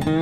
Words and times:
Hallo 0.00 0.12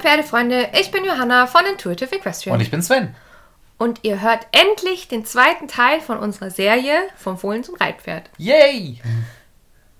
Pferdefreunde, 0.00 0.70
ich 0.80 0.90
bin 0.90 1.04
Johanna 1.04 1.46
von 1.46 1.64
Intuitive 1.66 2.16
Equestrian. 2.16 2.56
Und 2.56 2.60
ich 2.62 2.70
bin 2.72 2.82
Sven. 2.82 3.14
Und 3.78 4.00
ihr 4.02 4.20
hört 4.20 4.48
endlich 4.50 5.06
den 5.06 5.24
zweiten 5.24 5.68
Teil 5.68 6.00
von 6.00 6.18
unserer 6.18 6.50
Serie 6.50 6.96
vom 7.16 7.38
Fohlen 7.38 7.62
zum 7.62 7.76
Reitpferd. 7.76 8.28
Yay! 8.38 9.00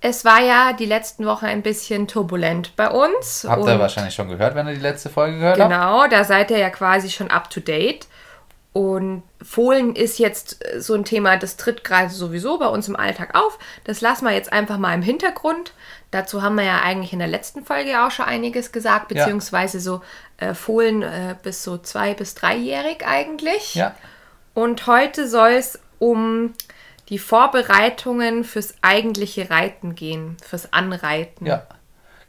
Es 0.05 0.25
war 0.25 0.41
ja 0.42 0.73
die 0.73 0.84
letzten 0.87 1.24
Wochen 1.27 1.45
ein 1.47 1.62
bisschen 1.62 2.09
turbulent 2.09 2.74
bei 2.74 2.91
uns. 2.91 3.47
Habt 3.48 3.65
ihr 3.66 3.79
wahrscheinlich 3.79 4.15
schon 4.15 4.29
gehört, 4.29 4.56
wenn 4.56 4.66
ihr 4.66 4.74
die 4.74 4.80
letzte 4.80 5.09
Folge 5.10 5.38
gehört 5.38 5.60
habt? 5.60 5.70
Genau, 5.70 6.09
da 6.09 6.24
seid 6.24 6.51
ihr 6.51 6.59
ja 6.59 6.70
quasi 6.70 7.09
schon 7.09 7.30
up 7.30 7.48
to 7.51 7.60
date. 7.60 8.09
Und 8.73 9.23
Fohlen 9.43 9.95
ist 9.95 10.19
jetzt 10.19 10.65
äh, 10.65 10.80
so 10.80 10.95
ein 10.95 11.05
Thema, 11.05 11.37
das 11.37 11.57
tritt 11.57 11.84
gerade 11.84 12.09
sowieso 12.10 12.59
bei 12.59 12.66
uns 12.66 12.88
im 12.88 12.96
Alltag 12.96 13.38
auf. 13.38 13.59
Das 13.84 14.01
lassen 14.01 14.24
wir 14.24 14.33
jetzt 14.33 14.52
einfach 14.52 14.79
mal 14.79 14.95
im 14.95 15.02
Hintergrund. 15.02 15.73
Dazu 16.10 16.43
haben 16.43 16.57
wir 16.57 16.65
ja 16.65 16.80
eigentlich 16.82 17.12
in 17.12 17.19
der 17.21 17.29
letzten 17.29 17.65
Folge 17.65 18.02
auch 18.02 18.10
schon 18.10 18.24
einiges 18.24 18.73
gesagt, 18.73 19.12
Ja. 19.12 19.23
beziehungsweise 19.24 19.79
so 19.79 20.01
äh, 20.38 20.55
Fohlen 20.55 21.02
äh, 21.02 21.37
bis 21.43 21.62
so 21.62 21.79
zwei- 21.79 22.15
bis 22.15 22.34
dreijährig 22.34 23.07
eigentlich. 23.07 23.74
Ja. 23.77 23.95
Und 24.55 24.87
heute 24.87 25.29
soll 25.29 25.51
es 25.51 25.79
um 25.98 26.55
die 27.12 27.19
Vorbereitungen 27.19 28.43
fürs 28.43 28.75
eigentliche 28.80 29.51
Reiten 29.51 29.95
gehen, 29.95 30.39
fürs 30.43 30.73
Anreiten. 30.73 31.45
Ja. 31.45 31.66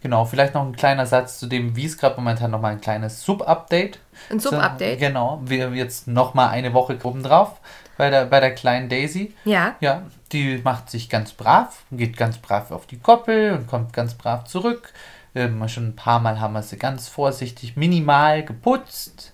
Genau, 0.01 0.25
vielleicht 0.25 0.53
noch 0.53 0.65
ein 0.65 0.75
kleiner 0.75 1.05
Satz 1.05 1.39
zu 1.39 1.47
dem, 1.47 1.77
wie 1.77 1.85
es 1.85 1.97
gerade 1.97 2.17
momentan 2.17 2.51
nochmal 2.51 2.73
ein 2.73 2.81
kleines 2.81 3.23
Sub-Update. 3.23 3.99
Ein 4.29 4.41
Sub-Update? 4.41 4.99
So, 4.99 5.05
Genau, 5.05 5.41
wir 5.45 5.63
haben 5.63 5.75
jetzt 5.75 6.09
nochmal 6.09 6.49
eine 6.49 6.73
Woche 6.73 6.99
oben 7.01 7.23
drauf 7.23 7.61
bei 7.97 8.09
der, 8.09 8.25
bei 8.25 8.41
der 8.41 8.53
kleinen 8.53 8.89
Daisy. 8.89 9.33
Ja. 9.45 9.75
Ja, 9.79 10.03
die 10.33 10.59
macht 10.61 10.89
sich 10.89 11.09
ganz 11.09 11.31
brav, 11.31 11.83
geht 11.91 12.17
ganz 12.17 12.37
brav 12.37 12.71
auf 12.71 12.85
die 12.85 12.99
Koppel 12.99 13.53
und 13.53 13.67
kommt 13.67 13.93
ganz 13.93 14.15
brav 14.15 14.43
zurück. 14.43 14.91
Ähm, 15.33 15.65
schon 15.69 15.87
ein 15.87 15.95
paar 15.95 16.19
Mal 16.19 16.41
haben 16.41 16.53
wir 16.55 16.61
sie 16.61 16.77
ganz 16.77 17.07
vorsichtig 17.07 17.77
minimal 17.77 18.43
geputzt 18.43 19.33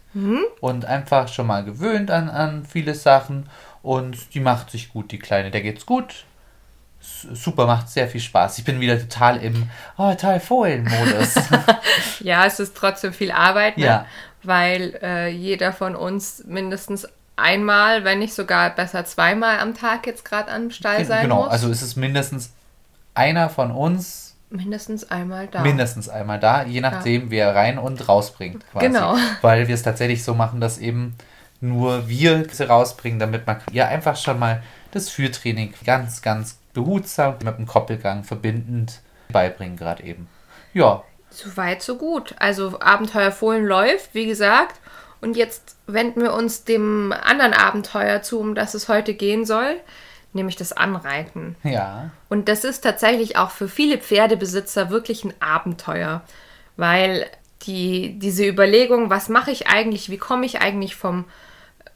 und 0.61 0.86
einfach 0.86 1.28
schon 1.28 1.47
mal 1.47 1.63
gewöhnt 1.63 2.09
an, 2.11 2.30
an 2.30 2.66
viele 2.66 2.95
Sachen. 2.95 3.50
Und 3.81 4.33
die 4.33 4.39
macht 4.39 4.72
sich 4.72 4.89
gut, 4.89 5.11
die 5.11 5.19
Kleine. 5.19 5.52
Der 5.52 5.61
geht's 5.61 5.85
gut. 5.85 6.25
Super, 7.02 7.66
macht 7.66 7.89
sehr 7.89 8.09
viel 8.09 8.19
Spaß. 8.19 8.58
Ich 8.58 8.66
bin 8.66 8.81
wieder 8.81 8.99
total 8.99 9.38
im 9.38 9.69
oh, 9.97 10.09
total 10.11 10.39
Fohlen-Modus. 10.39 11.35
Ja, 12.19 12.45
es 12.45 12.59
ist 12.59 12.75
trotzdem 12.75 13.13
viel 13.13 13.31
Arbeit, 13.31 13.77
ne? 13.77 13.85
Ja. 13.85 14.05
weil 14.44 15.00
äh, 15.02 15.30
jeder 15.30 15.72
von 15.72 15.95
uns 15.95 16.44
mindestens 16.45 17.07
einmal, 17.38 18.03
wenn 18.03 18.19
nicht 18.19 18.33
sogar 18.33 18.69
besser 18.72 19.05
zweimal 19.05 19.59
am 19.59 19.73
Tag 19.73 20.05
jetzt 20.05 20.25
gerade 20.25 20.52
am 20.52 20.72
Stall 20.72 21.05
sein 21.05 21.23
genau, 21.23 21.44
muss. 21.44 21.52
also 21.52 21.69
es 21.69 21.81
ist 21.81 21.95
mindestens 21.95 22.52
einer 23.13 23.50
von 23.50 23.72
uns 23.72 24.35
mindestens 24.50 25.09
einmal 25.09 25.47
da. 25.47 25.61
mindestens 25.61 26.09
einmal 26.09 26.39
da, 26.39 26.63
je 26.63 26.81
nachdem, 26.81 27.31
wer 27.31 27.55
rein 27.55 27.77
und 27.77 28.07
rausbringt. 28.07 28.66
Quasi. 28.72 28.88
Genau. 28.88 29.16
Weil 29.41 29.67
wir 29.67 29.75
es 29.75 29.83
tatsächlich 29.83 30.23
so 30.23 30.33
machen, 30.33 30.59
dass 30.59 30.77
eben 30.77 31.16
nur 31.61 32.07
wir 32.07 32.45
sie 32.52 32.67
rausbringen, 32.67 33.19
damit 33.19 33.45
man 33.47 33.57
ihr 33.71 33.88
einfach 33.88 34.15
schon 34.15 34.39
mal 34.39 34.63
das 34.91 35.09
Führtraining 35.09 35.73
ganz, 35.85 36.21
ganz 36.21 36.57
behutsam 36.73 37.35
mit 37.43 37.57
dem 37.57 37.66
Koppelgang 37.66 38.23
verbindend 38.23 39.01
beibringen, 39.31 39.77
gerade 39.77 40.03
eben. 40.03 40.27
Ja, 40.73 41.03
So 41.31 41.55
weit, 41.57 41.81
so 41.81 41.97
gut. 41.97 42.35
Also 42.39 42.79
Abenteuer 42.79 43.31
Fohlen 43.31 43.66
läuft, 43.66 44.13
wie 44.13 44.25
gesagt. 44.25 44.79
Und 45.22 45.35
jetzt 45.35 45.75
wenden 45.85 46.22
wir 46.22 46.34
uns 46.34 46.63
dem 46.63 47.11
anderen 47.11 47.53
Abenteuer 47.53 48.22
zu, 48.22 48.39
um 48.39 48.55
das 48.55 48.73
es 48.73 48.88
heute 48.88 49.13
gehen 49.13 49.45
soll, 49.45 49.75
nämlich 50.31 50.55
das 50.55 50.72
Anreiten. 50.72 51.55
ja, 51.63 52.11
Und 52.29 52.47
das 52.47 52.63
ist 52.63 52.81
tatsächlich 52.81 53.38
auch 53.38 53.51
für 53.51 53.67
viele 53.67 53.97
Pferdebesitzer 53.97 54.89
wirklich 54.89 55.25
ein 55.25 55.34
Abenteuer, 55.41 56.22
weil 56.78 57.25
die, 57.63 58.17
diese 58.17 58.47
Überlegung, 58.47 59.09
was 59.09 59.28
mache 59.28 59.51
ich 59.51 59.67
eigentlich, 59.67 60.09
wie 60.09 60.17
komme 60.17 60.45
ich 60.45 60.61
eigentlich 60.61 60.95
vom 60.95 61.25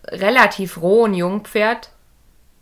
relativ 0.07 0.81
rohen 0.81 1.13
Jungpferd 1.13 1.89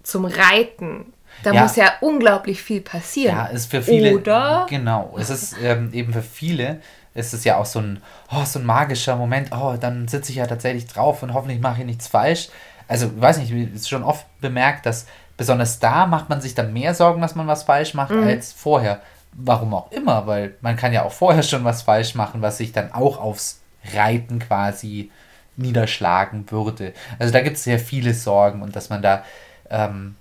zum 0.04 0.26
Reiten, 0.26 1.14
da 1.44 1.54
Ja. 1.54 1.64
muss 1.64 1.76
ja 1.76 1.94
unglaublich 2.02 2.62
viel 2.62 2.82
passieren. 2.82 3.36
Ja, 3.38 3.46
ist 3.48 3.70
für 3.72 3.82
viele. 3.82 4.16
Oder? 4.18 4.66
Genau. 4.70 5.16
Es 5.20 5.30
ist 5.30 5.56
ähm, 5.64 5.90
eben 5.94 6.14
für 6.14 6.22
viele, 6.22 6.82
ist 7.14 7.34
es 7.34 7.44
ja 7.44 7.58
auch 7.58 7.66
so 7.66 7.80
ein, 7.80 8.02
oh, 8.32 8.44
so 8.46 8.60
ein 8.60 8.66
magischer 8.66 9.16
Moment. 9.16 9.50
Oh, 9.52 9.76
dann 9.80 10.08
sitze 10.08 10.32
ich 10.32 10.38
ja 10.38 10.48
tatsächlich 10.48 10.88
drauf 10.88 11.24
und 11.24 11.34
hoffentlich 11.34 11.60
mache 11.62 11.80
ich 11.82 11.86
nichts 11.86 12.08
falsch. 12.08 12.50
Also, 12.88 13.08
ich 13.08 13.22
weiß 13.22 13.38
nicht, 13.38 13.52
es 13.52 13.82
ist 13.82 13.90
schon 13.90 14.04
oft 14.04 14.26
bemerkt, 14.42 14.86
dass 14.86 15.06
besonders 15.38 15.80
da 15.80 16.06
macht 16.06 16.30
man 16.30 16.42
sich 16.42 16.54
dann 16.56 16.74
mehr 16.74 16.94
Sorgen, 16.94 17.22
dass 17.22 17.36
man 17.36 17.48
was 17.48 17.64
falsch 17.64 17.94
macht, 17.94 18.12
Mhm. 18.12 18.24
als 18.28 18.52
vorher. 18.54 19.02
Warum 19.34 19.74
auch 19.74 19.92
immer, 19.92 20.28
weil 20.28 20.56
man 20.62 20.76
kann 20.76 20.92
ja 20.92 21.04
auch 21.04 21.12
vorher 21.14 21.42
schon 21.44 21.64
was 21.64 21.84
falsch 21.84 22.16
machen, 22.16 22.42
was 22.42 22.58
sich 22.58 22.74
dann 22.74 22.92
auch 22.92 23.18
aufs 23.18 23.62
Reiten 23.96 24.40
quasi 24.40 25.10
niederschlagen 25.58 26.50
würde. 26.52 26.94
Also 27.20 27.34
da 27.34 27.42
gibt 27.42 27.58
es 27.58 27.64
sehr 27.64 27.80
viele 27.80 28.14
Sorgen 28.14 28.62
und 28.62 28.76
dass 28.76 28.90
man 28.90 29.02
da 29.02 29.24
ähm, 29.70 30.16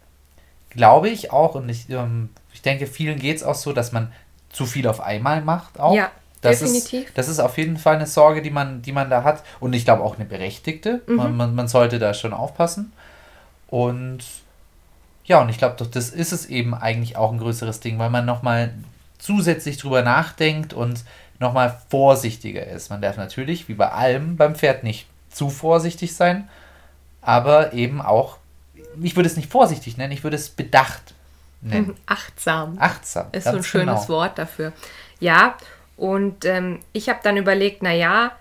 glaube 0.71 1.09
ich 1.09 1.33
auch, 1.33 1.55
und 1.55 1.69
ich, 1.69 1.89
ähm, 1.91 2.31
ich 2.53 2.63
denke, 2.63 2.87
vielen 2.87 3.19
geht 3.19 3.37
es 3.37 3.43
auch 3.43 3.55
so, 3.55 3.73
dass 3.73 3.93
man 3.93 4.13
zu 4.51 4.67
viel 4.67 4.87
auf 4.87 5.01
einmal 5.01 5.43
macht 5.43 5.79
auch. 5.79 5.95
Ja, 5.95 6.11
das 6.41 6.61
definitiv. 6.61 7.09
Ist, 7.09 7.19
das 7.19 7.29
ist 7.29 7.41
auf 7.41 7.59
jeden 7.59 7.77
Fall 7.77 7.97
eine 7.97 8.07
Sorge, 8.07 8.43
die 8.43 8.51
man, 8.51 8.83
die 8.83 8.93
man 8.93 9.11
da 9.11 9.25
hat. 9.25 9.43
Und 9.61 9.75
ich 9.75 9.85
glaube 9.85 10.03
auch 10.03 10.17
eine 10.17 10.25
berechtigte. 10.25 11.03
Mhm. 11.07 11.17
Man, 11.17 11.37
man, 11.37 11.55
man 11.55 11.69
sollte 11.69 11.99
da 11.99 12.15
schon 12.15 12.33
aufpassen. 12.33 12.93
Und 13.69 14.25
ja, 15.25 15.41
und 15.41 15.49
ich 15.49 15.59
glaube, 15.59 15.77
doch, 15.77 15.87
das 15.87 16.09
ist 16.09 16.33
es 16.33 16.47
eben 16.47 16.75
eigentlich 16.75 17.17
auch 17.17 17.31
ein 17.31 17.39
größeres 17.39 17.81
Ding, 17.81 17.99
weil 17.99 18.11
man 18.11 18.25
nochmal 18.25 18.75
zusätzlich 19.19 19.77
drüber 19.77 20.03
nachdenkt 20.03 20.73
und 20.73 21.05
nochmal 21.39 21.79
vorsichtiger 21.89 22.67
ist. 22.67 22.91
Man 22.91 23.03
darf 23.03 23.17
natürlich, 23.17 23.69
wie 23.69 23.75
bei 23.75 23.91
allem, 23.91 24.37
beim 24.37 24.55
Pferd 24.55 24.83
nicht 24.83 25.07
zu 25.31 25.51
vorsichtig 25.51 26.15
sein, 26.15 26.49
aber 27.23 27.73
eben 27.73 28.01
auch, 28.01 28.39
ich 29.01 29.17
würde 29.17 29.29
es 29.29 29.37
nicht 29.37 29.51
vorsichtig 29.51 29.97
nennen, 29.97 30.13
ich 30.13 30.25
würde 30.25 30.37
es 30.37 30.51
bedacht 30.51 31.15
nennen. 31.61 31.97
Achtsam. 32.07 32.77
Achtsam. 32.79 33.27
Ist 33.33 33.45
so 33.45 33.57
ein 33.57 33.65
schönes 33.65 34.07
genau. 34.07 34.19
Wort 34.19 34.39
dafür. 34.39 34.73
Ja, 35.21 35.57
und 35.97 36.45
ähm, 36.45 36.81
ich 36.93 37.09
habe 37.09 37.21
dann 37.23 37.37
überlegt, 37.37 37.83
naja, 37.83 38.33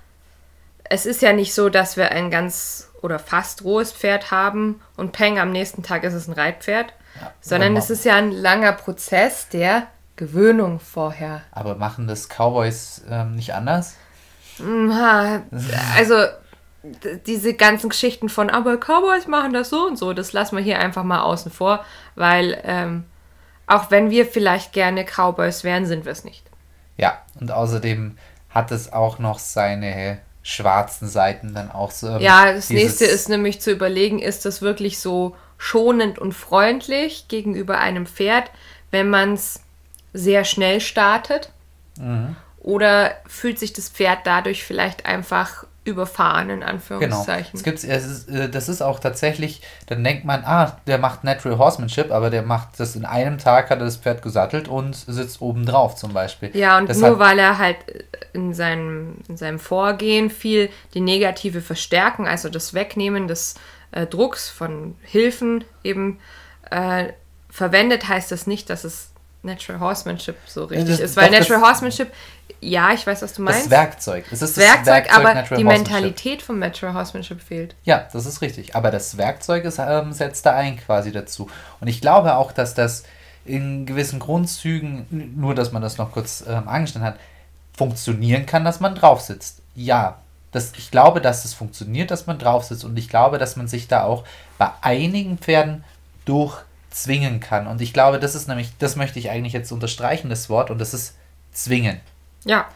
es 0.85 1.05
ist 1.05 1.21
ja 1.21 1.33
nicht 1.33 1.53
so, 1.53 1.69
dass 1.69 1.97
wir 1.97 2.11
ein 2.11 2.31
ganz 2.31 2.89
oder 3.01 3.19
fast 3.19 3.63
rohes 3.63 3.91
Pferd 3.91 4.31
haben 4.31 4.81
und 4.97 5.11
peng, 5.11 5.39
am 5.39 5.51
nächsten 5.51 5.83
Tag 5.83 6.03
ist 6.03 6.13
es 6.13 6.27
ein 6.27 6.33
Reitpferd, 6.33 6.93
sondern 7.41 7.69
genau. 7.69 7.79
es 7.79 7.89
ist 7.89 8.05
ja 8.05 8.15
ein 8.15 8.31
langer 8.31 8.73
Prozess 8.73 9.47
der 9.49 9.87
Gewöhnung 10.15 10.79
vorher. 10.79 11.41
Aber 11.51 11.75
machen 11.75 12.07
das 12.07 12.27
Cowboys 12.27 13.03
ähm, 13.09 13.35
nicht 13.35 13.53
anders? 13.53 13.95
Ha, 14.59 15.41
Also 15.95 16.15
diese 17.25 17.53
ganzen 17.53 17.89
Geschichten 17.89 18.29
von, 18.29 18.49
aber 18.49 18.77
Cowboys 18.77 19.27
machen 19.27 19.53
das 19.53 19.69
so 19.69 19.85
und 19.85 19.97
so, 19.97 20.13
das 20.13 20.33
lassen 20.33 20.55
wir 20.55 20.63
hier 20.63 20.79
einfach 20.79 21.03
mal 21.03 21.21
außen 21.21 21.51
vor, 21.51 21.83
weil 22.15 22.61
ähm, 22.63 23.03
auch 23.67 23.91
wenn 23.91 24.09
wir 24.09 24.25
vielleicht 24.25 24.73
gerne 24.73 25.05
Cowboys 25.05 25.63
wären, 25.63 25.85
sind 25.85 26.05
wir 26.05 26.11
es 26.11 26.23
nicht. 26.23 26.43
Ja, 26.97 27.21
und 27.39 27.51
außerdem 27.51 28.17
hat 28.49 28.71
es 28.71 28.91
auch 28.91 29.19
noch 29.19 29.39
seine 29.39 30.19
schwarzen 30.41 31.07
Seiten 31.07 31.53
dann 31.53 31.69
auch 31.69 31.91
so. 31.91 32.07
ähm, 32.07 32.21
Ja, 32.21 32.51
das 32.51 32.69
nächste 32.69 33.05
ist 33.05 33.29
nämlich 33.29 33.61
zu 33.61 33.71
überlegen, 33.71 34.19
ist 34.19 34.45
das 34.45 34.61
wirklich 34.61 34.99
so 34.99 35.35
schonend 35.57 36.17
und 36.17 36.33
freundlich 36.33 37.27
gegenüber 37.27 37.77
einem 37.79 38.07
Pferd, 38.07 38.49
wenn 38.91 39.09
man 39.09 39.33
es 39.33 39.61
sehr 40.13 40.45
schnell 40.45 40.81
startet? 40.81 41.51
Mhm. 41.97 42.35
Oder 42.59 43.15
fühlt 43.27 43.59
sich 43.59 43.73
das 43.73 43.89
Pferd 43.89 44.19
dadurch 44.25 44.63
vielleicht 44.63 45.05
einfach 45.05 45.65
überfahren, 45.85 46.49
in 46.49 46.59
Genau. 46.59 46.71
Anführungszeichen? 46.71 47.51
Es 47.53 47.63
gibt, 47.63 47.83
es 47.83 48.05
ist, 48.05 48.29
äh, 48.29 48.49
das 48.49 48.69
ist 48.69 48.81
auch 48.81 48.99
tatsächlich, 48.99 49.61
dann 49.87 50.03
denkt 50.03 50.25
man, 50.25 50.43
ah, 50.45 50.77
der 50.87 50.97
macht 50.97 51.23
Natural 51.23 51.57
Horsemanship, 51.57 52.11
aber 52.11 52.29
der 52.29 52.43
macht 52.43 52.79
das 52.79 52.95
in 52.95 53.05
einem 53.05 53.37
Tag, 53.37 53.69
hat 53.69 53.79
er 53.79 53.85
das 53.85 53.97
Pferd 53.97 54.21
gesattelt 54.21 54.67
und 54.67 54.95
sitzt 54.95 55.41
oben 55.41 55.65
drauf 55.65 55.95
zum 55.95 56.13
Beispiel. 56.13 56.55
Ja, 56.55 56.77
und 56.77 56.89
das 56.89 56.97
nur 56.99 57.19
weil 57.19 57.39
er 57.39 57.57
halt 57.57 57.77
in 58.33 58.53
seinem, 58.53 59.17
in 59.27 59.37
seinem 59.37 59.59
Vorgehen 59.59 60.29
viel 60.29 60.69
die 60.93 61.01
negative 61.01 61.61
Verstärken, 61.61 62.27
also 62.27 62.49
das 62.49 62.73
Wegnehmen 62.73 63.27
des 63.27 63.55
äh, 63.91 64.05
Drucks 64.05 64.49
von 64.49 64.95
Hilfen 65.01 65.63
eben 65.83 66.19
äh, 66.69 67.05
verwendet, 67.49 68.07
heißt 68.07 68.31
das 68.31 68.45
nicht, 68.47 68.69
dass 68.69 68.83
es 68.83 69.08
Natural 69.41 69.79
Horsemanship 69.79 70.35
so 70.47 70.65
richtig 70.65 70.89
das- 70.89 70.99
ist. 70.99 71.17
Weil 71.17 71.31
das- 71.31 71.41
Natural 71.41 71.61
Horsemanship, 71.69 72.11
ja, 72.61 72.91
ich 72.91 73.07
weiß, 73.07 73.21
was 73.21 73.33
du 73.33 73.41
meinst. 73.41 73.61
das 73.63 73.69
Werkzeug. 73.69 74.25
Es 74.31 74.41
ist 74.41 74.57
das 74.57 74.63
Werkzeug, 74.63 75.15
aber 75.15 75.33
Natural 75.33 75.57
die. 75.57 75.63
Mentalität 75.63 76.41
vom 76.41 76.59
Natural 76.59 76.93
Horsemanship 76.93 77.41
fehlt. 77.41 77.75
Ja, 77.83 78.07
das 78.11 78.25
ist 78.25 78.41
richtig. 78.41 78.75
Aber 78.75 78.91
das 78.91 79.17
Werkzeug 79.17 79.63
ist, 79.63 79.79
ähm, 79.79 80.11
setzt 80.11 80.45
da 80.45 80.55
ein 80.55 80.77
quasi 80.77 81.11
dazu. 81.11 81.49
Und 81.79 81.87
ich 81.87 82.01
glaube 82.01 82.35
auch, 82.35 82.51
dass 82.51 82.73
das 82.73 83.03
in 83.45 83.85
gewissen 83.85 84.19
Grundzügen, 84.19 85.07
nur 85.37 85.55
dass 85.55 85.71
man 85.71 85.81
das 85.81 85.97
noch 85.97 86.11
kurz 86.11 86.43
ähm, 86.47 86.67
angeschnitten 86.67 87.07
hat, 87.07 87.17
funktionieren 87.77 88.45
kann, 88.45 88.65
dass 88.65 88.81
man 88.81 88.93
drauf 88.93 89.21
sitzt. 89.21 89.59
Ja, 89.73 90.17
das, 90.51 90.73
ich 90.77 90.91
glaube, 90.91 91.21
dass 91.21 91.45
es 91.45 91.53
funktioniert, 91.53 92.11
dass 92.11 92.27
man 92.27 92.37
drauf 92.39 92.65
sitzt 92.65 92.83
und 92.83 92.97
ich 92.97 93.07
glaube, 93.07 93.37
dass 93.37 93.55
man 93.55 93.67
sich 93.69 93.87
da 93.87 94.03
auch 94.03 94.25
bei 94.57 94.69
einigen 94.81 95.37
Pferden 95.37 95.85
durchzwingen 96.89 97.39
kann. 97.39 97.67
Und 97.67 97.81
ich 97.81 97.93
glaube, 97.93 98.19
das 98.19 98.35
ist 98.35 98.47
nämlich, 98.47 98.71
das 98.77 98.95
möchte 98.95 99.19
ich 99.19 99.29
eigentlich 99.29 99.53
jetzt 99.53 99.71
unterstreichen, 99.71 100.29
das 100.29 100.49
Wort, 100.49 100.71
und 100.71 100.79
das 100.79 100.93
ist 100.93 101.15
zwingen. 101.51 101.99
Ja. 102.45 102.67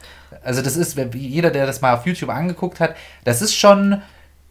Also 0.43 0.61
das 0.61 0.75
ist, 0.75 0.97
jeder, 1.13 1.51
der 1.51 1.65
das 1.65 1.81
mal 1.81 1.93
auf 1.93 2.05
YouTube 2.05 2.29
angeguckt 2.29 2.79
hat, 2.79 2.95
das 3.23 3.41
ist 3.41 3.55
schon 3.55 4.01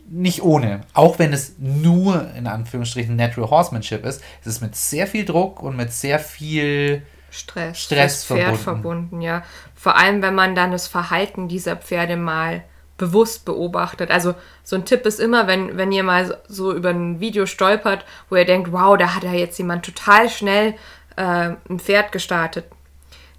nicht 0.09 0.43
ohne. 0.43 0.83
Auch 0.95 1.19
wenn 1.19 1.33
es 1.33 1.55
nur 1.59 2.31
in 2.35 2.47
Anführungsstrichen 2.47 3.17
Natural 3.17 3.51
Horsemanship 3.51 4.05
ist, 4.05 4.23
es 4.41 4.47
ist 4.47 4.61
mit 4.61 4.77
sehr 4.77 5.07
viel 5.07 5.25
Druck 5.25 5.63
und 5.63 5.77
mit 5.77 5.93
sehr 5.93 6.19
viel 6.19 7.03
Stress, 7.31 7.81
Stress 7.81 8.25
Pferd 8.25 8.57
verbunden. 8.57 8.63
verbunden, 8.63 9.21
ja. 9.23 9.43
Vor 9.75 9.97
allem, 9.97 10.23
wenn 10.23 10.35
man 10.35 10.55
dann 10.55 10.71
das 10.71 10.87
Verhalten 10.87 11.49
dieser 11.49 11.77
Pferde 11.77 12.17
mal 12.17 12.63
bewusst 12.99 13.45
beobachtet. 13.45 14.11
Also 14.11 14.35
so 14.63 14.77
ein 14.77 14.85
Tipp 14.85 15.07
ist 15.07 15.21
immer, 15.21 15.47
wenn, 15.47 15.77
wenn 15.77 15.93
ihr 15.93 16.03
mal 16.03 16.39
so 16.47 16.73
über 16.75 16.91
ein 16.91 17.21
Video 17.21 17.47
stolpert, 17.47 18.05
wo 18.29 18.37
ihr 18.37 18.45
denkt, 18.45 18.73
wow, 18.73 18.97
da 18.97 19.15
hat 19.15 19.25
ja 19.25 19.33
jetzt 19.33 19.59
jemand 19.59 19.85
total 19.85 20.29
schnell 20.29 20.75
äh, 21.17 21.51
ein 21.69 21.79
Pferd 21.79 22.13
gestartet, 22.13 22.67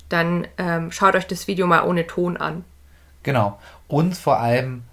dann 0.09 0.47
ähm, 0.57 0.91
schaut 0.91 1.15
euch 1.15 1.27
das 1.27 1.47
Video 1.47 1.65
mal 1.65 1.83
ohne 1.87 2.05
Ton 2.07 2.37
an. 2.37 2.63
Genau. 3.23 3.59
Und 3.87 4.17
vor 4.17 4.39
allem, 4.39 4.83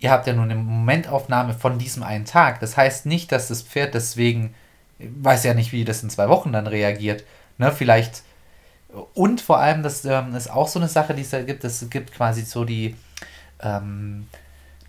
ihr 0.00 0.10
habt 0.10 0.26
ja 0.26 0.32
nur 0.32 0.44
eine 0.44 0.56
Momentaufnahme 0.56 1.54
von 1.54 1.78
diesem 1.78 2.02
einen 2.02 2.24
Tag. 2.24 2.60
Das 2.60 2.76
heißt 2.76 3.06
nicht, 3.06 3.32
dass 3.32 3.48
das 3.48 3.62
Pferd 3.62 3.94
deswegen, 3.94 4.54
ich 4.98 5.08
weiß 5.20 5.44
ja 5.44 5.54
nicht, 5.54 5.72
wie 5.72 5.84
das 5.84 6.02
in 6.02 6.10
zwei 6.10 6.28
Wochen 6.28 6.52
dann 6.52 6.66
reagiert. 6.66 7.24
Ne, 7.58 7.70
vielleicht. 7.72 8.22
Und 9.14 9.40
vor 9.40 9.58
allem, 9.58 9.82
das 9.82 10.04
ähm, 10.04 10.34
ist 10.34 10.50
auch 10.50 10.66
so 10.66 10.78
eine 10.78 10.88
Sache, 10.88 11.14
die 11.14 11.22
es 11.22 11.30
da 11.30 11.42
gibt. 11.42 11.62
Es 11.64 11.88
gibt 11.88 12.12
quasi 12.12 12.42
so 12.42 12.64
die, 12.64 12.96
ähm, 13.62 14.26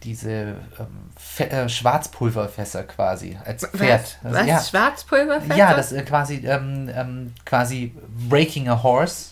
diese 0.03 0.55
ähm, 0.79 1.47
äh, 1.49 1.69
Schwarzpulverfässer 1.69 2.83
quasi 2.83 3.37
als 3.45 3.65
Pferd. 3.67 4.17
Was? 4.21 4.25
Also, 4.25 4.37
Was? 4.39 4.47
ja. 4.47 4.61
Schwarzpulverfässer? 4.61 5.55
Ja, 5.55 5.73
das 5.73 5.91
äh, 5.91 6.01
quasi, 6.03 6.37
ähm, 6.45 6.89
ähm, 6.93 7.33
quasi 7.45 7.93
breaking 8.29 8.67
a 8.69 8.81
horse 8.81 9.31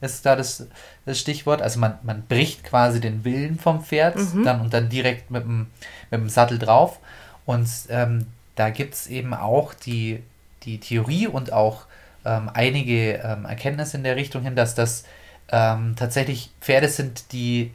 ist 0.00 0.24
da 0.26 0.36
das, 0.36 0.66
das 1.06 1.18
Stichwort. 1.18 1.62
Also 1.62 1.80
man, 1.80 1.98
man 2.02 2.22
bricht 2.26 2.64
quasi 2.64 3.00
den 3.00 3.24
Willen 3.24 3.58
vom 3.58 3.82
Pferd 3.82 4.16
dann 4.44 4.60
und 4.60 4.74
dann 4.74 4.88
direkt 4.88 5.30
mit 5.30 5.44
dem, 5.44 5.66
mit 6.10 6.20
dem 6.20 6.28
Sattel 6.28 6.58
drauf. 6.58 6.98
Und 7.46 7.68
ähm, 7.88 8.26
da 8.54 8.70
gibt 8.70 8.94
es 8.94 9.06
eben 9.06 9.34
auch 9.34 9.74
die, 9.74 10.22
die 10.62 10.78
Theorie 10.78 11.26
und 11.26 11.52
auch 11.52 11.86
ähm, 12.24 12.50
einige 12.52 13.14
ähm, 13.14 13.44
Erkenntnisse 13.44 13.96
in 13.96 14.04
der 14.04 14.16
Richtung 14.16 14.42
hin, 14.42 14.56
dass 14.56 14.74
das 14.74 15.04
ähm, 15.50 15.94
tatsächlich 15.96 16.50
Pferde 16.60 16.88
sind, 16.88 17.32
die, 17.32 17.72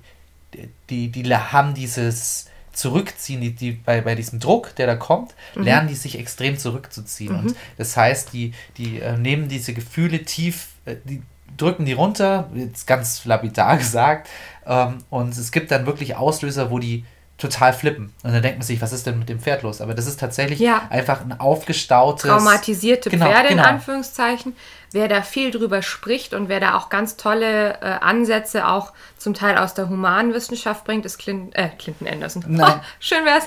die, 0.90 1.10
die 1.10 1.36
haben 1.36 1.74
dieses 1.74 2.48
Zurückziehen, 2.74 3.42
die, 3.42 3.54
die 3.54 3.72
bei, 3.72 4.02
bei 4.02 4.16
diesem 4.16 4.40
Druck, 4.40 4.76
der 4.76 4.88
da 4.88 4.96
kommt, 4.96 5.36
lernen 5.56 5.88
die 5.88 5.96
sich 5.96 6.18
extrem 6.18 6.58
zurückzuziehen. 6.58 7.36
Und 7.36 7.56
das 7.78 7.98
heißt, 7.98 8.32
die, 8.34 8.54
die 8.78 9.00
äh, 9.00 9.18
nehmen 9.18 9.50
diese 9.50 9.74
Gefühle 9.74 10.24
tief, 10.24 10.70
äh, 10.86 10.96
die 11.04 11.22
drücken 11.58 11.86
die 11.86 11.94
runter, 11.94 12.50
jetzt 12.54 12.88
ganz 12.88 13.26
lapidar 13.26 13.78
gesagt, 13.80 14.30
ähm, 14.66 15.00
und 15.10 15.36
es 15.36 15.52
gibt 15.52 15.72
dann 15.72 15.86
wirklich 15.86 16.16
Auslöser, 16.16 16.72
wo 16.72 16.80
die 16.80 17.04
total 17.40 17.74
flippen. 17.74 18.14
Und 18.24 18.34
dann 18.34 18.42
denkt 18.42 18.60
man 18.60 18.66
sich, 18.68 18.82
was 18.82 18.92
ist 18.94 19.08
denn 19.08 19.18
mit 19.20 19.30
dem 19.30 19.40
Pferd 19.40 19.64
los? 19.64 19.82
Aber 19.82 19.94
das 19.96 20.06
ist 20.08 20.20
tatsächlich 20.20 20.60
Ja. 20.60 20.84
einfach 20.90 21.22
ein 21.22 21.40
aufgestautes... 21.40 22.30
traumatisierte 22.30 23.10
Genau, 23.10 23.26
Pferde 23.26 23.50
in 23.50 23.58
genau. 23.58 23.70
Anführungszeichen. 23.70 24.56
Wer 24.92 25.08
da 25.08 25.22
viel 25.22 25.52
drüber 25.52 25.82
spricht 25.82 26.34
und 26.34 26.50
wer 26.50 26.60
da 26.60 26.76
auch 26.76 26.90
ganz 26.90 27.16
tolle 27.16 27.76
äh, 27.82 27.86
Ansätze 28.02 28.68
auch 28.68 28.92
zum 29.18 29.34
Teil 29.34 29.58
aus 29.58 29.74
der 29.74 29.88
Humanwissenschaft 29.90 30.84
bringt, 30.84 31.06
ist 31.06 31.18
Clinton, 31.20 31.52
äh, 31.54 31.70
Clinton 31.78 32.08
Anderson. 32.08 32.44
Nein. 32.48 32.76
Oh, 32.80 32.86
schön 33.00 33.24
wär's. 33.26 33.46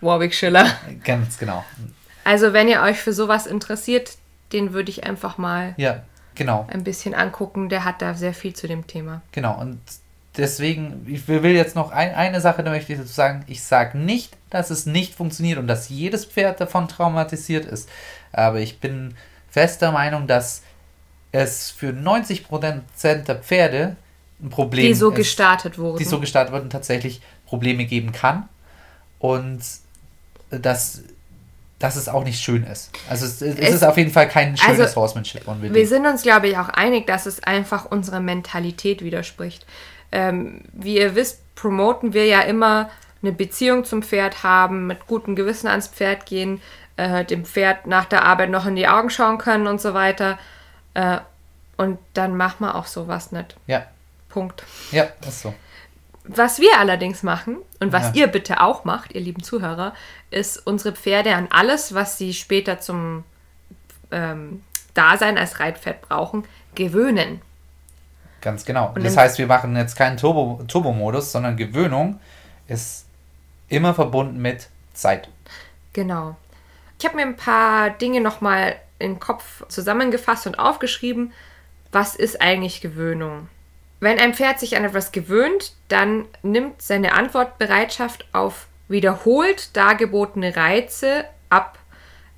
Warwick 0.00 0.34
Schiller. 0.34 0.66
Ganz 1.04 1.38
genau. 1.38 1.64
Also 2.24 2.52
wenn 2.52 2.68
ihr 2.68 2.82
euch 2.82 2.98
für 2.98 3.12
sowas 3.12 3.46
interessiert, 3.46 4.10
den 4.52 4.72
würde 4.72 4.90
ich 4.90 5.04
einfach 5.04 5.38
mal 5.38 5.74
Ja, 5.78 6.02
genau. 6.34 6.66
ein 6.70 6.84
bisschen 6.84 7.14
angucken. 7.14 7.68
Der 7.68 7.84
hat 7.84 8.02
da 8.02 8.14
sehr 8.14 8.34
viel 8.34 8.54
zu 8.54 8.68
dem 8.68 8.86
Thema. 8.86 9.22
Genau, 9.32 9.58
und 9.60 9.80
deswegen, 10.36 11.06
ich 11.08 11.26
will 11.28 11.44
jetzt 11.52 11.76
noch 11.76 11.90
ein, 11.90 12.14
eine 12.14 12.40
Sache, 12.40 12.62
da 12.62 12.70
möchte 12.70 12.92
ich 12.92 12.98
dazu 12.98 13.12
sagen. 13.12 13.44
Ich 13.46 13.62
sage 13.62 13.98
nicht, 13.98 14.36
dass 14.50 14.70
es 14.70 14.86
nicht 14.86 15.14
funktioniert 15.14 15.58
und 15.58 15.66
dass 15.66 15.88
jedes 15.88 16.24
Pferd 16.24 16.60
davon 16.60 16.88
traumatisiert 16.88 17.64
ist. 17.64 17.88
Aber 18.32 18.60
ich 18.60 18.78
bin 18.80 19.14
fester 19.50 19.92
Meinung, 19.92 20.26
dass 20.26 20.62
es 21.32 21.70
für 21.70 21.90
90% 21.90 23.24
der 23.24 23.36
Pferde 23.36 23.96
ein 24.42 24.50
Problem 24.50 24.86
Die 24.86 24.94
so 24.94 25.10
ist, 25.10 25.16
gestartet 25.16 25.78
wurden. 25.78 25.98
die 25.98 26.04
so 26.04 26.18
gestartet 26.20 26.52
wurden, 26.52 26.68
tatsächlich 26.70 27.20
Probleme 27.46 27.84
geben 27.84 28.12
kann. 28.12 28.48
Und 29.18 29.60
dass, 30.50 31.02
dass 31.78 31.96
es 31.96 32.08
auch 32.08 32.24
nicht 32.24 32.40
schön 32.42 32.64
ist. 32.64 32.90
Also 33.08 33.24
es, 33.26 33.40
es, 33.40 33.56
Es- 33.58 33.74
ist 33.76 33.84
auf 33.84 33.96
jeden 33.96 34.10
Fall 34.10 34.28
kein 34.28 34.56
schönes 34.56 34.80
also, 34.80 34.96
Horsemanship 35.00 35.46
unbedingt. 35.46 35.74
Wir 35.74 35.86
sind 35.86 36.06
uns, 36.06 36.22
glaube 36.22 36.48
ich, 36.48 36.58
auch 36.58 36.68
einig, 36.70 37.06
dass 37.06 37.26
es 37.26 37.42
einfach 37.42 37.86
unserer 37.86 38.20
Mentalität 38.20 39.02
widerspricht. 39.02 39.64
Ähm, 40.12 40.60
wie 40.72 40.98
ihr 40.98 41.14
wisst, 41.14 41.40
promoten 41.54 42.12
wir 42.12 42.26
ja 42.26 42.40
immer 42.42 42.90
eine 43.22 43.32
Beziehung 43.32 43.84
zum 43.84 44.02
Pferd 44.02 44.42
haben, 44.42 44.86
mit 44.86 45.06
gutem 45.06 45.36
Gewissen 45.36 45.68
ans 45.68 45.88
Pferd 45.88 46.26
gehen, 46.26 46.60
äh, 46.96 47.24
dem 47.24 47.44
Pferd 47.44 47.86
nach 47.86 48.04
der 48.04 48.24
Arbeit 48.24 48.50
noch 48.50 48.66
in 48.66 48.76
die 48.76 48.88
Augen 48.88 49.10
schauen 49.10 49.38
können 49.38 49.66
und 49.66 49.80
so 49.80 49.94
weiter. 49.94 50.38
Äh, 50.94 51.18
und 51.76 51.98
dann 52.14 52.36
machen 52.36 52.66
wir 52.66 52.74
auch 52.74 52.86
sowas 52.86 53.32
nicht. 53.32 53.56
ja, 53.66 53.86
Punkt. 54.28 54.64
ja, 54.90 55.04
ist 55.26 55.42
so. 55.42 55.54
Was 56.24 56.60
wir 56.60 56.78
allerdings 56.78 57.22
machen 57.22 57.58
und 57.80 57.92
was 57.92 58.08
Ja. 58.08 58.22
ihr 58.22 58.26
bitte 58.28 58.60
auch 58.60 58.84
macht, 58.84 59.12
ihr 59.14 59.20
lieben 59.20 59.42
Zuhörer, 59.42 59.92
ist 60.30 60.64
unsere 60.66 60.94
Pferde 60.94 61.34
an 61.34 61.48
alles, 61.50 61.94
was 61.94 62.16
sie 62.18 62.32
später 62.32 62.78
zum 62.78 63.24
ähm, 64.12 64.62
Dasein 64.94 65.36
als 65.38 65.58
Reitpferd 65.58 66.02
brauchen, 66.02 66.44
gewöhnen. 66.74 67.40
Ganz 68.42 68.64
genau. 68.64 68.92
Und 68.94 69.04
das 69.04 69.16
heißt, 69.16 69.38
wir 69.38 69.46
machen 69.46 69.74
jetzt 69.76 69.96
keinen 69.96 70.18
Turbo- 70.18 70.62
Turbo-Modus, 70.68 71.32
sondern 71.32 71.56
Gewöhnung 71.56 72.20
ist 72.68 73.06
immer 73.68 73.94
verbunden 73.94 74.42
mit 74.42 74.68
Zeit. 74.92 75.28
Genau. 75.94 76.36
Ich 76.98 77.06
habe 77.06 77.16
mir 77.16 77.22
ein 77.22 77.36
paar 77.36 77.90
Dinge 77.90 78.20
nochmal 78.20 78.76
im 78.98 79.18
Kopf 79.18 79.66
zusammengefasst 79.68 80.46
und 80.46 80.58
aufgeschrieben. 80.58 81.32
Was 81.90 82.14
ist 82.14 82.40
eigentlich 82.40 82.80
Gewöhnung? 82.80 83.48
Wenn 84.00 84.18
ein 84.18 84.34
Pferd 84.34 84.58
sich 84.58 84.76
an 84.76 84.84
etwas 84.84 85.12
gewöhnt, 85.12 85.74
dann 85.88 86.26
nimmt 86.42 86.82
seine 86.82 87.12
Antwortbereitschaft 87.12 88.26
auf 88.32 88.66
wiederholt 88.88 89.76
dargebotene 89.76 90.56
Reize 90.56 91.24
ab, 91.50 91.78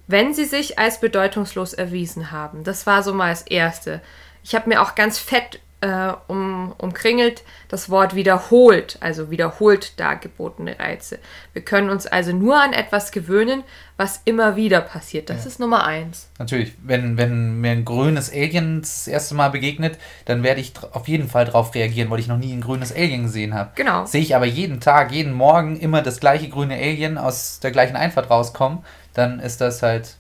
wenn 0.06 0.34
sie 0.34 0.44
sich 0.44 0.78
als 0.78 1.00
bedeutungslos 1.00 1.72
erwiesen 1.72 2.30
haben. 2.30 2.64
Das 2.64 2.86
war 2.86 3.02
so 3.02 3.14
mal 3.14 3.30
das 3.30 3.42
Erste. 3.42 4.02
Ich 4.42 4.54
habe 4.54 4.68
mir 4.68 4.82
auch 4.82 4.94
ganz 4.94 5.18
fett 5.18 5.60
äh, 5.84 6.14
um, 6.28 6.72
umkringelt 6.78 7.42
das 7.68 7.90
Wort 7.90 8.14
wiederholt, 8.14 8.96
also 9.00 9.30
wiederholt 9.30 10.00
dargebotene 10.00 10.78
Reize. 10.78 11.18
Wir 11.52 11.60
können 11.60 11.90
uns 11.90 12.06
also 12.06 12.32
nur 12.32 12.58
an 12.58 12.72
etwas 12.72 13.12
gewöhnen, 13.12 13.64
was 13.98 14.22
immer 14.24 14.56
wieder 14.56 14.80
passiert. 14.80 15.28
Das 15.28 15.44
ist 15.44 15.60
Nummer 15.60 15.84
eins. 15.84 16.30
Natürlich, 16.38 16.72
wenn, 16.82 17.18
wenn 17.18 17.60
mir 17.60 17.72
ein 17.72 17.84
grünes 17.84 18.32
Alien 18.32 18.80
das 18.80 19.06
erste 19.06 19.34
Mal 19.34 19.50
begegnet, 19.50 19.98
dann 20.24 20.42
werde 20.42 20.62
ich 20.62 20.72
auf 20.92 21.06
jeden 21.06 21.28
Fall 21.28 21.44
darauf 21.44 21.74
reagieren, 21.74 22.08
weil 22.08 22.18
ich 22.18 22.28
noch 22.28 22.38
nie 22.38 22.54
ein 22.54 22.62
grünes 22.62 22.90
Alien 22.90 23.24
gesehen 23.24 23.52
habe. 23.52 23.72
Genau. 23.74 24.06
Sehe 24.06 24.22
ich 24.22 24.34
aber 24.34 24.46
jeden 24.46 24.80
Tag, 24.80 25.12
jeden 25.12 25.34
Morgen 25.34 25.76
immer 25.76 26.00
das 26.00 26.18
gleiche 26.18 26.48
grüne 26.48 26.76
Alien 26.76 27.18
aus 27.18 27.60
der 27.60 27.72
gleichen 27.72 27.94
Einfahrt 27.94 28.30
rauskommen, 28.30 28.78
dann 29.12 29.38
ist 29.38 29.60
das 29.60 29.82
halt 29.82 30.16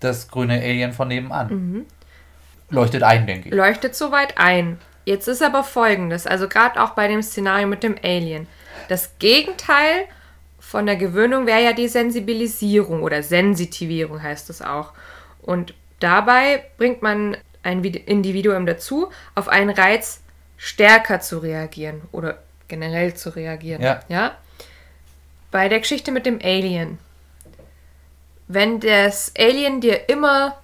das 0.00 0.28
grüne 0.28 0.60
Alien 0.60 0.92
von 0.92 1.08
nebenan. 1.08 1.48
Mhm. 1.48 1.86
Leuchtet 2.70 3.02
ein, 3.02 3.26
denke 3.26 3.48
ich. 3.48 3.54
leuchtet 3.54 3.94
soweit 3.94 4.36
ein. 4.36 4.78
Jetzt 5.08 5.26
ist 5.26 5.42
aber 5.42 5.64
folgendes, 5.64 6.26
also 6.26 6.48
gerade 6.50 6.82
auch 6.82 6.90
bei 6.90 7.08
dem 7.08 7.22
Szenario 7.22 7.66
mit 7.66 7.82
dem 7.82 7.96
Alien. 8.02 8.46
Das 8.88 9.18
Gegenteil 9.18 10.04
von 10.60 10.84
der 10.84 10.96
Gewöhnung 10.96 11.46
wäre 11.46 11.64
ja 11.64 11.72
die 11.72 11.88
Sensibilisierung 11.88 13.02
oder 13.02 13.22
Sensitivierung 13.22 14.22
heißt 14.22 14.50
es 14.50 14.60
auch. 14.60 14.92
Und 15.40 15.72
dabei 15.98 16.62
bringt 16.76 17.00
man 17.00 17.38
ein 17.62 17.82
Vid- 17.82 18.06
Individuum 18.06 18.66
dazu, 18.66 19.10
auf 19.34 19.48
einen 19.48 19.70
Reiz 19.70 20.20
stärker 20.58 21.20
zu 21.20 21.38
reagieren 21.38 22.02
oder 22.12 22.42
generell 22.68 23.14
zu 23.14 23.30
reagieren. 23.30 23.80
Ja. 23.80 24.00
ja? 24.10 24.36
Bei 25.50 25.70
der 25.70 25.80
Geschichte 25.80 26.12
mit 26.12 26.26
dem 26.26 26.38
Alien. 26.42 26.98
Wenn 28.46 28.78
das 28.78 29.32
Alien 29.38 29.80
dir 29.80 30.10
immer 30.10 30.58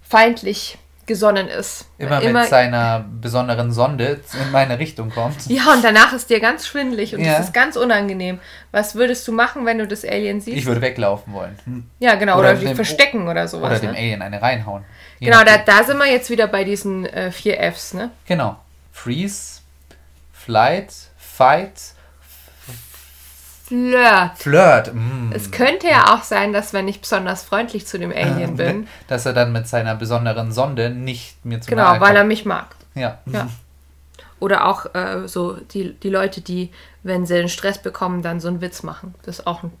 feindlich 0.00 0.78
gesonnen 1.08 1.48
ist. 1.48 1.86
Immer, 1.98 2.20
mit 2.20 2.46
seiner 2.46 3.04
besonderen 3.20 3.72
Sonde 3.72 4.20
in 4.40 4.52
meine 4.52 4.78
Richtung 4.78 5.10
kommt. 5.10 5.46
Ja, 5.48 5.72
und 5.72 5.82
danach 5.82 6.12
ist 6.12 6.30
dir 6.30 6.38
ganz 6.38 6.68
schwindelig 6.68 7.14
und 7.14 7.24
Ja. 7.24 7.38
das 7.38 7.46
ist 7.46 7.52
ganz 7.52 7.74
unangenehm. 7.74 8.38
Was 8.70 8.94
würdest 8.94 9.26
du 9.26 9.32
machen, 9.32 9.66
wenn 9.66 9.78
du 9.78 9.88
das 9.88 10.04
Alien 10.04 10.40
siehst? 10.40 10.56
Ich 10.56 10.66
würde 10.66 10.80
weglaufen 10.80 11.32
wollen. 11.32 11.58
Hm. 11.64 11.90
ja, 11.98 12.14
genau, 12.14 12.38
oder, 12.38 12.50
oder 12.50 12.60
dich 12.60 12.74
verstecken 12.74 13.26
oder 13.26 13.48
sowas. 13.48 13.70
Oder 13.70 13.80
dem 13.80 13.90
ne? 13.92 13.98
Alien 13.98 14.22
eine 14.22 14.40
reinhauen. 14.40 14.84
Je 15.18 15.26
Genau, 15.26 15.42
da, 15.42 15.58
da 15.58 15.82
sind 15.82 15.98
wir 15.98 16.06
jetzt 16.06 16.30
wieder 16.30 16.46
bei 16.46 16.62
diesen 16.62 17.06
äh, 17.06 17.32
vier 17.32 17.58
Fs, 17.72 17.94
ne? 17.94 18.10
Genau. 18.26 18.56
Freeze, 18.92 19.62
Flight, 20.32 20.92
Fight, 21.16 21.72
Flirt. 23.68 24.38
Flirt. 24.38 24.94
Mm. 24.94 25.30
Es 25.32 25.50
könnte 25.50 25.88
ja 25.88 26.14
auch 26.14 26.22
sein, 26.22 26.54
dass 26.54 26.72
wenn 26.72 26.88
ich 26.88 27.02
besonders 27.02 27.42
freundlich 27.42 27.86
zu 27.86 27.98
dem 27.98 28.10
Alien 28.10 28.56
bin, 28.56 28.88
Dass 29.08 29.26
er 29.26 29.34
dann 29.34 29.52
mit 29.52 29.68
seiner 29.68 29.94
besonderen 29.94 30.52
Sonde 30.52 30.88
nicht 30.88 31.44
mir 31.44 31.60
zu 31.60 31.68
genau, 31.68 32.00
weil 32.00 32.16
er 32.16 32.24
mich 32.24 32.46
mag. 32.46 32.74
Ja. 32.94 33.18
Ja. 33.26 33.48
Oder 34.40 34.66
auch 34.66 34.94
äh, 34.94 35.28
so 35.28 35.58
die, 35.72 35.92
die 35.92 36.08
Leute, 36.08 36.40
die, 36.40 36.70
wenn 37.02 37.26
sie 37.26 37.36
einen 37.36 37.50
Stress 37.50 37.76
bekommen, 37.76 38.22
dann 38.22 38.40
so 38.40 38.48
einen 38.48 38.62
Witz 38.62 38.82
machen. 38.82 39.14
Das 39.22 39.40
ist 39.40 39.46
auch 39.46 39.62
ein, 39.62 39.72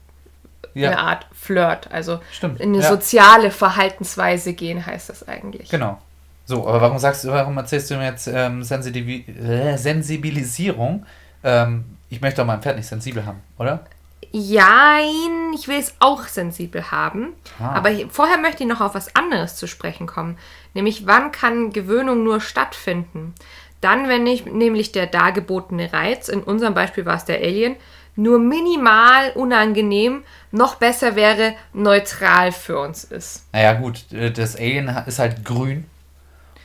ja. 0.74 0.90
eine 0.90 0.98
Art 0.98 1.26
Flirt. 1.32 1.90
Also 1.90 2.20
Stimmt, 2.30 2.60
in 2.60 2.74
eine 2.74 2.82
ja. 2.82 2.88
soziale 2.90 3.50
Verhaltensweise 3.50 4.52
gehen 4.52 4.84
heißt 4.84 5.08
das 5.08 5.26
eigentlich. 5.26 5.70
Genau. 5.70 5.98
So, 6.44 6.68
aber 6.68 6.82
warum 6.82 6.98
sagst 6.98 7.24
du, 7.24 7.28
warum 7.28 7.56
erzählst 7.56 7.90
du 7.90 7.96
mir 7.96 8.04
jetzt 8.06 8.26
ähm, 8.26 8.60
äh, 8.60 9.78
Sensibilisierung? 9.78 11.06
Ähm, 11.42 11.84
ich 12.10 12.20
möchte 12.20 12.40
doch 12.40 12.46
mein 12.46 12.62
Pferd 12.62 12.76
nicht 12.76 12.86
sensibel 12.86 13.24
haben, 13.26 13.40
oder? 13.58 13.84
Jein, 14.30 15.52
ich 15.54 15.68
will 15.68 15.78
es 15.78 15.94
auch 16.00 16.24
sensibel 16.24 16.90
haben. 16.90 17.34
Ah. 17.58 17.72
Aber 17.72 17.90
vorher 18.10 18.38
möchte 18.38 18.64
ich 18.64 18.68
noch 18.68 18.80
auf 18.80 18.94
was 18.94 19.14
anderes 19.16 19.56
zu 19.56 19.66
sprechen 19.66 20.06
kommen. 20.06 20.36
Nämlich, 20.74 21.06
wann 21.06 21.32
kann 21.32 21.72
Gewöhnung 21.72 22.24
nur 22.24 22.40
stattfinden? 22.40 23.34
Dann, 23.80 24.08
wenn 24.08 24.24
nicht, 24.24 24.46
nämlich 24.46 24.92
der 24.92 25.06
dargebotene 25.06 25.92
Reiz, 25.92 26.28
in 26.28 26.42
unserem 26.42 26.74
Beispiel 26.74 27.06
war 27.06 27.16
es 27.16 27.24
der 27.24 27.38
Alien, 27.38 27.76
nur 28.16 28.40
minimal 28.40 29.30
unangenehm, 29.36 30.24
noch 30.50 30.74
besser 30.74 31.14
wäre, 31.14 31.54
neutral 31.72 32.50
für 32.50 32.80
uns 32.80 33.04
ist. 33.04 33.44
Naja, 33.52 33.74
gut, 33.74 34.12
äh, 34.12 34.32
das 34.32 34.56
Alien 34.56 34.88
ist 35.06 35.20
halt 35.20 35.44
grün. 35.44 35.86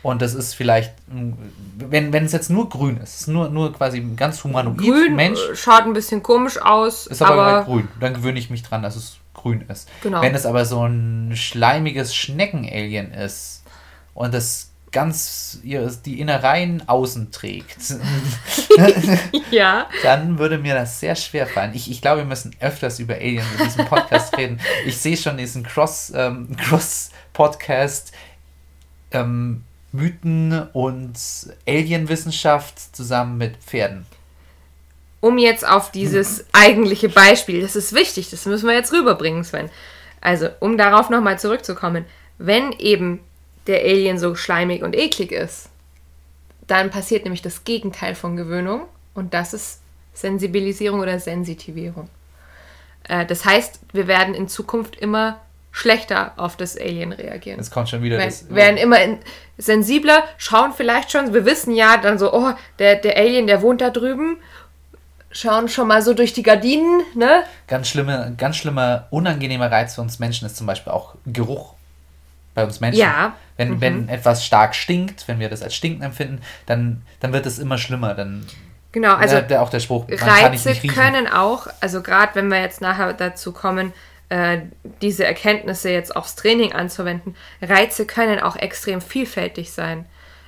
Und 0.03 0.21
das 0.21 0.33
ist 0.33 0.53
vielleicht, 0.53 0.93
wenn, 1.07 2.11
wenn 2.11 2.25
es 2.25 2.33
jetzt 2.33 2.49
nur 2.49 2.67
grün 2.67 2.97
ist, 2.97 3.21
ist 3.21 3.27
nur, 3.29 3.47
nur 3.47 3.71
quasi 3.71 3.99
ein 3.99 4.17
ganz 4.17 4.43
humanoid 4.43 4.77
Grün 4.77 5.15
Mensch, 5.15 5.39
äh, 5.39 5.55
schaut 5.55 5.83
ein 5.83 5.93
bisschen 5.93 6.21
komisch 6.21 6.61
aus, 6.61 7.07
ist 7.07 7.21
aber, 7.21 7.41
aber, 7.41 7.63
grün. 7.63 7.87
Dann 8.01 8.13
gewöhne 8.13 8.37
ich 8.37 8.49
mich 8.49 8.63
dran, 8.63 8.83
dass 8.83 8.97
es 8.97 9.15
grün 9.33 9.63
ist. 9.69 9.89
Genau. 10.01 10.21
Wenn 10.21 10.35
es 10.35 10.45
aber 10.45 10.65
so 10.65 10.85
ein 10.85 11.31
schleimiges 11.35 12.13
Schnecken-Alien 12.13 13.13
ist 13.13 13.63
und 14.13 14.33
das 14.33 14.71
ganz 14.91 15.59
die 15.63 16.19
Innereien 16.19 16.87
außen 16.87 17.31
trägt, 17.31 17.95
ja, 19.51 19.87
dann 20.03 20.37
würde 20.37 20.57
mir 20.57 20.75
das 20.75 20.99
sehr 20.99 21.15
schwer 21.15 21.47
fallen. 21.47 21.73
Ich, 21.73 21.89
ich 21.89 22.01
glaube, 22.01 22.19
wir 22.19 22.25
müssen 22.25 22.53
öfters 22.59 22.99
über 22.99 23.15
Aliens 23.15 23.45
in 23.57 23.63
diesem 23.63 23.85
Podcast 23.85 24.37
reden. 24.37 24.59
Ich 24.85 24.97
sehe 24.97 25.15
schon 25.15 25.37
diesen 25.37 25.63
Cross, 25.63 26.11
ähm, 26.13 26.55
Cross-Podcast 26.57 28.11
ähm, 29.11 29.63
Mythen 29.93 30.67
und 30.73 31.17
Alienwissenschaft 31.67 32.95
zusammen 32.95 33.37
mit 33.37 33.57
Pferden. 33.57 34.05
um 35.21 35.37
jetzt 35.37 35.65
auf 35.65 35.89
dieses 35.89 36.45
eigentliche 36.51 37.07
Beispiel, 37.07 37.61
das 37.61 37.77
ist 37.77 37.93
wichtig, 37.93 38.29
das 38.29 38.45
müssen 38.45 38.67
wir 38.67 38.75
jetzt 38.75 38.91
rüberbringen, 38.91 39.45
Sven. 39.45 39.69
Also, 40.19 40.49
um 40.59 40.77
darauf 40.77 41.09
nochmal 41.09 41.39
zurückzukommen, 41.39 42.03
wenn 42.39 42.73
eben 42.73 43.21
der 43.67 43.81
Alien 43.83 44.19
so 44.19 44.35
schleimig 44.35 44.83
und 44.83 44.97
eklig 44.97 45.31
ist, 45.31 45.69
dann 46.67 46.89
passiert 46.89 47.23
nämlich 47.23 47.41
das 47.41 47.63
Gegenteil 47.63 48.15
von 48.15 48.35
Gewöhnung 48.35 48.81
und 49.13 49.33
das 49.33 49.53
ist 49.53 49.79
Sensibilisierung 50.13 50.99
oder 50.99 51.19
Sensitivierung. 51.19 52.09
Äh, 53.07 53.25
das 53.25 53.45
heißt, 53.45 53.79
wir 53.93 54.07
werden 54.07 54.33
in 54.33 54.49
Zukunft 54.49 54.97
immer 54.97 55.39
schlechter 55.73 56.31
auf 56.37 56.55
das 56.55 56.77
Alien 56.77 57.11
reagieren. 57.11 57.57
Jetzt 57.57 57.71
kommt 57.71 57.89
schon 57.89 58.03
wieder 58.03 58.19
Wir 58.19 58.25
das. 58.25 58.49
werden 58.53 58.77
immer 58.77 59.01
in, 59.01 59.17
sensibler, 59.57 60.23
schauen 60.37 60.71
vielleicht 60.71 61.11
schon, 61.11 61.33
wir 61.33 61.45
wissen 61.45 61.75
ja 61.75 61.97
dann 61.97 62.17
so, 62.17 62.31
oh, 62.31 62.53
der, 62.79 62.95
der 62.95 63.17
Alien, 63.17 63.47
der 63.47 63.61
wohnt 63.61 63.81
da 63.81 63.89
drüben, 63.89 64.37
schauen 65.31 65.67
schon 65.67 65.87
mal 65.87 66.03
so 66.03 66.13
durch 66.13 66.31
die 66.31 66.43
Gardinen, 66.43 67.01
ne? 67.15 67.43
Ganz 67.67 67.89
schlimme, 67.89 68.35
ganz 68.37 68.55
schlimmer, 68.57 69.07
unangenehmer 69.09 69.71
Reiz 69.71 69.95
für 69.95 70.01
uns 70.01 70.19
Menschen 70.19 70.45
ist 70.45 70.55
zum 70.55 70.67
Beispiel 70.67 70.93
auch 70.93 71.15
Geruch. 71.25 71.73
Bei 72.53 72.63
uns 72.63 72.79
Menschen. 72.79 72.99
Ja. 72.99 73.29
Mhm. 73.29 73.33
Wenn, 73.57 73.81
wenn 73.81 74.09
etwas 74.09 74.45
stark 74.45 74.75
stinkt, 74.75 75.27
wenn 75.27 75.39
wir 75.39 75.49
das 75.49 75.63
als 75.63 75.73
stinken 75.73 76.03
empfinden, 76.03 76.39
dann, 76.67 77.01
dann 77.19 77.33
wird 77.33 77.47
es 77.47 77.57
immer 77.57 77.79
schlimmer. 77.79 78.13
Dann 78.13 78.45
Genau, 78.91 79.15
also 79.15 79.37
ja, 79.37 79.41
der, 79.41 79.63
auch 79.63 79.69
der 79.69 79.79
Spruch, 79.79 80.05
Reize 80.07 80.75
können 80.87 81.27
auch, 81.27 81.65
also 81.81 82.03
gerade 82.03 82.35
wenn 82.35 82.47
wir 82.49 82.61
jetzt 82.61 82.79
nachher 82.79 83.11
dazu 83.13 83.51
kommen, 83.51 83.91
äh, 84.33 84.61
diese 85.03 85.25
Erkenntnisse 85.25 85.91
jetzt 85.91 86.15
aufs 86.15 86.33
Training 86.35 86.73
anzuwenden, 86.73 87.35
Reize 87.61 88.07
können 88.07 88.39
auch 88.39 88.55
extrem 88.55 88.99
vielfältig 88.99 89.71
sein. 89.71 90.05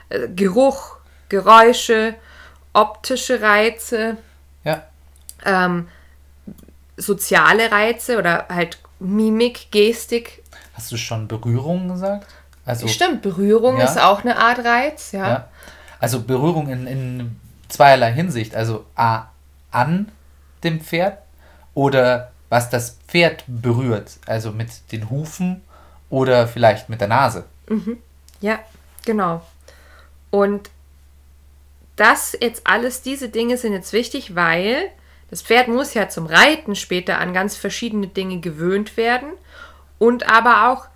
Äh, 0.09 0.27
Geruch, 0.35 0.97
Geräusche, 1.29 2.15
optische 2.73 3.41
Reize, 3.41 4.17
Ja, 4.63 4.83
ähm, 5.45 5.87
soziale 6.97 7.71
Reize 7.71 8.17
oder 8.17 8.47
halt 8.49 8.79
Mimik, 8.99 9.67
Gestik. 9.71 10.41
hast 10.73 10.91
du 10.91 10.97
schon 10.97 11.27
Berührung 11.27 11.87
gesagt? 11.89 12.25
Also, 12.65 12.87
Stimmt, 12.87 13.21
Berührung 13.21 13.77
Ja. 13.77 13.83
ist 13.85 13.99
auch 14.01 14.21
eine 14.23 14.37
Art 14.37 14.65
Reiz, 14.65 15.11
ja. 15.11 15.27
Ja. 15.27 15.49
Also 15.99 16.21
Berührung 16.21 16.69
in, 16.69 16.87
in 16.87 17.39
zweierlei 17.69 18.11
Hinsicht. 18.13 18.55
Also 18.55 18.85
A, 18.95 19.25
an 19.71 20.11
dem 20.63 20.81
Pferd 20.81 21.19
oder 21.75 22.31
was 22.49 22.69
das 22.69 22.97
Pferd 23.07 23.43
berührt. 23.47 24.17
Also 24.25 24.51
mit 24.51 24.91
den 24.91 25.09
Hufen 25.09 25.61
oder 26.09 26.47
vielleicht 26.47 26.89
mit 26.89 27.01
der 27.01 27.07
Nase. 27.07 27.45
Ja, 28.41 28.59
genau. 29.05 29.41
Und 30.29 30.69
das 31.95 32.37
jetzt 32.39 32.67
alles, 32.67 33.01
diese 33.01 33.29
Dinge 33.29 33.57
sind 33.57 33.73
jetzt 33.73 33.93
wichtig, 33.93 34.35
weil 34.35 34.89
das 35.29 35.41
Pferd 35.41 35.67
muss 35.69 35.93
ja 35.93 36.09
zum 36.09 36.25
Reiten 36.25 36.75
später 36.75 37.19
an 37.19 37.33
ganz 37.33 37.55
verschiedene 37.55 38.07
Dinge 38.07 38.39
gewöhnt 38.39 38.97
werden 38.97 39.29
und 39.97 40.29
aber 40.29 40.69
auch 40.71 40.87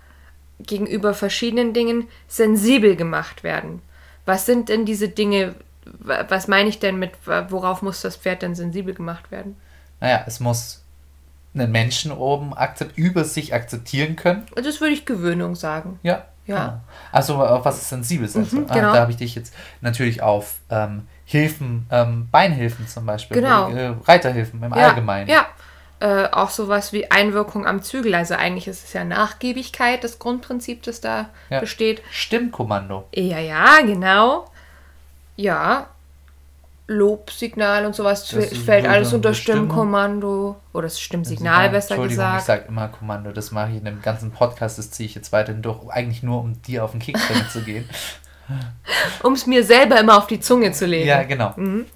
gegenüber 0.60 1.14
verschiedenen 1.14 1.72
Dingen 1.72 2.08
sensibel 2.28 2.96
gemacht 2.96 3.42
werden. 3.42 3.80
Was 4.26 4.44
sind 4.46 4.68
denn 4.68 4.84
diese 4.84 5.08
Dinge, 5.08 5.54
wa- 5.86 6.26
was 6.28 6.48
meine 6.48 6.68
ich 6.68 6.78
denn 6.78 6.98
mit, 6.98 7.12
worauf 7.48 7.80
muss 7.80 8.02
das 8.02 8.16
Pferd 8.16 8.42
denn 8.42 8.54
sensibel 8.54 8.94
gemacht 8.94 9.30
werden? 9.30 9.56
Naja, 10.00 10.22
es 10.26 10.38
muss 10.38 10.82
einen 11.54 11.72
Menschen 11.72 12.12
oben 12.12 12.54
akzept, 12.54 12.96
über 12.96 13.24
sich 13.24 13.54
akzeptieren 13.54 14.16
können. 14.16 14.46
Und 14.54 14.64
das 14.66 14.80
würde 14.80 14.94
ich 14.94 15.04
Gewöhnung 15.04 15.54
sagen. 15.56 15.98
Ja. 16.02 16.24
Ja. 16.46 16.56
genau. 16.56 16.80
Also 17.12 17.36
auf 17.44 17.64
was 17.64 17.78
ist 17.80 17.88
sensibel 17.90 18.26
ist. 18.26 18.34
Mhm, 18.36 18.66
ah, 18.68 18.74
genau. 18.74 18.92
Da 18.92 19.00
habe 19.00 19.10
ich 19.12 19.18
dich 19.18 19.34
jetzt 19.34 19.54
natürlich 19.80 20.22
auf 20.22 20.56
ähm, 20.70 21.06
Hilfen, 21.24 21.86
ähm, 21.90 22.28
Beinhilfen 22.32 22.88
zum 22.88 23.06
Beispiel, 23.06 23.36
Genau. 23.40 23.68
äh, 23.70 23.94
Reiterhilfen 24.04 24.60
im 24.62 24.74
Ja, 24.74 24.88
Allgemeinen. 24.88 25.28
Ja. 25.28 25.46
Äh, 26.00 26.28
auch 26.32 26.48
sowas 26.50 26.92
wie 26.94 27.10
Einwirkung 27.10 27.66
am 27.66 27.82
Zügel. 27.82 28.14
Also 28.14 28.34
eigentlich 28.34 28.66
ist 28.66 28.84
es 28.84 28.92
ja 28.94 29.04
Nachgiebigkeit, 29.04 30.02
das 30.02 30.18
Grundprinzip, 30.18 30.82
das 30.82 31.00
da 31.00 31.28
Ja. 31.50 31.60
besteht. 31.60 32.02
Stimmkommando. 32.10 33.06
Ja, 33.14 33.38
ja, 33.38 33.80
genau. 33.82 34.50
Ja. 35.36 35.88
Lobsignal 36.92 37.86
und 37.86 37.94
sowas 37.94 38.26
Das 38.28 38.48
fällt 38.58 38.86
alles 38.86 39.12
unter. 39.12 39.32
Stimmkommando. 39.32 40.56
Oder 40.72 40.82
das 40.86 41.00
Stimmsignal, 41.00 41.70
besser 41.70 41.94
Entschuldigung, 41.94 42.24
ich 42.24 42.32
gesagt. 42.32 42.46
sage 42.46 42.64
immer 42.68 42.88
Kommando. 42.88 43.30
Das 43.30 43.52
mache 43.52 43.70
ich 43.70 43.76
in 43.76 43.84
dem 43.84 44.02
ganzen 44.02 44.32
Podcast. 44.32 44.76
Das 44.78 44.90
ziehe 44.90 45.08
ich 45.08 45.14
jetzt 45.14 45.30
weiterhin 45.32 45.62
durch. 45.62 45.88
Eigentlich 45.88 46.22
nur, 46.24 46.40
um 46.40 46.60
dir 46.62 46.84
auf 46.84 46.90
den 46.90 47.00
damit 47.00 47.50
zu 47.50 47.62
gehen. 47.62 47.88
Um 49.22 49.34
es 49.34 49.46
mir 49.46 49.62
selber 49.62 50.00
immer 50.00 50.18
auf 50.18 50.26
die 50.26 50.40
Zunge 50.40 50.72
zu 50.72 50.84
legen. 50.84 51.06
Ja, 51.06 51.22
genau. 51.22 51.52
Mhm. 51.54 51.86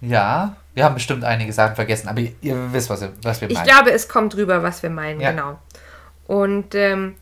Ja, 0.00 0.54
wir 0.74 0.84
haben 0.84 0.94
bestimmt 0.94 1.24
einige 1.24 1.52
Sachen 1.52 1.74
vergessen, 1.74 2.06
aber 2.08 2.20
ihr, 2.20 2.32
ihr 2.40 2.72
wisst, 2.72 2.88
was, 2.90 3.04
was 3.24 3.40
wir 3.40 3.50
Ich 3.50 3.56
meinen. 3.56 3.66
glaube, 3.66 3.90
es 3.90 4.08
kommt 4.08 4.36
rüber, 4.36 4.62
was 4.62 4.84
wir 4.84 4.90
meinen, 4.90 5.20
Ja. 5.20 5.32
genau. 5.32 5.58
Und 6.28 6.76
ähm, 6.76 7.16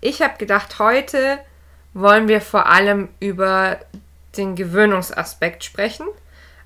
ich 0.00 0.22
habe 0.22 0.38
gedacht, 0.38 0.78
heute 0.78 1.38
wollen 1.92 2.28
wir 2.28 2.40
vor 2.40 2.64
allem 2.66 3.08
über 3.20 3.76
den 4.36 4.54
Gewöhnungsaspekt 4.54 5.64
sprechen. 5.64 6.06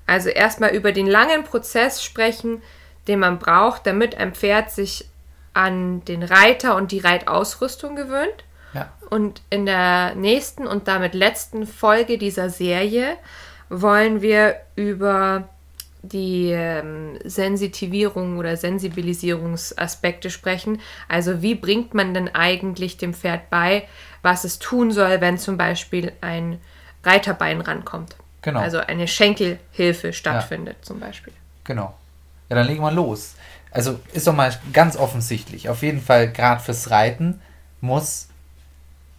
Also 0.05 0.29
erstmal 0.29 0.71
über 0.71 0.91
den 0.91 1.07
langen 1.07 1.43
Prozess 1.43 2.03
sprechen, 2.03 2.61
den 3.07 3.19
man 3.19 3.39
braucht, 3.39 3.85
damit 3.85 4.15
ein 4.15 4.33
Pferd 4.33 4.71
sich 4.71 5.07
an 5.53 6.03
den 6.05 6.23
Reiter 6.23 6.75
und 6.75 6.91
die 6.91 6.99
Reitausrüstung 6.99 7.95
gewöhnt. 7.95 8.43
ja. 8.73 8.91
Und 9.09 9.41
in 9.49 9.65
der 9.65 10.15
nächsten 10.15 10.65
und 10.65 10.87
damit 10.87 11.13
letzten 11.13 11.67
Folge 11.67 12.17
dieser 12.17 12.49
Serie 12.49 13.17
wollen 13.69 14.21
wir 14.21 14.55
über 14.75 15.49
die 16.03 16.51
ähm, 16.51 17.19
Sensitivierung 17.23 18.37
oder 18.37 18.57
Sensibilisierungsaspekte 18.57 20.29
sprechen. 20.29 20.79
Also 21.07 21.41
wie 21.41 21.55
bringt 21.55 21.93
man 21.93 22.13
denn 22.13 22.33
eigentlich 22.33 22.97
dem 22.97 23.13
Pferd 23.13 23.49
bei, 23.49 23.87
was 24.21 24.43
es 24.43 24.59
tun 24.59 24.91
soll, 24.91 25.21
wenn 25.21 25.37
zum 25.37 25.57
Beispiel 25.57 26.11
ein 26.21 26.59
Reiterbein 27.03 27.61
rankommt? 27.61 28.15
Genau. 28.41 28.59
Also 28.59 28.79
eine 28.79 29.07
Schenkelhilfe 29.07 30.13
stattfindet 30.13 30.77
ja. 30.79 30.83
zum 30.83 30.99
Beispiel. 30.99 31.33
Genau. 31.63 31.93
Ja, 32.49 32.55
dann 32.55 32.67
legen 32.67 32.81
wir 32.81 32.91
los. 32.91 33.35
Also 33.71 33.99
ist 34.13 34.27
doch 34.27 34.33
mal 34.33 34.53
ganz 34.73 34.97
offensichtlich. 34.97 35.69
Auf 35.69 35.83
jeden 35.83 36.01
Fall, 36.01 36.31
gerade 36.31 36.61
fürs 36.61 36.89
Reiten 36.89 37.39
muss 37.79 38.27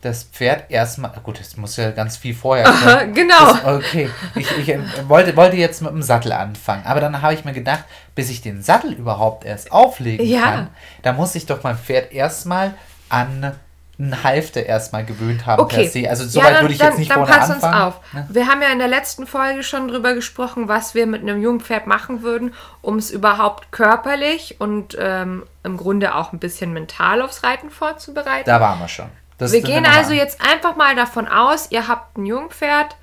das 0.02 0.24
Pferd 0.24 0.70
erstmal. 0.70 1.12
Gut, 1.22 1.40
es 1.40 1.56
muss 1.56 1.76
ja 1.76 1.92
ganz 1.92 2.16
viel 2.16 2.34
vorher. 2.34 2.66
Aha, 2.68 3.04
genau. 3.04 3.52
Das, 3.52 3.64
okay. 3.64 4.10
Ich, 4.34 4.50
ich 4.58 4.68
äh, 4.68 4.80
wollte, 5.08 5.34
wollte 5.36 5.56
jetzt 5.56 5.80
mit 5.80 5.92
dem 5.92 6.02
Sattel 6.02 6.32
anfangen. 6.32 6.84
Aber 6.84 7.00
dann 7.00 7.22
habe 7.22 7.34
ich 7.34 7.44
mir 7.44 7.52
gedacht, 7.52 7.84
bis 8.14 8.28
ich 8.28 8.42
den 8.42 8.62
Sattel 8.62 8.92
überhaupt 8.92 9.44
erst 9.44 9.72
auflegen 9.72 10.26
ja. 10.26 10.42
kann, 10.42 10.68
da 11.02 11.12
muss 11.12 11.34
ich 11.34 11.46
doch 11.46 11.62
mein 11.62 11.78
Pferd 11.78 12.12
erstmal 12.12 12.74
an 13.08 13.54
einen 14.02 14.24
Halfter 14.24 14.66
erstmal 14.66 15.04
gewöhnt 15.04 15.46
haben 15.46 15.62
okay. 15.62 15.84
per 15.84 15.88
se. 15.88 16.10
Also 16.10 16.26
so 16.26 16.40
ja, 16.40 16.46
weit 16.46 16.60
würde 16.62 16.72
ich 16.72 16.78
dann, 16.78 16.88
jetzt 16.88 16.98
nicht 16.98 17.10
dann 17.10 17.18
vorne 17.18 17.32
pass 17.32 17.50
anfangen. 17.50 17.86
Uns 17.86 17.96
auf. 17.96 18.12
Ne? 18.12 18.26
Wir 18.30 18.48
haben 18.48 18.60
ja 18.60 18.68
in 18.68 18.78
der 18.78 18.88
letzten 18.88 19.26
Folge 19.26 19.62
schon 19.62 19.88
drüber 19.88 20.14
gesprochen, 20.14 20.66
was 20.66 20.94
wir 20.94 21.06
mit 21.06 21.22
einem 21.22 21.40
Jungpferd 21.40 21.86
machen 21.86 22.22
würden, 22.22 22.52
um 22.80 22.98
es 22.98 23.10
überhaupt 23.10 23.70
körperlich 23.70 24.56
und 24.58 24.96
ähm, 24.98 25.44
im 25.62 25.76
Grunde 25.76 26.14
auch 26.16 26.32
ein 26.32 26.40
bisschen 26.40 26.72
mental 26.72 27.22
aufs 27.22 27.44
Reiten 27.44 27.70
vorzubereiten. 27.70 28.46
Da 28.46 28.60
waren 28.60 28.80
wir 28.80 28.88
schon. 28.88 29.06
Das 29.38 29.52
wir 29.52 29.62
gehen 29.62 29.86
also 29.86 30.12
jetzt 30.12 30.40
einfach 30.40 30.76
mal 30.76 30.94
davon 30.94 31.26
aus, 31.26 31.70
ihr 31.70 31.88
habt 31.88 32.16
ein 32.18 32.26
Jungpferd, 32.26 32.96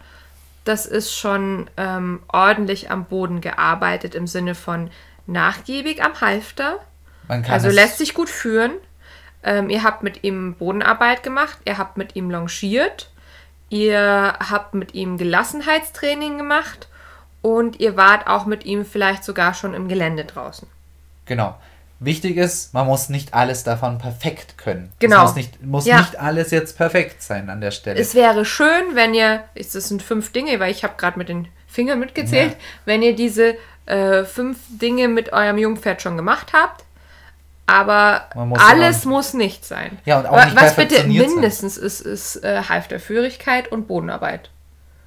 das 0.65 0.85
ist 0.85 1.13
schon 1.13 1.69
ähm, 1.77 2.21
ordentlich 2.27 2.91
am 2.91 3.05
Boden 3.05 3.41
gearbeitet 3.41 4.15
im 4.15 4.27
Sinne 4.27 4.55
von 4.55 4.91
nachgiebig 5.27 6.03
am 6.03 6.19
Halfter. 6.21 6.79
also 7.27 7.69
lässt 7.69 7.97
sich 7.97 8.13
gut 8.13 8.29
führen. 8.29 8.71
Ähm, 9.43 9.69
ihr 9.69 9.83
habt 9.83 10.03
mit 10.03 10.23
ihm 10.23 10.55
Bodenarbeit 10.55 11.23
gemacht, 11.23 11.57
ihr 11.65 11.77
habt 11.77 11.97
mit 11.97 12.15
ihm 12.15 12.29
longiert, 12.29 13.09
ihr 13.69 14.35
habt 14.39 14.73
mit 14.73 14.93
ihm 14.93 15.17
Gelassenheitstraining 15.17 16.37
gemacht 16.37 16.87
und 17.41 17.79
ihr 17.79 17.95
wart 17.95 18.27
auch 18.27 18.45
mit 18.45 18.65
ihm 18.65 18.85
vielleicht 18.85 19.23
sogar 19.23 19.53
schon 19.53 19.73
im 19.73 19.87
Gelände 19.87 20.25
draußen. 20.25 20.67
Genau. 21.25 21.55
Wichtig 22.01 22.37
ist, 22.37 22.73
man 22.73 22.87
muss 22.87 23.09
nicht 23.09 23.33
alles 23.33 23.63
davon 23.63 23.97
perfekt 23.97 24.57
können. 24.57 24.91
Genau. 24.99 25.17
Es 25.17 25.29
muss, 25.29 25.35
nicht, 25.35 25.63
muss 25.63 25.85
ja. 25.85 25.99
nicht 25.99 26.17
alles 26.17 26.49
jetzt 26.51 26.77
perfekt 26.77 27.21
sein 27.21 27.49
an 27.49 27.59
der 27.59 27.71
Stelle. 27.71 27.99
Es 27.99 28.15
wäre 28.15 28.45
schön, 28.45 28.95
wenn 28.95 29.13
ihr, 29.13 29.43
das 29.55 29.73
sind 29.73 30.01
fünf 30.01 30.31
Dinge, 30.31 30.59
weil 30.61 30.71
ich 30.71 30.83
habe 30.83 30.93
gerade 30.97 31.17
mit 31.17 31.27
den 31.27 31.49
Fingern 31.67 31.99
mitgezählt, 31.99 32.53
ja. 32.53 32.57
wenn 32.85 33.01
ihr 33.01 33.15
diese 33.15 33.55
äh, 33.85 34.23
fünf 34.23 34.59
Dinge 34.69 35.09
mit 35.09 35.33
eurem 35.33 35.57
Jungpferd 35.57 36.01
schon 36.01 36.15
gemacht 36.15 36.53
habt. 36.53 36.85
Aber 37.69 38.45
muss 38.45 38.59
alles 38.59 39.01
aber, 39.01 39.15
muss 39.15 39.33
nicht 39.33 39.63
sein. 39.65 39.99
Ja, 40.05 40.19
und 40.19 40.25
auch 40.25 40.43
nicht 40.43 40.55
Was 40.55 40.75
bitte 40.75 41.03
mindestens 41.05 41.75
sein. 41.75 41.85
ist, 41.85 42.01
ist 42.01 42.43
äh, 42.43 42.63
Halfterführigkeit 42.67 43.71
und 43.71 43.87
Bodenarbeit. 43.87 44.49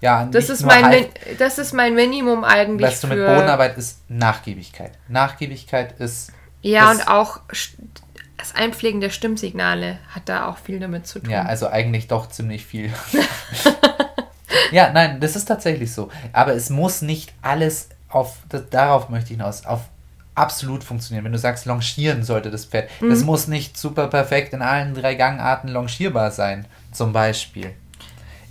Ja, 0.00 0.26
das 0.30 0.48
ist, 0.48 0.64
mein, 0.64 0.84
Half 0.84 1.06
das 1.38 1.58
ist 1.58 1.72
mein 1.72 1.94
Minimum 1.94 2.44
eigentlich. 2.44 2.90
Was 2.90 3.00
du 3.00 3.06
mit 3.06 3.18
Bodenarbeit 3.18 3.78
ist 3.78 3.98
Nachgiebigkeit. 4.08 4.92
Nachgiebigkeit 5.08 5.98
ist 6.00 6.32
ja, 6.60 6.90
und 6.90 7.08
auch 7.08 7.40
das 8.36 8.54
Einpflegen 8.54 9.00
der 9.00 9.10
Stimmsignale 9.10 9.98
hat 10.14 10.28
da 10.28 10.48
auch 10.48 10.58
viel 10.58 10.80
damit 10.80 11.06
zu 11.06 11.20
tun. 11.20 11.30
Ja, 11.30 11.42
also 11.42 11.68
eigentlich 11.68 12.08
doch 12.08 12.28
ziemlich 12.28 12.64
viel. 12.64 12.92
ja, 14.72 14.92
nein, 14.92 15.20
das 15.20 15.36
ist 15.36 15.46
tatsächlich 15.46 15.92
so. 15.92 16.10
Aber 16.32 16.52
es 16.52 16.70
muss 16.70 17.02
nicht 17.02 17.32
alles 17.42 17.88
auf, 18.08 18.38
das, 18.48 18.68
darauf 18.70 19.08
möchte 19.08 19.32
ich 19.32 19.38
hinaus, 19.38 19.66
auf 19.66 19.80
absolut 20.34 20.84
funktionieren. 20.84 21.24
Wenn 21.24 21.32
du 21.32 21.38
sagst, 21.38 21.66
longieren 21.66 22.22
sollte 22.22 22.50
das 22.50 22.64
Pferd, 22.64 22.88
mhm. 23.00 23.10
das 23.10 23.24
muss 23.24 23.48
nicht 23.48 23.76
super 23.76 24.08
perfekt 24.08 24.52
in 24.52 24.62
allen 24.62 24.94
drei 24.94 25.14
Gangarten 25.14 25.68
longierbar 25.68 26.30
sein, 26.30 26.66
zum 26.92 27.12
Beispiel. 27.12 27.74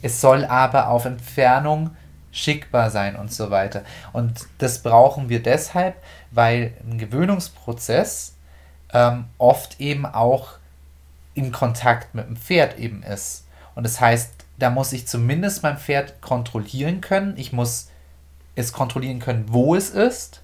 Es 0.01 0.21
soll 0.21 0.45
aber 0.45 0.87
auf 0.87 1.05
Entfernung 1.05 1.91
schickbar 2.31 2.89
sein 2.89 3.15
und 3.15 3.31
so 3.31 3.51
weiter. 3.51 3.83
Und 4.13 4.47
das 4.57 4.81
brauchen 4.81 5.29
wir 5.29 5.43
deshalb, 5.43 5.95
weil 6.31 6.73
ein 6.87 6.97
Gewöhnungsprozess 6.97 8.35
ähm, 8.93 9.25
oft 9.37 9.79
eben 9.79 10.05
auch 10.05 10.53
im 11.33 11.51
Kontakt 11.51 12.15
mit 12.15 12.27
dem 12.27 12.35
Pferd 12.35 12.77
eben 12.79 13.03
ist. 13.03 13.45
Und 13.75 13.83
das 13.83 13.99
heißt, 13.99 14.31
da 14.59 14.69
muss 14.69 14.93
ich 14.93 15.07
zumindest 15.07 15.63
mein 15.63 15.77
Pferd 15.77 16.21
kontrollieren 16.21 17.01
können. 17.01 17.35
Ich 17.37 17.51
muss 17.53 17.89
es 18.55 18.73
kontrollieren 18.73 19.19
können, 19.19 19.45
wo 19.47 19.75
es 19.75 19.89
ist. 19.89 20.40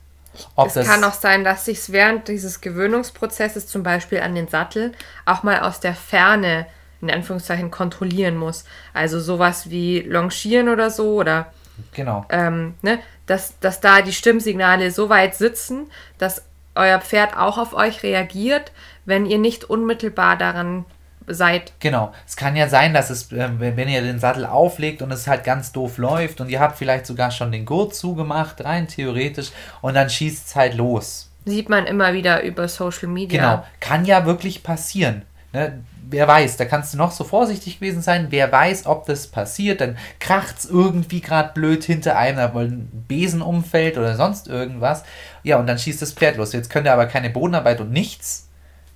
Ob 0.55 0.75
es 0.75 0.87
kann 0.87 1.03
auch 1.03 1.13
sein, 1.13 1.43
dass 1.43 1.65
sich 1.65 1.91
während 1.91 2.27
dieses 2.27 2.61
Gewöhnungsprozesses 2.61 3.67
zum 3.67 3.83
Beispiel 3.83 4.19
an 4.19 4.35
den 4.35 4.47
Sattel 4.47 4.93
auch 5.25 5.43
mal 5.43 5.59
aus 5.61 5.79
der 5.79 5.93
Ferne 5.93 6.65
in 7.01 7.11
Anführungszeichen 7.11 7.69
kontrollieren 7.69 8.37
muss. 8.37 8.65
Also 8.93 9.19
sowas 9.19 9.69
wie 9.69 9.99
Longieren 10.01 10.69
oder 10.69 10.89
so 10.89 11.15
oder 11.15 11.51
Genau. 11.93 12.25
Ähm, 12.29 12.75
ne, 12.81 12.99
dass, 13.25 13.59
dass 13.59 13.79
da 13.79 14.01
die 14.01 14.13
Stimmsignale 14.13 14.91
so 14.91 15.09
weit 15.09 15.35
sitzen, 15.35 15.91
dass 16.17 16.43
euer 16.75 16.99
Pferd 16.99 17.35
auch 17.37 17.57
auf 17.57 17.73
euch 17.73 18.03
reagiert, 18.03 18.71
wenn 19.05 19.25
ihr 19.25 19.37
nicht 19.37 19.65
unmittelbar 19.65 20.37
daran 20.37 20.85
seid. 21.27 21.73
Genau. 21.79 22.13
Es 22.25 22.35
kann 22.35 22.55
ja 22.55 22.67
sein, 22.67 22.93
dass 22.93 23.09
es, 23.09 23.31
äh, 23.31 23.49
wenn 23.59 23.89
ihr 23.89 24.01
den 24.01 24.19
Sattel 24.19 24.45
auflegt 24.45 25.01
und 25.01 25.11
es 25.11 25.27
halt 25.27 25.43
ganz 25.43 25.71
doof 25.71 25.97
läuft 25.97 26.41
und 26.41 26.49
ihr 26.49 26.59
habt 26.59 26.77
vielleicht 26.77 27.05
sogar 27.05 27.31
schon 27.31 27.51
den 27.51 27.65
Gurt 27.65 27.93
zugemacht, 27.95 28.63
rein 28.63 28.87
theoretisch, 28.87 29.51
und 29.81 29.93
dann 29.93 30.09
schießt 30.09 30.47
es 30.47 30.55
halt 30.55 30.75
los. 30.75 31.29
Sieht 31.45 31.69
man 31.69 31.85
immer 31.85 32.13
wieder 32.13 32.43
über 32.43 32.67
Social 32.67 33.07
Media. 33.07 33.55
Genau. 33.55 33.65
Kann 33.79 34.05
ja 34.05 34.25
wirklich 34.25 34.63
passieren. 34.63 35.23
Ne? 35.53 35.79
wer 36.09 36.27
weiß, 36.27 36.57
da 36.57 36.65
kannst 36.65 36.93
du 36.93 36.97
noch 36.97 37.11
so 37.11 37.23
vorsichtig 37.23 37.79
gewesen 37.79 38.01
sein, 38.01 38.27
wer 38.29 38.51
weiß, 38.51 38.85
ob 38.85 39.05
das 39.05 39.27
passiert, 39.27 39.81
dann 39.81 39.97
kracht 40.19 40.59
es 40.59 40.65
irgendwie 40.65 41.21
gerade 41.21 41.53
blöd 41.53 41.83
hinter 41.83 42.17
einem, 42.17 42.53
weil 42.53 42.67
ein 42.67 43.05
Besen 43.07 43.41
umfällt 43.41 43.97
oder 43.97 44.15
sonst 44.15 44.47
irgendwas. 44.47 45.03
Ja, 45.43 45.57
und 45.57 45.67
dann 45.67 45.77
schießt 45.77 46.01
das 46.01 46.13
Pferd 46.13 46.37
los. 46.37 46.53
Jetzt 46.53 46.69
könnt 46.69 46.87
ihr 46.87 46.93
aber 46.93 47.07
keine 47.07 47.29
Bodenarbeit 47.29 47.81
und 47.81 47.91
nichts. 47.91 48.46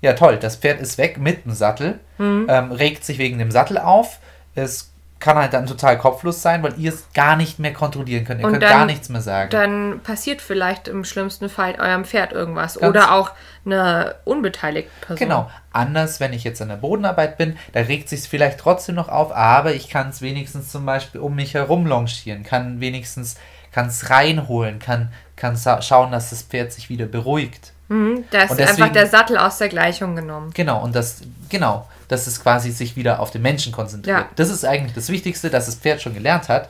Ja, 0.01 0.13
toll, 0.13 0.37
das 0.37 0.55
Pferd 0.55 0.81
ist 0.81 0.97
weg 0.97 1.17
mit 1.19 1.45
dem 1.45 1.53
Sattel, 1.53 1.99
mhm. 2.17 2.47
ähm, 2.49 2.71
regt 2.71 3.05
sich 3.05 3.17
wegen 3.19 3.37
dem 3.37 3.51
Sattel 3.51 3.77
auf, 3.77 4.19
es 4.55 4.91
kann 5.21 5.37
halt 5.37 5.53
dann 5.53 5.67
total 5.67 5.97
kopflos 5.97 6.41
sein, 6.41 6.63
weil 6.63 6.73
ihr 6.77 6.91
es 6.91 7.05
gar 7.13 7.35
nicht 7.37 7.59
mehr 7.59 7.73
kontrollieren 7.73 8.25
könnt. 8.25 8.41
Ihr 8.41 8.45
und 8.47 8.53
könnt 8.53 8.63
dann, 8.63 8.71
gar 8.71 8.85
nichts 8.85 9.07
mehr 9.07 9.21
sagen. 9.21 9.51
Dann 9.51 9.99
passiert 10.01 10.41
vielleicht 10.41 10.87
im 10.87 11.05
schlimmsten 11.05 11.47
Fall 11.47 11.75
eurem 11.79 12.03
Pferd 12.03 12.33
irgendwas. 12.33 12.79
Ganz 12.79 12.89
oder 12.89 13.13
auch 13.13 13.31
eine 13.63 14.15
unbeteiligte 14.25 14.91
Person. 15.01 15.27
Genau. 15.27 15.51
Anders, 15.71 16.19
wenn 16.19 16.33
ich 16.33 16.43
jetzt 16.43 16.61
an 16.61 16.67
der 16.67 16.75
Bodenarbeit 16.75 17.37
bin, 17.37 17.57
da 17.71 17.81
regt 17.81 18.09
sich 18.09 18.27
vielleicht 18.27 18.59
trotzdem 18.59 18.95
noch 18.95 19.07
auf, 19.07 19.31
aber 19.31 19.73
ich 19.73 19.89
kann 19.89 20.09
es 20.09 20.21
wenigstens 20.21 20.71
zum 20.71 20.85
Beispiel 20.85 21.21
um 21.21 21.35
mich 21.35 21.53
herum 21.53 21.85
longieren, 21.85 22.43
kann 22.43 22.81
wenigstens 22.81 23.37
kann 23.71 23.87
es 23.87 24.09
reinholen, 24.09 24.79
kann, 24.79 25.13
kann 25.37 25.57
schauen, 25.81 26.11
dass 26.11 26.31
das 26.31 26.41
Pferd 26.41 26.73
sich 26.73 26.89
wieder 26.89 27.05
beruhigt. 27.05 27.71
Mhm, 27.91 28.23
da 28.31 28.43
ist 28.43 28.51
deswegen, 28.51 28.83
einfach 28.83 28.93
der 28.93 29.07
Sattel 29.07 29.37
aus 29.37 29.57
der 29.57 29.67
Gleichung 29.67 30.15
genommen. 30.15 30.51
Genau, 30.53 30.81
und 30.81 30.95
das, 30.95 31.23
genau, 31.49 31.89
dass 32.07 32.25
es 32.25 32.41
quasi 32.41 32.71
sich 32.71 32.95
wieder 32.95 33.19
auf 33.19 33.31
den 33.31 33.41
Menschen 33.41 33.73
konzentriert. 33.73 34.17
Ja. 34.17 34.29
Das 34.37 34.49
ist 34.49 34.63
eigentlich 34.63 34.93
das 34.93 35.09
Wichtigste, 35.09 35.49
dass 35.49 35.65
das 35.65 35.75
Pferd 35.75 36.01
schon 36.01 36.13
gelernt 36.13 36.47
hat. 36.47 36.69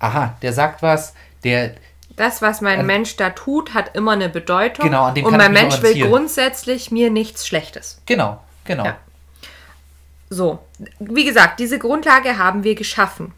Aha, 0.00 0.36
der 0.42 0.52
sagt 0.52 0.82
was, 0.82 1.14
der. 1.44 1.74
Das, 2.16 2.42
was 2.42 2.60
mein 2.60 2.80
äh, 2.80 2.82
Mensch 2.82 3.14
da 3.14 3.30
tut, 3.30 3.72
hat 3.72 3.94
immer 3.94 4.12
eine 4.12 4.28
Bedeutung. 4.28 4.84
Genau, 4.84 5.04
an 5.04 5.14
dem 5.14 5.26
Und 5.26 5.36
mein 5.36 5.52
Mensch 5.52 5.80
will 5.80 6.08
grundsätzlich 6.08 6.90
mir 6.90 7.12
nichts 7.12 7.46
Schlechtes. 7.46 8.02
Genau, 8.06 8.40
genau. 8.64 8.84
Ja. 8.84 8.96
So, 10.28 10.58
wie 10.98 11.24
gesagt, 11.24 11.60
diese 11.60 11.78
Grundlage 11.78 12.36
haben 12.36 12.64
wir 12.64 12.74
geschaffen. 12.74 13.32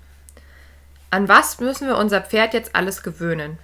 An 1.11 1.29
was 1.29 1.61
müssen 1.61 1.87
wir 1.87 1.99
unser 1.99 2.23
Pferd 2.23 2.55
jetzt 2.55 2.75
alles 2.75 3.03
gewöhnen? 3.03 3.59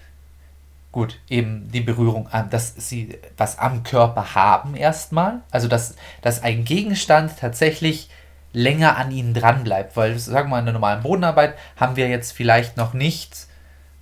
Gut, 0.97 1.19
eben 1.29 1.71
die 1.71 1.83
Berührung 1.83 2.27
an, 2.29 2.49
dass 2.49 2.75
sie 2.75 3.19
was 3.37 3.59
am 3.59 3.83
Körper 3.83 4.35
haben 4.35 4.75
erstmal. 4.75 5.43
Also 5.51 5.69
dass, 5.69 5.95
dass 6.23 6.43
ein 6.43 6.65
Gegenstand 6.65 7.33
tatsächlich 7.39 8.09
länger 8.55 8.97
an 8.97 9.11
ihnen 9.11 9.35
dran 9.35 9.63
bleibt. 9.63 9.95
Weil, 9.99 10.19
sagen 10.19 10.49
wir 10.49 10.53
mal, 10.53 10.61
in 10.61 10.65
der 10.65 10.73
normalen 10.73 11.03
Bodenarbeit 11.03 11.53
haben 11.79 11.97
wir 11.97 12.09
jetzt 12.09 12.33
vielleicht 12.33 12.79
noch 12.79 12.95
nicht 12.95 13.47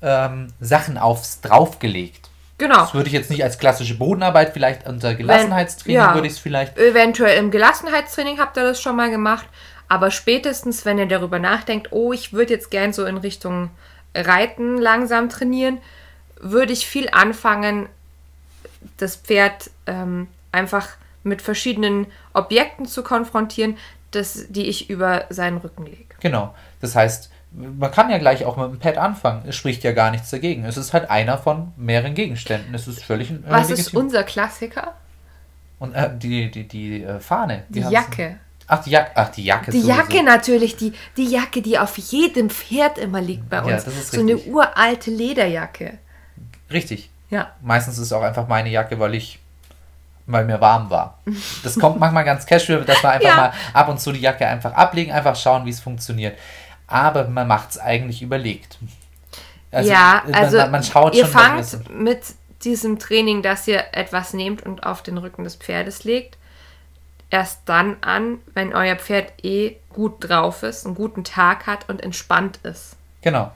ähm, 0.02 0.52
Sachen 0.60 0.96
aufs 0.96 1.40
draufgelegt. 1.40 2.30
Genau. 2.58 2.76
Das 2.76 2.94
würde 2.94 3.08
ich 3.08 3.12
jetzt 3.12 3.28
nicht 3.28 3.42
als 3.42 3.58
klassische 3.58 3.98
Bodenarbeit, 3.98 4.52
vielleicht 4.52 4.86
unter 4.86 5.16
Gelassenheitstraining 5.16 6.00
Wenn, 6.00 6.06
ja, 6.10 6.14
würde 6.14 6.28
ich 6.28 6.34
es 6.34 6.38
vielleicht. 6.38 6.78
Eventuell 6.78 7.40
im 7.40 7.50
Gelassenheitstraining 7.50 8.38
habt 8.38 8.56
ihr 8.56 8.62
das 8.62 8.80
schon 8.80 8.94
mal 8.94 9.10
gemacht. 9.10 9.46
Aber 9.88 10.12
spätestens, 10.12 10.84
wenn 10.84 10.98
ihr 10.98 11.06
darüber 11.08 11.40
nachdenkt, 11.40 11.88
oh, 11.90 12.12
ich 12.12 12.32
würde 12.32 12.52
jetzt 12.52 12.70
gern 12.70 12.92
so 12.92 13.04
in 13.04 13.16
Richtung 13.16 13.70
Reiten 14.14 14.78
langsam 14.78 15.28
trainieren, 15.28 15.78
würde 16.44 16.72
ich 16.72 16.86
viel 16.86 17.08
anfangen, 17.10 17.88
das 18.98 19.16
Pferd 19.16 19.70
ähm, 19.86 20.28
einfach 20.52 20.88
mit 21.22 21.40
verschiedenen 21.42 22.06
Objekten 22.34 22.86
zu 22.86 23.02
konfrontieren, 23.02 23.78
das, 24.10 24.46
die 24.48 24.66
ich 24.66 24.90
über 24.90 25.24
seinen 25.30 25.56
Rücken 25.56 25.86
lege. 25.86 26.14
Genau. 26.20 26.54
Das 26.80 26.94
heißt, 26.94 27.30
man 27.50 27.90
kann 27.90 28.10
ja 28.10 28.18
gleich 28.18 28.44
auch 28.44 28.56
mit 28.56 28.66
dem 28.70 28.78
Pad 28.78 28.98
anfangen. 28.98 29.42
Es 29.46 29.56
spricht 29.56 29.82
ja 29.84 29.92
gar 29.92 30.10
nichts 30.10 30.30
dagegen. 30.30 30.64
Es 30.64 30.76
ist 30.76 30.92
halt 30.92 31.10
einer 31.10 31.38
von 31.38 31.72
mehreren 31.76 32.14
Gegenständen. 32.14 32.74
Es 32.74 32.86
ist 32.86 33.02
völlig. 33.02 33.30
Äh, 33.30 33.38
Was 33.46 33.70
legitim. 33.70 33.86
ist 33.86 33.94
unser 33.94 34.22
Klassiker? 34.24 34.94
Und 35.78 35.94
äh, 35.94 36.10
die, 36.16 36.50
die, 36.50 36.68
die 36.68 37.02
äh, 37.02 37.20
Fahne. 37.20 37.64
Die 37.68 37.80
Jacke. 37.80 38.38
Ach, 38.66 38.82
die 38.82 38.90
Jacke. 38.90 39.10
Ach, 39.14 39.28
die 39.30 39.44
Jacke. 39.44 39.70
Die 39.70 39.80
sowieso. 39.80 39.98
Jacke 39.98 40.22
natürlich. 40.22 40.76
Die, 40.76 40.92
die 41.16 41.26
Jacke, 41.26 41.62
die 41.62 41.78
auf 41.78 41.96
jedem 41.96 42.50
Pferd 42.50 42.98
immer 42.98 43.20
liegt 43.20 43.48
bei 43.48 43.60
uns. 43.60 43.70
Ja, 43.70 43.76
das 43.76 43.88
ist 43.88 44.12
so 44.12 44.20
richtig. 44.20 44.46
eine 44.46 44.54
uralte 44.54 45.10
Lederjacke. 45.10 45.98
Richtig. 46.70 47.10
Ja. 47.30 47.52
Meistens 47.62 47.94
ist 47.94 48.04
es 48.04 48.12
auch 48.12 48.22
einfach 48.22 48.48
meine 48.48 48.68
Jacke, 48.68 48.98
weil 48.98 49.14
ich 49.14 49.38
weil 50.26 50.44
mir 50.44 50.60
warm 50.60 50.88
war. 50.88 51.18
Das 51.62 51.78
kommt 51.78 51.98
manchmal 52.00 52.24
ganz 52.24 52.46
casual, 52.46 52.82
dass 52.84 53.02
wir 53.02 53.10
einfach 53.10 53.28
ja. 53.28 53.36
mal 53.36 53.52
ab 53.72 53.88
und 53.88 54.00
zu 54.00 54.12
die 54.12 54.20
Jacke 54.20 54.46
einfach 54.46 54.72
ablegen, 54.72 55.12
einfach 55.12 55.36
schauen, 55.36 55.66
wie 55.66 55.70
es 55.70 55.80
funktioniert. 55.80 56.38
Aber 56.86 57.28
man 57.28 57.46
macht 57.46 57.72
es 57.72 57.78
eigentlich 57.78 58.22
überlegt. 58.22 58.78
Also, 59.70 59.90
ja, 59.90 60.22
also 60.32 60.58
man, 60.58 60.70
man 60.70 60.82
schaut 60.82 61.14
ihr 61.14 61.24
schon, 61.24 61.32
fangt 61.32 61.90
mit 61.90 62.22
diesem 62.62 62.98
Training, 62.98 63.42
dass 63.42 63.66
ihr 63.68 63.84
etwas 63.92 64.32
nehmt 64.32 64.62
und 64.62 64.86
auf 64.86 65.02
den 65.02 65.18
Rücken 65.18 65.44
des 65.44 65.56
Pferdes 65.56 66.04
legt, 66.04 66.38
erst 67.30 67.62
dann 67.66 67.96
an, 68.00 68.38
wenn 68.54 68.74
euer 68.74 68.96
Pferd 68.96 69.32
eh 69.44 69.76
gut 69.92 70.28
drauf 70.28 70.62
ist, 70.62 70.86
einen 70.86 70.94
guten 70.94 71.24
Tag 71.24 71.66
hat 71.66 71.88
und 71.88 72.02
entspannt 72.02 72.60
ist. 72.62 72.96
Genau. 73.22 73.50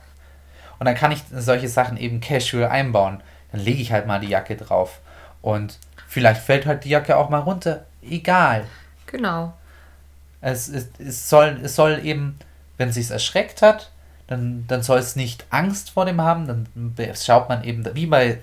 Und 0.79 0.87
dann 0.87 0.95
kann 0.95 1.13
ich 1.13 1.23
solche 1.33 1.69
Sachen 1.69 1.97
eben 1.97 2.21
casual 2.21 2.69
einbauen. 2.69 3.21
Dann 3.53 3.61
lege 3.61 3.81
ich 3.81 3.93
halt 3.93 4.07
mal 4.07 4.21
die 4.21 4.29
Jacke 4.29 4.57
drauf. 4.57 5.01
Und 5.43 5.79
vielleicht 6.07 6.41
fällt 6.41 6.67
halt 6.67 6.85
die 6.85 6.91
Jacke 6.91 7.17
auch 7.17 7.31
mal 7.31 7.41
runter. 7.41 7.85
Egal. 8.03 8.65
Genau. 9.07 9.55
Es, 10.41 10.69
es, 10.69 10.89
es, 10.99 11.29
soll, 11.29 11.59
es 11.63 11.75
soll 11.75 12.01
eben, 12.05 12.39
wenn 12.77 12.91
es 12.91 12.95
sich 12.95 13.11
erschreckt 13.11 13.63
hat, 13.63 13.91
dann, 14.29 14.65
dann 14.69 14.83
soll 14.83 14.99
es 14.99 15.17
nicht 15.17 15.47
Angst 15.51 15.91
vor 15.91 16.05
dem 16.05 16.21
haben. 16.21 16.47
Dann 16.47 16.67
schaut 17.17 17.49
man 17.49 17.65
eben, 17.65 17.85
wie 17.95 18.07
bei 18.07 18.39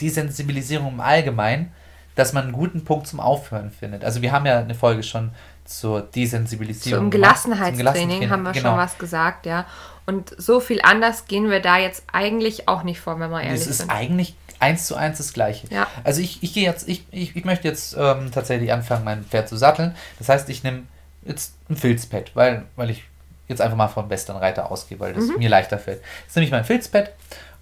Desensibilisierung 0.00 0.94
im 0.94 1.00
Allgemeinen, 1.00 1.72
dass 2.14 2.32
man 2.32 2.44
einen 2.44 2.52
guten 2.52 2.84
Punkt 2.84 3.06
zum 3.06 3.20
Aufhören 3.20 3.70
findet. 3.70 4.04
Also 4.04 4.22
wir 4.22 4.32
haben 4.32 4.46
ja 4.46 4.58
eine 4.58 4.74
Folge 4.74 5.02
schon 5.02 5.30
zur 5.70 6.02
Desensibilisierung. 6.02 7.04
Zum 7.04 7.10
Gelassenheitstraining 7.10 8.28
haben 8.28 8.42
wir 8.42 8.52
genau. 8.52 8.70
schon 8.70 8.78
was 8.78 8.98
gesagt, 8.98 9.46
ja. 9.46 9.66
Und 10.04 10.34
so 10.36 10.58
viel 10.58 10.80
anders 10.82 11.26
gehen 11.26 11.48
wir 11.48 11.60
da 11.60 11.78
jetzt 11.78 12.02
eigentlich 12.12 12.68
auch 12.68 12.82
nicht 12.82 13.00
vor, 13.00 13.20
wenn 13.20 13.30
wir 13.30 13.40
ehrlich 13.40 13.60
sind. 13.60 13.70
Es 13.70 13.80
ist 13.80 13.90
eigentlich 13.90 14.34
eins 14.58 14.86
zu 14.86 14.96
eins 14.96 15.18
das 15.18 15.32
gleiche. 15.32 15.68
Ja. 15.68 15.86
Also 16.02 16.20
ich, 16.20 16.42
ich 16.42 16.52
gehe 16.52 16.64
jetzt, 16.64 16.88
ich, 16.88 17.04
ich, 17.12 17.36
ich 17.36 17.44
möchte 17.44 17.68
jetzt 17.68 17.96
ähm, 17.96 18.30
tatsächlich 18.32 18.72
anfangen, 18.72 19.04
mein 19.04 19.24
Pferd 19.24 19.48
zu 19.48 19.56
satteln. 19.56 19.94
Das 20.18 20.28
heißt, 20.28 20.48
ich 20.48 20.64
nehme 20.64 20.82
jetzt 21.24 21.54
ein 21.68 21.76
Filzpad, 21.76 22.34
weil, 22.34 22.64
weil 22.74 22.90
ich 22.90 23.04
jetzt 23.46 23.60
einfach 23.60 23.76
mal 23.76 23.88
vom 23.88 24.10
Westernreiter 24.10 24.70
ausgehe, 24.70 24.98
weil 24.98 25.12
das 25.12 25.26
mhm. 25.26 25.38
mir 25.38 25.48
leichter 25.48 25.78
fällt. 25.78 26.02
Jetzt 26.24 26.34
nehme 26.34 26.46
ich 26.46 26.52
mein 26.52 26.64
Filzpad 26.64 27.12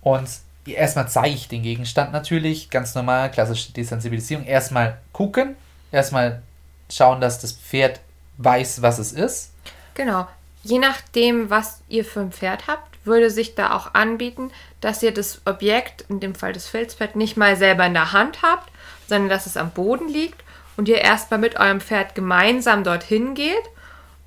und 0.00 0.28
erstmal 0.64 1.08
zeige 1.08 1.34
ich 1.34 1.48
den 1.48 1.62
Gegenstand 1.62 2.12
natürlich, 2.12 2.70
ganz 2.70 2.94
normal, 2.94 3.30
klassische 3.30 3.72
Desensibilisierung. 3.72 4.44
Erstmal 4.46 4.98
gucken, 5.12 5.56
erstmal 5.92 6.42
schauen, 6.90 7.20
dass 7.20 7.40
das 7.40 7.52
Pferd 7.52 8.00
weiß, 8.38 8.82
was 8.82 8.98
es 8.98 9.12
ist. 9.12 9.52
Genau. 9.94 10.26
Je 10.62 10.78
nachdem, 10.78 11.50
was 11.50 11.80
ihr 11.88 12.04
für 12.04 12.20
ein 12.20 12.32
Pferd 12.32 12.66
habt, 12.66 12.88
würde 13.04 13.30
sich 13.30 13.54
da 13.54 13.74
auch 13.74 13.94
anbieten, 13.94 14.50
dass 14.80 15.02
ihr 15.02 15.12
das 15.12 15.40
Objekt, 15.44 16.04
in 16.08 16.20
dem 16.20 16.34
Fall 16.34 16.52
das 16.52 16.66
Filzpad, 16.66 17.16
nicht 17.16 17.36
mal 17.36 17.56
selber 17.56 17.86
in 17.86 17.94
der 17.94 18.12
Hand 18.12 18.42
habt, 18.42 18.70
sondern 19.08 19.28
dass 19.28 19.46
es 19.46 19.56
am 19.56 19.70
Boden 19.70 20.08
liegt 20.08 20.42
und 20.76 20.88
ihr 20.88 21.00
erstmal 21.00 21.40
mit 21.40 21.58
eurem 21.58 21.80
Pferd 21.80 22.14
gemeinsam 22.14 22.84
dorthin 22.84 23.34
geht 23.34 23.64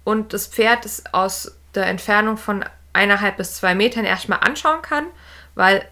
und 0.03 0.33
das 0.33 0.47
Pferd 0.47 0.85
es 0.85 1.03
aus 1.13 1.55
der 1.75 1.85
Entfernung 1.85 2.37
von 2.37 2.65
eineinhalb 2.93 3.37
bis 3.37 3.55
zwei 3.55 3.75
Metern 3.75 4.03
erstmal 4.03 4.39
anschauen 4.39 4.81
kann, 4.81 5.05
weil 5.55 5.85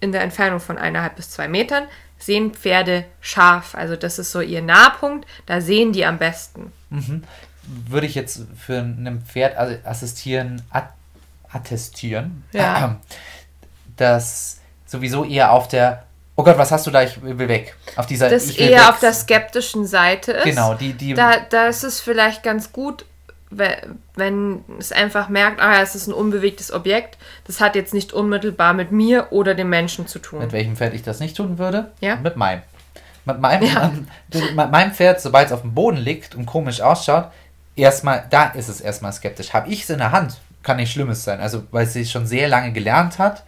in 0.00 0.12
der 0.12 0.20
Entfernung 0.20 0.60
von 0.60 0.78
eineinhalb 0.78 1.16
bis 1.16 1.30
zwei 1.30 1.48
Metern 1.48 1.88
sehen 2.24 2.52
Pferde 2.52 3.04
scharf. 3.20 3.74
Also 3.74 3.96
das 3.96 4.18
ist 4.18 4.32
so 4.32 4.40
ihr 4.40 4.62
Nahpunkt, 4.62 5.26
da 5.46 5.60
sehen 5.60 5.92
die 5.92 6.04
am 6.04 6.18
besten. 6.18 6.72
Mhm. 6.90 7.22
Würde 7.88 8.06
ich 8.06 8.14
jetzt 8.14 8.42
für 8.58 8.78
ein 8.78 9.22
Pferd 9.26 9.56
assistieren, 9.86 10.62
attestieren, 11.50 12.44
ja. 12.52 13.00
dass 13.96 14.60
sowieso 14.86 15.24
eher 15.24 15.52
auf 15.52 15.68
der 15.68 16.04
Oh 16.36 16.42
Gott, 16.42 16.58
was 16.58 16.72
hast 16.72 16.84
du 16.86 16.90
da? 16.90 17.02
Ich 17.02 17.22
will 17.22 17.48
weg. 17.48 17.76
Auf 17.94 18.06
dieser 18.06 18.28
Das 18.28 18.50
eher 18.50 18.80
weg. 18.80 18.88
auf 18.88 18.98
der 18.98 19.12
skeptischen 19.12 19.86
Seite 19.86 20.32
ist. 20.32 20.44
Genau, 20.44 20.74
die, 20.74 20.92
die. 20.92 21.14
Da, 21.14 21.38
da 21.38 21.68
ist 21.68 21.84
es 21.84 22.00
vielleicht 22.00 22.42
ganz 22.42 22.72
gut, 22.72 23.04
wenn 23.50 24.64
es 24.78 24.92
einfach 24.92 25.28
merkt, 25.28 25.60
ah, 25.60 25.80
es 25.80 25.94
ist 25.94 26.06
ein 26.06 26.12
unbewegtes 26.12 26.72
Objekt, 26.72 27.18
das 27.46 27.60
hat 27.60 27.76
jetzt 27.76 27.94
nicht 27.94 28.12
unmittelbar 28.12 28.74
mit 28.74 28.90
mir 28.90 29.28
oder 29.30 29.54
dem 29.54 29.68
Menschen 29.68 30.06
zu 30.06 30.18
tun. 30.18 30.40
Mit 30.40 30.52
welchem 30.52 30.76
Pferd 30.76 30.94
ich 30.94 31.02
das 31.02 31.20
nicht 31.20 31.36
tun 31.36 31.58
würde? 31.58 31.92
Ja. 32.00 32.16
Mit 32.16 32.36
meinem. 32.36 32.62
Mit 33.24 33.40
meinem, 33.40 33.62
ja. 33.64 33.92
mit 34.32 34.70
meinem 34.70 34.92
Pferd, 34.92 35.20
sobald 35.20 35.46
es 35.46 35.52
auf 35.52 35.62
dem 35.62 35.74
Boden 35.74 35.96
liegt 35.96 36.34
und 36.34 36.46
komisch 36.46 36.80
ausschaut, 36.80 37.30
erstmal, 37.76 38.26
da 38.30 38.46
ist 38.46 38.68
es 38.68 38.80
erstmal 38.80 39.12
skeptisch. 39.12 39.52
Habe 39.52 39.70
ich 39.70 39.84
es 39.84 39.90
in 39.90 39.98
der 39.98 40.12
Hand, 40.12 40.38
kann 40.62 40.76
nicht 40.76 40.92
Schlimmes 40.92 41.24
sein. 41.24 41.40
Also, 41.40 41.64
weil 41.70 41.86
sie 41.86 42.04
schon 42.04 42.26
sehr 42.26 42.48
lange 42.48 42.72
gelernt 42.72 43.18
hat, 43.18 43.44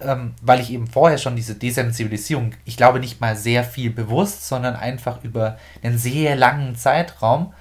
ähm, 0.00 0.34
weil 0.42 0.60
ich 0.60 0.70
eben 0.70 0.86
vorher 0.86 1.18
schon 1.18 1.36
diese 1.36 1.54
Desensibilisierung, 1.54 2.52
ich 2.64 2.76
glaube 2.76 3.00
nicht 3.00 3.20
mal 3.20 3.36
sehr 3.36 3.64
viel 3.64 3.90
bewusst, 3.90 4.46
sondern 4.46 4.76
einfach 4.76 5.22
über 5.22 5.58
einen 5.82 5.98
sehr 5.98 6.36
langen 6.36 6.76
Zeitraum 6.76 7.54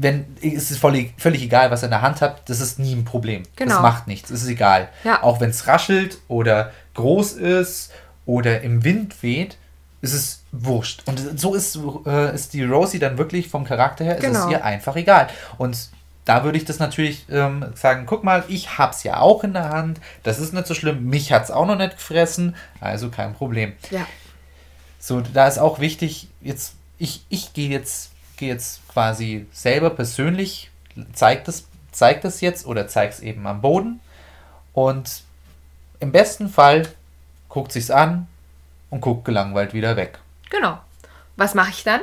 wenn 0.00 0.36
es 0.40 0.70
ist 0.70 0.78
völlig, 0.78 1.14
völlig 1.18 1.42
egal, 1.42 1.70
was 1.70 1.82
ihr 1.82 1.86
in 1.86 1.90
der 1.90 2.02
Hand 2.02 2.22
habt, 2.22 2.48
das 2.48 2.60
ist 2.60 2.78
nie 2.78 2.94
ein 2.94 3.04
Problem. 3.04 3.42
Genau. 3.56 3.74
Das 3.74 3.82
macht 3.82 4.06
nichts, 4.06 4.30
es 4.30 4.42
ist 4.42 4.48
egal. 4.48 4.88
Ja. 5.04 5.22
Auch 5.22 5.40
wenn 5.40 5.50
es 5.50 5.66
raschelt 5.66 6.18
oder 6.28 6.72
groß 6.94 7.32
ist 7.32 7.90
oder 8.24 8.62
im 8.62 8.84
Wind 8.84 9.22
weht, 9.22 9.58
ist 10.00 10.12
es 10.14 10.44
wurscht. 10.52 11.02
Und 11.06 11.40
so 11.40 11.54
ist, 11.54 11.78
äh, 12.06 12.34
ist 12.34 12.54
die 12.54 12.62
Rosie 12.62 13.00
dann 13.00 13.18
wirklich 13.18 13.48
vom 13.48 13.64
Charakter 13.64 14.04
her, 14.04 14.14
genau. 14.14 14.30
ist 14.30 14.38
es 14.38 14.44
genau. 14.44 14.58
ihr 14.58 14.64
einfach 14.64 14.94
egal. 14.94 15.28
Und 15.58 15.90
da 16.24 16.44
würde 16.44 16.58
ich 16.58 16.64
das 16.64 16.78
natürlich 16.78 17.26
ähm, 17.30 17.64
sagen, 17.74 18.04
guck 18.06 18.22
mal, 18.22 18.44
ich 18.48 18.78
hab's 18.78 19.02
ja 19.02 19.18
auch 19.18 19.42
in 19.42 19.54
der 19.54 19.70
Hand, 19.70 19.98
das 20.22 20.38
ist 20.38 20.52
nicht 20.52 20.66
so 20.66 20.74
schlimm, 20.74 21.06
mich 21.06 21.32
hat's 21.32 21.50
auch 21.50 21.66
noch 21.66 21.76
nicht 21.76 21.96
gefressen, 21.96 22.54
also 22.80 23.08
kein 23.08 23.34
Problem. 23.34 23.72
Ja. 23.90 24.06
So, 25.00 25.20
da 25.20 25.48
ist 25.48 25.58
auch 25.58 25.80
wichtig, 25.80 26.28
jetzt, 26.40 26.74
ich, 26.98 27.24
ich 27.30 27.54
gehe 27.54 27.70
jetzt 27.70 28.10
gehe 28.38 28.48
jetzt 28.48 28.80
quasi 28.88 29.46
selber 29.52 29.90
persönlich, 29.90 30.70
zeig 31.12 31.44
das, 31.44 31.64
zeig 31.92 32.22
das 32.22 32.40
jetzt 32.40 32.66
oder 32.66 32.88
zeig 32.88 33.10
es 33.10 33.20
eben 33.20 33.46
am 33.46 33.60
Boden 33.60 34.00
und 34.72 35.22
im 36.00 36.12
besten 36.12 36.48
Fall 36.48 36.88
guckt 37.48 37.72
sich's 37.72 37.90
an 37.90 38.26
und 38.90 39.00
guckt 39.00 39.24
gelangweilt 39.24 39.74
wieder 39.74 39.96
weg. 39.96 40.18
Genau. 40.50 40.78
Was 41.36 41.54
mache 41.54 41.70
ich 41.70 41.84
dann? 41.84 42.00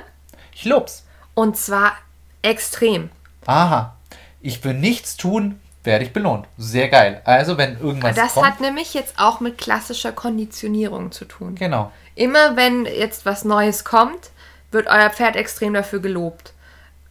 Ich 0.54 0.66
lob's. 0.66 1.06
Und 1.34 1.58
zwar 1.58 1.94
extrem. 2.42 3.10
Aha. 3.46 3.96
Ich 4.42 4.64
will 4.64 4.74
nichts 4.74 5.18
tun, 5.18 5.60
werde 5.84 6.06
ich 6.06 6.14
belohnt. 6.14 6.48
Sehr 6.58 6.90
geil. 6.90 7.22
Also, 7.26 7.58
wenn 7.58 7.80
irgendwas. 7.80 8.16
Das 8.16 8.34
kommt, 8.34 8.46
hat 8.46 8.62
nämlich 8.62 8.94
jetzt 8.94 9.16
auch 9.18 9.40
mit 9.40 9.58
klassischer 9.58 10.12
Konditionierung 10.12 11.12
zu 11.12 11.26
tun. 11.26 11.56
Genau. 11.56 11.92
Immer 12.16 12.56
wenn 12.56 12.86
jetzt 12.86 13.26
was 13.26 13.44
Neues 13.44 13.84
kommt, 13.84 14.32
wird 14.76 14.88
euer 14.88 15.10
Pferd 15.10 15.36
extrem 15.36 15.74
dafür 15.74 16.00
gelobt. 16.00 16.54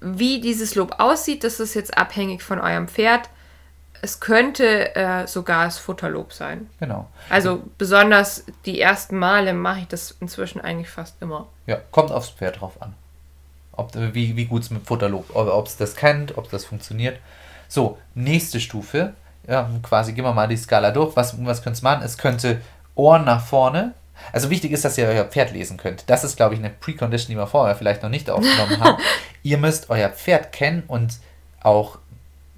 Wie 0.01 0.41
dieses 0.41 0.77
Lob 0.77 1.01
aussieht, 1.01 1.43
das 1.43 1.59
ist 1.59 1.75
jetzt 1.75 1.99
abhängig 1.99 2.43
von 2.43 2.61
eurem 2.61 2.87
Pferd. 2.87 3.29
Es 4.03 4.21
könnte 4.21 4.95
äh, 4.95 5.27
sogar 5.27 5.65
das 5.65 5.79
Futterlob 5.79 6.33
sein. 6.33 6.69
Genau. 6.79 7.09
Also 7.31 7.63
besonders 7.79 8.45
die 8.67 8.81
ersten 8.81 9.19
Male 9.19 9.55
mache 9.55 9.81
ich 9.81 9.89
das 9.89 10.15
inzwischen 10.21 10.61
eigentlich 10.61 10.91
fast 10.91 11.21
immer. 11.23 11.49
Ja, 11.67 11.79
kommt 11.91 12.13
aufs 12.13 12.29
Pferd 12.29 12.61
drauf 12.61 12.81
an. 12.83 12.95
Ob, 13.73 13.95
wie 13.95 14.37
wie 14.37 14.45
gut 14.45 14.63
es 14.63 14.71
mit 14.71 14.87
Futterlob, 14.87 15.35
ob 15.35 15.67
es 15.67 15.77
das 15.79 15.97
kennt, 15.97 16.37
ob 16.37 16.51
das 16.51 16.65
funktioniert. 16.67 17.19
So, 17.67 17.99
nächste 18.15 18.61
Stufe. 18.61 19.15
Ja, 19.49 19.69
quasi 19.83 20.13
gehen 20.13 20.25
wir 20.25 20.33
mal 20.33 20.49
die 20.49 20.57
Skala 20.57 20.91
durch. 20.91 21.17
Was, 21.17 21.35
was 21.45 21.63
könnte 21.63 21.79
es 21.79 21.83
machen? 21.83 22.03
Es 22.05 22.19
könnte 22.19 22.61
Ohren 22.95 23.25
nach 23.25 23.45
vorne, 23.45 23.95
also 24.33 24.51
wichtig 24.51 24.73
ist, 24.73 24.85
dass 24.85 24.99
ihr 24.99 25.07
euer 25.07 25.25
Pferd 25.25 25.53
lesen 25.53 25.77
könnt. 25.77 26.05
Das 26.09 26.25
ist, 26.25 26.37
glaube 26.37 26.55
ich, 26.55 26.61
eine 26.61 26.71
Precondition, 26.71 27.31
die 27.31 27.37
wir 27.37 27.47
vorher 27.47 27.77
vielleicht 27.77 28.03
noch 28.03 28.11
nicht 28.11 28.31
aufgenommen 28.31 28.81
haben. 28.81 29.03
ihr 29.43 29.59
müsst 29.59 29.91
euer 29.91 30.09
Pferd 30.09 30.53
kennen 30.53 30.83
und 30.87 31.19
auch 31.61 31.99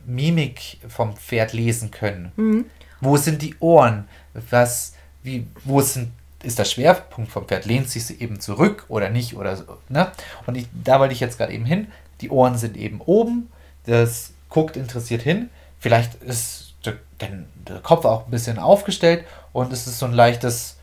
Mimik 0.04 0.78
vom 0.88 1.16
Pferd 1.16 1.52
lesen 1.52 1.90
können. 1.90 2.32
Mhm. 2.36 2.66
Wo 3.00 3.16
sind 3.16 3.42
die 3.42 3.56
Ohren? 3.60 4.08
Was, 4.50 4.94
wie, 5.22 5.46
wo 5.64 5.80
sind, 5.80 6.12
ist 6.42 6.58
der 6.58 6.64
Schwerpunkt 6.64 7.30
vom 7.30 7.46
Pferd? 7.46 7.66
Lehnt 7.66 7.90
sich 7.90 8.06
sie 8.06 8.20
eben 8.20 8.40
zurück 8.40 8.84
oder 8.88 9.10
nicht? 9.10 9.36
Oder 9.36 9.56
so, 9.56 9.64
ne? 9.88 10.10
Und 10.46 10.56
ich, 10.56 10.68
da 10.72 11.00
wollte 11.00 11.14
ich 11.14 11.20
jetzt 11.20 11.38
gerade 11.38 11.52
eben 11.52 11.64
hin. 11.64 11.88
Die 12.20 12.30
Ohren 12.30 12.56
sind 12.56 12.76
eben 12.76 13.00
oben. 13.00 13.50
Das 13.84 14.32
guckt 14.48 14.76
interessiert 14.76 15.22
hin. 15.22 15.50
Vielleicht 15.78 16.14
ist 16.22 16.74
der, 16.84 16.94
der 17.20 17.80
Kopf 17.80 18.04
auch 18.04 18.26
ein 18.26 18.30
bisschen 18.30 18.58
aufgestellt 18.58 19.24
und 19.52 19.72
es 19.72 19.86
ist 19.86 19.98
so 19.98 20.06
ein 20.06 20.12
leichtes 20.12 20.75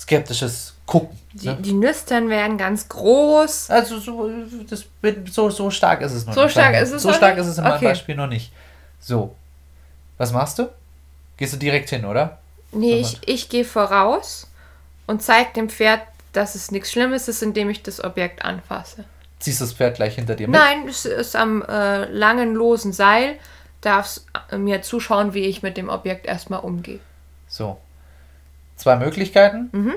skeptisches 0.00 0.74
Gucken. 0.86 1.16
Die, 1.32 1.46
ne? 1.46 1.58
die 1.60 1.72
Nüstern 1.72 2.28
werden 2.28 2.58
ganz 2.58 2.88
groß. 2.88 3.70
Also 3.70 3.98
so, 3.98 4.28
das, 4.68 4.84
so, 5.30 5.50
so 5.50 5.70
stark 5.70 6.00
ist 6.00 6.12
es 6.12 6.26
noch 6.26 6.34
so 6.34 6.42
nicht. 6.42 6.52
Stark 6.52 6.74
ist 6.74 6.90
es 6.90 7.02
so 7.02 7.12
stark 7.12 7.38
ist 7.38 7.46
es 7.46 7.58
in 7.58 7.64
meinem 7.64 7.76
okay. 7.76 7.84
Beispiel 7.84 8.16
noch 8.16 8.26
nicht. 8.26 8.52
So. 8.98 9.36
Was 10.18 10.32
machst 10.32 10.58
du? 10.58 10.68
Gehst 11.36 11.52
du 11.52 11.56
direkt 11.56 11.90
hin, 11.90 12.04
oder? 12.04 12.38
Nee, 12.72 13.00
ich, 13.00 13.20
ich 13.26 13.48
gehe 13.48 13.64
voraus 13.64 14.48
und 15.06 15.22
zeige 15.22 15.52
dem 15.54 15.68
Pferd, 15.68 16.02
dass 16.32 16.54
es 16.54 16.70
nichts 16.70 16.90
Schlimmes 16.90 17.28
ist, 17.28 17.42
indem 17.42 17.70
ich 17.70 17.82
das 17.82 18.02
Objekt 18.02 18.44
anfasse. 18.44 19.04
Ziehst 19.38 19.60
du 19.60 19.64
das 19.64 19.74
Pferd 19.74 19.96
gleich 19.96 20.16
hinter 20.16 20.34
dir 20.34 20.48
mit? 20.48 20.58
Nein, 20.58 20.88
es 20.88 21.04
ist 21.04 21.36
am 21.36 21.62
äh, 21.62 22.04
langen, 22.06 22.54
losen 22.54 22.92
Seil. 22.92 23.38
Darfst 23.80 24.26
äh, 24.50 24.58
mir 24.58 24.82
zuschauen, 24.82 25.34
wie 25.34 25.46
ich 25.46 25.62
mit 25.62 25.76
dem 25.76 25.88
Objekt 25.88 26.26
erstmal 26.26 26.60
umgehe. 26.60 27.00
So. 27.48 27.78
Zwei 28.80 28.96
Möglichkeiten. 28.96 29.68
Mhm. 29.72 29.94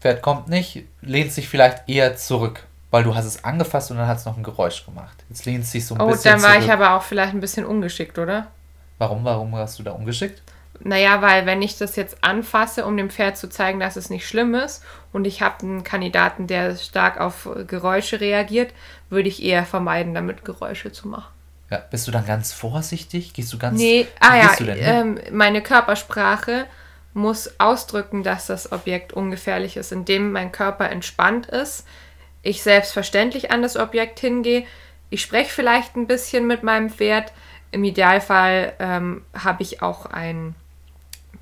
Pferd 0.00 0.22
kommt 0.22 0.48
nicht, 0.48 0.84
lehnt 1.00 1.32
sich 1.32 1.48
vielleicht 1.48 1.88
eher 1.88 2.16
zurück, 2.16 2.64
weil 2.92 3.02
du 3.04 3.14
hast 3.14 3.24
es 3.24 3.42
angefasst 3.44 3.90
und 3.90 3.96
dann 3.96 4.06
hat 4.06 4.18
es 4.18 4.24
noch 4.24 4.36
ein 4.36 4.42
Geräusch 4.44 4.84
gemacht. 4.84 5.16
Jetzt 5.28 5.44
lehnt 5.46 5.64
es 5.64 5.72
sich 5.72 5.84
so 5.84 5.96
ein 5.96 6.00
Oh, 6.00 6.06
bisschen 6.06 6.32
dann 6.32 6.42
war 6.42 6.52
zurück. 6.52 6.64
ich 6.64 6.72
aber 6.72 6.94
auch 6.94 7.02
vielleicht 7.02 7.34
ein 7.34 7.40
bisschen 7.40 7.66
ungeschickt, 7.66 8.18
oder? 8.18 8.46
Warum, 8.98 9.24
warum 9.24 9.54
hast 9.56 9.78
du 9.80 9.82
da 9.82 9.90
umgeschickt? 9.90 10.42
Naja, 10.80 11.22
weil 11.22 11.44
wenn 11.44 11.60
ich 11.60 11.76
das 11.76 11.96
jetzt 11.96 12.22
anfasse, 12.22 12.86
um 12.86 12.96
dem 12.96 13.10
Pferd 13.10 13.36
zu 13.36 13.48
zeigen, 13.48 13.80
dass 13.80 13.96
es 13.96 14.10
nicht 14.10 14.26
schlimm 14.26 14.54
ist, 14.54 14.82
und 15.12 15.24
ich 15.26 15.42
habe 15.42 15.62
einen 15.64 15.82
Kandidaten, 15.84 16.46
der 16.46 16.76
stark 16.76 17.20
auf 17.20 17.48
Geräusche 17.66 18.20
reagiert, 18.20 18.72
würde 19.10 19.28
ich 19.28 19.42
eher 19.42 19.64
vermeiden, 19.64 20.14
damit 20.14 20.44
Geräusche 20.44 20.92
zu 20.92 21.08
machen. 21.08 21.32
Ja, 21.70 21.78
bist 21.90 22.06
du 22.06 22.12
dann 22.12 22.26
ganz 22.26 22.52
vorsichtig? 22.52 23.32
Gehst 23.32 23.52
du 23.52 23.58
ganz. 23.58 23.78
Nee, 23.78 24.06
ah 24.20 24.36
ja, 24.36 24.54
denn 24.58 24.66
hin? 24.76 24.84
ähm, 24.84 25.20
meine 25.36 25.62
Körpersprache 25.62 26.66
muss 27.14 27.50
ausdrücken, 27.58 28.22
dass 28.22 28.46
das 28.46 28.72
Objekt 28.72 29.12
ungefährlich 29.12 29.76
ist, 29.76 29.92
indem 29.92 30.32
mein 30.32 30.52
Körper 30.52 30.88
entspannt 30.90 31.46
ist, 31.46 31.84
ich 32.42 32.62
selbstverständlich 32.62 33.50
an 33.50 33.62
das 33.62 33.76
Objekt 33.76 34.18
hingehe, 34.20 34.64
ich 35.10 35.20
spreche 35.22 35.50
vielleicht 35.50 35.94
ein 35.96 36.06
bisschen 36.06 36.46
mit 36.46 36.62
meinem 36.62 36.90
Pferd, 36.90 37.32
im 37.70 37.84
Idealfall 37.84 38.72
ähm, 38.78 39.24
habe 39.34 39.62
ich 39.62 39.82
auch 39.82 40.06
ein 40.06 40.54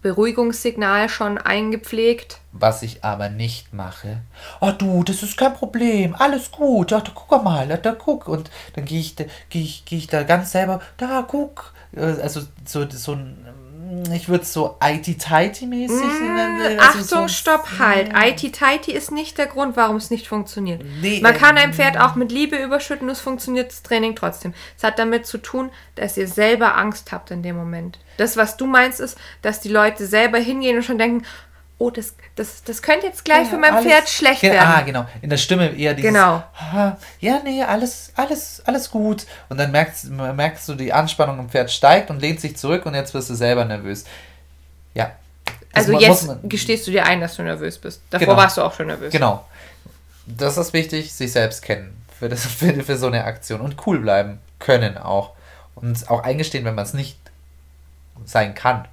Beruhigungssignal 0.02 1.08
schon 1.08 1.38
eingepflegt. 1.38 2.38
Was 2.52 2.82
ich 2.82 3.04
aber 3.04 3.28
nicht 3.28 3.72
mache. 3.74 4.22
Oh 4.60 4.70
du, 4.76 5.02
das 5.04 5.22
ist 5.22 5.36
kein 5.36 5.54
Problem, 5.54 6.14
alles 6.18 6.50
gut. 6.50 6.92
Ach, 6.92 7.02
da 7.02 7.12
guck 7.14 7.44
mal, 7.44 7.66
da, 7.68 7.92
guck. 7.92 8.26
Und 8.26 8.50
dann 8.74 8.84
gehe 8.86 9.00
ich, 9.00 9.14
da- 9.14 9.24
gehe 9.50 9.62
ich, 9.62 9.84
gehe 9.84 9.98
ich 9.98 10.06
da 10.06 10.22
ganz 10.22 10.52
selber, 10.52 10.80
da 10.96 11.24
guck. 11.28 11.72
Äh, 11.94 12.00
Also 12.22 12.40
so, 12.64 12.88
so 12.88 13.12
ein, 13.12 13.46
ich 14.12 14.28
würde 14.28 14.42
es 14.42 14.52
so 14.52 14.76
IT-Tighty-mäßig 14.80 16.20
nennen. 16.20 16.78
Also 16.78 17.00
Achtung, 17.00 17.28
so, 17.28 17.28
stopp, 17.28 17.78
halt. 17.78 18.12
IT-Tighty 18.14 18.92
ist 18.92 19.10
nicht 19.10 19.38
der 19.38 19.46
Grund, 19.46 19.76
warum 19.76 19.96
es 19.96 20.10
nicht 20.10 20.28
funktioniert. 20.28 20.82
Nee, 21.00 21.20
Man 21.20 21.34
kann 21.34 21.56
ähm, 21.56 21.64
ein 21.64 21.74
Pferd 21.74 21.98
auch 21.98 22.14
mit 22.14 22.30
Liebe 22.30 22.56
überschütten, 22.56 23.08
es 23.08 23.20
funktioniert 23.20 23.70
das 23.70 23.82
Training 23.82 24.14
trotzdem. 24.14 24.54
Es 24.76 24.84
hat 24.84 24.98
damit 24.98 25.26
zu 25.26 25.38
tun, 25.38 25.70
dass 25.96 26.16
ihr 26.16 26.28
selber 26.28 26.76
Angst 26.76 27.10
habt 27.10 27.30
in 27.30 27.42
dem 27.42 27.56
Moment. 27.56 27.98
Das, 28.16 28.36
was 28.36 28.56
du 28.56 28.66
meinst, 28.66 29.00
ist, 29.00 29.18
dass 29.42 29.60
die 29.60 29.70
Leute 29.70 30.06
selber 30.06 30.38
hingehen 30.38 30.76
und 30.76 30.82
schon 30.82 30.98
denken, 30.98 31.24
oh, 31.80 31.90
das, 31.90 32.14
das, 32.36 32.62
das 32.62 32.82
könnte 32.82 33.06
jetzt 33.06 33.24
gleich 33.24 33.48
für 33.48 33.56
mein 33.56 33.72
alles- 33.72 33.86
Pferd 33.86 34.08
schlecht 34.08 34.42
werden. 34.42 34.58
Ah, 34.60 34.82
genau. 34.82 35.06
In 35.22 35.30
der 35.30 35.38
Stimme 35.38 35.70
eher 35.76 35.94
dieses. 35.94 36.12
Genau. 36.12 36.42
"Ah, 36.58 36.96
Ja, 37.20 37.40
nee, 37.42 37.62
alles, 37.62 38.12
alles, 38.16 38.62
alles 38.66 38.90
gut. 38.90 39.26
Und 39.48 39.56
dann 39.58 39.70
merkst, 39.72 40.10
merkst 40.10 40.68
du, 40.68 40.74
die 40.74 40.92
Anspannung 40.92 41.38
im 41.38 41.48
Pferd 41.48 41.70
steigt 41.72 42.10
und 42.10 42.20
lehnt 42.20 42.40
sich 42.40 42.56
zurück 42.56 42.84
und 42.86 42.94
jetzt 42.94 43.14
wirst 43.14 43.30
du 43.30 43.34
selber 43.34 43.64
nervös. 43.64 44.04
Ja. 44.94 45.12
Das 45.72 45.86
also 45.86 45.92
mu- 45.92 45.98
jetzt 46.00 46.26
man- 46.26 46.48
gestehst 46.48 46.86
du 46.86 46.90
dir 46.90 47.06
ein, 47.06 47.20
dass 47.20 47.36
du 47.36 47.42
nervös 47.42 47.78
bist. 47.78 48.02
Davor 48.10 48.26
Genau. 48.26 48.36
warst 48.38 48.56
du 48.58 48.62
auch 48.62 48.74
schon 48.74 48.86
nervös. 48.88 49.10
Genau. 49.12 49.46
Das 50.26 50.58
ist 50.58 50.72
wichtig, 50.74 51.12
sich 51.14 51.32
selbst 51.32 51.62
kennen 51.62 51.96
für, 52.18 52.28
das, 52.28 52.44
für, 52.46 52.74
für 52.84 52.96
so 52.98 53.06
eine 53.06 53.24
Aktion 53.24 53.60
und 53.62 53.76
cool 53.86 54.00
bleiben 54.00 54.38
können 54.58 54.98
auch. 54.98 55.32
Und 55.76 56.10
auch 56.10 56.22
eingestehen, 56.24 56.64
wenn 56.66 56.74
man 56.74 56.84
es 56.84 56.92
nicht 56.92 57.18
sein 58.26 58.54
kann. 58.54 58.86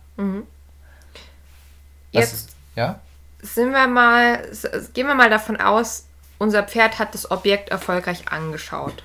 Das 2.13 2.32
Jetzt 2.32 2.50
ja? 2.78 3.02
sind 3.42 3.72
wir 3.72 3.88
mal, 3.88 4.50
gehen 4.94 5.08
wir 5.08 5.16
mal 5.16 5.30
davon 5.30 5.58
aus, 5.60 6.06
unser 6.38 6.63
Pferd 6.63 7.00
hat 7.00 7.13
das 7.13 7.30
Objekt 7.32 7.70
erfolgreich 7.70 8.32
angeschaut. 8.32 9.04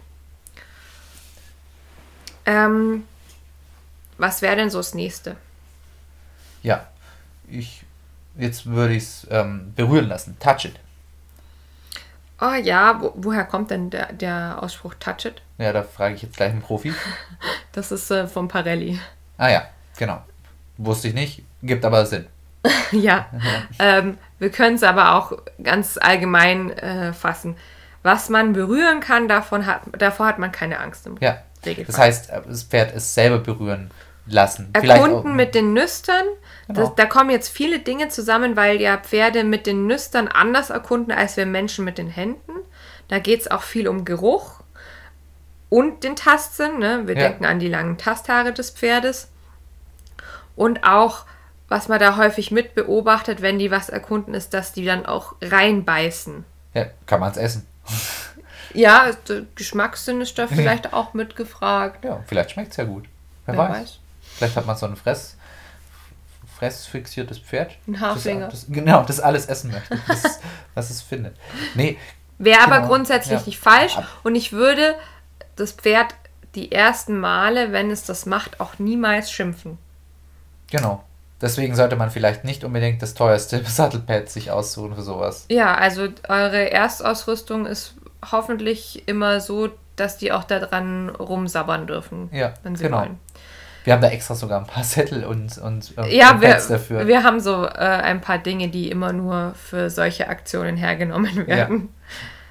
Ähm, 2.45 3.07
was 4.19 4.43
wäre 4.43 4.57
denn 4.57 4.71
so 4.71 4.79
das 4.79 4.95
nächste? 4.95 5.37
Ja. 6.63 6.89
Ich, 7.49 7.85
jetzt 8.37 8.67
würde 8.67 8.95
ich 8.95 9.03
es 9.03 9.27
ähm, 9.31 9.73
berühren 9.75 10.09
lassen. 10.09 10.37
Touch 10.39 10.65
it. 10.65 10.79
Oh 12.41 12.55
ja, 12.55 13.01
wo, 13.01 13.13
woher 13.17 13.45
kommt 13.45 13.71
denn 13.71 13.91
der, 13.91 14.13
der 14.13 14.59
Ausspruch 14.61 14.95
Touch 14.95 15.27
it? 15.27 15.43
Ja, 15.59 15.73
da 15.73 15.83
frage 15.83 16.15
ich 16.15 16.23
jetzt 16.23 16.37
gleich 16.37 16.51
einen 16.51 16.63
Profi. 16.63 16.93
Das 17.73 17.91
ist 17.91 18.11
äh, 18.11 18.29
vom 18.29 18.49
Parelli. 18.49 19.01
Ah 19.39 19.49
ja, 19.49 19.67
genau. 19.97 20.23
Wusste 20.77 21.09
ich 21.09 21.15
nicht, 21.15 21.43
gibt 21.63 21.87
aber 21.87 22.05
Sinn. 22.05 22.27
ja, 22.93 23.27
ähm, 23.79 24.19
wir 24.39 24.51
können 24.51 24.77
es 24.77 24.83
aber 24.83 25.15
auch 25.15 25.33
ganz 25.63 25.99
allgemein 26.01 26.71
äh, 26.71 27.13
fassen. 27.13 27.57
Was 28.03 28.29
man 28.29 28.53
berühren 28.53 29.01
kann, 29.01 29.29
davon 29.29 29.67
hat, 29.67 29.83
davor 29.97 30.27
hat 30.27 30.39
man 30.39 30.53
keine 30.53 30.79
Angst 30.81 31.07
im 31.07 31.17
Ja. 31.21 31.39
Regelfall. 31.65 31.85
Das 31.87 31.99
heißt, 31.99 32.31
äh, 32.31 32.41
das 32.47 32.63
Pferd 32.65 32.95
es 32.95 33.15
selber 33.15 33.39
berühren 33.39 33.91
lassen. 34.27 34.71
Erkunden 34.73 35.37
mit 35.37 35.55
den 35.55 35.73
Nüstern. 35.73 36.25
Genau. 36.69 36.81
Das, 36.81 36.95
da 36.95 37.07
kommen 37.07 37.31
jetzt 37.31 37.49
viele 37.49 37.81
Dinge 37.81 38.09
zusammen, 38.09 38.57
weil 38.57 38.81
ja 38.81 38.97
Pferde 38.97 39.45
mit 39.45 39.67
den 39.67 39.87
Nüstern 39.87 40.29
anders 40.29 40.71
erkunden 40.71 41.13
als 41.13 41.37
wir 41.37 41.47
Menschen 41.47 41.85
mit 41.85 41.99
den 41.99 42.09
Händen. 42.09 42.53
Da 43.09 43.19
geht 43.19 43.41
es 43.41 43.51
auch 43.51 43.63
viel 43.63 43.89
um 43.89 44.05
Geruch 44.05 44.61
und 45.69 46.05
den 46.05 46.17
Tastsinn. 46.17 46.79
Ne? 46.79 47.03
Wir 47.07 47.17
Ja. 47.17 47.29
denken 47.29 47.45
an 47.45 47.59
die 47.59 47.69
langen 47.69 47.99
Tasthaare 47.99 48.53
des 48.53 48.71
Pferdes. 48.71 49.29
Und 50.55 50.85
auch, 50.85 51.25
was 51.73 51.89
man 51.89 51.99
da 51.99 52.19
häufig 52.19 52.51
mit 52.51 52.75
beobachtet, 52.75 53.41
wenn 53.41 53.59
die 53.59 53.71
was 53.71 53.89
erkunden, 53.89 54.35
ist, 54.35 54.53
dass 54.53 54.73
die 54.75 54.85
dann 54.85 55.07
auch 55.07 55.35
reinbeißen. 55.41 56.45
Ja, 56.75 56.87
kann 57.07 57.19
man 57.21 57.31
es 57.33 57.39
essen. 57.39 57.67
Ja, 58.75 59.11
Geschmackssinn 59.55 60.21
ist 60.21 60.39
da 60.39 60.47
vielleicht 60.47 60.93
auch 60.93 61.15
mitgefragt. 61.15 62.05
Ja, 62.05 62.21
vielleicht 62.27 62.51
schmeckt 62.53 62.73
es 62.73 62.77
ja 62.77 62.85
gut. 62.85 63.07
Wer, 63.47 63.55
Wer 63.57 63.63
weiß. 63.65 63.81
weiß. 63.81 63.99
Vielleicht 64.37 64.57
hat 64.57 64.67
man 64.67 64.77
so 64.77 64.85
ein 64.87 64.97
Fress, 64.97 65.37
fressfixiertes 66.59 67.39
Pferd. 67.39 67.73
Ein 67.89 68.01
Haflinger. 68.01 68.49
Das, 68.49 68.67
das, 68.67 68.75
genau, 68.75 69.03
das 69.03 69.21
alles 69.21 69.47
essen 69.47 69.71
möchte. 69.73 69.99
Das, 70.07 70.41
was 70.75 70.91
es 70.91 71.01
findet. 71.03 71.37
Nee, 71.75 71.99
Wäre 72.39 72.61
aber 72.63 72.77
Genau, 72.77 72.89
grundsätzlich 72.89 73.41
ja. 73.41 73.47
nicht 73.47 73.59
falsch. 73.59 73.97
Und 74.25 74.35
ich 74.35 74.53
würde 74.53 74.95
das 75.57 75.73
Pferd 75.73 76.15
die 76.55 76.71
ersten 76.73 77.19
Male, 77.19 77.73
wenn 77.73 77.91
es 77.91 78.05
das 78.05 78.27
macht, 78.27 78.61
auch 78.61 78.79
niemals 78.79 79.31
schimpfen. 79.31 79.79
genau. 80.71 81.03
Deswegen 81.43 81.75
sollte 81.75 81.97
man 81.97 82.11
vielleicht 82.11 82.45
nicht 82.45 82.65
unbedingt 82.65 83.03
das 83.03 83.15
teuerste 83.15 83.63
Sattelpad 83.65 84.29
sich 84.31 84.51
aussuchen 84.51 84.95
für 84.95 85.03
sowas. 85.03 85.45
Ja, 85.51 85.75
also 85.75 86.09
eure 86.29 86.71
Erstausrüstung 86.71 87.67
ist 87.67 87.97
hoffentlich 88.31 89.07
immer 89.09 89.41
so, 89.41 89.69
dass 89.97 90.17
die 90.17 90.33
auch 90.33 90.45
da 90.45 90.61
dran 90.61 91.09
rumsabbern 91.11 91.87
dürfen, 91.87 92.31
Ja, 92.33 92.55
wenn 92.63 92.77
sie 92.77 92.85
genau. 92.85 93.01
wollen. 93.01 93.19
Wir 93.85 93.95
haben 93.95 94.01
da 94.01 94.09
extra 94.09 94.37
sogar 94.37 94.61
ein 94.61 94.67
paar 94.67 94.85
Sättel 94.85 95.25
und, 95.25 95.59
und 95.59 95.93
ähm, 95.99 96.05
Ja, 96.09 96.41
wir, 96.41 96.51
Pads 96.51 96.69
dafür. 96.69 97.07
wir 97.07 97.25
haben 97.25 97.41
so 97.41 97.65
äh, 97.67 97.69
ein 97.79 98.21
paar 98.21 98.39
Dinge, 98.39 98.69
die 98.69 98.91
immer 98.91 99.13
nur 99.13 99.55
für 99.57 99.91
solche 99.91 100.29
Aktionen 100.29 100.77
hergenommen 100.77 101.47
werden. 101.49 101.89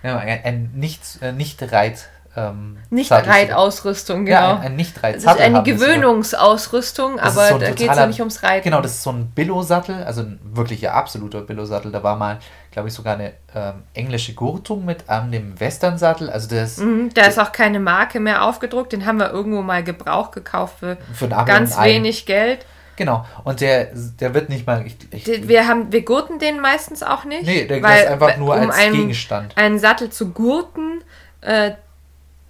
ja, 0.04 0.18
ein, 0.18 0.42
ein 0.44 0.72
nicht, 0.74 1.02
äh, 1.22 1.32
nicht 1.32 1.62
Reit. 1.72 2.10
Ähm, 2.36 2.78
Nicht 2.90 3.12
Reitausrüstung, 3.12 4.26
genau. 4.26 4.40
Ja, 4.40 4.56
ein, 4.56 4.62
ein 4.68 4.76
nicht 4.78 5.04
Reit. 5.04 5.16
das 5.16 5.24
ist 5.24 5.42
eine 5.42 5.64
Gewöhnungsausrüstung, 5.64 7.18
Das 7.18 7.38
aber 7.38 7.48
so 7.50 7.58
da 7.58 7.72
geht 7.72 7.90
es 7.90 7.98
ja 7.98 8.06
nicht 8.06 8.20
ums 8.20 8.42
Reiten. 8.44 8.64
Genau, 8.64 8.82
das 8.82 8.94
ist 8.94 9.04
so 9.04 9.12
ein 9.12 9.32
Billo-Sattel, 9.32 10.04
also 10.04 10.22
ein 10.22 10.40
wirklicher 10.44 10.94
absoluter 10.94 11.42
Billo-Sattel. 11.42 11.92
Da 11.92 12.04
war 12.04 12.16
mal, 12.16 12.40
glaube 12.72 12.88
ich, 12.88 12.94
sogar 12.94 13.16
eine 13.16 13.34
ähm, 13.54 13.84
englische 13.94 14.34
Gurtung 14.34 14.86
mit 14.86 15.10
an 15.10 15.32
dem 15.32 15.60
Western-Sattel. 15.60 16.30
Also 16.30 16.48
das 16.56 16.78
Mhm, 16.78 17.14
Da 17.14 17.26
ist 17.26 17.38
auch 17.38 17.52
keine 17.52 17.80
Marke 17.82 18.20
mehr 18.22 18.46
aufgedruckt. 18.46 18.94
Den 18.94 19.06
haben 19.06 19.20
wir 19.20 19.32
irgendwo 19.32 19.62
mal 19.62 19.84
Gebrauch 19.84 20.32
gekauft 20.32 20.76
für, 20.80 20.98
für 21.14 21.28
ganz 21.28 21.78
wenig 21.82 22.26
Geld. 22.26 22.66
Genau. 22.96 23.26
Und 23.44 23.62
der, 23.62 23.90
der 24.20 24.34
wird 24.34 24.50
nicht 24.50 24.68
mal. 24.68 24.86
Ich, 24.86 24.96
ich, 25.12 25.48
Wir, 25.48 25.68
haben, 25.68 25.92
wir 25.92 26.04
gurten 26.04 26.40
den 26.40 26.60
meistens 26.60 27.04
auch 27.04 27.26
nicht. 27.26 27.46
nee, 27.46 27.66
der 27.66 27.82
weil, 27.82 28.04
ist 28.04 28.08
einfach 28.10 28.38
nur 28.38 28.54
um 28.56 28.70
als 28.70 28.78
einen, 28.78 28.96
Gegenstand. 28.96 29.58
einen 29.58 29.80
Sattel 29.80 30.10
zu 30.12 30.30
gurten, 30.30 31.04
äh, 31.42 31.72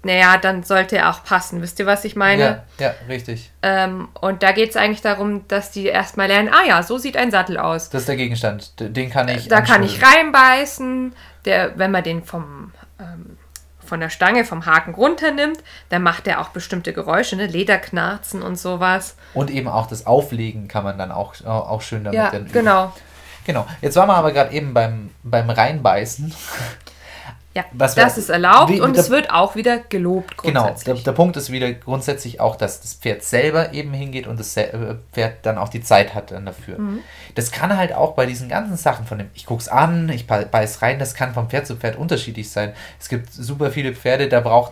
naja, 0.03 0.37
dann 0.37 0.63
sollte 0.63 0.97
er 0.97 1.09
auch 1.11 1.23
passen. 1.23 1.61
Wisst 1.61 1.79
ihr, 1.79 1.85
was 1.85 2.05
ich 2.05 2.15
meine? 2.15 2.63
Ja, 2.79 2.87
ja, 2.87 2.93
richtig. 3.07 3.51
Ähm, 3.61 4.09
und 4.19 4.41
da 4.43 4.51
geht 4.51 4.71
es 4.71 4.75
eigentlich 4.75 5.01
darum, 5.01 5.47
dass 5.47 5.71
die 5.71 5.85
erstmal 5.85 6.27
lernen, 6.27 6.49
ah 6.51 6.65
ja, 6.67 6.81
so 6.83 6.97
sieht 6.97 7.17
ein 7.17 7.29
Sattel 7.31 7.57
aus. 7.57 7.89
Das 7.89 8.01
ist 8.03 8.07
der 8.09 8.15
Gegenstand. 8.15 8.73
Den 8.79 9.09
kann 9.09 9.27
ich. 9.29 9.47
Da 9.47 9.61
kann 9.61 9.83
ich 9.83 10.01
reinbeißen. 10.03 11.13
Der, 11.45 11.77
wenn 11.77 11.91
man 11.91 12.03
den 12.03 12.23
vom, 12.23 12.71
ähm, 12.99 13.37
von 13.83 13.99
der 13.99 14.09
Stange, 14.09 14.45
vom 14.45 14.65
Haken 14.65 14.93
runternimmt, 14.95 15.59
dann 15.89 16.03
macht 16.03 16.27
er 16.27 16.39
auch 16.41 16.49
bestimmte 16.49 16.93
Geräusche, 16.93 17.35
ne? 17.35 17.45
Lederknarzen 17.47 18.41
und 18.41 18.57
sowas. 18.57 19.15
Und 19.33 19.49
eben 19.51 19.67
auch 19.67 19.87
das 19.87 20.05
Auflegen 20.07 20.67
kann 20.67 20.83
man 20.83 20.97
dann 20.97 21.11
auch, 21.11 21.33
auch 21.45 21.81
schön 21.81 22.03
damit 22.03 22.17
Ja, 22.17 22.29
dann 22.31 22.43
üben. 22.43 22.51
genau. 22.53 22.93
Genau. 23.45 23.65
Jetzt 23.81 23.95
waren 23.95 24.07
wir 24.07 24.15
aber 24.15 24.31
gerade 24.33 24.53
eben 24.53 24.73
beim, 24.73 25.09
beim 25.23 25.49
Reinbeißen. 25.49 26.33
Ja, 27.53 27.65
Was 27.73 27.95
das 27.95 28.17
ist 28.17 28.29
erlaubt 28.29 28.71
wie- 28.71 28.79
und 28.79 28.95
der- 28.95 29.03
es 29.03 29.09
wird 29.09 29.29
auch 29.29 29.55
wieder 29.55 29.79
gelobt 29.79 30.37
Genau, 30.41 30.61
grundsätzlich. 30.63 30.95
der, 31.03 31.03
der 31.03 31.11
Punkt 31.11 31.35
ist 31.35 31.51
wieder 31.51 31.69
grundsätzlich 31.73 32.39
auch, 32.39 32.55
dass 32.55 32.79
das 32.79 32.93
Pferd 32.93 33.23
selber 33.23 33.73
eben 33.73 33.91
hingeht 33.91 34.25
und 34.25 34.39
das 34.39 34.55
äh, 34.55 34.95
Pferd 35.11 35.45
dann 35.45 35.57
auch 35.57 35.67
die 35.67 35.81
Zeit 35.81 36.13
hat 36.15 36.31
dann 36.31 36.45
dafür. 36.45 36.79
Mhm. 36.79 36.99
Das 37.35 37.51
kann 37.51 37.75
halt 37.75 37.93
auch 37.93 38.13
bei 38.13 38.25
diesen 38.25 38.47
ganzen 38.47 38.77
Sachen 38.77 39.05
von 39.05 39.17
dem, 39.17 39.29
ich 39.33 39.45
guck's 39.45 39.67
an, 39.67 40.07
ich 40.09 40.27
bei- 40.27 40.45
beiß 40.45 40.81
rein, 40.81 40.97
das 40.97 41.13
kann 41.13 41.33
vom 41.33 41.49
Pferd 41.49 41.67
zu 41.67 41.75
Pferd 41.75 41.97
unterschiedlich 41.97 42.49
sein. 42.49 42.71
Es 43.01 43.09
gibt 43.09 43.33
super 43.33 43.69
viele 43.71 43.93
Pferde, 43.93 44.29
da 44.29 44.39
braucht, 44.39 44.71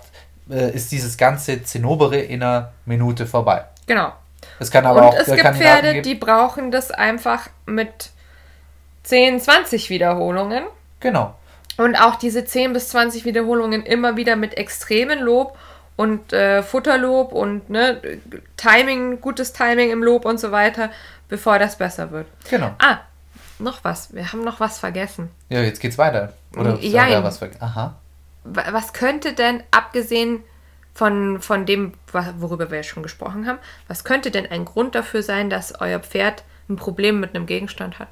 äh, 0.50 0.72
ist 0.72 0.92
dieses 0.94 1.18
ganze 1.18 1.62
Zinobere 1.64 2.18
in 2.18 2.42
einer 2.42 2.72
Minute 2.86 3.26
vorbei. 3.28 3.66
genau. 3.88 4.14
Es 4.58 4.72
kann 4.72 4.86
aber 4.86 5.02
und 5.02 5.08
auch 5.10 5.14
es 5.16 5.26
gibt 5.28 5.42
Pferde, 5.42 5.92
geben- 5.96 6.04
die 6.04 6.16
brauchen 6.16 6.72
das 6.72 6.92
einfach 6.92 7.48
mit 7.66 8.12
10, 9.04 9.40
20 9.40 9.90
Wiederholungen. 9.90 10.64
Genau. 11.02 11.36
Und 11.80 11.96
auch 11.96 12.16
diese 12.16 12.46
10 12.46 12.74
bis 12.74 12.90
20 12.90 13.26
Wiederholungen 13.26 13.84
immer 13.84 14.18
wieder 14.18 14.36
mit 14.36 14.58
extremen 14.58 15.20
Lob 15.20 15.58
und 15.96 16.34
äh, 16.34 16.62
Futterlob 16.62 17.32
und 17.34 17.70
ne, 17.70 18.02
Timing, 18.58 19.22
gutes 19.22 19.54
Timing 19.54 19.90
im 19.92 20.04
Lob 20.04 20.26
und 20.26 20.40
so 20.40 20.52
weiter, 20.52 20.92
bevor 21.28 21.58
das 21.60 21.78
besser 21.78 22.12
wird. 22.12 22.28
Genau. 22.50 22.74
Ah, 22.80 23.00
noch 23.60 23.84
was. 23.84 24.14
Wir 24.14 24.32
haben 24.32 24.44
noch 24.44 24.60
was 24.60 24.80
vergessen. 24.80 25.30
Ja, 25.50 25.62
jetzt 25.62 25.80
geht's 25.80 25.98
weiter. 25.98 26.34
Oder 26.58 26.78
Ja, 26.80 27.08
ja. 27.08 27.24
was 27.24 27.38
ver- 27.40 27.50
Aha. 27.60 27.96
Wa- 28.44 28.66
Was 28.72 28.94
könnte 28.94 29.34
denn, 29.34 29.64
abgesehen 29.72 30.44
von, 30.94 31.42
von 31.42 31.66
dem, 31.66 31.94
worüber 32.40 32.72
wir 32.72 32.78
ja 32.78 32.84
schon 32.84 33.04
gesprochen 33.04 33.48
haben, 33.48 33.60
was 33.88 34.04
könnte 34.04 34.32
denn 34.32 34.50
ein 34.50 34.66
Grund 34.66 34.96
dafür 34.96 35.24
sein, 35.24 35.50
dass 35.50 35.80
euer 35.80 36.00
Pferd 36.00 36.44
ein 36.70 36.76
Problem 36.78 37.20
mit 37.20 37.36
einem 37.36 37.46
Gegenstand 37.46 38.00
hat? 38.00 38.10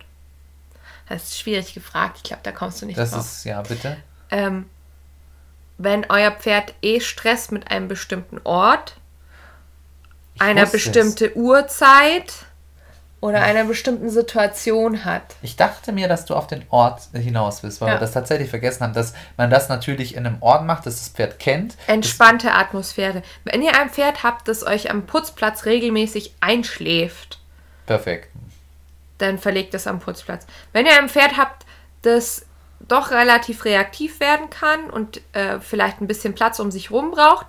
Das 1.10 1.24
ist 1.24 1.39
schwierig 1.39 1.74
gefragt. 1.74 2.17
Ich 2.17 2.24
glaube, 2.24 2.41
da 2.43 2.52
kommst 2.52 2.82
du 2.82 2.86
nicht 2.86 2.98
Das 3.00 3.12
drauf. 3.12 3.22
ist, 3.22 3.43
ja, 3.46 3.62
bitte. 3.62 3.98
ähm, 4.32 4.70
wenn 5.78 6.06
euer 6.10 6.32
Pferd 6.32 6.74
eh 6.82 7.00
Stress 7.00 7.52
mit 7.52 7.70
einem 7.72 7.88
bestimmten 7.88 8.39
Ort, 8.43 8.96
Ich 10.36 10.41
einer 10.41 10.65
bestimmten 10.65 11.30
Uhrzeit 11.36 12.34
oder 13.20 13.41
einer 13.41 13.63
bestimmten 13.63 14.10
Situation 14.10 15.06
hat. 15.06 15.24
Ich 15.41 15.56
dachte 15.56 15.91
mir, 15.91 16.08
dass 16.08 16.26
du 16.26 16.36
auf 16.36 16.46
den 16.48 16.63
Ort 16.70 17.02
hinaus 17.13 17.63
willst, 17.63 17.80
weil 17.82 17.89
Ja. 17.89 17.96
wir 17.96 18.00
das 18.00 18.12
tatsächlich 18.12 18.50
vergessen 18.50 18.84
haben, 18.84 18.93
dass 18.93 19.13
man 19.38 19.50
das 19.50 19.70
natürlich 19.70 20.15
in 20.15 20.26
einem 20.26 20.41
Ort 20.41 20.65
macht, 20.65 20.86
dass 20.86 20.98
das 20.98 21.10
Pferd 21.10 21.39
kennt. 21.39 21.76
Entspannte 21.88 22.54
Atmosphäre. 22.54 23.24
Wenn 23.43 23.62
ihr 23.63 23.80
ein 23.80 23.89
Pferd 23.89 24.22
habt, 24.24 24.48
das 24.48 24.63
euch 24.63 24.91
am 24.91 25.06
Putzplatz 25.08 25.65
regelmäßig 25.65 26.36
einschläft, 26.41 27.39
Perfekt. 27.88 28.30
Dann 29.17 29.38
verlegt 29.38 29.73
es 29.73 29.88
am 29.88 29.99
Putzplatz. 29.99 30.45
Wenn 30.73 30.86
ihr 30.86 30.97
ein 30.97 31.10
Pferd 31.10 31.38
habt, 31.38 31.65
das 32.01 32.45
doch 32.80 33.12
relativ 33.12 33.65
reaktiv 33.65 34.19
werden 34.19 34.49
kann 34.49 34.89
und 34.89 35.21
äh, 35.34 35.60
vielleicht 35.60 35.99
ein 36.01 36.08
bisschen 36.08 36.36
Platz 36.36 36.60
um 36.60 36.71
sich 36.71 36.91
rum 36.91 37.12
braucht, 37.12 37.47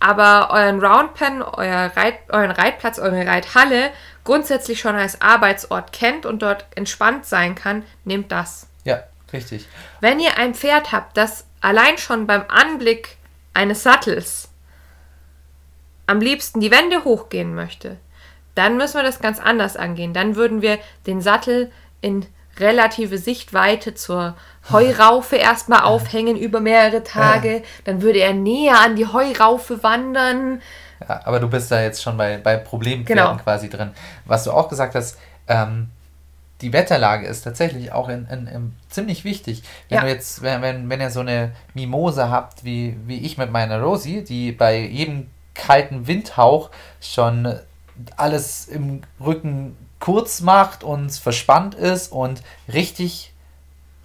aber 0.00 0.50
euren 0.52 0.80
Roundpen, 0.84 1.42
euer 1.42 1.90
Reit, 1.96 2.18
euren 2.28 2.50
Reitplatz, 2.50 2.98
eure 2.98 3.26
Reithalle 3.26 3.90
grundsätzlich 4.24 4.78
schon 4.78 4.94
als 4.94 5.20
Arbeitsort 5.20 5.92
kennt 5.92 6.26
und 6.26 6.42
dort 6.42 6.66
entspannt 6.74 7.26
sein 7.26 7.54
kann, 7.54 7.84
nehmt 8.04 8.30
das. 8.30 8.68
Ja, 8.84 9.02
richtig. 9.32 9.66
Wenn 10.00 10.20
ihr 10.20 10.36
ein 10.36 10.54
Pferd 10.54 10.92
habt, 10.92 11.16
das 11.16 11.46
allein 11.60 11.98
schon 11.98 12.26
beim 12.26 12.44
Anblick 12.48 13.16
eines 13.54 13.82
Sattels 13.82 14.50
am 16.06 16.20
liebsten 16.20 16.60
die 16.60 16.70
Wände 16.70 17.04
hochgehen 17.04 17.54
möchte, 17.54 17.98
dann 18.58 18.76
müssen 18.76 18.96
wir 18.96 19.02
das 19.04 19.20
ganz 19.20 19.38
anders 19.40 19.76
angehen. 19.76 20.12
Dann 20.12 20.36
würden 20.36 20.60
wir 20.62 20.78
den 21.06 21.20
Sattel 21.20 21.70
in 22.00 22.26
relative 22.58 23.18
Sichtweite 23.18 23.94
zur 23.94 24.34
Heuraufe 24.70 25.36
erstmal 25.36 25.82
aufhängen 25.82 26.36
über 26.36 26.60
mehrere 26.60 27.02
Tage. 27.04 27.62
Dann 27.84 28.02
würde 28.02 28.18
er 28.18 28.34
näher 28.34 28.80
an 28.80 28.96
die 28.96 29.06
Heuraufe 29.06 29.82
wandern. 29.82 30.60
Ja, 31.08 31.20
aber 31.24 31.38
du 31.40 31.48
bist 31.48 31.70
da 31.70 31.80
jetzt 31.80 32.02
schon 32.02 32.16
bei, 32.16 32.38
bei 32.38 32.56
Problempferden 32.56 33.06
Genau. 33.24 33.36
quasi 33.42 33.70
drin. 33.70 33.92
Was 34.24 34.44
du 34.44 34.50
auch 34.50 34.68
gesagt 34.68 34.96
hast, 34.96 35.16
ähm, 35.46 35.90
die 36.60 36.72
Wetterlage 36.72 37.26
ist 37.28 37.42
tatsächlich 37.42 37.92
auch 37.92 38.08
in, 38.08 38.26
in, 38.26 38.46
in 38.48 38.74
ziemlich 38.88 39.22
wichtig. 39.24 39.62
Wenn 39.88 39.98
Ja. 39.98 40.02
du 40.02 40.08
jetzt, 40.08 40.42
wenn, 40.42 40.60
wenn, 40.60 40.90
wenn 40.90 41.00
ihr 41.00 41.10
so 41.10 41.20
eine 41.20 41.52
Mimose 41.74 42.28
habt, 42.30 42.64
wie, 42.64 42.96
wie 43.06 43.18
ich 43.24 43.38
mit 43.38 43.52
meiner 43.52 43.80
Rosie, 43.80 44.24
die 44.24 44.50
bei 44.50 44.80
jedem 44.80 45.30
kalten 45.54 46.08
Windhauch 46.08 46.70
schon 47.00 47.58
alles 48.16 48.66
im 48.68 49.02
Rücken 49.24 49.76
kurz 50.00 50.40
macht 50.40 50.84
und 50.84 51.12
verspannt 51.12 51.74
ist 51.74 52.12
und 52.12 52.42
richtig, 52.72 53.32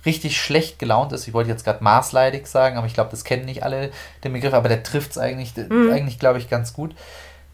richtig 0.06 0.38
schlecht 0.38 0.80
gelaunt 0.80 1.12
ist. 1.14 1.28
Ich 1.28 1.34
wollte 1.34 1.50
jetzt 1.50 1.64
gerade 1.64 1.84
maßleidig 1.84 2.48
sagen, 2.48 2.78
aber 2.78 2.88
ich 2.88 2.94
glaube, 2.94 3.12
das 3.12 3.24
kennen 3.24 3.46
nicht 3.46 3.64
alle 3.64 3.92
den 4.24 4.34
Begriff, 4.34 4.54
aber 4.54 4.70
der 4.70 4.84
trifft 4.84 5.12
es 5.12 5.18
eigentlich, 5.18 5.54
eigentlich 5.58 6.20
glaube 6.20 6.40
ich, 6.40 6.50
ganz 6.50 6.74
gut. 6.74 6.96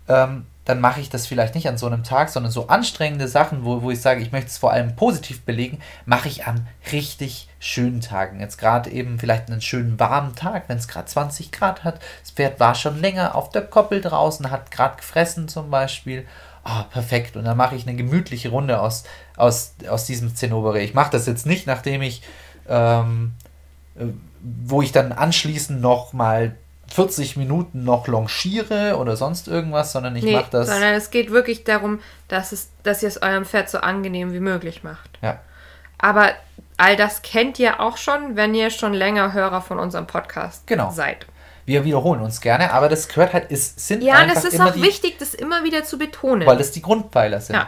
Ähm, 0.10 0.46
dann 0.70 0.82
mache 0.82 1.02
ich 1.02 1.10
das 1.10 1.26
vielleicht 1.26 1.56
nicht 1.56 1.68
an 1.68 1.80
so 1.80 1.88
einem 1.88 2.04
Tag, 2.04 2.30
sondern 2.30 2.52
so 2.52 2.68
anstrengende 2.68 3.28
Sachen, 3.28 3.66
wo, 3.66 3.82
wo 3.82 3.90
ich 3.90 4.02
sage, 4.02 4.22
ich 4.22 4.32
möchte 4.32 4.50
es 4.50 4.60
vor 4.60 4.72
allem 4.72 4.96
positiv 4.96 5.42
belegen, 5.42 5.80
mache 6.06 6.28
ich 6.28 6.46
an 6.46 6.68
richtig 6.92 7.48
schönen 7.60 8.02
Tagen. 8.02 8.40
Jetzt 8.40 8.60
gerade 8.60 8.92
eben 8.92 9.18
vielleicht 9.18 9.50
einen 9.50 9.62
schönen 9.62 10.00
warmen 10.00 10.36
Tag, 10.36 10.66
wenn 10.68 10.78
es 10.78 10.88
gerade 10.88 11.08
20 11.08 11.52
Grad 11.52 11.84
hat. 11.84 12.00
Das 12.22 12.30
Pferd 12.32 12.60
war 12.60 12.76
schon 12.76 13.02
länger 13.02 13.34
auf 13.34 13.50
der 13.50 13.64
Koppel 13.64 14.00
draußen, 14.00 14.52
hat 14.52 14.70
gerade 14.70 14.98
gefressen 14.98 15.48
zum 15.48 15.72
Beispiel. 15.72 16.28
Ah, 16.64 16.84
perfekt. 16.84 17.36
Und 17.36 17.46
dann 17.46 17.58
mache 17.58 17.76
ich 17.76 17.88
eine 17.88 17.98
gemütliche 17.98 18.50
Runde 18.50 18.80
aus, 18.80 19.06
aus, 19.38 19.74
aus 19.90 20.06
diesem 20.06 20.36
Zinnober. 20.36 20.76
Ich 20.80 20.94
mache 20.94 21.10
das 21.12 21.26
jetzt 21.26 21.48
nicht, 21.48 21.66
nachdem 21.66 22.04
ich, 22.04 22.22
ähm, 22.68 23.34
äh, 23.96 24.06
wo 24.40 24.84
ich 24.84 24.92
dann 24.92 25.14
anschließend 25.14 25.82
noch 25.82 26.14
mal 26.14 26.56
40 26.94 27.38
Minuten 27.38 27.84
noch 27.84 28.08
longiere 28.08 28.98
oder 28.98 29.16
sonst 29.16 29.48
irgendwas, 29.48 29.92
sondern 29.92 30.16
ich 30.16 30.24
Nee, 30.24 30.34
mache 30.34 30.50
das. 30.52 30.68
sondern 30.68 30.94
es 30.94 31.12
geht 31.12 31.32
wirklich 31.32 31.64
darum, 31.64 32.00
dass, 32.28 32.52
es, 32.52 32.70
dass 32.84 33.02
ihr 33.04 33.10
es 33.10 33.22
eurem 33.22 33.46
Pferd 33.46 33.70
so 33.70 33.80
angenehm 33.80 34.34
wie 34.34 34.40
möglich 34.40 34.84
macht. 34.84 35.20
Ja, 35.22 35.40
Aber 35.98 36.32
all 36.78 36.96
das 36.96 37.22
kennt 37.22 37.60
ihr 37.60 37.80
auch 37.80 37.98
schon, 37.98 38.36
wenn 38.36 38.56
ihr 38.56 38.70
schon 38.70 38.94
länger 38.94 39.34
Hörer 39.34 39.62
von 39.62 39.80
unserem 39.80 40.08
Podcast 40.08 40.66
Genau. 40.68 40.92
seid. 40.92 41.26
wir 41.66 41.84
wiederholen 41.86 42.22
uns 42.22 42.42
gerne, 42.42 42.72
aber 42.74 42.90
das 42.90 43.08
gehört 43.08 43.34
halt, 43.34 43.52
es 43.52 43.74
sind 43.88 44.02
Ja, 44.02 44.16
und 44.16 44.22
einfach 44.22 44.38
es 44.38 44.46
ist 44.46 44.54
immer 44.56 44.70
auch 44.70 44.74
die, 44.74 44.82
wichtig, 44.82 45.18
das 45.20 45.34
immer 45.36 45.64
wieder 45.64 45.84
zu 45.84 45.98
betonen. 46.00 46.48
weil 46.48 46.58
das 46.58 46.72
die 46.72 46.82
Grundpfeiler 46.82 47.40
sind. 47.42 47.56
Ja. 47.58 47.68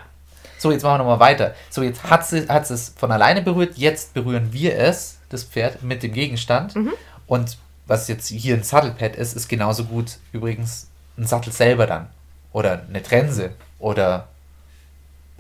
So, 0.58 0.72
jetzt 0.72 0.84
machen 0.84 0.94
wir 0.96 0.98
nochmal 1.00 1.20
weiter. 1.20 1.54
So, 1.70 1.82
jetzt 1.84 2.04
hat 2.04 2.26
sie, 2.26 2.48
hat 2.48 2.66
sie 2.68 2.74
es 2.76 2.94
von 2.98 3.12
alleine 3.12 3.42
berührt, 3.42 3.78
jetzt 3.78 4.14
berühren 4.14 4.54
wir 4.54 4.78
es, 4.78 5.18
das 5.30 5.44
Pferd, 5.44 5.82
mit 5.84 6.04
dem 6.04 6.14
Gegenstand. 6.14 6.76
Mhm. 6.76 6.94
Und 7.28 7.58
was 7.92 8.08
jetzt 8.08 8.28
hier 8.30 8.56
ein 8.56 8.64
Sattelpad 8.64 9.16
ist, 9.18 9.36
ist 9.36 9.50
genauso 9.50 9.84
gut 9.84 10.18
übrigens 10.32 10.88
ein 11.18 11.28
Sattel 11.28 11.52
selber 11.52 11.86
dann. 11.88 12.10
Oder 12.54 12.84
eine 12.88 13.04
Trense. 13.04 13.52
Oder 13.80 14.28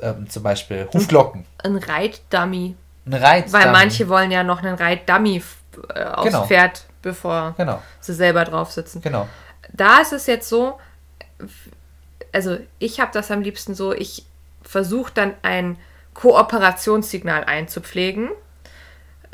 ähm, 0.01 0.29
zum 0.29 0.43
Beispiel 0.43 0.87
Huflocken. 0.93 1.45
Ein 1.63 1.77
Reitdummy. 1.77 2.75
Ein 3.05 3.13
Reiz. 3.13 3.53
Weil 3.53 3.71
manche 3.71 4.07
wollen 4.09 4.31
ja 4.31 4.43
noch 4.43 4.61
einen 4.61 4.75
Reitdummy 4.75 5.41
äh, 5.95 6.03
aufs 6.03 6.25
Genau. 6.25 6.45
Pferd, 6.45 6.85
bevor 7.01 7.53
Genau, 7.57 7.81
sie 8.01 8.13
selber 8.13 8.43
drauf 8.45 8.71
sitzen. 8.71 9.01
genau. 9.01 9.27
Da 9.73 10.01
ist 10.01 10.11
es 10.11 10.27
jetzt 10.27 10.49
so, 10.49 10.77
also 12.33 12.57
ich 12.79 12.99
habe 12.99 13.11
das 13.13 13.31
am 13.31 13.41
liebsten 13.41 13.73
so, 13.75 13.93
ich 13.93 14.25
versuche 14.63 15.11
dann 15.13 15.33
ein 15.43 15.77
Kooperationssignal 16.13 17.43
einzupflegen. 17.45 18.29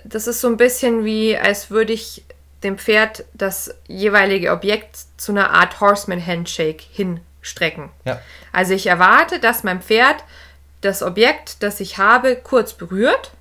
Das 0.03 0.27
ist 0.27 0.41
so 0.41 0.47
ein 0.47 0.58
bisschen 0.58 1.03
wie, 1.06 1.36
als 1.38 1.71
würde 1.71 1.93
ich 1.93 2.23
dem 2.63 2.78
Pferd 2.78 3.24
das 3.34 3.74
jeweilige 3.88 4.52
Objekt 4.52 4.98
zu 5.17 5.32
einer 5.32 5.52
Art 5.52 5.80
Horseman-Handshake 5.80 6.84
hinstrecken. 6.91 7.89
Ja. 8.06 8.20
Also 8.52 8.74
ich 8.74 8.88
erwarte, 8.88 9.39
dass 9.39 9.63
mein 9.63 9.82
Pferd 9.82 10.24
das 10.82 11.04
Objekt, 11.04 11.62
das 11.63 11.80
ich 11.80 11.98
habe, 11.98 12.36
kurz 12.36 12.74
berührt 12.74 13.32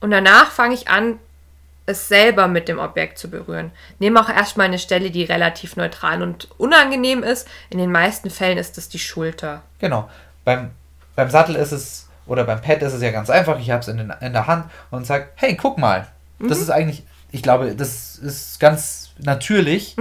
und 0.00 0.10
danach 0.10 0.50
fange 0.50 0.74
ich 0.74 0.88
an, 0.88 1.18
es 1.88 2.08
selber 2.08 2.48
mit 2.48 2.66
dem 2.66 2.80
Objekt 2.80 3.16
zu 3.16 3.30
berühren. 3.30 3.70
Nehme 4.00 4.20
auch 4.20 4.28
erstmal 4.28 4.66
eine 4.66 4.80
Stelle, 4.80 5.12
die 5.12 5.22
relativ 5.22 5.76
neutral 5.76 6.20
und 6.20 6.48
unangenehm 6.58 7.22
ist. 7.22 7.46
In 7.70 7.78
den 7.78 7.92
meisten 7.92 8.28
Fällen 8.28 8.58
ist 8.58 8.76
es 8.76 8.88
die 8.88 8.98
Schulter. 8.98 9.62
Genau. 9.78 10.10
Beim, 10.44 10.72
beim 11.14 11.30
Sattel 11.30 11.54
ist 11.54 11.70
es, 11.70 12.08
oder 12.26 12.42
beim 12.42 12.60
Pad 12.60 12.82
ist 12.82 12.92
es 12.92 13.02
ja 13.02 13.12
ganz 13.12 13.30
einfach. 13.30 13.60
Ich 13.60 13.70
habe 13.70 13.82
es 13.82 13.88
in, 13.88 13.98
den- 13.98 14.12
in 14.20 14.32
der 14.32 14.48
Hand 14.48 14.68
und 14.90 15.06
sage, 15.06 15.28
hey, 15.36 15.54
guck 15.56 15.78
mal. 15.78 16.08
Das 16.40 16.58
ist 16.58 16.70
eigentlich, 16.70 17.04
ich 17.36 17.42
glaube, 17.42 17.74
das 17.76 18.16
ist 18.16 18.58
ganz 18.58 19.10
natürlich. 19.18 19.94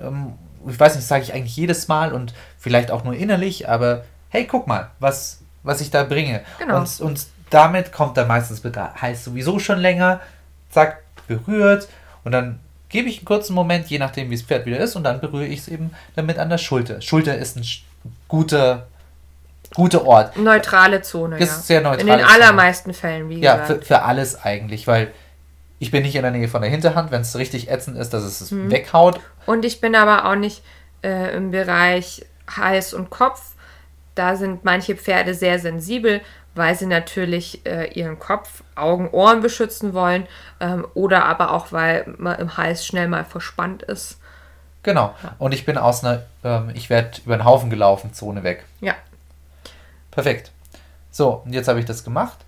Ähm, 0.00 0.34
ich 0.68 0.78
weiß 0.78 0.92
nicht, 0.94 1.02
das 1.02 1.08
sage 1.08 1.24
ich 1.24 1.34
eigentlich 1.34 1.56
jedes 1.56 1.88
Mal 1.88 2.12
und 2.12 2.34
vielleicht 2.56 2.90
auch 2.92 3.02
nur 3.04 3.14
innerlich, 3.14 3.68
aber 3.68 4.04
hey, 4.28 4.46
guck 4.46 4.66
mal, 4.66 4.90
was, 5.00 5.40
was 5.64 5.80
ich 5.80 5.90
da 5.90 6.04
bringe. 6.04 6.42
Genau. 6.58 6.78
Und, 6.78 7.00
und 7.00 7.26
damit 7.50 7.92
kommt 7.92 8.16
dann 8.16 8.28
meistens 8.28 8.62
mit, 8.62 8.76
heißt 8.76 9.24
sowieso 9.24 9.58
schon 9.58 9.78
länger, 9.78 10.20
zack, 10.70 11.02
berührt 11.26 11.88
und 12.24 12.32
dann 12.32 12.60
gebe 12.88 13.08
ich 13.08 13.18
einen 13.18 13.24
kurzen 13.26 13.54
Moment, 13.54 13.88
je 13.88 13.98
nachdem 13.98 14.30
wie 14.30 14.36
das 14.36 14.44
Pferd 14.44 14.66
wieder 14.66 14.78
ist 14.78 14.94
und 14.96 15.02
dann 15.02 15.20
berühre 15.20 15.46
ich 15.46 15.60
es 15.60 15.68
eben 15.68 15.90
damit 16.14 16.38
an 16.38 16.48
der 16.48 16.58
Schulter. 16.58 17.00
Schulter 17.00 17.36
ist 17.36 17.56
ein 17.56 17.66
guter, 18.28 18.86
guter 19.74 20.06
Ort. 20.06 20.36
Neutrale 20.36 21.02
Zone, 21.02 21.38
Das 21.38 21.48
ja. 21.48 21.54
ist 21.56 21.66
sehr 21.66 21.78
In 21.78 21.84
neutrale 21.84 22.18
den 22.18 22.24
allermeisten 22.26 22.94
Fällen, 22.94 23.28
wie 23.28 23.40
Ja, 23.40 23.56
gesagt. 23.56 23.80
für, 23.80 23.86
für 23.86 24.02
alles 24.02 24.42
eigentlich, 24.42 24.86
weil 24.86 25.12
Ich 25.78 25.90
bin 25.90 26.02
nicht 26.02 26.16
in 26.16 26.22
der 26.22 26.30
Nähe 26.30 26.48
von 26.48 26.62
der 26.62 26.70
Hinterhand, 26.70 27.10
wenn 27.10 27.20
es 27.20 27.36
richtig 27.36 27.70
ätzend 27.70 27.96
ist, 27.96 28.10
dass 28.10 28.24
es 28.24 28.40
es 28.40 28.50
mhm. 28.50 28.70
weghaut. 28.70 29.20
Und 29.46 29.64
ich 29.64 29.80
bin 29.80 29.94
aber 29.94 30.28
auch 30.28 30.34
nicht 30.34 30.62
äh, 31.02 31.34
im 31.36 31.50
Bereich 31.50 32.24
Hals 32.48 32.94
und 32.94 33.10
Kopf. 33.10 33.54
Da 34.14 34.34
sind 34.34 34.64
manche 34.64 34.96
Pferde 34.96 35.34
sehr 35.34 35.60
sensibel, 35.60 36.20
weil 36.54 36.74
sie 36.74 36.86
natürlich 36.86 37.64
äh, 37.64 37.92
ihren 37.92 38.18
Kopf, 38.18 38.64
Augen, 38.74 39.08
Ohren 39.10 39.40
beschützen 39.40 39.94
wollen 39.94 40.26
ähm, 40.58 40.86
oder 40.94 41.24
aber 41.24 41.52
auch, 41.52 41.70
weil 41.70 42.12
man 42.18 42.38
im 42.40 42.56
Hals 42.56 42.84
schnell 42.84 43.06
mal 43.06 43.24
verspannt 43.24 43.84
ist. 43.84 44.18
Genau. 44.82 45.14
Und 45.38 45.52
ich 45.52 45.64
bin 45.64 45.78
aus 45.78 46.04
einer, 46.04 46.24
ähm, 46.42 46.70
ich 46.74 46.90
werde 46.90 47.20
über 47.24 47.36
den 47.36 47.44
Haufen 47.44 47.70
gelaufen, 47.70 48.12
Zone 48.12 48.42
weg. 48.42 48.64
Ja. 48.80 48.94
Perfekt. 50.10 50.50
So, 51.10 51.42
und 51.44 51.52
jetzt 51.52 51.68
habe 51.68 51.78
ich 51.78 51.86
das 51.86 52.04
gemacht. 52.04 52.38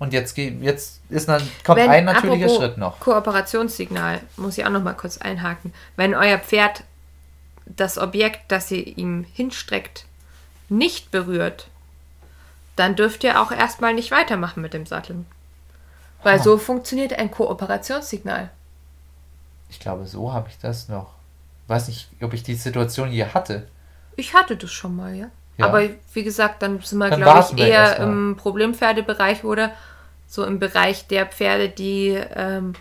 Und 0.00 0.14
jetzt, 0.14 0.36
jetzt 0.38 1.00
ist 1.10 1.28
kommt 1.28 1.78
Wenn, 1.78 1.90
ein 1.90 2.06
natürlicher 2.06 2.48
Schritt 2.48 2.78
noch. 2.78 2.98
Kooperationssignal, 3.00 4.20
muss 4.36 4.56
ich 4.56 4.64
auch 4.64 4.70
noch 4.70 4.82
mal 4.82 4.94
kurz 4.94 5.18
einhaken. 5.18 5.74
Wenn 5.94 6.14
euer 6.14 6.38
Pferd 6.38 6.84
das 7.66 7.98
Objekt, 7.98 8.50
das 8.50 8.70
ihr 8.70 8.96
ihm 8.96 9.26
hinstreckt, 9.34 10.06
nicht 10.70 11.10
berührt, 11.10 11.68
dann 12.76 12.96
dürft 12.96 13.24
ihr 13.24 13.42
auch 13.42 13.52
erstmal 13.52 13.92
nicht 13.92 14.10
weitermachen 14.10 14.62
mit 14.62 14.72
dem 14.72 14.86
Satteln. 14.86 15.26
Weil 16.22 16.40
oh. 16.40 16.42
so 16.42 16.58
funktioniert 16.58 17.12
ein 17.12 17.30
Kooperationssignal. 17.30 18.48
Ich 19.68 19.80
glaube, 19.80 20.06
so 20.06 20.32
habe 20.32 20.48
ich 20.48 20.58
das 20.58 20.88
noch. 20.88 21.12
Weiß 21.68 21.88
nicht, 21.88 22.08
ob 22.22 22.32
ich 22.32 22.42
die 22.42 22.54
Situation 22.54 23.10
hier 23.10 23.34
hatte. 23.34 23.68
Ich 24.16 24.32
hatte 24.32 24.56
das 24.56 24.72
schon 24.72 24.96
mal, 24.96 25.14
ja. 25.14 25.26
ja. 25.58 25.66
Aber 25.66 25.82
wie 26.14 26.24
gesagt, 26.24 26.62
dann 26.62 26.80
sind 26.80 26.98
wir, 26.98 27.10
glaube 27.10 27.46
ich, 27.52 27.58
eher 27.58 27.98
im 27.98 28.36
Problempferdebereich 28.38 29.44
oder 29.44 29.72
so 30.30 30.44
im 30.44 30.60
Bereich 30.60 31.08
der 31.08 31.26
Pferde, 31.26 31.68
die 31.68 32.16
ähm, 32.36 32.74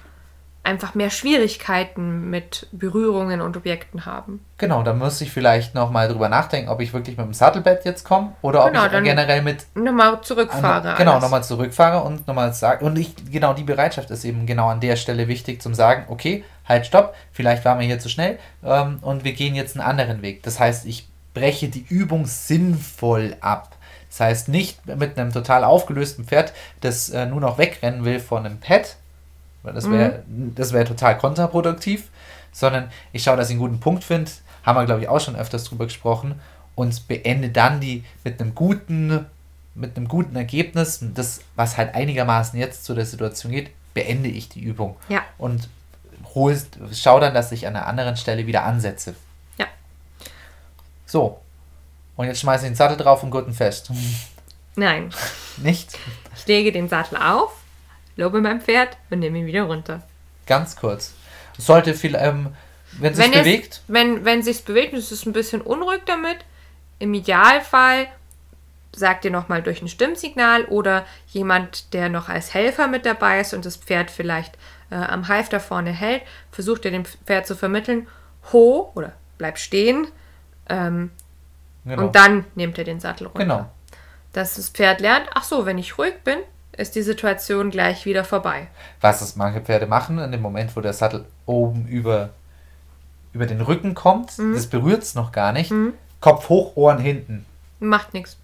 einfach 0.62 0.94
mehr 0.94 1.10
Schwierigkeiten 1.10 2.30
mit 2.30 2.68
Berührungen 2.72 3.42
und 3.42 3.58
Objekten 3.58 4.06
haben. 4.06 4.46
Genau, 4.60 4.84
da 4.84 4.94
muss 4.94 5.20
ich 5.20 5.32
vielleicht 5.32 5.74
nochmal 5.74 6.08
drüber 6.08 6.30
nachdenken, 6.30 6.70
ob 6.70 6.80
ich 6.80 6.94
wirklich 6.94 7.18
mit 7.18 7.26
dem 7.26 7.34
Sattelbett 7.34 7.86
jetzt 7.86 8.04
komme 8.04 8.34
oder 8.44 8.68
genau, 8.68 8.86
ob 8.86 8.94
ich 8.94 9.04
generell 9.04 9.42
mit. 9.42 9.66
Nochmal 9.74 10.22
zurückfahre. 10.22 10.92
An, 10.92 10.98
genau, 10.98 11.20
nochmal 11.20 11.44
zurückfahre 11.44 12.04
und 12.04 12.28
nochmal 12.28 12.54
sagen. 12.54 12.86
Und 12.86 13.00
ich, 13.00 13.16
genau 13.32 13.54
die 13.54 13.64
Bereitschaft 13.64 14.12
ist 14.12 14.26
eben 14.26 14.46
genau 14.46 14.68
an 14.68 14.80
der 14.80 14.96
Stelle 14.96 15.28
wichtig 15.28 15.60
zum 15.60 15.74
sagen, 15.74 16.06
okay, 16.08 16.44
halt, 16.68 16.86
stopp, 16.86 17.16
vielleicht 17.32 17.66
waren 17.66 17.80
wir 17.80 17.88
hier 17.88 18.00
zu 18.00 18.10
schnell 18.10 18.38
ähm, 18.64 19.00
und 19.02 19.24
wir 19.24 19.34
gehen 19.34 19.56
jetzt 19.56 19.76
einen 19.76 19.88
anderen 19.88 20.22
Weg. 20.22 20.44
Das 20.44 20.60
heißt, 20.60 20.86
ich 20.86 21.08
breche 21.34 21.70
die 21.70 21.86
Übung 21.90 22.28
sinnvoll 22.28 23.36
ab. 23.42 23.76
Das 24.20 24.28
heißt, 24.28 24.50
nicht 24.50 24.86
mit 24.86 25.18
einem 25.18 25.32
total 25.32 25.64
aufgelösten 25.64 26.26
Pferd, 26.26 26.52
das 26.82 27.10
äh, 27.10 27.26
nur 27.26 27.40
noch 27.40 27.58
wegrennen 27.58 28.04
will 28.04 28.20
von 28.20 28.46
einem 28.46 28.60
Pad, 28.60 28.98
weil 29.64 29.74
das 29.74 29.90
wäre 29.90 30.24
mhm. 30.28 30.54
das 30.56 30.74
wär 30.74 30.84
total 30.84 31.18
kontraproduktiv, 31.18 32.10
sondern 32.52 32.92
ich 33.14 33.24
schaue, 33.24 33.38
dass 33.38 33.48
ich 33.48 33.54
einen 33.54 33.62
guten 33.62 33.80
Punkt 33.80 34.04
finde, 34.04 34.30
haben 34.66 34.76
wir, 34.78 34.86
glaube 34.86 35.00
ich, 35.02 35.08
auch 35.08 35.22
schon 35.22 35.38
öfters 35.38 35.64
drüber 35.64 35.86
gesprochen, 35.86 36.36
und 36.76 37.08
beende 37.08 37.48
dann 37.48 37.80
die 37.80 38.04
mit 38.26 38.42
einem 38.42 38.56
guten, 38.56 39.26
mit 39.74 39.96
einem 39.96 40.10
guten 40.10 40.36
Ergebnis, 40.36 41.00
das, 41.14 41.40
was 41.56 41.78
halt 41.78 41.96
einigermaßen 41.96 42.60
jetzt 42.60 42.84
zu 42.84 42.94
der 42.94 43.06
Situation 43.06 43.54
geht, 43.54 43.72
beende 43.94 44.28
ich 44.28 44.50
die 44.50 44.62
Übung. 44.62 44.98
Ja. 45.08 45.22
Und 45.38 45.70
hol, 46.36 46.58
schau 46.92 47.22
dann, 47.22 47.34
dass 47.34 47.54
ich 47.54 47.68
an 47.68 47.78
einer 47.78 47.88
anderen 47.88 48.18
Stelle 48.18 48.48
wieder 48.48 48.64
ansetze. 48.64 49.16
Ja. 49.58 49.68
So, 51.06 51.40
und 52.20 52.28
jetzt 52.28 52.42
schmeiße 52.42 52.66
ich 52.66 52.72
den 52.72 52.76
Sattel 52.76 52.98
drauf 52.98 53.24
und 53.24 53.32
Gurten 53.32 53.54
fest. 53.54 53.90
Nein. 54.76 55.10
Nicht? 55.56 55.98
Ich 56.36 56.46
lege 56.48 56.74
den 56.74 56.90
Sattel 56.90 57.16
auf, 57.18 57.54
lobe 58.18 58.42
mein 58.42 58.60
Pferd 58.60 58.98
und 59.10 59.20
nehme 59.20 59.38
ihn 59.38 59.46
wieder 59.46 59.64
runter. 59.64 60.04
Ganz 60.46 60.76
kurz. 60.76 61.14
Sollte 61.58 61.94
viel, 61.94 62.16
ähm, 62.16 62.54
wenn 63.00 63.14
es 63.14 63.20
sich 63.20 63.32
bewegt? 63.32 63.74
Es, 63.76 63.82
wenn 63.88 64.26
wenn 64.26 64.44
sich 64.44 64.66
bewegt, 64.66 64.96
ist 64.96 65.14
es 65.14 65.26
ein 65.26 65.32
bisschen 65.32 65.62
unruhig 65.62 66.02
damit. 66.08 66.40
Im 67.00 67.14
Idealfall 67.14 68.08
sagt 68.94 69.24
ihr 69.24 69.32
nochmal 69.32 69.64
durch 69.64 69.82
ein 69.82 69.88
Stimmsignal 69.88 70.66
oder 70.66 71.06
jemand, 71.28 71.94
der 71.94 72.10
noch 72.10 72.28
als 72.28 72.54
Helfer 72.54 72.90
mit 72.90 73.06
dabei 73.06 73.40
ist 73.40 73.54
und 73.54 73.64
das 73.64 73.78
Pferd 73.78 74.12
vielleicht 74.12 74.58
äh, 74.90 74.96
am 74.96 75.30
Halfter 75.30 75.62
vorne 75.62 75.92
hält, 75.92 76.24
versucht 76.52 76.84
ihr 76.84 76.92
dem 76.92 77.06
Pferd 77.06 77.48
zu 77.48 77.56
vermitteln, 77.56 78.10
ho 78.52 78.92
oder 78.94 79.14
bleib 79.38 79.58
stehen, 79.58 80.10
ähm, 80.68 81.12
Genau. 81.86 82.04
Und 82.04 82.16
dann 82.16 82.46
nehmt 82.56 82.78
ihr 82.78 82.84
den 82.84 83.00
Sattel 83.00 83.28
runter. 83.28 83.40
Genau. 83.40 83.66
Dass 84.34 84.56
das 84.56 84.70
Pferd 84.70 85.02
lernt, 85.02 85.28
ach 85.34 85.44
so, 85.44 85.66
wenn 85.66 85.78
ich 85.78 85.98
ruhig 85.98 86.16
bin, 86.24 86.38
ist 86.78 86.96
die 86.96 87.02
Situation 87.02 87.72
gleich 87.72 88.06
wieder 88.06 88.24
vorbei. 88.24 88.68
Was 89.02 89.20
das 89.20 89.36
manche 89.36 89.62
Pferde 89.62 89.86
machen, 89.86 90.20
in 90.20 90.32
dem 90.32 90.42
Moment, 90.42 90.76
wo 90.76 90.82
der 90.82 90.94
Sattel 90.94 91.26
oben 91.46 91.88
über, 91.88 92.30
über 93.34 93.46
den 93.46 93.62
Rücken 93.62 93.96
kommt, 93.96 94.38
mhm. 94.38 94.54
das 94.54 94.68
berührt 94.68 95.04
es 95.04 95.16
noch 95.16 95.32
gar 95.32 95.52
nicht. 95.52 95.72
Mhm. 95.72 95.94
Kopf 96.22 96.50
hoch, 96.50 96.76
Ohren 96.76 97.00
hinten. 97.00 97.46
Macht 97.80 98.14
nichts. 98.14 98.38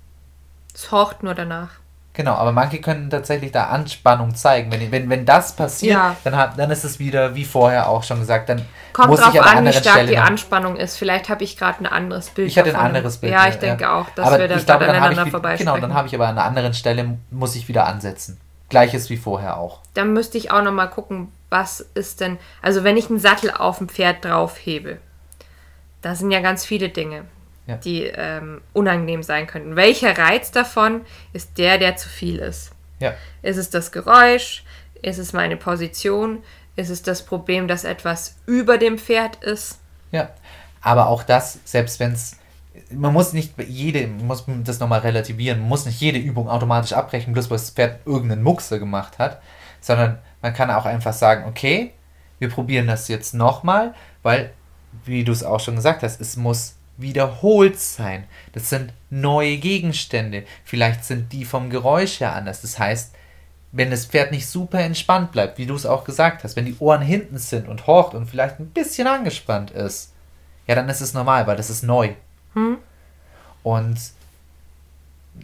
Es 0.74 0.92
horcht 0.92 1.24
nur 1.24 1.36
danach. 1.36 1.80
Genau, 2.16 2.36
aber 2.36 2.54
manche 2.54 2.80
können 2.80 3.10
tatsächlich 3.10 3.52
da 3.52 3.66
Anspannung 3.66 4.36
zeigen. 4.36 4.72
Wenn, 4.72 4.90
wenn, 4.90 5.10
wenn 5.10 5.26
das 5.26 5.54
passiert, 5.54 5.94
ja. 5.94 6.16
dann, 6.24 6.38
hat, 6.38 6.58
dann 6.58 6.72
ist 6.72 6.86
es 6.86 6.98
wieder, 6.98 7.36
wie 7.36 7.44
vorher 7.44 7.90
auch 7.90 8.04
schon 8.04 8.20
gesagt, 8.20 8.48
dann 8.48 8.66
Kommt 8.94 9.10
muss 9.10 9.20
ich 9.20 9.42
an, 9.42 9.58
an 9.58 9.66
wie 9.66 9.74
stark 9.74 9.96
Stelle 9.96 10.08
die 10.08 10.18
Anspannung 10.18 10.78
ist. 10.78 10.98
Vielleicht 10.98 11.28
habe 11.28 11.44
ich 11.44 11.58
gerade 11.58 11.80
ein 11.80 11.88
anderes 11.88 12.30
Bild. 12.30 12.48
Ich 12.48 12.58
hatte 12.58 12.70
ein 12.70 12.76
anderes 12.78 13.18
Bild. 13.18 13.34
Ja, 13.34 13.50
ich 13.50 13.56
denke 13.56 13.84
ja. 13.84 14.00
auch, 14.00 14.10
dass 14.12 14.28
aber 14.28 14.40
wir 14.40 14.48
da 14.48 14.58
gerade 14.58 14.88
aneinander 14.88 15.28
vorbeisprechen. 15.28 15.74
Genau, 15.74 15.86
dann 15.86 15.94
habe 15.94 16.08
ich 16.08 16.16
aber 16.16 16.28
an 16.28 16.38
einer 16.38 16.48
anderen 16.48 16.74
Stelle, 16.74 17.18
muss 17.32 17.56
ich 17.56 17.68
wieder 17.68 17.86
ansetzen. 17.86 18.40
Gleiches 18.70 19.10
wie 19.10 19.18
vorher 19.18 19.58
auch. 19.58 19.82
Dann 19.94 20.14
müsste 20.14 20.38
ich 20.38 20.52
auch 20.52 20.64
nochmal 20.64 20.90
gucken, 20.90 21.32
was 21.50 21.82
ist 21.82 22.22
denn, 22.22 22.38
also 22.62 22.86
wenn 22.86 22.96
ich 22.96 23.10
einen 23.10 23.20
Sattel 23.20 23.52
auf 23.52 23.80
dem 23.80 23.90
Pferd 23.90 24.24
draufhebe, 24.24 24.98
da 26.02 26.16
sind 26.16 26.32
ja 26.32 26.40
ganz 26.40 26.66
viele 26.66 26.90
Dinge 26.90 27.26
ja. 27.68 27.78
die 27.78 28.04
ähm, 28.04 28.62
unangenehm 28.74 29.24
sein 29.24 29.48
könnten. 29.48 29.76
Welcher 29.76 30.18
Reiz 30.18 30.52
davon 30.52 31.02
ist 31.34 31.58
der, 31.58 31.78
der 31.78 31.96
zu 31.96 32.10
viel 32.10 32.40
ist? 32.40 32.72
Ja. 33.00 33.14
Ist 33.42 33.58
es 33.58 33.70
das 33.70 33.92
Geräusch? 33.92 34.64
Ist 35.02 35.18
es 35.18 35.34
meine 35.34 35.58
Position? 35.58 36.44
Ist 36.76 36.90
es 36.90 37.04
das 37.04 37.26
Problem, 37.26 37.68
dass 37.68 37.84
etwas 37.84 38.38
über 38.46 38.78
dem 38.78 38.98
Pferd 38.98 39.44
ist? 39.44 39.80
Ja, 40.12 40.30
aber 40.82 41.08
auch 41.08 41.24
das, 41.24 41.60
selbst 41.66 42.00
wenn 42.00 42.14
es 42.14 42.38
man 42.92 43.14
muss 43.14 43.34
nicht 43.34 43.54
jede, 43.68 44.08
muss 44.08 44.46
das 44.64 44.80
nochmal 44.80 45.00
relativieren, 45.00 45.60
man 45.60 45.70
muss 45.70 45.86
nicht 45.86 46.00
jede 46.00 46.20
Übung 46.20 46.50
automatisch 46.50 46.94
abbrechen, 46.94 47.34
bloß 47.34 47.50
weil 47.50 47.58
das 47.58 47.72
Pferd 47.72 48.06
irgendeinen 48.06 48.44
Muckse 48.44 48.80
gemacht 48.80 49.18
hat, 49.20 49.42
sondern 49.80 50.20
man 50.42 50.54
kann 50.54 50.70
auch 50.70 50.86
einfach 50.86 51.14
sagen, 51.14 51.46
okay, 51.48 51.94
wir 52.40 52.50
probieren 52.50 52.88
das 52.88 53.08
jetzt 53.08 53.34
nochmal, 53.34 53.94
weil, 54.24 54.52
wie 55.06 55.24
du 55.24 55.32
es 55.32 55.44
auch 55.44 55.60
schon 55.60 55.76
gesagt 55.76 56.04
hast, 56.04 56.20
es 56.20 56.36
muss 56.36 56.76
wiederholt 56.98 57.80
sein. 57.80 58.26
Das 58.54 58.70
sind 58.70 58.94
neue 59.10 59.58
Gegenstände. 59.58 60.44
Vielleicht 60.64 61.04
sind 61.06 61.34
die 61.34 61.46
vom 61.46 61.70
Geräusch 61.70 62.20
her 62.20 62.36
anders. 62.36 62.62
Das 62.62 62.80
heißt, 62.80 63.14
wenn 63.72 63.92
das 63.92 64.06
Pferd 64.06 64.32
nicht 64.32 64.48
super 64.48 64.80
entspannt 64.80 65.32
bleibt, 65.32 65.58
wie 65.58 65.66
du 65.66 65.76
es 65.76 65.86
auch 65.86 66.06
gesagt 66.06 66.44
hast, 66.44 66.56
wenn 66.56 66.66
die 66.66 66.78
Ohren 66.80 67.02
hinten 67.02 67.38
sind 67.38 67.68
und 67.68 67.88
horcht 67.88 68.14
und 68.14 68.28
vielleicht 68.28 68.60
ein 68.60 68.70
bisschen 68.70 69.08
angespannt 69.08 69.72
ist, 69.72 70.14
ja, 70.68 70.76
dann 70.76 70.90
ist 70.90 71.02
es 71.02 71.14
normal, 71.14 71.46
weil 71.46 71.58
das 71.58 71.70
ist 71.70 71.84
neu. 71.84 72.12
Hm. 72.54 72.78
Und 73.64 73.98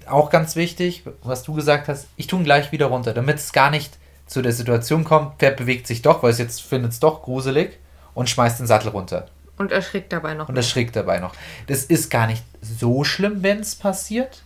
auch 0.06 0.30
ganz 0.30 0.56
wichtig, 0.56 1.04
was 1.24 1.44
du 1.44 1.54
gesagt 1.54 1.90
hast, 1.90 2.08
ich 2.16 2.28
tue 2.28 2.40
ihn 2.40 2.46
gleich 2.46 2.72
wieder 2.72 2.86
runter, 2.86 3.14
damit 3.14 3.38
es 3.38 3.52
gar 3.52 3.70
nicht 3.70 3.98
zu 4.26 4.42
der 4.42 4.54
Situation 4.54 5.04
kommt, 5.04 5.40
Pferd 5.40 5.58
bewegt 5.58 5.88
sich 5.88 6.02
doch, 6.02 6.24
weil 6.24 6.32
es 6.32 6.38
jetzt 6.38 6.62
findet 6.62 6.94
es 6.94 7.02
doch 7.02 7.24
gruselig 7.24 7.78
und 8.14 8.30
schmeißt 8.30 8.60
den 8.60 8.68
Sattel 8.68 8.90
runter. 8.90 9.28
Und 9.58 9.72
erschrickt 9.72 10.12
dabei 10.12 10.34
noch. 10.34 10.50
Und 10.50 10.56
erschrickt 10.56 10.96
dabei 10.96 11.20
noch. 11.20 11.34
Das 11.68 11.84
ist 11.84 12.10
gar 12.10 12.28
nicht 12.28 12.44
so 12.62 13.04
schlimm, 13.04 13.44
wenn 13.44 13.60
es 13.60 13.76
passiert. 13.76 14.42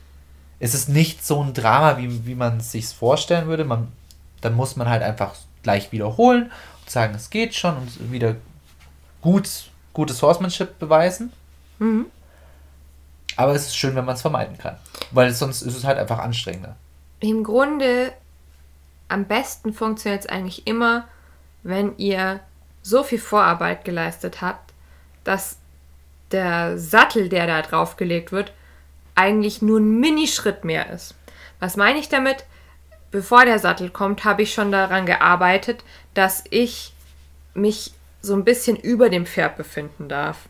Es 0.60 0.74
ist 0.74 0.90
nicht 0.90 1.26
so 1.26 1.42
ein 1.44 1.54
Drama, 1.54 1.98
wie, 1.98 2.26
wie 2.26 2.36
man 2.36 2.58
es 2.58 2.72
sich 2.72 2.88
vorstellen 2.88 3.48
würde. 3.48 3.66
Man, 3.66 3.92
dann 4.42 4.54
muss 4.54 4.76
man 4.76 4.90
halt 4.90 5.04
einfach 5.04 5.36
gleich 5.64 5.92
wiederholen 5.92 6.52
und 6.82 6.90
sagen, 6.90 7.16
es 7.16 7.30
geht 7.30 7.56
schon 7.56 7.78
und 7.78 8.12
wieder 8.12 8.36
gut, 9.22 9.50
gutes 9.94 10.22
Horsemanship 10.22 10.80
beweisen. 10.80 11.32
Mhm. 11.80 12.06
Aber 13.36 13.54
es 13.54 13.68
ist 13.68 13.76
schön, 13.76 13.96
wenn 13.96 14.06
man 14.06 14.16
es 14.16 14.22
vermeiden 14.22 14.58
kann. 14.58 14.78
Weil 15.12 15.34
sonst 15.34 15.62
ist 15.62 15.76
es 15.76 15.84
halt 15.84 15.98
einfach 15.98 16.20
anstrengender. 16.20 16.76
Im 17.20 17.44
Grunde 17.44 18.14
am 19.08 19.26
besten 19.26 19.74
funktioniert 19.74 20.24
es 20.24 20.30
eigentlich 20.30 20.68
immer, 20.68 21.08
wenn 21.64 21.98
ihr 21.98 22.40
so 22.82 23.04
viel 23.04 23.20
Vorarbeit 23.20 23.84
geleistet 23.84 24.42
habt, 24.42 24.65
dass 25.26 25.58
der 26.32 26.78
Sattel, 26.78 27.28
der 27.28 27.48
da 27.48 27.62
draufgelegt 27.62 28.32
wird, 28.32 28.54
eigentlich 29.16 29.62
nur 29.62 29.80
ein 29.80 30.00
Minischritt 30.00 30.64
mehr 30.64 30.90
ist. 30.90 31.16
Was 31.60 31.76
meine 31.76 32.00
ich 32.00 32.10
damit? 32.10 32.46
Bevor 33.12 33.46
der 33.46 33.60
Sattel 33.60 33.90
kommt, 33.90 34.26
habe 34.26 34.44
ich 34.44 34.54
schon 34.54 34.72
daran 34.72 35.06
gearbeitet, 35.06 35.84
dass 36.14 36.44
ich 36.50 36.94
mich 37.54 37.94
so 38.22 38.34
ein 38.34 38.44
bisschen 38.44 38.76
über 38.76 39.10
dem 39.10 39.26
Pferd 39.26 39.56
befinden 39.56 40.10
darf. 40.10 40.50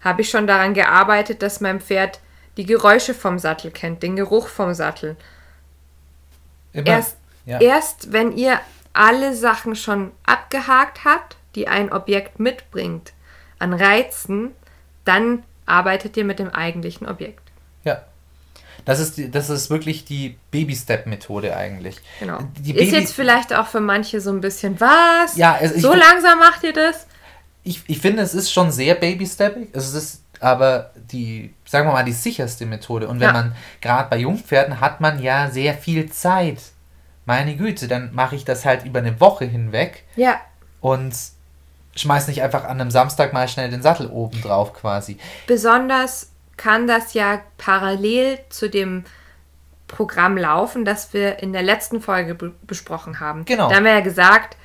Habe 0.00 0.22
ich 0.22 0.30
schon 0.30 0.46
daran 0.46 0.74
gearbeitet, 0.74 1.42
dass 1.42 1.60
mein 1.60 1.80
Pferd 1.80 2.20
die 2.56 2.66
Geräusche 2.66 3.14
vom 3.14 3.38
Sattel 3.38 3.70
kennt, 3.70 4.02
den 4.02 4.16
Geruch 4.16 4.48
vom 4.48 4.74
Sattel. 4.74 5.16
Immer, 6.72 6.86
erst, 6.86 7.16
ja. 7.46 7.60
erst 7.60 8.12
wenn 8.12 8.36
ihr 8.36 8.60
alle 8.92 9.34
Sachen 9.34 9.74
schon 9.74 10.12
abgehakt 10.24 11.04
hat, 11.04 11.36
die 11.56 11.66
ein 11.66 11.92
Objekt 11.92 12.38
mitbringt, 12.38 13.12
an 13.58 13.72
Reizen, 13.72 14.50
dann 15.04 15.42
arbeitet 15.66 16.16
ihr 16.16 16.24
mit 16.24 16.38
dem 16.38 16.50
eigentlichen 16.50 17.06
Objekt. 17.08 17.42
Ja. 17.84 18.02
Das 18.84 19.00
ist, 19.00 19.16
die, 19.16 19.30
das 19.30 19.48
ist 19.50 19.70
wirklich 19.70 20.04
die 20.04 20.36
Baby-Step-Methode 20.50 21.56
eigentlich. 21.56 21.96
Genau. 22.20 22.38
Die 22.58 22.72
ist 22.72 22.90
Baby- 22.90 22.96
jetzt 22.96 23.14
vielleicht 23.14 23.54
auch 23.54 23.66
für 23.66 23.80
manche 23.80 24.20
so 24.20 24.30
ein 24.30 24.40
bisschen, 24.40 24.78
was? 24.80 25.36
Ja, 25.36 25.54
also 25.54 25.78
so 25.80 25.94
langsam 25.94 26.38
macht 26.38 26.62
ihr 26.64 26.72
das? 26.72 27.06
ich, 27.66 27.82
ich 27.86 27.98
finde, 27.98 28.22
es 28.22 28.34
ist 28.34 28.52
schon 28.52 28.70
sehr 28.70 28.94
baby-steppig. 28.94 29.68
Es 29.72 29.94
ist 29.94 30.22
aber 30.40 30.90
die, 31.10 31.54
sagen 31.64 31.88
wir 31.88 31.92
mal, 31.94 32.04
die 32.04 32.12
sicherste 32.12 32.66
Methode. 32.66 33.08
Und 33.08 33.20
wenn 33.20 33.28
Ja. 33.28 33.32
man, 33.32 33.56
gerade 33.80 34.10
bei 34.10 34.18
Jungpferden, 34.18 34.80
hat 34.80 35.00
man 35.00 35.22
ja 35.22 35.50
sehr 35.50 35.72
viel 35.72 36.10
Zeit. 36.10 36.58
Meine 37.24 37.56
Güte, 37.56 37.88
dann 37.88 38.14
mache 38.14 38.36
ich 38.36 38.44
das 38.44 38.66
halt 38.66 38.84
über 38.84 38.98
eine 38.98 39.18
Woche 39.18 39.46
hinweg 39.46 40.04
Ja, 40.16 40.38
und 40.82 41.14
schmeiß 41.96 42.28
nicht 42.28 42.42
einfach 42.42 42.64
an 42.64 42.80
einem 42.80 42.90
Samstag 42.90 43.32
mal 43.32 43.48
schnell 43.48 43.70
den 43.70 43.82
Sattel 43.82 44.08
oben 44.08 44.40
drauf 44.42 44.72
quasi. 44.72 45.18
besonders 45.46 46.30
kann 46.56 46.86
das 46.86 47.14
ja 47.14 47.40
parallel 47.58 48.38
zu 48.48 48.70
dem 48.70 49.04
Programm 49.88 50.36
laufen, 50.36 50.84
das 50.84 51.12
wir 51.12 51.40
in 51.40 51.52
der 51.52 51.62
letzten 51.62 52.00
Folge 52.00 52.34
be 52.34 52.52
besprochen 52.62 53.20
haben. 53.20 53.44
Genau. 53.44 53.68
Da 53.68 53.76
haben 53.76 53.84
wir 53.84 53.92
ja 53.92 54.00
gesagt, 54.00 54.56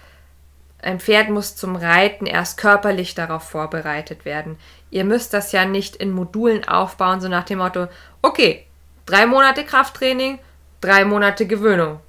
ein 0.81 0.99
Pferd 0.99 1.29
muss 1.29 1.55
zum 1.55 1.75
Reiten 1.75 2.25
erst 2.25 2.57
körperlich 2.57 3.15
darauf 3.15 3.43
vorbereitet 3.43 4.23
werden. 4.23 4.57
Ihr 4.91 5.03
müsst 5.03 5.33
das 5.33 5.51
ja 5.51 5.65
nicht 5.65 5.95
in 5.97 6.11
Modulen 6.11 6.67
aufbauen, 6.67 7.21
so 7.21 7.27
nach 7.27 7.43
dem 7.43 7.59
Motto, 7.59 7.87
okay, 8.21 8.65
drei 9.05 9.25
Monate 9.25 9.65
Krafttraining, 9.65 10.39
drei 10.79 11.03
Monate 11.03 11.47
Gewöhnung. 11.47 11.99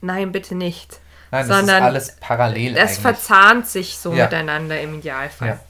Nein, 0.00 0.32
bitte 0.32 0.54
nicht. 0.54 1.00
Nein, 1.30 1.48
das 1.48 1.56
Sondern 1.58 1.76
ist 1.78 1.82
alles 1.82 2.16
parallel 2.20 2.76
es 2.76 2.98
verzahnt 2.98 3.66
sich 3.66 3.98
so 3.98 4.12
Ja. 4.14 4.24
miteinander 4.24 4.80
im 4.80 4.98
Idealfall. 4.98 5.48
Ja. 5.48 5.60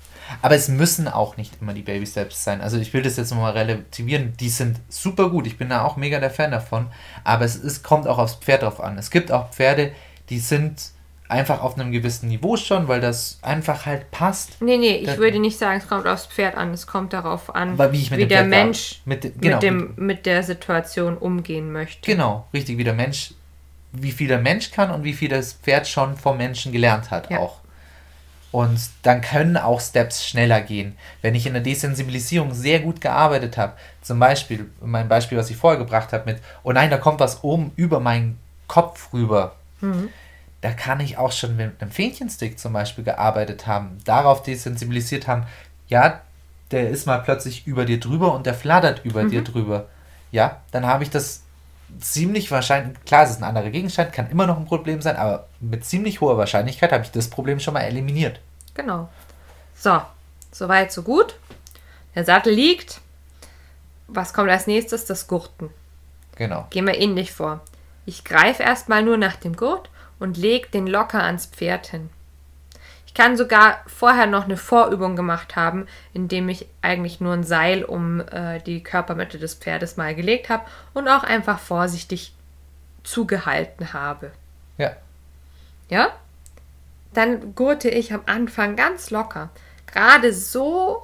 Aber 0.43 0.57
es 0.57 0.69
müssen 0.69 1.07
auch 1.09 1.37
nicht 1.37 1.53
immer 1.61 1.73
die 1.73 1.83
Baby 1.83 2.05
Steps 2.07 2.43
sein. 2.43 2.61
Also 2.61 2.79
ich 2.79 2.93
will 2.93 3.03
das 3.03 3.17
jetzt 3.17 3.31
nochmal 3.31 3.53
relativieren. 3.53 4.35
Die 4.41 4.49
sind 4.49 4.81
super 4.89 5.31
gut. 5.31 5.47
Ich 5.47 5.57
bin 5.57 5.69
da 5.69 5.85
auch 5.85 5.97
mega 5.97 6.19
der 6.19 6.31
Fan 6.31 6.51
davon. 6.51 6.89
Aber 7.23 7.45
es 7.45 7.55
ist, 7.57 7.85
kommt 7.85 8.09
auch 8.09 8.19
aufs 8.19 8.35
Pferd 8.35 8.63
drauf 8.63 8.81
an. 8.81 8.99
Es 8.99 9.11
gibt 9.11 9.31
auch 9.31 9.51
Pferde, 9.51 9.93
die 10.29 10.41
sind 10.41 10.91
einfach 11.29 11.63
auf 11.63 11.79
einem 11.79 11.93
gewissen 11.93 12.29
Niveau 12.29 12.57
schon, 12.57 12.87
weil 12.89 13.01
das 13.01 13.39
einfach 13.43 13.87
halt 13.87 14.11
passt. 14.11 14.61
Nee, 14.61 14.77
nee, 14.79 14.97
ich 14.97 15.07
Das- 15.07 15.19
würde 15.19 15.39
nicht 15.39 15.59
sagen, 15.59 15.79
es 15.79 15.89
kommt 15.89 16.07
aufs 16.07 16.27
Pferd 16.27 16.57
an. 16.57 16.73
Es 16.75 16.87
kommt 16.89 17.13
darauf 17.13 17.55
an, 17.55 17.79
wie 17.93 18.01
ich 18.01 18.11
mit 18.11 18.21
dem 18.21 18.29
der 18.29 18.39
Pferd 18.39 18.49
Mensch 18.51 19.01
mit, 19.05 19.23
genau, 19.41 19.57
mit, 19.57 19.63
dem, 19.63 19.93
mit 19.97 20.27
der 20.27 20.43
Situation 20.43 21.17
umgehen 21.17 21.73
möchte. 21.73 22.09
Genau, 22.11 22.47
richtig, 22.53 22.79
wie 22.79 22.85
der 22.85 22.95
Mensch, 22.95 23.33
wie 24.03 24.13
viel 24.13 24.29
der 24.29 24.39
Mensch 24.41 24.71
kann 24.71 24.91
und 24.91 25.05
wie 25.05 25.13
viel 25.13 25.29
das 25.29 25.55
Pferd 25.55 25.89
schon 25.89 26.17
vom 26.17 26.37
Menschen 26.37 26.73
gelernt 26.73 27.11
hat 27.11 27.31
Ja. 27.31 27.39
auch. 27.39 27.61
Und 28.53 28.79
dann 29.03 29.21
können 29.21 29.57
auch 29.57 29.81
Steps 29.81 30.27
schneller 30.27 30.63
gehen. 30.63 30.97
Wenn 31.21 31.35
ich 31.35 31.47
in 31.47 31.53
der 31.53 31.63
Desensibilisierung 31.63 32.55
sehr 32.55 32.81
gut 32.81 33.01
gearbeitet 33.01 33.59
habe, 33.59 33.75
zum 34.01 34.19
Beispiel, 34.19 34.71
mein 34.81 35.09
Beispiel, 35.09 35.37
was 35.37 35.51
ich 35.51 35.57
vorher 35.57 35.79
gebracht 35.79 36.13
habe 36.13 36.25
mit, 36.25 36.41
oh 36.63 36.73
nein, 36.73 36.89
da 36.91 36.97
kommt 36.97 37.21
was 37.21 37.45
oben 37.45 37.73
über 37.77 38.01
meinen 38.01 38.39
Kopf 38.67 39.13
rüber. 39.13 39.57
Da 40.63 40.71
kann 40.73 41.01
ich 41.01 41.19
auch 41.19 41.33
schon 41.33 41.57
mit 41.57 41.83
einem 41.83 41.91
Fähnchenstick 41.91 42.59
zum 42.59 42.73
Beispiel 42.73 43.05
gearbeitet 43.05 43.67
haben, 43.67 43.99
darauf 44.05 44.43
desensibilisiert 44.43 45.27
haben, 45.29 45.47
ja, 45.89 46.21
der 46.71 46.89
ist 46.89 47.07
mal 47.07 47.19
plötzlich 47.19 47.67
über 47.67 47.85
dir 47.85 48.01
drüber 48.01 48.35
und 48.35 48.47
der 48.47 48.55
flattert 48.55 49.05
über 49.05 49.25
dir 49.25 49.45
drüber. 49.45 49.87
Ja, 50.33 50.63
dann 50.71 50.87
habe 50.87 51.05
ich 51.05 51.11
das 51.11 51.43
ziemlich 52.01 52.51
wahrscheinlich, 52.51 53.03
klar, 53.05 53.25
es 53.25 53.31
ist 53.31 53.39
ein 53.39 53.45
anderer 53.45 53.71
Gegenstand, 53.71 54.13
kann 54.13 54.31
immer 54.31 54.47
noch 54.47 54.57
ein 54.57 54.67
Problem 54.67 55.01
sein, 55.01 55.17
aber 55.17 55.49
mit 55.61 55.85
ziemlich 55.85 56.21
hoher 56.21 56.39
Wahrscheinlichkeit 56.39 56.93
habe 56.93 57.05
ich 57.05 57.11
das 57.11 57.29
Problem 57.29 57.61
schon 57.61 57.75
mal 57.75 57.83
eliminiert. 57.83 58.41
Genau. 58.75 59.09
So, 59.75 60.01
soweit, 60.53 60.93
so 60.93 61.03
gut. 61.03 61.37
Der 62.15 62.25
Sattel 62.25 62.53
liegt. 62.53 63.01
Was 64.09 64.33
kommt 64.33 64.51
als 64.51 64.67
nächstes? 64.67 65.05
Das 65.05 65.27
Gurten. 65.27 65.71
Genau. 66.37 66.67
Gehen 66.71 66.87
wir 66.87 66.99
ähnlich 66.99 67.33
vor. 67.33 67.61
Ich 68.05 68.25
greife 68.25 68.63
erstmal 68.63 69.03
nur 69.03 69.17
nach 69.17 69.37
dem 69.37 69.57
Gurt 69.57 69.91
und 70.19 70.37
lege 70.37 70.69
den 70.69 70.87
locker 70.87 71.23
ans 71.23 71.47
Pferd 71.47 71.89
hin. 71.89 72.11
Ich 73.17 73.23
kann 73.23 73.39
sogar 73.39 73.79
vorher 73.87 74.27
noch 74.27 74.45
eine 74.45 74.59
Vorübung 74.59 75.17
gemacht 75.17 75.57
haben, 75.57 75.87
indem 76.13 76.51
ich 76.51 76.69
eigentlich 76.83 77.19
nur 77.19 77.33
ein 77.33 77.45
Seil 77.45 77.83
um 77.83 78.21
äh, 78.21 78.61
die 78.61 78.83
Körpermitte 78.83 79.39
des 79.39 79.55
Pferdes 79.55 79.97
mal 79.97 80.15
gelegt 80.15 80.51
habe 80.51 80.67
und 80.93 81.09
auch 81.09 81.23
einfach 81.23 81.59
vorsichtig 81.59 82.35
zugehalten 83.05 83.95
habe. 83.95 84.33
Ja. 84.77 84.95
Ja? 85.89 86.09
Dann 87.15 87.55
gurte 87.55 87.89
ich 87.89 88.13
am 88.13 88.21
Anfang 88.27 88.77
ganz 88.77 89.09
locker. 89.09 89.49
Gerade 89.87 90.35
so, 90.35 91.03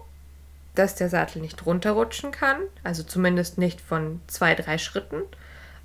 dass 0.75 0.95
der 0.95 1.09
Sattel 1.09 1.41
nicht 1.41 1.65
runterrutschen 1.65 2.31
kann. 2.31 2.59
Also 2.85 3.05
zumindest 3.05 3.57
nicht 3.57 3.81
von 3.81 4.21
zwei, 4.27 4.55
drei 4.55 4.77
Schritten. 4.77 5.23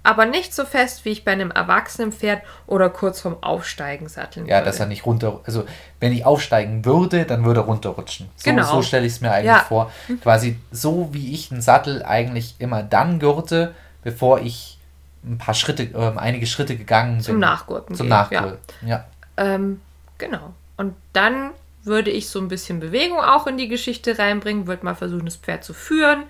Aber 0.08 0.26
nicht 0.26 0.54
so 0.56 0.64
fest, 0.64 1.04
wie 1.04 1.10
ich 1.10 1.26
bei 1.26 1.34
einem 1.34 1.52
erwachsenen 1.52 2.14
Pferd 2.14 2.42
oder 2.66 2.90
kurz 2.90 3.20
vorm 3.20 3.36
Aufsteigen 3.42 4.08
satteln 4.08 4.46
Ja, 4.46 4.58
würde. 4.58 4.66
dass 4.68 4.80
er 4.80 4.86
nicht 4.86 5.06
runter, 5.06 5.42
also 5.46 5.66
wenn 6.00 6.14
ich 6.14 6.26
aufsteigen 6.26 6.86
würde, 6.86 7.26
dann 7.26 7.44
würde 7.44 7.60
er 7.60 7.66
runterrutschen. 7.66 8.30
So, 8.38 8.50
Genau. 8.50 8.64
so 8.66 8.82
stelle 8.82 9.06
ich 9.06 9.12
es 9.14 9.22
mir 9.22 9.32
eigentlich 9.34 9.48
Ja. 9.48 9.66
vor. 9.68 9.92
Quasi 10.24 10.58
so, 10.72 11.10
wie 11.12 11.34
ich 11.34 11.52
einen 11.52 11.62
Sattel 11.62 12.04
eigentlich 12.04 12.56
immer 12.60 12.84
dann 12.84 13.20
gurte, 13.20 13.76
bevor 14.02 14.40
ich 14.40 14.78
ein 15.26 15.38
paar 15.40 15.54
Schritte, 15.54 15.84
ähm, 15.84 16.18
einige 16.18 16.48
Schritte 16.48 16.78
gegangen 16.78 17.20
Zum 17.20 17.34
bin. 17.34 17.40
Nachgurten 17.42 17.94
Zum 17.96 18.06
gehen, 18.08 18.12
ja. 18.14 18.22
Nachgurten. 18.42 18.60
Ja. 18.88 19.06
Ähm, 19.36 19.82
genau. 20.18 20.54
Und 20.78 20.96
dann 21.12 21.52
würde 21.84 22.12
ich 22.12 22.30
so 22.30 22.40
ein 22.40 22.48
bisschen 22.48 22.80
Bewegung 22.80 23.20
auch 23.20 23.46
in 23.46 23.58
die 23.58 23.68
Geschichte 23.68 24.18
reinbringen, 24.18 24.68
würde 24.68 24.86
mal 24.86 24.96
versuchen, 24.96 25.26
das 25.26 25.36
Pferd 25.36 25.66
zu 25.66 25.74
führen. 25.74 26.24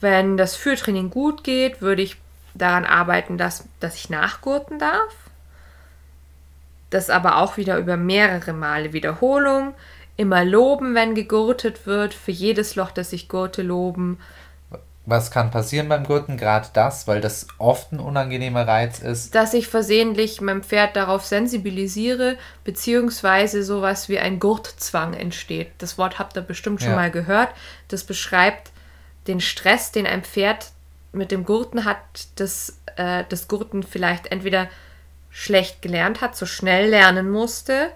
Wenn 0.00 0.36
das 0.36 0.56
Führtraining 0.56 1.08
gut 1.08 1.42
geht, 1.42 1.80
würde 1.80 2.02
ich 2.02 2.16
daran 2.58 2.84
arbeiten, 2.84 3.38
dass, 3.38 3.64
dass 3.80 3.94
ich 3.94 4.10
nachgurten 4.10 4.78
darf. 4.78 5.14
Das 6.90 7.10
aber 7.10 7.38
auch 7.38 7.56
wieder 7.56 7.78
über 7.78 7.96
mehrere 7.96 8.52
Male 8.52 8.92
Wiederholung. 8.92 9.74
Immer 10.16 10.44
loben, 10.44 10.94
wenn 10.94 11.14
gegurtet 11.14 11.86
wird. 11.86 12.14
Für 12.14 12.30
jedes 12.32 12.74
Loch, 12.76 12.90
das 12.90 13.12
ich 13.12 13.28
gurte, 13.28 13.62
loben. 13.62 14.18
Was 15.04 15.30
kann 15.30 15.50
passieren 15.50 15.88
beim 15.88 16.04
Gurten? 16.04 16.36
Gerade 16.36 16.68
das, 16.74 17.06
weil 17.06 17.22
das 17.22 17.46
oft 17.56 17.92
ein 17.92 18.00
unangenehmer 18.00 18.66
Reiz 18.68 18.98
ist. 18.98 19.34
dass 19.34 19.54
ich 19.54 19.66
versehentlich 19.68 20.42
mein 20.42 20.62
Pferd 20.62 20.96
darauf 20.96 21.24
sensibilisiere, 21.24 22.36
beziehungsweise 22.64 23.62
sowas 23.62 24.10
wie 24.10 24.18
ein 24.18 24.38
Gurtzwang 24.38 25.14
entsteht. 25.14 25.70
Das 25.78 25.96
Wort 25.96 26.18
habt 26.18 26.36
ihr 26.36 26.42
bestimmt 26.42 26.80
schon 26.80 26.90
Ja. 26.90 26.96
mal 26.96 27.10
gehört. 27.10 27.48
Das 27.88 28.04
beschreibt 28.04 28.70
den 29.28 29.40
Stress, 29.40 29.92
den 29.92 30.06
ein 30.06 30.24
Pferd 30.24 30.72
mit 31.12 31.30
dem 31.30 31.44
Gurten 31.44 31.84
hat, 31.84 31.98
das 32.36 32.78
äh, 32.96 33.24
das 33.28 33.48
Gurten 33.48 33.82
vielleicht 33.82 34.26
entweder 34.30 34.68
schlecht 35.30 35.82
gelernt 35.82 36.20
hat, 36.20 36.36
so 36.36 36.46
schnell 36.46 36.88
lernen 36.90 37.30
musste, 37.30 37.90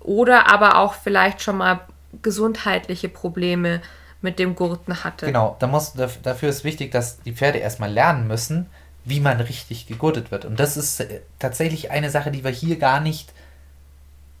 oder 0.00 0.52
aber 0.52 0.78
auch 0.78 0.94
vielleicht 0.94 1.42
schon 1.42 1.58
mal 1.58 1.80
gesundheitliche 2.22 3.08
Probleme 3.08 3.82
mit 4.20 4.38
dem 4.38 4.54
Gurten 4.54 5.04
hatte. 5.04 5.26
Genau, 5.26 5.56
da 5.58 5.66
muss, 5.66 5.94
daf- 5.94 6.22
dafür 6.22 6.48
ist 6.48 6.64
wichtig, 6.64 6.90
dass 6.90 7.20
die 7.20 7.32
Pferde 7.32 7.58
erstmal 7.58 7.92
lernen 7.92 8.26
müssen, 8.26 8.66
wie 9.04 9.20
man 9.20 9.40
richtig 9.40 9.86
gegurtet 9.86 10.30
wird. 10.30 10.44
Und 10.44 10.58
das 10.58 10.76
ist 10.76 11.00
äh, 11.00 11.20
tatsächlich 11.38 11.90
eine 11.90 12.10
Sache, 12.10 12.30
die 12.30 12.42
wir 12.42 12.50
hier 12.50 12.78
gar 12.78 13.00
nicht 13.00 13.32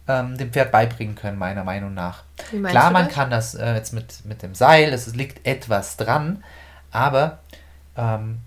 ähm, 0.08 0.36
dem 0.36 0.52
Pferd 0.52 0.72
beibringen 0.72 1.14
können, 1.14 1.38
meiner 1.38 1.64
Meinung 1.64 1.94
nach. 1.94 2.24
Klar, 2.64 2.90
man 2.90 3.06
das? 3.06 3.14
kann 3.14 3.30
das 3.30 3.54
äh, 3.54 3.74
jetzt 3.74 3.92
mit, 3.92 4.24
mit 4.24 4.42
dem 4.42 4.54
Seil, 4.54 4.92
es 4.92 5.14
liegt 5.14 5.46
etwas 5.46 5.96
dran, 5.96 6.42
aber 6.90 7.40
ähm, 7.98 8.38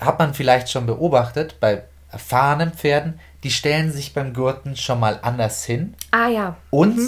hat 0.00 0.18
man 0.18 0.32
vielleicht 0.32 0.70
schon 0.70 0.86
beobachtet, 0.86 1.60
bei 1.60 1.82
erfahrenen 2.10 2.72
Pferden, 2.72 3.20
die 3.42 3.50
stellen 3.50 3.90
sich 3.92 4.14
beim 4.14 4.32
Gurten 4.34 4.76
schon 4.76 5.00
mal 5.00 5.18
anders 5.22 5.64
hin 5.64 5.94
Ah 6.12 6.28
ja, 6.28 6.56
und 6.70 6.98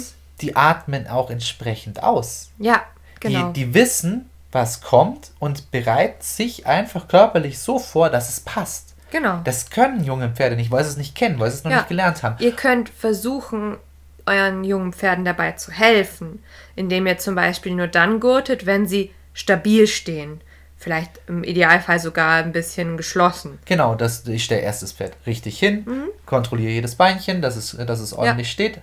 die 0.41 0.55
atmen 0.55 1.07
auch 1.07 1.29
entsprechend 1.29 2.03
aus. 2.03 2.49
ja, 2.59 2.83
genau. 3.19 3.51
Die, 3.51 3.65
die 3.65 3.73
wissen, 3.73 4.29
was 4.51 4.81
kommt 4.81 5.31
und 5.39 5.71
bereiten 5.71 6.21
sich 6.21 6.65
einfach 6.67 7.07
körperlich 7.07 7.59
so 7.59 7.79
vor, 7.79 8.09
dass 8.09 8.29
es 8.29 8.39
passt. 8.41 8.95
genau. 9.11 9.39
Das 9.43 9.69
können 9.69 10.03
junge 10.03 10.29
Pferde 10.29 10.55
nicht, 10.55 10.71
weil 10.71 10.83
sie 10.83 10.91
es 10.91 10.97
nicht 10.97 11.15
kennen, 11.15 11.39
weil 11.39 11.51
sie 11.51 11.57
es 11.57 11.63
noch 11.63 11.71
Ja. 11.71 11.77
nicht 11.77 11.89
gelernt 11.89 12.23
haben. 12.23 12.35
Ihr 12.39 12.53
könnt 12.53 12.89
versuchen, 12.89 13.77
euren 14.25 14.63
jungen 14.63 14.91
Pferden 14.93 15.23
dabei 15.23 15.51
zu 15.53 15.71
helfen, 15.71 16.43
indem 16.75 17.05
ihr 17.07 17.17
zum 17.17 17.35
Beispiel 17.35 17.73
nur 17.75 17.87
dann 17.87 18.19
gurtet, 18.19 18.65
wenn 18.65 18.87
sie 18.87 19.13
stabil 19.33 19.85
stehen. 19.87 20.41
Vielleicht 20.85 21.19
im 21.25 21.43
Idealfall 21.43 21.99
sogar 21.99 22.35
ein 22.43 22.51
bisschen 22.51 22.95
geschlossen. 22.95 23.57
Genau, 23.65 23.95
das, 23.95 24.27
ich 24.27 24.43
stelle 24.43 24.61
erst 24.61 24.83
das 24.83 24.91
Pferd 24.91 25.13
richtig 25.25 25.57
hin, 25.57 25.81
Mhm. 25.83 26.03
kontrolliere 26.27 26.73
jedes 26.73 26.93
Beinchen, 26.93 27.41
dass 27.41 27.55
es, 27.55 27.71
dass 27.75 27.99
es 27.99 28.13
ordentlich 28.13 28.51
steht. 28.51 28.81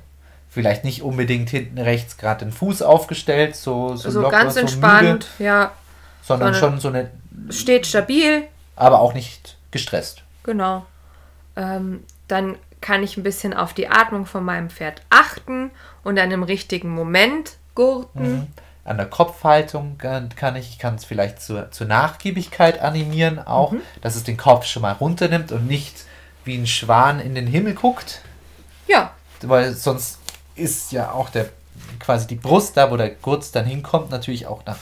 Vielleicht 0.51 0.83
nicht 0.83 1.03
unbedingt 1.03 1.49
hinten 1.51 1.79
rechts 1.79 2.17
gerade 2.17 2.45
den 2.45 2.51
Fuß 2.53 2.83
aufgestellt, 2.83 3.55
so, 3.55 3.95
so, 3.95 4.11
So 4.11 4.21
locker, 4.21 4.37
ganz 4.37 4.55
so 4.55 4.61
entspannt, 4.61 5.29
müde, 5.39 5.49
ja. 5.49 5.71
sondern 6.25 6.55
sondern- 6.55 6.73
schon 6.73 6.81
so 6.81 6.89
eine, 6.89 7.11
Steht 7.51 7.87
stabil, 7.87 8.49
aber 8.75 8.99
auch 8.99 9.15
nicht 9.15 9.57
gestresst. 9.71 10.25
genau. 10.43 10.85
Ähm, 11.55 12.03
dann 12.27 12.57
kann 12.81 13.05
ich 13.05 13.17
ein 13.17 13.23
bisschen 13.23 13.55
auf 13.55 13.75
die 13.75 13.87
Atmung 13.89 14.27
von 14.27 14.45
meinem 14.45 14.71
Pferd 14.71 15.03
achten 15.09 15.71
und 16.03 16.17
dann 16.17 16.33
im 16.33 16.43
richtigen 16.43 16.91
Moment 16.91 17.53
gurten. 17.77 18.33
Mhm. 18.33 18.47
An 18.85 18.97
der 18.97 19.07
Kopfhaltung 19.07 19.97
kann 19.99 20.57
ich, 20.57 20.71
ich 20.71 20.79
kann 20.79 20.97
es 20.97 21.05
vielleicht 21.05 21.41
zur, 21.41 21.71
zur 21.71 21.87
Nachgiebigkeit 21.87 22.81
animieren, 22.81 23.39
auch, 23.39 23.73
mhm. 23.73 23.81
dass 24.01 24.17
es 24.17 24.25
den 24.25 24.37
Kopf 24.37 24.67
schon 24.67 24.83
mal 24.83 24.93
runternimmt 24.93 25.53
und 25.53 25.69
nicht 25.69 26.05
wie 26.45 26.57
ein 26.57 26.67
Schwan 26.67 27.21
in 27.21 27.37
den 27.37 27.47
Himmel 27.47 27.75
guckt. 27.75 28.23
Ja. 28.89 29.13
Weil 29.43 29.75
sonst 29.75 30.19
ist 30.57 30.93
ja 30.93 31.13
auch 31.13 31.31
der 31.31 31.49
quasi 31.99 32.27
die 32.27 32.35
Brust, 32.35 32.77
da 32.77 32.91
wo 32.91 32.97
der 32.97 33.11
Gurt 33.11 33.55
dann 33.55 33.65
hinkommt, 33.65 34.11
natürlich 34.11 34.47
auch 34.47 34.65
nach, 34.67 34.79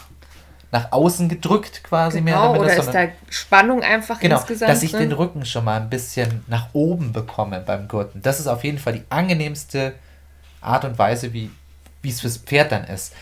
nach 0.73 0.93
außen 0.93 1.29
gedrückt 1.29 1.83
quasi 1.85 2.21
genau, 2.21 2.25
mehr. 2.25 2.51
Oder, 2.51 2.61
oder 2.61 2.77
ist 2.77 2.95
da 2.95 3.09
Spannung 3.29 3.83
einfach 3.83 4.21
genau, 4.21 4.37
insgesamt 4.37 4.71
dass 4.71 4.83
ich 4.83 4.93
drin? 4.93 5.11
den 5.11 5.13
Rücken 5.13 5.45
schon 5.45 5.65
mal 5.65 5.81
ein 5.81 5.91
bisschen 5.91 6.45
nach 6.47 6.69
oben 6.73 7.13
bekomme 7.13 7.61
beim 7.61 7.89
Gurten. 7.89 8.23
Das 8.23 8.41
ist 8.41 8.47
auf 8.47 8.65
jeden 8.65 8.79
Fall 8.79 8.95
die 8.95 9.05
angenehmste 9.11 9.95
Art 10.61 10.85
und 10.85 10.99
Weise, 10.99 11.33
wie 11.33 11.51
es 12.03 12.21
fürs 12.21 12.39
Pferd 12.39 12.73
dann 12.73 12.85
ist. 12.85 13.13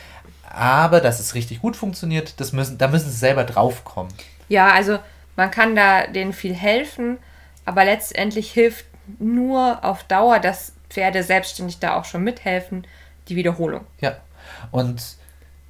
Aber 0.51 1.01
dass 1.01 1.21
es 1.21 1.35
richtig 1.35 1.61
gut 1.61 1.77
funktioniert, 1.77 2.41
das 2.41 2.53
müssen, 2.53 2.79
da 2.79 2.89
müssen 2.89 3.11
sie 3.11 3.17
selber 3.17 3.45
drauf 3.45 3.85
kommen. 3.85 4.13
Ja, 4.49 4.73
also 4.73 4.99
man 5.37 5.51
kann 5.51 5.77
da 5.77 6.07
denen 6.07 6.33
viel 6.33 6.55
helfen, 6.55 7.19
aber 7.65 7.85
letztendlich 7.85 8.51
hilft 8.51 8.87
nur 9.19 9.85
auf 9.85 10.05
Dauer, 10.05 10.39
dass 10.39 10.73
Pferde 10.89 11.23
selbstständig 11.23 11.79
da 11.79 11.97
auch 11.97 12.05
schon 12.05 12.25
mithelfen, 12.25 12.87
die 13.29 13.37
Wiederholung. 13.37 13.85
Ja, 14.01 14.17
und 14.71 15.03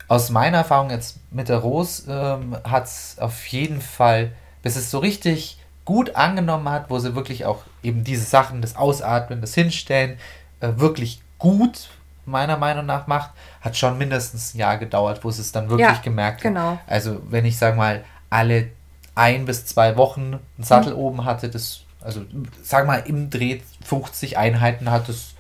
aus 0.07 0.31
meiner 0.31 0.59
Erfahrung 0.59 0.91
jetzt 0.91 1.19
mit 1.31 1.49
der 1.49 1.59
Rose 1.59 2.11
ähm, 2.11 2.57
hat 2.65 2.87
es 2.87 3.17
auf 3.19 3.47
jeden 3.49 3.81
Fall, 3.81 4.33
bis 4.63 4.77
es 4.77 4.91
so 4.91 4.99
richtig 4.99 5.59
gut 5.85 6.17
angenommen 6.17 6.69
hat, 6.69 6.89
wo 6.89 6.99
sie 6.99 7.15
wirklich 7.15 7.45
auch 7.45 7.63
eben 7.83 8.05
diese 8.05 8.25
Sachen, 8.25 8.63
das 8.63 8.77
Ausatmen, 8.77 9.41
das 9.41 9.55
Hinstellen, 9.55 10.19
äh, 10.61 10.73
wirklich 10.77 11.21
gut 11.39 11.91
meiner 12.29 12.57
Meinung 12.57 12.87
nach 12.87 13.07
macht, 13.07 13.31
hat 13.61 13.77
schon 13.77 13.99
mindestens 13.99 14.55
ein 14.55 14.59
Jahr 14.59 14.79
gedauert, 14.79 15.25
wo 15.25 15.31
sie 15.31 15.41
es 15.41 15.53
dann 15.53 15.69
wirklich 15.69 15.89
ja, 15.89 16.01
gemerkt 16.03 16.39
hat. 16.39 16.43
Genau. 16.43 16.79
Also 16.87 17.21
wenn 17.29 17.45
ich 17.45 17.59
sage 17.59 17.77
mal 17.77 18.05
alle 18.31 18.69
ein 19.15 19.45
bis 19.47 19.67
zwei 19.67 19.97
Wochen 19.97 20.39
einen 20.57 20.65
Sattel 20.65 20.93
mhm. 20.93 20.99
oben 20.99 21.25
hatte, 21.25 21.49
das 21.49 21.81
also 22.01 22.23
sag 22.63 22.87
mal 22.87 23.03
im 23.07 23.29
Dreh 23.31 23.61
50 23.85 24.39
Einheiten 24.39 24.91
hat 24.91 25.09
es 25.09 25.35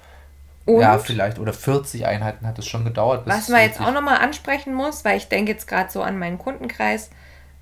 und 0.69 0.83
ja, 0.83 0.99
vielleicht. 0.99 1.39
Oder 1.39 1.55
40 1.55 2.05
Einheiten 2.05 2.47
hat 2.47 2.59
es 2.59 2.67
schon 2.67 2.85
gedauert. 2.85 3.23
was 3.25 3.49
man 3.49 3.63
jetzt 3.63 3.81
auch 3.81 3.91
nochmal 3.91 4.19
ansprechen 4.19 4.75
muss, 4.75 5.03
weil 5.03 5.17
ich 5.17 5.29
denke 5.29 5.53
jetzt 5.53 5.67
gerade 5.67 5.91
so 5.91 6.03
an 6.03 6.19
meinen 6.19 6.37
Kundenkreis. 6.37 7.09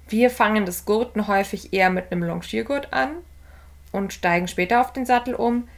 Wir 0.08 0.28
fangen 0.28 0.66
das 0.66 0.84
Gurten 0.84 1.28
häufig 1.28 1.72
eher 1.72 1.90
mit 1.90 2.10
einem 2.10 2.24
Longiergurt 2.24 2.92
an 2.92 3.10
und 3.92 4.12
steigen 4.12 4.48
später 4.48 4.80
auf 4.80 4.92
den 4.92 5.06
Sattel 5.06 5.36
um. 5.36 5.68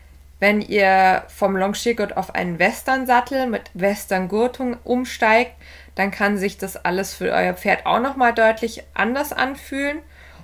Wenn 0.40 0.60
ihr 0.60 1.24
vom 1.28 1.56
Longiergurt 1.56 2.16
auf 2.16 2.34
einen 2.34 2.58
Western-Sattel 2.58 3.46
mit 3.46 3.70
Western-Gurtung 3.74 4.76
umsteigt, 4.84 5.52
dann 5.96 6.10
kann 6.10 6.38
sich 6.38 6.58
das 6.58 6.76
alles 6.76 7.14
für 7.14 7.32
euer 7.32 7.54
Pferd 7.54 7.86
auch 7.86 8.00
nochmal 8.00 8.32
deutlich 8.32 8.84
anders 8.94 9.32
anfühlen. 9.32 9.98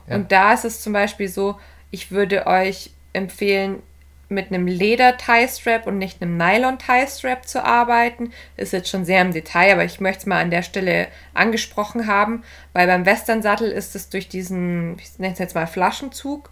Ja. 0.09 0.17
Und 0.17 0.33
da 0.33 0.53
ist 0.53 0.65
es 0.65 0.81
zum 0.81 0.93
Beispiel 0.93 1.29
so, 1.29 1.59
ich 1.91 2.11
würde 2.11 2.47
euch 2.47 2.91
empfehlen, 3.13 3.83
mit 4.29 4.49
einem 4.49 4.67
Leder-Tie-Strap 4.67 5.87
und 5.87 5.99
nicht 5.99 6.21
einem 6.21 6.37
Nylon-Tie-Strap 6.37 7.47
zu 7.47 7.65
arbeiten. 7.65 8.33
Ist 8.57 8.73
jetzt 8.73 8.89
schon 8.89 9.05
sehr 9.05 9.23
im 9.23 9.33
Detail, 9.33 9.73
aber 9.73 9.85
ich 9.85 10.01
möchte 10.01 10.21
es 10.21 10.27
mal 10.27 10.41
an 10.41 10.51
der 10.51 10.63
Stelle 10.63 11.09
angesprochen 11.35 12.07
haben, 12.07 12.43
weil 12.73 12.87
beim 12.87 13.07
Western-Sattel 13.07 13.71
ist 13.71 13.95
es 13.95 14.09
durch 14.09 14.29
diesen, 14.29 14.99
ich 14.99 15.19
nenne 15.19 15.35
es 15.35 15.39
jetzt 15.39 15.55
mal 15.55 15.67
Flaschenzug, 15.67 16.51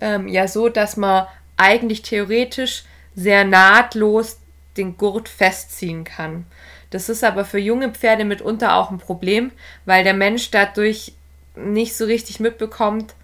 ähm, 0.00 0.28
ja 0.28 0.46
so, 0.46 0.68
dass 0.68 0.96
man 0.96 1.26
eigentlich 1.58 2.02
theoretisch 2.02 2.84
sehr 3.14 3.44
nahtlos 3.44 4.38
den 4.76 4.96
Gurt 4.96 5.28
festziehen 5.28 6.04
kann. 6.04 6.46
Das 6.90 7.08
ist 7.08 7.24
aber 7.24 7.44
für 7.44 7.58
junge 7.58 7.90
Pferde 7.90 8.24
mitunter 8.24 8.76
auch 8.76 8.90
ein 8.90 8.98
Problem, 8.98 9.52
weil 9.84 10.04
der 10.04 10.14
Mensch 10.14 10.50
dadurch 10.50 11.12
nicht 11.54 11.96
so 11.96 12.04
richtig 12.06 12.40
mitbekommt, 12.40 13.14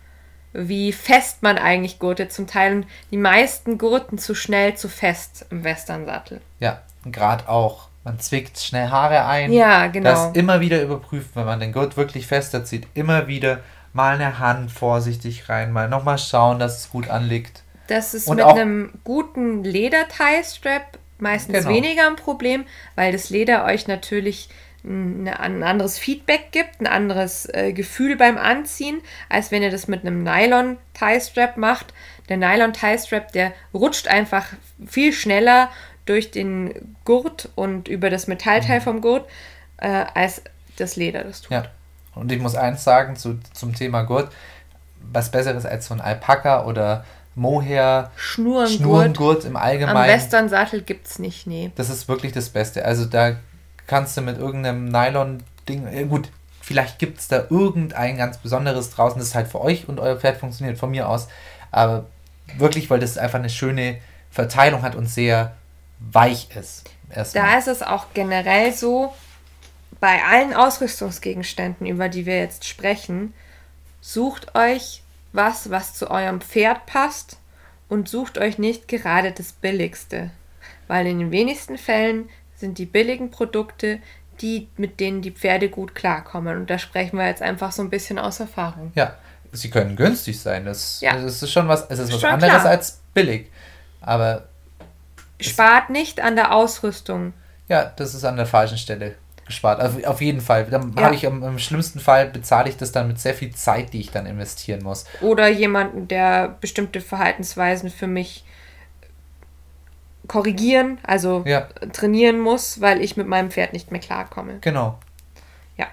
wie 0.53 0.93
fest 0.93 1.43
man 1.43 1.59
eigentlich 1.59 1.99
gurtet 1.99 2.33
zum 2.33 2.47
Teil. 2.47 2.77
Und 2.77 2.87
die 3.11 3.17
meisten 3.17 3.79
gurten 3.79 4.19
zu 4.19 4.35
schnell, 4.35 4.75
zu 4.75 4.89
fest 4.89 5.47
im 5.51 5.65
Westernsattel. 5.65 6.41
Ja, 6.61 6.83
gerade 7.05 7.49
auch. 7.49 7.89
Man 8.05 8.21
zwickt 8.21 8.59
schnell 8.59 8.91
Haare 8.91 9.25
ein. 9.25 9.51
Ja, 9.53 9.87
genau. 9.87 10.11
Das 10.11 10.37
immer 10.37 10.61
wieder 10.61 10.83
überprüft, 10.83 11.31
wenn 11.35 11.47
man 11.47 11.61
den 11.61 11.73
Gurt 11.73 11.97
wirklich 11.97 12.27
fester 12.27 12.65
zieht. 12.65 12.87
Immer 12.93 13.29
wieder 13.29 13.61
mal 13.95 14.17
eine 14.17 14.39
Hand 14.39 14.71
vorsichtig 14.71 15.49
rein, 15.49 15.73
mal 15.73 15.89
nochmal 15.89 16.19
schauen, 16.19 16.59
dass 16.59 16.81
es 16.81 16.91
gut 16.91 17.09
anliegt. 17.09 17.64
Das 17.87 18.15
ist 18.15 18.29
Und 18.29 18.37
mit 18.37 18.45
einem 18.45 18.93
guten 19.05 19.63
Leder-Tie-Strap 19.63 20.99
meistens 21.19 21.59
genau. 21.59 21.71
weniger 21.71 22.07
ein 22.07 22.17
Problem, 22.17 22.65
weil 22.95 23.13
das 23.13 23.31
Leder 23.31 23.65
euch 23.65 23.87
natürlich 23.87 24.49
ein 24.87 25.63
anderes 25.63 25.99
Feedback 25.99 26.53
gibt, 26.53 26.81
ein 26.81 26.87
anderes 26.87 27.49
äh, 27.55 27.73
Gefühl 27.73 28.17
beim 28.17 28.37
Anziehen, 28.37 29.01
als 29.31 29.51
wenn 29.51 29.63
ihr 29.63 29.71
das 29.71 29.89
mit 29.89 30.03
einem 30.03 30.23
Nylon 30.23 30.77
Tie 30.93 31.21
Strap 31.21 31.57
macht. 31.57 31.95
Der 32.29 32.37
Nylon 32.37 32.75
Tie 32.75 32.99
Strap, 32.99 33.33
der 33.33 33.53
rutscht 33.73 34.09
einfach 34.09 34.47
viel 34.87 35.15
schneller 35.15 35.71
durch 36.05 36.31
den 36.31 36.97
Gurt 37.07 37.49
und 37.55 37.89
über 37.89 38.11
das 38.11 38.27
Metallteil 38.27 38.81
mhm. 38.81 38.85
vom 38.85 39.01
Gurt, 39.01 39.27
äh, 39.79 40.05
als 40.15 40.43
das 40.77 40.97
Leder 40.97 41.25
das 41.25 41.41
tut. 41.41 41.53
Ja. 41.53 41.65
Und 42.15 42.31
ich 42.31 42.41
muss 42.41 42.55
eins 42.55 42.85
sagen 42.85 43.17
zu, 43.17 43.41
zum 43.55 43.75
Thema 43.75 44.03
Gurt, 44.03 44.31
was 45.01 45.31
besseres 45.31 45.65
als 45.65 45.87
so 45.87 45.95
ein 45.95 46.01
Alpaka 46.01 46.65
oder 46.67 47.05
Mohair, 47.35 48.11
Schnurengurt, 48.17 48.71
Schnurengurt 48.71 49.45
im 49.45 49.57
Allgemeinen. 49.57 49.97
Am 49.97 50.07
Western-Sattel 50.07 50.83
gibt 50.83 51.07
es 51.07 51.19
nicht, 51.19 51.47
nee. 51.47 51.73
Das 51.77 51.91
ist 51.91 52.09
wirklich 52.09 52.33
das 52.33 52.51
Beste. 52.51 52.85
Also 52.85 53.07
da 53.07 53.37
kannst 53.87 54.17
du 54.17 54.21
mit 54.21 54.39
irgendeinem 54.39 54.89
Nylon-Ding, 54.89 55.87
äh, 55.87 56.05
gut, 56.05 56.31
vielleicht 56.61 56.99
gibt 56.99 57.19
es 57.19 57.29
da 57.29 57.45
irgendein 57.51 58.17
ganz 58.17 58.39
Besonderes 58.39 58.91
draußen, 58.91 59.19
das 59.19 59.35
halt 59.35 59.49
für 59.49 59.61
euch 59.61 59.89
und 59.89 60.01
euer 60.01 60.17
Pferd 60.17 60.39
funktioniert, 60.39 60.79
von 60.79 60.91
mir 60.91 61.09
aus. 61.09 61.29
Aber 61.71 62.07
wirklich, 62.57 62.89
weil 62.91 63.01
das 63.01 63.19
einfach 63.19 63.39
eine 63.39 63.51
schöne 63.51 63.99
Verteilung 64.31 64.83
hat 64.83 64.95
und 64.95 65.07
sehr 65.07 65.55
weich 65.99 66.49
ist. 66.57 66.85
Erstmal. 67.11 67.45
Da 67.45 67.59
ist 67.59 67.69
es 67.69 67.83
auch 67.83 68.07
generell 68.15 68.73
so, 68.73 69.13
bei 70.01 70.23
allen 70.25 70.53
Ausrüstungsgegenständen, 70.53 71.87
über 71.87 72.09
die 72.09 72.27
wir 72.27 72.39
jetzt 72.39 72.67
sprechen, 72.67 73.33
sucht 74.01 74.55
euch 74.55 75.04
was, 75.35 75.71
was 75.71 75.95
zu 75.95 76.11
eurem 76.11 76.41
Pferd 76.41 76.87
passt 76.87 77.39
und 77.89 78.09
sucht 78.09 78.39
euch 78.39 78.59
nicht 78.59 78.89
gerade 78.89 79.33
das 79.33 79.53
Billigste. 79.53 80.31
Weil 80.87 81.07
in 81.07 81.19
den 81.19 81.31
wenigsten 81.31 81.77
Fällen 81.77 82.29
sind 82.57 82.79
die 82.79 82.87
billigen 82.87 83.31
Produkte, 83.31 83.99
die, 84.41 84.69
mit 84.77 85.01
denen 85.01 85.23
die 85.23 85.31
Pferde 85.31 85.69
gut 85.69 85.95
klarkommen. 85.95 86.57
Und 86.57 86.71
da 86.71 86.79
sprechen 86.79 87.19
wir 87.19 87.27
jetzt 87.27 87.43
einfach 87.43 87.73
so 87.73 87.83
ein 87.83 87.91
bisschen 87.91 88.19
aus 88.19 88.41
Erfahrung. 88.41 88.93
Ja, 88.95 89.15
sie 89.53 89.71
können 89.71 89.97
günstig 89.97 90.41
sein. 90.41 90.65
Das, 90.65 91.01
ja. 91.01 91.15
das 91.15 91.43
ist 91.43 91.53
schon 91.53 91.69
was, 91.69 91.87
es 91.89 91.99
ist 91.99 92.13
was 92.13 92.21
schon 92.21 92.31
anderes 92.31 92.61
klar. 92.61 92.67
als 92.67 93.01
billig. 93.13 93.51
Aber. 94.01 94.49
Spart 95.41 95.91
nicht 95.91 96.21
an 96.21 96.37
der 96.37 96.55
Ausrüstung. 96.55 97.35
Ja, 97.69 97.93
das 97.97 98.15
ist 98.15 98.25
an 98.25 98.37
der 98.37 98.47
falschen 98.47 98.79
Stelle 98.79 99.17
gespart. 99.47 99.81
Also 99.81 100.05
auf 100.07 100.21
jeden 100.21 100.41
Fall. 100.41 100.65
Dann 100.67 100.95
ja. 100.97 101.05
habe 101.05 101.15
ich 101.15 101.25
im, 101.25 101.43
im, 101.43 101.59
schlimmsten 101.59 102.01
Fall 102.01 102.27
bezahle 102.27 102.69
ich 102.69 102.77
das 102.77 102.93
dann 102.93 103.09
mit 103.09 103.19
sehr 103.19 103.35
viel 103.35 103.55
Zeit, 103.55 103.93
die 103.93 104.01
ich 104.01 104.11
dann 104.11 104.27
investieren 104.27 104.83
muss. 104.83 105.05
Oder 105.21 105.49
jemanden, 105.49 106.09
der 106.09 106.57
bestimmte 106.61 107.01
Verhaltensweisen 107.01 107.91
für 107.91 108.07
mich 108.07 108.45
korrigieren, 110.27 110.99
also 111.03 111.43
ja. 111.47 111.69
trainieren 111.93 112.41
muss, 112.41 112.81
weil 112.81 113.03
ich 113.03 113.17
mit 113.17 113.27
meinem 113.27 113.51
Pferd 113.51 113.73
nicht 113.73 113.91
mehr 113.91 114.01
klarkomme. 114.01 114.59
Genau. 114.61 114.99
Ja. 115.77 115.87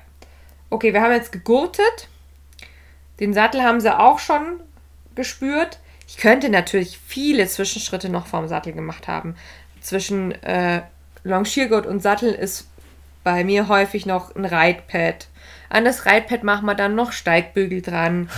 Okay, 0.69 0.93
wir 0.93 1.01
haben 1.01 1.11
jetzt 1.11 1.31
gegurtet. 1.31 2.07
Den 3.19 3.33
Sattel 3.33 3.61
haben 3.61 3.81
sie 3.81 3.97
auch 3.97 4.19
schon 4.19 4.61
gespürt. 5.15 5.79
Ich 6.07 6.17
könnte 6.17 6.49
natürlich 6.49 6.97
viele 6.97 7.45
Zwischenschritte 7.47 8.09
noch 8.09 8.27
vorm 8.27 8.47
Sattel 8.47 8.73
gemacht 8.73 9.07
haben. 9.07 9.35
Zwischen 9.81 10.31
äh, 10.43 10.81
Longiergurt 11.23 11.85
und 11.85 12.01
Sattel 12.01 12.33
ist 12.33 12.70
bei 13.23 13.43
mir 13.43 13.67
häufig 13.67 14.05
noch 14.05 14.35
ein 14.35 14.45
Reitpad. 14.45 15.27
An 15.69 15.85
das 15.85 16.05
Reitpad 16.05 16.43
machen 16.43 16.65
wir 16.65 16.75
dann 16.75 16.95
noch 16.95 17.11
Steigbügel 17.11 17.81
dran. 17.81 18.29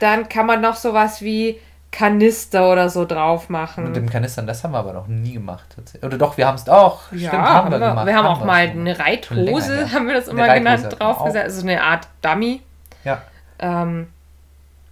Dann 0.00 0.28
kann 0.28 0.46
man 0.46 0.60
noch 0.60 0.76
sowas 0.76 1.22
wie 1.22 1.60
Kanister 1.94 2.72
oder 2.72 2.90
so 2.90 3.04
drauf 3.04 3.48
machen. 3.48 3.84
Mit 3.84 3.96
dem 3.96 4.10
Kanistern, 4.10 4.46
das 4.48 4.64
haben 4.64 4.72
wir 4.72 4.78
aber 4.78 4.92
noch 4.92 5.06
nie 5.06 5.34
gemacht. 5.34 5.76
Oder 6.02 6.18
doch, 6.18 6.36
wir 6.36 6.46
haben 6.46 6.56
es 6.56 6.68
auch. 6.68 7.12
Ja, 7.12 7.28
Stimmt, 7.28 7.42
haben 7.42 7.70
wir, 7.70 7.78
wir 7.80 7.88
gemacht. 7.88 8.06
Wir 8.06 8.16
haben, 8.16 8.26
haben 8.26 8.40
auch 8.40 8.44
mal 8.44 8.68
eine 8.68 8.98
Reithose, 8.98 9.40
länger, 9.40 9.80
ja. 9.86 9.92
haben 9.92 10.06
wir 10.08 10.14
das 10.14 10.28
immer 10.28 10.52
genannt, 10.52 10.96
draufgesetzt. 10.98 11.44
Also 11.44 11.62
eine 11.62 11.82
Art 11.82 12.08
Dummy. 12.20 12.62
Ja. 13.04 13.22
Ähm, 13.60 14.08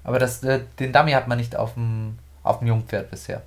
aber 0.04 0.18
das, 0.20 0.44
äh, 0.44 0.60
den 0.78 0.92
Dummy 0.92 1.12
hat 1.12 1.26
man 1.26 1.38
nicht 1.38 1.56
auf 1.56 1.74
dem, 1.74 2.18
auf 2.44 2.60
dem 2.60 2.68
Jungpferd 2.68 3.10
bisher. 3.10 3.42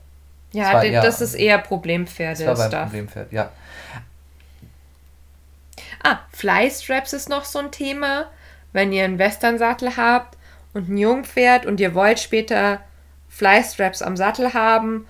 Ja, 0.51 0.73
das, 0.73 0.83
eher, 0.83 1.01
das 1.01 1.21
ist 1.21 1.35
eher 1.35 1.57
Problempferde. 1.57 2.45
Das 2.45 2.59
war 2.59 2.69
beim 2.69 2.83
Problempferd, 2.83 3.31
ja. 3.31 3.49
Ah, 6.05 6.19
Flystraps 6.31 7.13
ist 7.13 7.29
noch 7.29 7.45
so 7.45 7.57
ein 7.57 7.71
Thema. 7.71 8.25
Wenn 8.73 8.93
ihr 8.93 9.05
einen 9.05 9.17
Western-Sattel 9.17 9.97
habt 9.97 10.37
und 10.73 10.87
ein 10.89 10.97
Jungpferd 10.97 11.65
und 11.65 11.79
ihr 11.79 11.95
wollt 11.95 12.19
später 12.19 12.81
Flystraps 13.27 14.03
am 14.03 14.15
Sattel 14.15 14.53
haben, 14.53 15.07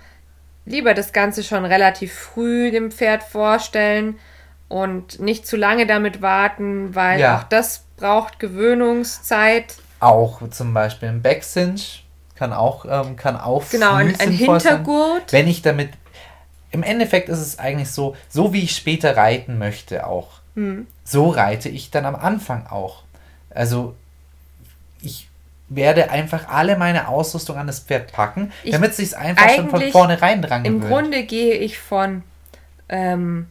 lieber 0.66 0.94
das 0.94 1.12
Ganze 1.12 1.44
schon 1.44 1.66
relativ 1.66 2.14
früh 2.14 2.72
dem 2.72 2.92
Pferd 2.92 3.24
vorstellen 3.24 4.18
und 4.70 5.20
nicht 5.20 5.46
zu 5.46 5.58
lange 5.58 5.86
damit 5.86 6.22
warten, 6.22 6.96
weil 6.96 7.20
Ja. 7.20 7.40
auch 7.40 7.44
das 7.44 7.84
braucht 7.98 8.40
Gewöhnungszeit. 8.40 9.76
Auch 10.00 10.48
zum 10.50 10.74
Beispiel 10.74 11.10
ein 11.10 11.22
Backcinch 11.22 12.06
kann 12.36 12.54
auch, 12.54 12.86
ähm, 12.88 13.18
kann 13.18 13.36
auch 13.38 13.64
Genau, 13.70 13.96
ein, 13.96 14.08
ein 14.20 14.32
sinnvoll 14.32 14.60
sein. 14.62 14.78
Hintergurt. 14.78 15.34
Wenn 15.34 15.48
ich 15.48 15.62
damit. 15.62 15.90
Im 16.72 16.84
Endeffekt 16.84 17.28
ist 17.30 17.40
es 17.40 17.60
eigentlich 17.60 17.92
so, 17.92 18.16
so 18.30 18.54
wie 18.54 18.64
ich 18.64 18.76
später 18.76 19.18
reiten 19.18 19.58
möchte 19.58 20.08
auch. 20.08 20.42
Hm. 20.56 20.88
So 21.04 21.30
reite 21.30 21.70
ich 21.70 21.92
dann 21.92 22.06
am 22.06 22.16
Anfang 22.16 22.68
auch. 22.68 23.04
Also 23.50 23.96
ich 25.02 25.30
werde 25.68 26.12
einfach 26.12 26.48
alle 26.48 26.78
meine 26.78 27.08
Ausrüstung 27.08 27.58
an 27.58 27.68
das 27.68 27.80
Pferd 27.80 28.12
packen, 28.12 28.52
damit 28.70 28.92
es 28.92 28.98
sich 28.98 29.18
einfach 29.18 29.50
schon 29.50 29.70
von 29.70 29.82
vornherein 29.92 30.42
dran 30.42 30.64
Im 30.66 30.80
gewöhnt. 30.82 30.92
Grunde 30.92 31.24
gehe 31.24 31.56
ich 31.56 31.80
von 31.80 32.24
ähm, 32.90 33.48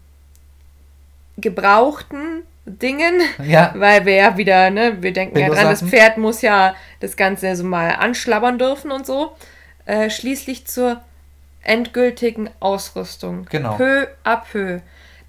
gebrauchten 1.37 2.43
Dingen, 2.67 3.21
Ja. 3.45 3.73
weil 3.77 4.07
wir 4.07 4.15
ja 4.15 4.37
wieder, 4.37 4.71
ne, 4.71 5.03
wir 5.03 5.13
denken 5.13 5.39
ja 5.39 5.49
dran, 5.49 5.65
das. 5.65 5.83
Pferd 5.83 6.19
muss 6.19 6.41
ja 6.43 6.75
das 7.01 7.17
Ganze 7.17 7.55
so 7.57 7.65
mal 7.65 7.91
anschlabbern 7.91 8.59
dürfen 8.59 8.91
und 8.91 9.05
so, 9.07 9.37
äh, 9.87 10.09
schließlich 10.09 10.67
zur 10.67 11.01
endgültigen 11.63 12.49
Ausrüstung. 12.61 13.47
Genau. 13.51 13.77
Peu 13.77 14.07
à 14.25 14.37
peu. 14.37 14.81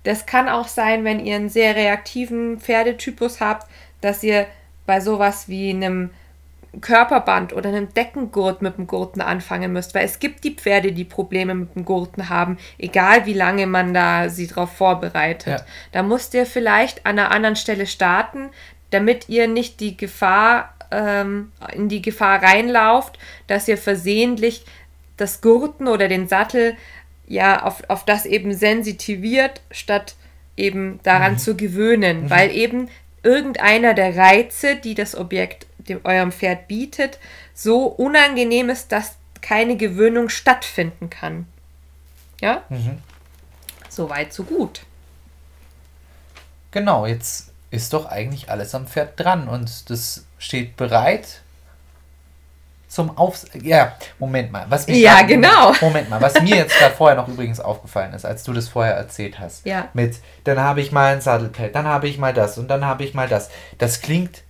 Das 0.06 0.26
kann 0.26 0.48
auch 0.48 0.68
sein, 0.68 1.04
wenn 1.04 1.20
ihr 1.20 1.36
einen 1.36 1.50
sehr 1.50 1.76
reaktiven 1.76 2.60
Pferdetypus 2.60 3.42
habt, 3.42 3.68
dass 4.02 4.24
ihr 4.24 4.46
bei 4.86 5.02
sowas 5.02 5.50
wie 5.50 5.72
einem 5.72 6.12
Körperband 6.80 7.54
oder 7.54 7.70
einem 7.70 7.94
Deckengurt 7.94 8.62
mit 8.62 8.78
dem 8.78 8.86
Gurten 8.86 9.22
anfangen 9.22 9.74
müsst, 9.74 9.96
weil 9.96 10.06
es 10.06 10.20
gibt 10.20 10.44
die 10.44 10.54
Pferde, 10.54 10.92
die 10.92 11.06
Probleme 11.06 11.56
mit 11.56 11.76
dem 11.76 11.86
Gurten 11.86 12.30
haben, 12.30 12.58
egal 12.78 13.26
wie 13.26 13.34
lange 13.34 13.66
man 13.66 13.94
da 13.94 14.30
sie 14.30 14.48
drauf 14.48 14.74
vorbereitet. 14.74 15.62
Ja. 15.62 15.66
Da 15.92 16.04
müsst 16.04 16.34
ihr 16.34 16.46
vielleicht 16.46 17.06
an 17.06 17.18
einer 17.18 17.32
anderen 17.32 17.56
Stelle 17.56 17.88
starten, 17.88 18.50
damit 18.92 19.28
ihr 19.30 19.48
nicht 19.48 19.80
die 19.80 19.98
Gefahr 19.98 20.74
ähm, 20.92 21.52
in 21.74 21.90
die 21.90 22.02
Gefahr 22.02 22.44
reinlauft, 22.44 23.18
dass 23.48 23.68
ihr 23.68 23.78
versehentlich 23.78 24.66
das 25.18 25.42
Gurten 25.42 25.88
oder 25.88 26.08
den 26.08 26.28
Sattel 26.28 26.76
ja 27.28 27.64
auf, 27.64 27.84
auf 27.90 28.06
das 28.06 28.26
eben 28.26 28.54
sensitiviert, 28.54 29.62
statt 29.72 30.16
eben 30.58 31.00
daran 31.04 31.38
zu 31.38 31.56
gewöhnen, 31.56 32.30
weil 32.30 32.52
eben 32.52 32.90
irgendeiner 33.24 33.94
der 33.94 34.16
Reize, 34.16 34.76
die 34.76 34.96
das 34.96 35.16
Objekt 35.16 35.66
dem 35.78 36.02
eurem 36.04 36.32
Pferd 36.32 36.68
bietet, 36.68 37.20
so 37.54 37.86
unangenehm 37.86 38.70
ist, 38.70 38.92
dass 38.92 39.16
keine 39.42 39.78
Gewöhnung 39.78 40.30
stattfinden 40.30 41.10
kann. 41.10 41.48
Ja? 42.42 42.64
Mhm. 42.70 43.00
So 43.90 44.10
weit, 44.10 44.34
so 44.34 44.44
gut. 44.44 44.82
Genau, 46.72 47.06
jetzt 47.06 47.52
ist 47.72 47.94
doch 47.94 48.06
eigentlich 48.08 48.50
alles 48.50 48.76
am 48.76 48.88
Pferd 48.88 49.20
dran 49.20 49.48
und 49.48 49.90
das 49.90 50.26
steht 50.38 50.78
bereit 50.78 51.42
zum 52.88 53.18
Aufs... 53.18 53.46
Ja, 53.62 53.94
Moment 54.20 54.52
mal. 54.52 54.66
Was 54.70 54.88
mir 54.88 54.96
Ja, 54.98 55.16
grad- 55.20 55.28
genau. 55.28 55.74
Moment 55.82 56.10
mal, 56.10 56.22
was 56.22 56.40
mir 56.42 56.56
jetzt 56.56 56.76
gerade 56.80 56.96
vorher 56.96 57.18
noch 57.18 57.28
übrigens 57.28 57.60
aufgefallen 57.60 58.14
ist, 58.14 58.26
als 58.26 58.44
du 58.44 58.54
das 58.54 58.68
vorher 58.70 58.96
erzählt 58.96 59.40
hast. 59.40 59.66
Ja. 59.66 59.90
Mit, 59.94 60.16
dann 60.44 60.60
habe 60.60 60.82
ich 60.82 60.92
mal 60.92 61.14
ein 61.14 61.22
Sattelpad, 61.22 61.74
dann 61.76 61.86
habe 61.88 62.08
ich 62.08 62.18
mal 62.18 62.34
das 62.34 62.58
und 62.58 62.68
dann 62.70 62.86
habe 62.86 63.04
ich 63.04 63.14
mal 63.14 63.28
das. 63.28 63.50
Das 63.80 64.02
klingt, 64.02 64.44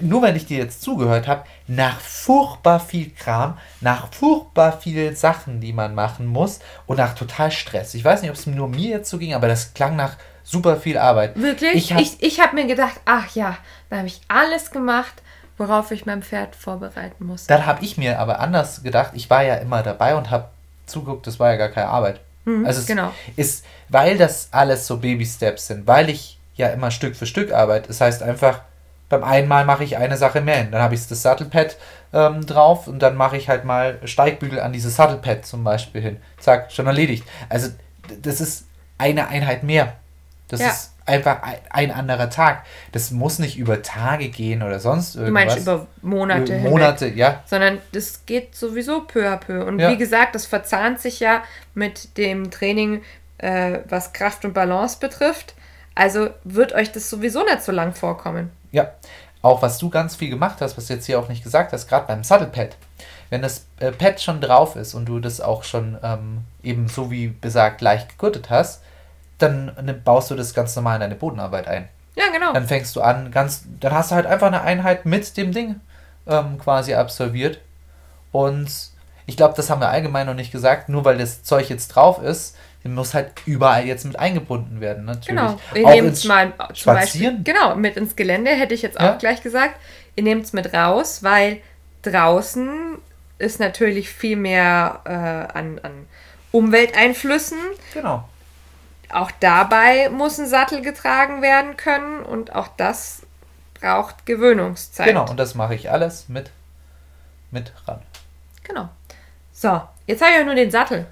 nur 0.00 0.22
wenn 0.22 0.36
ich 0.36 0.46
dir 0.46 0.58
jetzt 0.58 0.82
zugehört 0.82 1.26
habe, 1.26 1.44
nach 1.66 1.98
furchtbar 2.00 2.78
viel 2.80 3.10
Kram, 3.10 3.58
nach 3.80 4.12
furchtbar 4.12 4.78
vielen 4.80 5.16
Sachen, 5.16 5.60
die 5.60 5.72
man 5.72 5.94
machen 5.94 6.26
muss 6.26 6.60
und 6.86 6.98
nach 6.98 7.14
total 7.14 7.50
Stress. 7.50 7.94
Ich 7.94 8.04
weiß 8.04 8.22
nicht, 8.22 8.30
ob 8.30 8.36
es 8.36 8.46
nur 8.46 8.68
mir 8.68 8.90
jetzt 8.90 9.10
so 9.10 9.18
ging, 9.18 9.34
aber 9.34 9.48
das 9.48 9.74
klang 9.74 9.96
nach 9.96 10.16
super 10.44 10.76
viel 10.76 10.96
Arbeit. 10.98 11.36
Wirklich? 11.40 11.74
Ich 11.74 11.84
Ich, 11.90 11.92
hab- 11.92 12.00
ich, 12.00 12.22
ich 12.22 12.40
habe 12.40 12.54
mir 12.54 12.66
gedacht, 12.66 13.00
ach 13.04 13.34
ja, 13.34 13.56
da 13.90 13.96
habe 13.98 14.06
ich 14.06 14.20
alles 14.28 14.70
gemacht, 14.70 15.14
worauf 15.58 15.90
ich 15.90 16.06
mein 16.06 16.22
Pferd 16.22 16.54
vorbereiten 16.56 17.26
muss. 17.26 17.46
Dann 17.46 17.66
habe 17.66 17.84
ich 17.84 17.98
mir 17.98 18.18
aber 18.18 18.40
anders 18.40 18.82
gedacht. 18.82 19.12
Ich 19.14 19.28
war 19.28 19.42
ja 19.42 19.56
immer 19.56 19.82
dabei 19.82 20.14
und 20.14 20.30
habe 20.30 20.48
zuguckt, 20.86 21.26
das 21.26 21.38
war 21.38 21.50
ja 21.50 21.56
gar 21.56 21.68
keine 21.68 21.88
Arbeit. 21.88 22.20
also 22.64 22.80
es 22.80 22.86
genau. 22.86 23.12
ist, 23.36 23.64
weil 23.90 24.16
das 24.16 24.48
alles 24.52 24.86
so 24.86 24.96
Baby-Steps 24.98 25.66
sind, 25.66 25.86
weil 25.86 26.08
ich 26.08 26.38
ja 26.54 26.68
immer 26.68 26.90
Stück 26.90 27.14
für 27.14 27.26
Stück 27.26 27.52
arbeite. 27.52 27.88
Das 27.88 28.00
heißt 28.00 28.22
einfach, 28.22 28.62
beim 29.10 29.22
einen 29.24 29.48
Mal 29.48 29.64
mache 29.64 29.84
ich 29.84 29.96
eine 29.96 30.16
Sache 30.16 30.40
mehr 30.40 30.56
hin. 30.56 30.70
Dann 30.70 30.80
habe 30.82 30.94
ich 30.94 31.06
das 31.06 31.22
Sattelpad 31.22 31.76
ähm, 32.12 32.44
drauf 32.46 32.86
und 32.86 33.00
dann 33.00 33.16
mache 33.16 33.36
ich 33.36 33.48
halt 33.48 33.64
mal 33.64 33.98
Steigbügel 34.04 34.60
an 34.60 34.72
dieses 34.72 34.96
Sattelpad 34.96 35.44
zum 35.46 35.64
Beispiel 35.64 36.00
hin. 36.00 36.16
Zack, 36.38 36.72
schon 36.72 36.86
erledigt. 36.86 37.24
Also 37.48 37.68
das 38.22 38.40
ist 38.40 38.66
eine 38.98 39.28
Einheit 39.28 39.62
mehr. 39.62 39.94
Das 40.48 40.60
Ja. 40.60 40.68
ist 40.68 40.92
einfach 41.08 41.38
ein, 41.70 41.90
anderer 41.90 42.30
Tag. 42.30 42.64
Das 42.92 43.10
muss 43.10 43.38
nicht 43.38 43.56
über 43.58 43.82
Tage 43.82 44.28
gehen 44.28 44.62
oder 44.62 44.78
sonst 44.78 45.14
Du 45.14 45.20
irgendwas. 45.20 45.46
meinst 45.46 45.58
über 45.62 45.86
Monate 46.02 46.42
Über 46.44 46.54
hinweg. 46.54 46.70
Monate, 46.70 47.08
ja. 47.08 47.42
sondern 47.46 47.78
das 47.92 48.24
geht 48.26 48.54
sowieso 48.54 49.00
peu 49.02 49.26
à 49.28 49.36
peu. 49.36 49.64
Und 49.64 49.78
Ja. 49.78 49.90
wie 49.90 49.96
gesagt, 49.96 50.34
das 50.34 50.46
verzahnt 50.46 51.00
sich 51.00 51.20
ja 51.20 51.42
mit 51.74 52.16
dem 52.18 52.50
Training, 52.50 53.02
äh, 53.38 53.78
was 53.88 54.12
Kraft 54.12 54.44
und 54.44 54.52
Balance 54.54 54.98
betrifft. 55.00 55.54
Also 55.94 56.30
wird 56.44 56.72
euch 56.74 56.92
das 56.92 57.10
sowieso 57.10 57.42
nicht 57.44 57.62
so 57.62 57.72
lang 57.72 57.92
vorkommen. 57.94 58.50
Ja, 58.70 58.92
auch 59.42 59.62
was 59.62 59.78
du 59.78 59.88
ganz 59.90 60.14
viel 60.16 60.30
gemacht 60.30 60.58
hast, 60.60 60.76
was 60.76 60.86
du 60.86 60.94
jetzt 60.94 61.06
hier 61.06 61.18
auch 61.18 61.28
nicht 61.28 61.42
gesagt 61.42 61.72
hast, 61.72 61.88
gerade 61.88 62.06
beim 62.06 62.22
Sattelpad. 62.24 62.76
Wenn 63.30 63.42
das 63.42 63.66
äh, 63.78 63.92
Pad 63.92 64.20
schon 64.20 64.40
drauf 64.40 64.74
ist 64.76 64.94
und 64.94 65.06
du 65.06 65.20
das 65.20 65.40
auch 65.40 65.62
schon 65.62 65.98
ähm, 66.02 66.38
eben 66.62 66.88
so 66.88 67.10
wie 67.10 67.28
besagt 67.28 67.80
leicht 67.82 68.08
gegurtet 68.10 68.48
hast, 68.50 68.82
dann 69.38 69.72
ne, 69.82 69.94
baust 69.94 70.30
du 70.30 70.34
das 70.34 70.54
ganz 70.54 70.74
normal 70.76 70.96
in 70.96 71.00
deine 71.00 71.14
Bodenarbeit 71.14 71.66
ein. 71.68 71.88
Ja, 72.16 72.24
genau. 72.32 72.52
Dann 72.52 72.66
fängst 72.66 72.94
du 72.96 73.00
an, 73.00 73.30
ganz, 73.30 73.64
dann 73.80 73.92
hast 73.92 74.10
du 74.10 74.16
halt 74.16 74.26
einfach 74.26 74.48
eine 74.48 74.62
Einheit 74.62 75.06
mit 75.06 75.36
dem 75.36 75.52
Ding 75.52 75.80
ähm, 76.26 76.58
quasi 76.58 76.94
absolviert. 76.94 77.60
Und 78.32 78.68
ich 79.26 79.36
glaube, 79.36 79.54
das 79.56 79.70
haben 79.70 79.80
wir 79.80 79.88
allgemein 79.88 80.26
noch 80.26 80.34
nicht 80.34 80.50
gesagt, 80.50 80.88
nur 80.88 81.04
weil 81.04 81.18
das 81.18 81.42
Zeug 81.44 81.68
jetzt 81.70 81.88
drauf 81.88 82.20
ist, 82.22 82.56
muss 82.84 83.14
halt 83.14 83.32
überall 83.46 83.84
jetzt 83.86 84.04
mit 84.04 84.18
eingebunden 84.18 84.80
werden, 84.80 85.04
natürlich. 85.04 85.40
Genau. 85.40 85.58
Nehmt 85.74 86.08
ins 86.08 86.18
es 86.20 86.24
mal 86.24 86.52
zum 86.68 86.74
Spazieren. 86.74 87.36
Beispiel. 87.36 87.54
Genau, 87.54 87.74
mit 87.76 87.96
ins 87.96 88.16
Gelände 88.16 88.50
hätte 88.50 88.74
ich 88.74 88.82
jetzt 88.82 88.98
auch 88.98 89.04
Ja. 89.04 89.16
gleich 89.16 89.42
gesagt. 89.42 89.76
Ihr 90.16 90.22
nehmt 90.22 90.44
es 90.44 90.52
mit 90.52 90.72
raus, 90.72 91.22
weil 91.22 91.60
draußen 92.02 92.98
ist 93.38 93.60
natürlich 93.60 94.08
viel 94.08 94.36
mehr 94.36 95.00
äh, 95.04 95.58
an, 95.58 95.80
an 95.82 96.06
Umwelteinflüssen. 96.50 97.58
Genau. 97.94 98.28
Auch 99.10 99.30
dabei 99.40 100.10
muss 100.10 100.38
ein 100.38 100.46
Sattel 100.46 100.82
getragen 100.82 101.40
werden 101.42 101.76
können 101.76 102.20
und 102.22 102.54
auch 102.54 102.68
das 102.76 103.22
braucht 103.80 104.26
Gewöhnungszeit. 104.26 105.06
Genau, 105.06 105.28
und 105.28 105.38
das 105.38 105.54
mache 105.54 105.74
ich 105.74 105.90
alles 105.90 106.28
mit, 106.28 106.50
mit 107.50 107.72
ran. 107.86 108.00
Genau. 108.64 108.88
So, 109.52 109.80
jetzt 110.06 110.20
habe 110.20 110.32
ich 110.32 110.38
ja 110.38 110.44
nur 110.44 110.54
den 110.54 110.70
Sattel. 110.70 111.06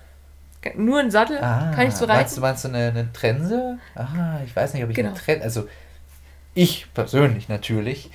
Nur 0.74 0.98
einen 0.98 1.12
Sattel 1.12 1.38
kann 1.38 1.86
ich 1.86 1.94
so 1.94 2.06
Ah, 2.06 2.08
Meinst 2.08 2.32
reiten. 2.32 2.34
du, 2.34 2.40
meinst 2.40 2.64
du 2.64 2.68
eine, 2.68 2.88
eine 2.88 3.12
Trense? 3.12 3.78
Ah, 3.94 4.40
ich 4.44 4.54
weiß 4.54 4.74
nicht, 4.74 4.82
ob 4.82 4.90
ich 4.90 4.96
Genau. 4.96 5.10
eine 5.10 5.18
Trense. 5.18 5.44
Also, 5.44 5.68
ich 6.54 6.92
persönlich 6.92 7.48
natürlich. 7.48 8.10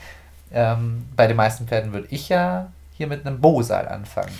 Ähm, 0.54 1.08
bei 1.16 1.28
den 1.28 1.38
meisten 1.38 1.66
Pferden 1.68 1.94
würde 1.94 2.08
ich 2.12 2.28
ja 2.28 2.70
hier 2.98 3.08
mit 3.08 3.26
einem 3.26 3.40
Bosal 3.40 3.88
anfangen. 3.88 4.38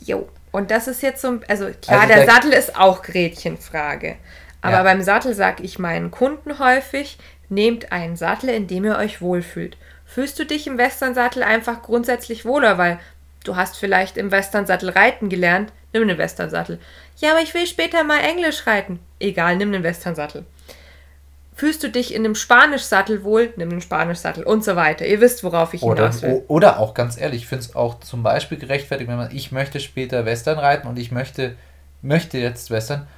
Jo. 0.00 0.26
Und 0.52 0.70
das 0.70 0.88
ist 0.88 1.02
jetzt 1.02 1.20
so, 1.20 1.28
ein- 1.28 1.44
also 1.48 1.66
klar, 1.82 2.00
Also 2.00 2.14
der 2.14 2.26
Sattel 2.26 2.52
ist 2.54 2.74
auch 2.78 3.02
Gretchenfrage. 3.02 4.16
Aber 4.60 4.78
Ja. 4.78 4.82
beim 4.82 5.02
Sattel 5.02 5.34
sage 5.34 5.62
ich 5.62 5.78
meinen 5.78 6.10
Kunden 6.10 6.58
häufig, 6.58 7.18
nehmt 7.48 7.92
einen 7.92 8.16
Sattel, 8.16 8.50
in 8.50 8.66
dem 8.66 8.84
ihr 8.84 8.96
euch 8.96 9.20
wohlfühlt. 9.20 9.76
Fühlst 10.04 10.38
du 10.38 10.44
dich 10.44 10.66
im 10.66 10.78
Westernsattel 10.78 11.42
einfach 11.42 11.82
grundsätzlich 11.82 12.44
wohler, 12.44 12.78
weil 12.78 12.98
du 13.44 13.56
hast 13.56 13.76
vielleicht 13.76 14.16
im 14.16 14.30
Westernsattel 14.30 14.90
reiten 14.90 15.28
gelernt, 15.28 15.72
nimm 15.92 16.02
einen 16.02 16.18
Westernsattel. 16.18 16.78
Ja, 17.18 17.30
aber 17.32 17.40
ich 17.40 17.54
will 17.54 17.66
später 17.66 18.04
mal 18.04 18.18
Englisch 18.20 18.66
reiten. 18.66 19.00
Egal, 19.20 19.56
nimm 19.56 19.72
einen 19.72 19.82
Westernsattel. 19.82 20.44
Fühlst 21.54 21.82
du 21.82 21.88
dich 21.90 22.14
in 22.14 22.24
einem 22.24 22.36
Spanischsattel 22.36 23.24
wohl, 23.24 23.52
nimm 23.56 23.70
einen 23.70 23.80
Spanischsattel 23.80 24.44
und 24.44 24.62
so 24.64 24.76
weiter. 24.76 25.04
Ihr 25.06 25.20
wisst, 25.20 25.42
worauf 25.42 25.74
ich 25.74 25.82
Oder, 25.82 26.04
hinaus 26.04 26.22
will. 26.22 26.44
oder 26.46 26.78
auch 26.78 26.94
ganz 26.94 27.18
ehrlich, 27.20 27.42
ich 27.42 27.48
finde 27.48 27.64
es 27.64 27.74
auch 27.74 27.98
zum 27.98 28.22
Beispiel 28.22 28.58
gerechtfertigt, 28.58 29.10
wenn 29.10 29.16
man, 29.16 29.34
ich 29.34 29.50
möchte 29.50 29.80
später 29.80 30.24
Western 30.24 30.58
reiten 30.60 30.86
und 30.86 30.98
ich 31.00 31.10
möchte, 31.10 31.56
möchte 32.00 32.38
jetzt 32.38 32.70
Western, 32.70 33.08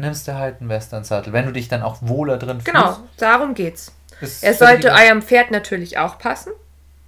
nimmst 0.00 0.26
du 0.26 0.34
halt 0.34 0.60
einen 0.60 0.68
Western-Sattel. 0.68 1.32
Wenn 1.32 1.46
du 1.46 1.52
dich 1.52 1.68
dann 1.68 1.82
auch 1.82 1.98
wohler 2.00 2.36
drin 2.36 2.60
Genau, 2.64 2.98
darum 3.16 3.54
geht's. 3.54 3.92
Er 4.42 4.54
sollte 4.54 4.92
eurem 4.92 5.22
Pferd 5.22 5.50
natürlich 5.50 5.98
auch 5.98 6.18
passen. 6.18 6.52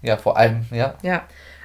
Ja, 0.01 0.17
vor 0.17 0.37
allem, 0.37 0.67
ja. 0.71 0.95
Ja. 1.03 1.25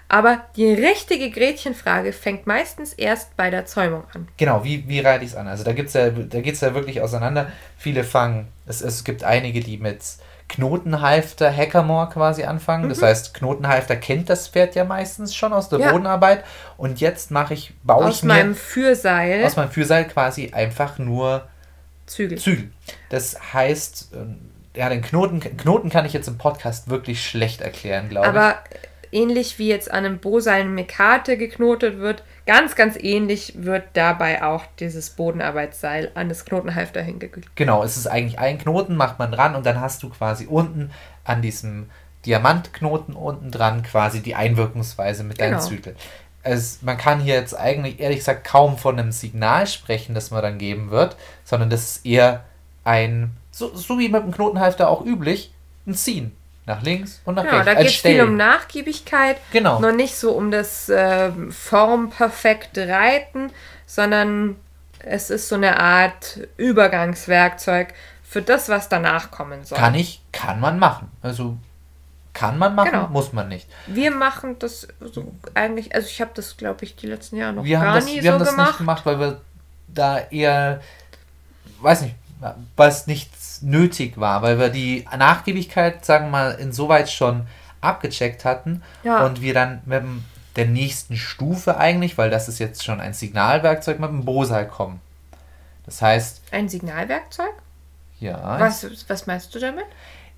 Aber 0.10 0.42
die 0.56 0.72
richtige 0.72 1.30
Gretchenfrage 1.30 2.14
fängt 2.14 2.48
meistens 2.48 2.94
erst 2.94 3.36
bei 3.36 3.50
der 3.50 3.66
Zäumung 3.66 4.04
an. 4.14 4.28
Genau, 4.38 4.64
wie, 4.64 4.88
wie 4.88 5.02
reite 5.02 5.26
ich 5.26 5.32
es 5.32 5.36
an? 5.36 5.48
Also 5.48 5.64
da 5.64 5.74
gibt's 5.74 5.94
ja, 5.94 6.10
da 6.10 6.42
geht 6.42 6.54
es 6.54 6.62
ja 6.62 6.74
wirklich 6.74 7.02
auseinander. 7.02 7.52
Viele 7.78 8.04
fangen, 8.06 8.48
es, 8.66 8.82
es 8.82 9.04
gibt 9.04 9.24
einige, 9.24 9.60
die 9.60 9.78
mit 9.78 10.02
Knotenhalfter 10.48 11.54
Hackermore 11.56 12.10
quasi 12.10 12.44
anfangen. 12.44 12.86
Mhm. 12.86 12.90
Das 12.90 13.02
heißt, 13.02 13.34
Knotenhalfter 13.34 13.96
kennt 13.96 14.30
das 14.30 14.48
Pferd 14.48 14.76
ja 14.76 14.86
meistens 14.86 15.36
schon 15.36 15.54
aus 15.54 15.70
der 15.70 15.80
Ja. 15.80 15.92
Bodenarbeit. 15.92 16.44
Und 16.78 17.00
jetzt 17.00 17.32
mache 17.32 17.54
ich, 17.54 17.74
baue 17.84 18.06
Aus 18.06 18.18
ich 18.18 18.24
mir 18.24 18.34
meinem 18.34 18.56
Fürseil 18.56 19.44
aus 19.44 19.56
meinem 19.56 19.72
Fürseil 19.72 20.06
quasi 20.06 20.52
einfach 20.54 20.98
nur 20.98 21.48
Zügel. 22.06 22.38
Zügel. 22.38 22.72
Das 23.10 23.54
heißt, 23.54 24.10
ähm, 24.14 24.38
ja, 24.76 24.90
den 24.90 25.02
Knoten, 25.02 25.40
Knoten 25.40 25.90
kann 25.90 26.06
ich 26.06 26.14
jetzt 26.14 26.28
im 26.28 26.38
Podcast 26.38 26.90
wirklich 26.90 27.28
schlecht 27.28 27.62
erklären, 27.62 28.10
glaube 28.10 28.28
ich. 28.28 28.34
Aber 28.36 28.56
ähnlich 29.12 29.60
wie 29.60 29.68
jetzt 29.68 29.92
an 29.92 30.06
einem 30.06 30.20
Boseil 30.20 30.62
eine 30.62 30.70
Mekate 30.70 31.38
geknotet 31.38 32.00
wird, 32.00 32.24
ganz, 32.46 32.76
ganz 32.76 32.96
ähnlich 33.00 33.54
wird 33.58 33.84
dabei 33.94 34.44
auch 34.44 34.64
dieses 34.80 35.12
Bodenarbeitsseil 35.12 36.12
an 36.16 36.30
das 36.30 36.46
Knotenhalfter 36.46 37.02
hingekühlt. 37.02 37.48
Genau, 37.56 37.84
es 37.84 37.98
ist 37.98 38.08
eigentlich 38.08 38.40
ein 38.40 38.58
Knoten, 38.58 38.96
macht 38.96 39.20
man 39.20 39.32
dran 39.32 39.56
und 39.56 39.66
dann 39.66 39.82
hast 39.82 40.04
du 40.04 40.10
quasi 40.10 40.46
unten 40.46 40.92
an 41.24 41.42
diesem 41.42 41.90
Diamantknoten 42.26 43.16
unten 43.16 43.52
dran 43.52 43.84
quasi 43.84 44.22
die 44.22 44.36
Einwirkungsweise 44.36 45.24
mit 45.24 45.38
Genau. 45.38 45.60
Zügeln. 45.60 45.96
Es, 46.44 46.82
man 46.82 46.98
kann 46.98 47.20
hier 47.20 47.36
jetzt 47.36 47.54
eigentlich 47.58 48.00
ehrlich 48.00 48.20
gesagt 48.20 48.46
kaum 48.46 48.78
von 48.78 48.98
einem 49.00 49.12
Signal 49.12 49.68
sprechen, 49.68 50.16
das 50.16 50.32
man 50.32 50.42
dann 50.42 50.58
geben 50.58 50.92
wird, 50.92 51.18
sondern 51.44 51.70
das 51.70 51.84
ist 51.84 52.06
eher 52.06 52.46
ein, 52.84 53.32
so, 53.52 53.76
so 53.76 54.00
wie 54.00 54.10
mit 54.10 54.24
dem 54.24 54.32
Knotenhalfter 54.32 54.90
auch 54.90 55.06
üblich, 55.06 55.52
ein 55.86 55.94
Ziehen. 55.94 56.32
Nach 56.68 56.82
links 56.84 57.22
und 57.26 57.36
nach 57.36 57.44
Genau, 57.44 57.56
rechts. 57.56 57.66
da 57.66 57.72
ein 57.72 57.78
geht 57.84 57.88
es 57.88 58.02
viel 58.02 58.22
um 58.22 58.38
Nachgiebigkeit. 58.38 59.38
Genau. 59.52 59.80
Noch 59.80 59.94
nicht 59.94 60.16
so 60.16 60.34
um 60.34 60.52
das 60.52 60.92
ähm, 60.94 61.52
formperfekte 61.52 62.88
Reiten, 62.90 63.52
sondern 63.88 64.58
es 65.00 65.30
ist 65.32 65.48
so 65.50 65.56
eine 65.56 65.80
Art 65.80 66.40
Übergangswerkzeug 66.58 67.94
für 68.24 68.42
das, 68.42 68.68
was 68.70 68.90
danach 68.90 69.32
kommen 69.32 69.64
soll. 69.64 69.78
Kann 69.78 69.96
ich, 69.96 70.22
kann 70.32 70.60
man 70.60 70.78
machen. 70.78 71.10
Also 71.22 71.58
kann 72.34 72.60
man 72.60 72.76
machen, 72.76 72.92
Genau. 72.92 73.08
muss 73.08 73.34
man 73.34 73.48
nicht. 73.48 73.68
Wir 73.88 74.12
machen 74.12 74.60
das 74.60 74.88
so 75.00 75.34
eigentlich, 75.56 75.96
also 75.96 76.08
ich 76.08 76.20
habe 76.22 76.32
das, 76.36 76.56
glaube 76.58 76.84
ich, 76.86 76.96
die 76.96 77.08
letzten 77.08 77.38
Jahre 77.38 77.54
noch 77.54 77.64
Wir 77.64 77.78
gar 77.80 77.88
haben 77.88 77.96
das, 77.96 78.06
nie 78.06 78.16
wir 78.22 78.24
so 78.24 78.32
haben 78.34 78.40
das 78.40 78.50
gemacht. 78.50 78.68
nicht 78.72 78.78
gemacht, 78.78 79.06
weil 79.06 79.20
wir 79.20 79.42
da 79.88 80.20
eher, 80.30 80.82
weiß 81.82 82.02
nicht, 82.02 82.16
weil 82.76 82.90
es 82.90 83.08
nichts 83.08 83.62
nötig 83.62 84.18
war, 84.20 84.42
weil 84.42 84.60
wir 84.60 84.70
die 84.70 85.06
Nachgiebigkeit, 85.18 86.06
sagen 86.06 86.26
wir 86.28 86.32
mal, 86.32 86.52
insoweit 86.52 87.10
schon 87.10 87.48
abgecheckt 87.82 88.46
hatten 88.46 88.84
Ja. 89.04 89.26
und 89.26 89.42
wir 89.42 89.54
dann 89.54 89.82
mit 89.86 90.02
dem, 90.02 90.24
der 90.56 90.66
nächsten 90.66 91.16
Stufe 91.18 91.78
eigentlich, 91.78 92.18
weil 92.18 92.30
das 92.30 92.48
ist 92.48 92.60
jetzt 92.60 92.84
schon 92.84 93.00
ein 93.00 93.14
Signalwerkzeug, 93.14 94.00
mit 94.00 94.10
dem 94.10 94.26
Bosal 94.26 94.68
kommen. 94.68 95.00
Das 95.86 96.02
heißt, 96.02 96.42
Ein 96.52 96.68
Signalwerkzeug? 96.70 97.54
ja, 98.20 98.60
Was, 98.60 98.86
was 99.08 99.28
meinst 99.28 99.54
du 99.56 99.60
damit? 99.60 99.86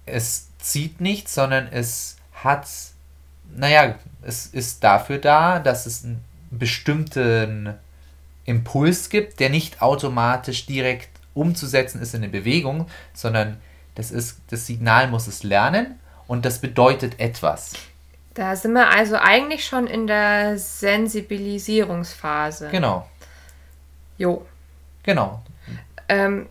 es 0.05 0.47
zieht 0.59 0.99
nichts, 1.01 1.33
sondern 1.35 1.67
es 1.71 2.17
hat, 2.33 2.67
naja, 3.55 3.95
es 4.21 4.45
ist 4.47 4.83
dafür 4.83 5.17
da, 5.19 5.59
dass 5.59 5.85
es 5.85 6.03
einen 6.03 6.23
bestimmten 6.51 7.73
Impuls 8.45 9.09
gibt, 9.09 9.39
der 9.39 9.49
nicht 9.49 9.81
automatisch 9.81 10.65
direkt 10.65 11.09
umzusetzen 11.39 12.01
ist 12.01 12.13
in 12.13 12.23
eine 12.23 12.31
Bewegung, 12.31 12.87
sondern 13.13 13.59
das 13.95 14.11
ist, 14.11 14.39
das 14.49 14.67
Signal 14.67 15.07
muss 15.07 15.27
es 15.27 15.43
lernen 15.43 15.99
und 16.27 16.45
das 16.45 16.59
bedeutet 16.59 17.19
etwas. 17.19 17.73
Da 18.33 18.55
sind 18.55 18.71
wir 18.73 18.89
also 18.89 19.17
eigentlich 19.17 19.65
schon 19.65 19.87
in 19.87 20.07
der 20.07 20.57
Sensibilisierungsphase. 20.57 22.69
Genau, 22.69 23.05
Jo. 24.17 24.45
genau. 25.03 25.43
Ähm, 26.07 26.47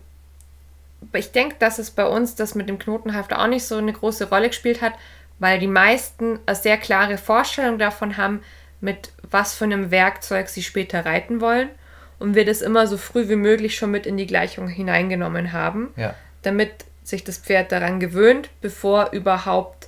ich 1.13 1.31
denke, 1.31 1.55
dass 1.59 1.79
es 1.79 1.91
bei 1.91 2.05
uns 2.05 2.35
das 2.35 2.55
mit 2.55 2.67
dem 2.67 2.77
Knotenhalfter 2.77 3.41
auch 3.41 3.47
nicht 3.47 3.65
so 3.65 3.77
eine 3.77 3.93
große 3.93 4.27
Rolle 4.29 4.49
gespielt 4.49 4.81
hat, 4.81 4.95
weil 5.39 5.59
die 5.59 5.67
meisten 5.67 6.39
eine 6.45 6.55
sehr 6.55 6.77
klare 6.77 7.17
Vorstellung 7.17 7.79
davon 7.79 8.17
haben, 8.17 8.41
mit 8.81 9.13
was 9.29 9.55
für 9.55 9.63
einem 9.63 9.91
Werkzeug 9.91 10.49
sie 10.49 10.63
später 10.63 11.05
reiten 11.05 11.39
wollen. 11.41 11.69
Und 12.19 12.35
wir 12.35 12.45
das 12.45 12.61
immer 12.61 12.85
so 12.87 12.97
früh 12.97 13.29
wie 13.29 13.35
möglich 13.37 13.75
schon 13.77 13.91
mit 13.91 14.05
in 14.05 14.17
die 14.17 14.27
Gleichung 14.27 14.67
hineingenommen 14.67 15.53
haben, 15.53 15.89
Ja. 15.95 16.13
damit 16.41 16.71
sich 17.03 17.23
das 17.23 17.37
Pferd 17.37 17.71
daran 17.71 17.99
gewöhnt, 17.99 18.49
bevor 18.61 19.11
überhaupt 19.11 19.87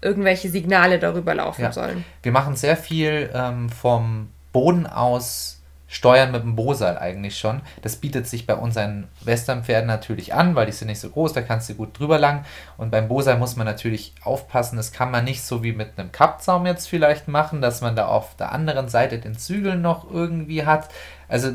irgendwelche 0.00 0.48
Signale 0.48 0.98
darüber 0.98 1.34
laufen 1.34 1.62
Ja. 1.62 1.72
sollen. 1.72 2.04
Wir 2.22 2.32
machen 2.32 2.56
sehr 2.56 2.76
viel 2.76 3.30
ähm, 3.34 3.68
vom 3.68 4.28
Boden 4.52 4.86
aus 4.86 5.58
steuern 5.86 6.32
mit 6.32 6.42
dem 6.42 6.56
Bosal 6.56 6.96
eigentlich 6.96 7.38
schon. 7.38 7.60
Das 7.82 7.96
bietet 7.96 8.26
sich 8.26 8.46
bei 8.46 8.54
unseren 8.54 9.08
Westernpferden 9.20 9.86
natürlich 9.86 10.32
an, 10.32 10.54
weil 10.54 10.64
die 10.64 10.72
sind 10.72 10.88
nicht 10.88 11.00
so 11.00 11.10
groß, 11.10 11.34
da 11.34 11.42
kannst 11.42 11.68
du 11.68 11.74
gut 11.74 11.98
drüber 11.98 12.18
lang. 12.18 12.46
Und 12.78 12.90
beim 12.90 13.08
Bosal 13.08 13.36
muss 13.38 13.56
man 13.56 13.66
natürlich 13.66 14.14
aufpassen, 14.24 14.76
das 14.78 14.92
kann 14.92 15.10
man 15.10 15.24
nicht 15.24 15.42
so 15.42 15.62
wie 15.62 15.72
mit 15.72 15.98
einem 15.98 16.10
Kappzaum 16.10 16.64
jetzt 16.64 16.88
vielleicht 16.88 17.28
machen, 17.28 17.60
dass 17.60 17.82
man 17.82 17.94
da 17.94 18.06
auf 18.06 18.34
der 18.36 18.52
anderen 18.52 18.88
Seite 18.88 19.18
den 19.18 19.36
Zügel 19.36 19.76
noch 19.76 20.10
irgendwie 20.10 20.64
hat. 20.64 20.88
Also, 21.32 21.52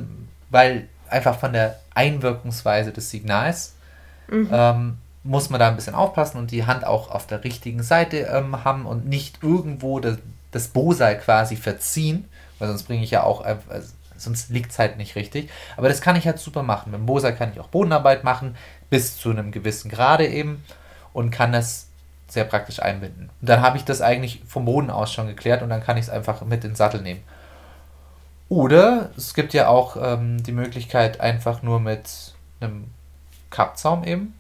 weil 0.50 0.88
einfach 1.10 1.38
von 1.40 1.54
der 1.54 1.80
Einwirkungsweise 1.94 2.92
des 2.92 3.10
Signals 3.10 3.76
ähm, 4.52 4.98
muss 5.24 5.50
man 5.50 5.60
da 5.60 5.68
ein 5.70 5.76
bisschen 5.76 5.96
aufpassen 5.96 6.38
und 6.38 6.52
die 6.52 6.66
Hand 6.66 6.86
auch 6.86 7.12
auf 7.12 7.28
der 7.28 7.44
richtigen 7.44 7.84
Seite 7.84 8.18
ähm, 8.32 8.64
haben 8.64 8.86
und 8.86 9.08
nicht 9.08 9.44
irgendwo 9.44 10.00
das, 10.00 10.18
das 10.52 10.68
Bosal 10.70 11.18
quasi 11.20 11.56
verziehen, 11.56 12.26
weil 12.60 12.68
sonst 12.70 12.84
bringe 12.84 13.04
ich 13.04 13.12
ja 13.12 13.24
auch, 13.24 13.42
einfach- 13.42 13.72
also, 13.72 13.90
sonst 14.18 14.50
liegt 14.50 14.72
es 14.72 14.80
halt 14.80 14.98
nicht 14.98 15.16
richtig. 15.16 15.50
Aber 15.78 15.90
das 15.90 16.02
kann 16.02 16.16
ich 16.16 16.26
halt 16.26 16.40
super 16.40 16.64
machen. 16.64 16.92
Mit 16.92 17.00
dem 17.00 17.06
Bosal 17.06 17.36
kann 17.36 17.52
ich 17.54 17.60
auch 17.60 17.68
Bodenarbeit 17.68 18.24
machen, 18.24 18.56
bis 18.90 19.18
zu 19.18 19.30
einem 19.30 19.52
gewissen 19.52 19.92
Grade 19.92 20.26
eben 20.28 20.64
und 21.14 21.30
kann 21.32 21.52
das 21.52 21.88
sehr 22.28 22.44
praktisch 22.46 22.82
einbinden. 22.82 23.30
Und 23.42 23.50
dann 23.50 23.62
habe 23.62 23.78
ich 23.78 23.86
das 23.86 24.02
eigentlich 24.02 24.42
vom 24.48 24.66
Boden 24.66 24.90
aus 24.90 25.14
schon 25.14 25.28
geklärt 25.28 25.62
und 25.62 25.70
dann 25.70 25.84
kann 25.84 25.98
ich 25.98 26.06
es 26.06 26.10
einfach 26.10 26.42
mit 26.42 26.64
in 26.64 26.72
den 26.72 26.76
Sattel 26.76 27.02
nehmen. 27.02 27.22
Oder 28.50 29.12
es 29.18 29.34
gibt 29.34 29.54
ja 29.54 29.68
auch 29.68 29.98
ähm, 30.02 30.42
die 30.44 30.52
Möglichkeit, 30.54 31.20
einfach 31.20 31.64
nur 31.64 31.80
mit 31.80 32.10
einem 32.62 32.86
Kappzaum 33.50 34.04
eben 34.06 34.34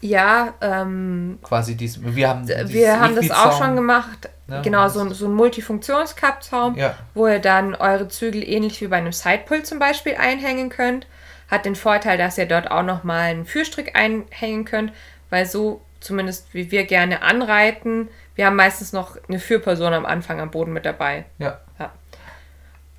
Ja, 0.00 0.54
ähm, 0.60 1.38
quasi 1.42 1.76
dies, 1.76 2.00
wir 2.02 2.28
haben 2.28 2.48
wir 2.48 3.00
haben 3.00 3.16
das 3.16 3.30
auch 3.30 3.58
schon 3.58 3.76
gemacht. 3.76 4.28
Ja, 4.48 4.62
genau, 4.62 4.88
so, 4.88 5.00
ein- 5.00 5.12
so 5.12 5.26
ein 5.26 5.34
Multifunktionskappzaum, 5.34 6.76
Ja. 6.76 6.94
wo 7.14 7.26
ihr 7.28 7.38
dann 7.38 7.74
eure 7.74 8.08
Zügel 8.08 8.42
ähnlich 8.48 8.80
wie 8.80 8.86
bei 8.88 8.96
einem 8.96 9.12
Sidepull 9.12 9.62
zum 9.62 9.78
Beispiel 9.78 10.14
einhängen 10.16 10.70
könnt. 10.70 11.06
Hat 11.50 11.64
den 11.64 11.76
Vorteil, 11.76 12.16
dass 12.18 12.38
ihr 12.38 12.46
dort 12.46 12.70
auch 12.70 12.82
nochmal 12.82 13.30
einen 13.30 13.44
Führstrick 13.44 13.94
einhängen 13.96 14.64
könnt, 14.64 14.92
weil 15.30 15.46
so, 15.46 15.80
zumindest 16.00 16.52
wie 16.54 16.70
wir 16.70 16.84
gerne 16.84 17.22
anreiten, 17.22 18.08
wir 18.36 18.46
haben 18.46 18.56
meistens 18.56 18.92
noch 18.92 19.16
eine 19.28 19.38
Führperson 19.38 19.92
am 19.92 20.06
Anfang 20.06 20.40
am 20.40 20.50
Boden 20.50 20.72
mit 20.72 20.86
dabei. 20.86 21.24
Ja. 21.38 21.58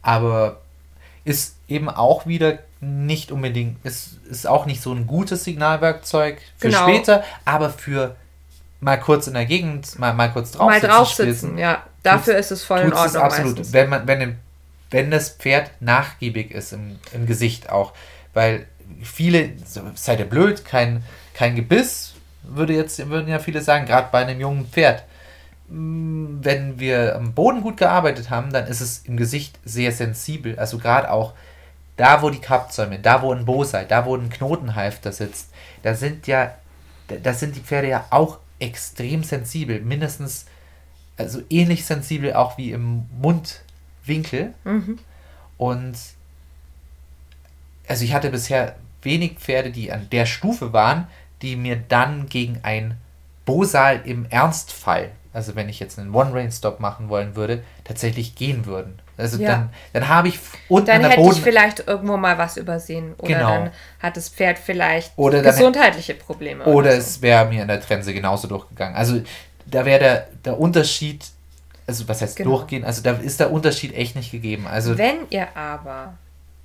Aber 0.02 0.62
ist 1.24 1.58
eben 1.68 1.90
auch 1.90 2.26
wieder 2.26 2.60
nicht 2.80 3.32
unbedingt, 3.32 3.84
ist, 3.86 4.20
ist 4.30 4.48
auch 4.48 4.66
nicht 4.66 4.82
so 4.82 4.92
ein 4.92 5.06
gutes 5.06 5.44
Signalwerkzeug 5.44 6.40
für 6.58 6.70
Genau. 6.70 6.82
später, 6.84 7.24
aber 7.46 7.70
für 7.70 8.16
mal 8.80 9.00
kurz 9.00 9.28
in 9.28 9.36
der 9.36 9.46
Gegend, 9.46 10.00
mal, 10.00 10.14
mal 10.14 10.32
kurz 10.32 10.52
drauf 10.52 10.68
Mal 10.68 10.82
sitzen, 10.82 10.88
drauf 10.92 11.10
spitzen, 11.10 11.34
sitzen, 11.34 11.58
ja. 11.60 11.84
Dafür 12.02 12.36
ist 12.38 12.52
es 12.52 12.64
voll 12.64 12.80
in 12.80 12.90
tut's 12.90 13.00
es 13.00 13.16
Ordnung 13.16 13.24
absolut. 13.24 13.58
meistens. 13.58 13.74
Wenn, 13.74 13.90
man, 13.90 14.08
wenn, 14.08 14.38
wenn 14.90 15.12
das 15.12 15.30
Pferd 15.30 15.70
nachgiebig 15.80 16.52
ist 16.52 16.74
im, 16.74 17.00
im 17.14 17.28
Gesicht 17.28 17.70
auch. 17.70 17.94
Weil 18.34 18.66
viele, 19.04 19.52
seid 19.94 20.20
ihr 20.20 20.26
blöd, 20.26 20.66
kein, 20.66 21.04
kein 21.36 21.56
Gebiss, 21.56 22.14
würde 22.44 22.74
jetzt, 22.74 23.08
würden 23.10 23.28
ja 23.28 23.38
viele 23.38 23.62
sagen, 23.62 23.86
gerade 23.86 24.10
bei 24.12 24.26
einem 24.26 24.40
jungen 24.40 24.66
Pferd. 24.66 25.04
Mm, 25.72 26.40
Wenn 26.44 26.80
wir 26.80 27.16
am 27.16 27.34
Boden 27.34 27.62
gut 27.62 27.78
gearbeitet 27.78 28.30
haben, 28.30 28.52
dann 28.52 28.68
ist 28.68 28.82
es 28.82 29.00
im 29.06 29.16
Gesicht 29.18 29.58
sehr 29.64 29.92
sensibel. 29.92 30.58
Also 30.60 30.78
gerade 30.78 31.10
auch 31.12 31.34
da, 31.98 32.22
wo 32.22 32.30
die 32.30 32.40
Kappzäume, 32.40 33.00
da, 33.00 33.22
wo 33.22 33.32
ein 33.34 33.46
Bosei, 33.46 33.86
da, 33.86 34.06
wo 34.06 34.16
ein 34.16 34.30
Knotenhalfter 34.30 35.12
sitzt, 35.12 35.50
da 35.84 35.94
sind 35.94 36.28
ja, 36.28 36.56
da- 37.08 37.34
sind 37.34 37.56
die 37.56 37.60
Pferde 37.62 37.90
ja 37.90 38.06
auch 38.10 38.40
extrem 38.60 39.24
sensibel. 39.24 39.82
Mindestens 39.82 40.46
also 41.18 41.42
ähnlich 41.50 41.86
sensibel 41.86 42.34
auch 42.34 42.58
wie 42.58 42.72
im 42.72 43.06
Mundwinkel. 43.22 44.54
Und 45.58 45.96
also 47.88 48.04
ich 48.04 48.14
hatte 48.14 48.30
bisher 48.30 48.76
wenig 49.04 49.34
Pferde, 49.40 49.72
die 49.72 49.92
an 49.92 50.08
der 50.12 50.26
Stufe 50.26 50.74
waren, 50.74 51.08
die 51.42 51.56
mir 51.56 51.76
dann 51.76 52.28
gegen 52.30 52.60
ein 52.64 52.98
Bosal 53.46 54.02
im 54.06 54.26
Ernstfall, 54.30 55.12
also 55.34 55.56
wenn 55.56 55.70
ich 55.70 55.80
jetzt 55.80 55.98
einen 56.00 56.14
One-Rain-Stop 56.14 56.80
machen 56.80 57.10
wollen 57.10 57.36
würde, 57.36 57.64
tatsächlich 57.84 58.36
gehen 58.36 58.66
würden. 58.66 59.00
Also 59.18 59.38
Ja. 59.38 59.50
dann, 59.50 59.70
dann 59.94 60.08
habe 60.10 60.28
ich 60.30 60.40
unten 60.68 60.88
Dann 60.88 60.96
an 60.98 61.02
der 61.04 61.12
hätte 61.12 61.22
Boden... 61.22 61.36
ich 61.38 61.42
vielleicht 61.42 61.88
irgendwo 61.88 62.18
mal 62.18 62.38
was 62.38 62.58
übersehen. 62.58 63.14
Oder 63.18 63.28
Genau. 63.28 63.50
dann 63.50 63.72
hat 64.02 64.18
das 64.18 64.30
Pferd 64.30 64.58
vielleicht 64.60 65.12
Oder 65.16 65.42
gesundheitliche 65.42 66.16
Probleme. 66.16 66.66
Oder 66.66 66.92
so. 66.94 66.98
es 66.98 67.22
wäre 67.22 67.46
mir 67.46 67.62
in 67.62 67.68
der 67.68 67.80
Trense 67.82 68.14
genauso 68.14 68.48
durchgegangen. 68.48 68.96
Also 68.96 69.22
da 69.66 69.86
wäre 69.86 70.00
der, 70.00 70.28
der 70.46 70.60
Unterschied, 70.60 71.24
also 71.88 72.08
was 72.08 72.22
heißt 72.22 72.36
Genau. 72.38 72.58
durchgehen, 72.58 72.84
also 72.84 73.02
da 73.02 73.12
ist 73.14 73.40
der 73.40 73.52
Unterschied 73.52 73.96
echt 73.96 74.16
nicht 74.16 74.32
gegeben. 74.32 74.68
Also 74.68 74.98
Wenn 74.98 75.28
ihr 75.30 75.56
aber 75.56 76.16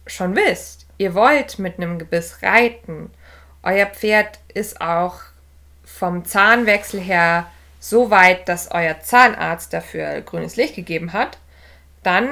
schon 0.06 0.34
wisst, 0.34 0.86
ihr 0.98 1.14
wollt 1.14 1.58
mit 1.58 1.76
einem 1.78 1.98
Gebiss 1.98 2.38
reiten, 2.42 3.10
euer 3.62 3.86
Pferd 3.86 4.38
ist 4.54 4.80
auch 4.80 5.16
vom 5.84 6.24
Zahnwechsel 6.24 7.00
her 7.00 7.46
so 7.88 8.10
weit, 8.10 8.48
dass 8.48 8.70
euer 8.72 9.00
Zahnarzt 9.00 9.72
dafür 9.72 10.20
grünes 10.22 10.56
Licht 10.56 10.74
gegeben 10.74 11.12
hat, 11.12 11.38
dann 12.02 12.28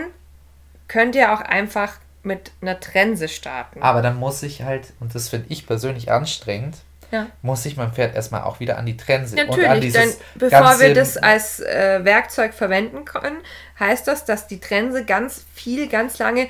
könnt 0.89 1.15
ihr 1.15 1.33
auch 1.33 1.41
einfach 1.41 1.95
mit 2.25 2.51
einer 2.61 2.81
Trense 2.81 3.29
starten. 3.29 3.83
Aber 3.83 4.03
dann 4.03 4.17
muss 4.17 4.43
ich 4.43 4.63
halt, 4.63 4.93
und 4.99 5.15
das 5.15 5.29
finde 5.29 5.47
ich 5.51 5.67
persönlich 5.67 6.11
anstrengend, 6.11 6.79
ja. 7.13 7.27
muss 7.43 7.65
ich 7.67 7.77
mein 7.77 7.93
Pferd 7.93 8.17
erstmal 8.17 8.43
auch 8.43 8.59
wieder 8.59 8.79
an 8.79 8.87
die 8.87 8.97
Trense 8.97 9.37
Natürlich, 9.37 9.65
und 9.65 9.71
an 9.71 9.81
dieses 9.81 10.19
denn 10.19 10.25
bevor 10.35 10.81
wir 10.81 10.95
das 10.95 11.17
als 11.17 11.61
äh, 11.61 12.01
Werkzeug 12.03 12.55
verwenden 12.55 13.05
können, 13.05 13.37
heißt 13.79 14.09
das, 14.09 14.25
dass 14.25 14.49
die 14.49 14.59
Trense 14.59 15.05
ganz 15.05 15.45
viel, 15.55 15.89
ganz 15.89 16.19
lange 16.19 16.49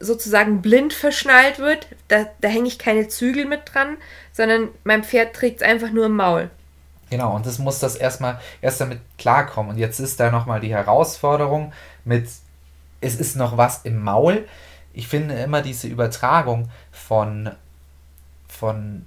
sozusagen 0.00 0.62
blind 0.62 0.92
verschnallt 0.92 1.58
wird. 1.58 1.86
Da, 2.08 2.26
da 2.40 2.48
hänge 2.48 2.66
ich 2.66 2.78
keine 2.78 3.06
Zügel 3.06 3.44
mit 3.44 3.72
dran, 3.72 3.96
sondern 4.32 4.70
mein 4.82 5.04
Pferd 5.04 5.36
trägt 5.36 5.60
es 5.60 5.66
einfach 5.66 5.90
nur 5.90 6.06
im 6.06 6.16
Maul. 6.16 6.50
Genau, 7.10 7.34
und 7.34 7.44
das 7.44 7.58
muss 7.58 7.80
das 7.80 7.96
erstmal 7.96 8.40
erst 8.60 8.80
damit 8.80 9.00
klarkommen. 9.18 9.72
Und 9.72 9.78
jetzt 9.78 9.98
ist 9.98 10.20
da 10.20 10.30
nochmal 10.30 10.60
die 10.60 10.72
Herausforderung 10.72 11.72
mit, 12.04 12.28
es 13.00 13.16
ist 13.16 13.36
noch 13.36 13.56
was 13.56 13.82
im 13.84 14.02
Maul. 14.02 14.46
Ich 14.92 15.08
finde 15.08 15.34
immer 15.34 15.62
diese 15.62 15.88
Übertragung 15.88 16.70
von, 16.92 17.50
von 18.48 19.06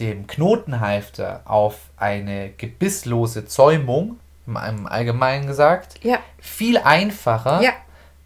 dem 0.00 0.26
Knotenhalfter 0.26 1.42
auf 1.44 1.90
eine 1.96 2.50
gebisslose 2.50 3.46
Zäumung, 3.46 4.18
im 4.46 4.86
Allgemeinen 4.86 5.46
gesagt, 5.46 6.02
ja. 6.02 6.18
viel 6.40 6.78
einfacher. 6.78 7.62
Ja 7.62 7.72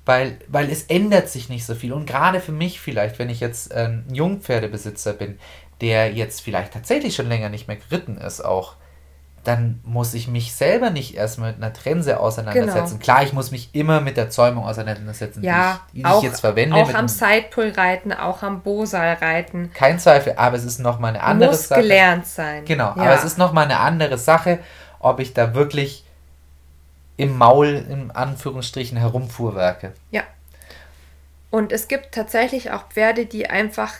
weil, 0.06 0.38
weil 0.46 0.70
es 0.70 0.84
ändert 0.84 1.28
sich 1.28 1.50
nicht 1.50 1.66
so 1.66 1.74
viel. 1.74 1.92
Und 1.92 2.06
gerade 2.06 2.40
für 2.40 2.52
mich 2.52 2.80
vielleicht, 2.80 3.18
wenn 3.18 3.28
ich 3.28 3.40
jetzt 3.40 3.74
ein 3.74 4.06
Jungpferdebesitzer 4.10 5.12
bin, 5.12 5.38
der 5.80 6.12
jetzt 6.12 6.40
vielleicht 6.40 6.72
tatsächlich 6.72 7.14
schon 7.14 7.28
länger 7.28 7.50
nicht 7.50 7.68
mehr 7.68 7.76
geritten 7.76 8.16
ist, 8.16 8.40
auch, 8.40 8.76
dann 9.46 9.80
muss 9.84 10.12
ich 10.14 10.26
mich 10.26 10.54
selber 10.54 10.90
nicht 10.90 11.14
erst 11.14 11.38
mit 11.38 11.56
einer 11.56 11.72
Trense 11.72 12.18
auseinandersetzen. 12.18 12.94
Genau. 12.94 13.02
Klar, 13.02 13.22
ich 13.22 13.32
muss 13.32 13.52
mich 13.52 13.70
immer 13.72 14.00
mit 14.00 14.16
der 14.16 14.28
Zäumung 14.28 14.64
auseinandersetzen, 14.64 15.44
ja, 15.44 15.80
die 15.92 15.98
ich, 15.98 16.02
die 16.02 16.06
auch, 16.06 16.18
ich 16.18 16.24
jetzt 16.24 16.40
verwende. 16.40 16.74
Auch 16.74 16.92
am 16.92 17.06
Sidepull 17.06 17.70
reiten, 17.76 18.12
auch 18.12 18.42
am 18.42 18.62
Bosal 18.62 19.14
reiten. 19.14 19.70
Kein 19.72 20.00
Zweifel, 20.00 20.34
aber 20.36 20.56
es 20.56 20.64
ist 20.64 20.80
nochmal 20.80 21.10
eine 21.10 21.22
andere 21.22 21.50
muss 21.50 21.68
Sache. 21.68 21.80
Muss 21.80 21.88
gelernt 21.88 22.26
sein. 22.26 22.64
Genau, 22.64 22.86
ja. 22.86 22.96
aber 22.96 23.14
es 23.14 23.24
ist 23.24 23.38
nochmal 23.38 23.64
eine 23.64 23.78
andere 23.78 24.18
Sache, 24.18 24.58
ob 24.98 25.20
ich 25.20 25.32
da 25.32 25.54
wirklich 25.54 26.04
im 27.16 27.38
Maul, 27.38 27.86
in 27.88 28.10
Anführungsstrichen, 28.10 28.98
herumfuhrwerke. 28.98 29.92
Ja. 30.10 30.22
Und 31.50 31.72
es 31.72 31.86
gibt 31.86 32.12
tatsächlich 32.12 32.72
auch 32.72 32.88
Pferde, 32.88 33.26
die 33.26 33.48
einfach 33.48 33.94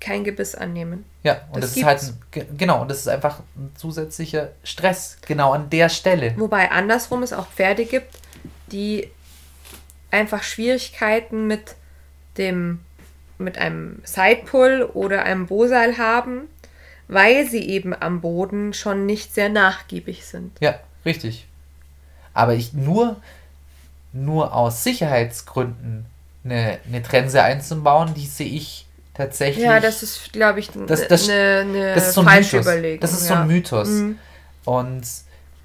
kein 0.00 0.24
Gebiss 0.24 0.54
annehmen. 0.54 1.04
Ja, 1.22 1.42
und 1.52 1.62
das, 1.62 1.70
das 1.70 1.76
ist 1.76 1.84
halt, 1.84 2.12
genau, 2.56 2.82
und 2.82 2.90
das 2.90 3.00
ist 3.00 3.08
einfach 3.08 3.40
ein 3.56 3.72
zusätzlicher 3.76 4.50
Stress, 4.62 5.18
genau 5.26 5.52
an 5.52 5.70
der 5.70 5.88
Stelle. 5.88 6.34
Wobei 6.36 6.70
andersrum 6.70 7.22
es 7.22 7.32
auch 7.32 7.48
Pferde 7.48 7.84
gibt, 7.84 8.18
die 8.70 9.10
einfach 10.10 10.42
Schwierigkeiten 10.42 11.46
mit 11.46 11.74
dem, 12.36 12.80
mit 13.38 13.58
einem 13.58 14.00
Sidepull 14.04 14.88
oder 14.94 15.24
einem 15.24 15.46
Boseil 15.46 15.98
haben, 15.98 16.42
weil 17.08 17.48
sie 17.48 17.68
eben 17.68 17.94
am 17.98 18.20
Boden 18.20 18.72
schon 18.72 19.06
nicht 19.06 19.34
sehr 19.34 19.48
nachgiebig 19.48 20.24
sind. 20.26 20.56
Ja, 20.60 20.78
Richtig. 21.04 21.46
Aber 22.34 22.54
ich 22.54 22.74
nur, 22.74 23.16
nur 24.12 24.54
aus 24.54 24.84
Sicherheitsgründen 24.84 26.04
eine, 26.44 26.78
eine 26.86 27.02
Trense 27.02 27.42
einzubauen, 27.42 28.12
die 28.14 28.26
sehe 28.26 28.48
ich 28.48 28.86
tatsächlich. 29.18 29.64
Ja, 29.64 29.80
das 29.80 30.02
ist, 30.02 30.32
glaube 30.32 30.60
ich, 30.60 30.70
das, 30.86 31.06
das, 31.06 31.28
eine, 31.28 31.60
eine 31.60 31.94
das 31.94 32.08
ist 32.08 32.14
so 32.14 32.22
ein 32.22 32.26
falsche 32.28 32.56
Mythos. 32.56 32.72
Überlegung. 32.72 33.00
Das 33.00 33.12
ist 33.12 33.28
ja. 33.28 33.36
so 33.36 33.42
ein 33.42 33.46
Mythos. 33.46 33.88
Mhm. 33.88 34.18
Und 34.64 35.02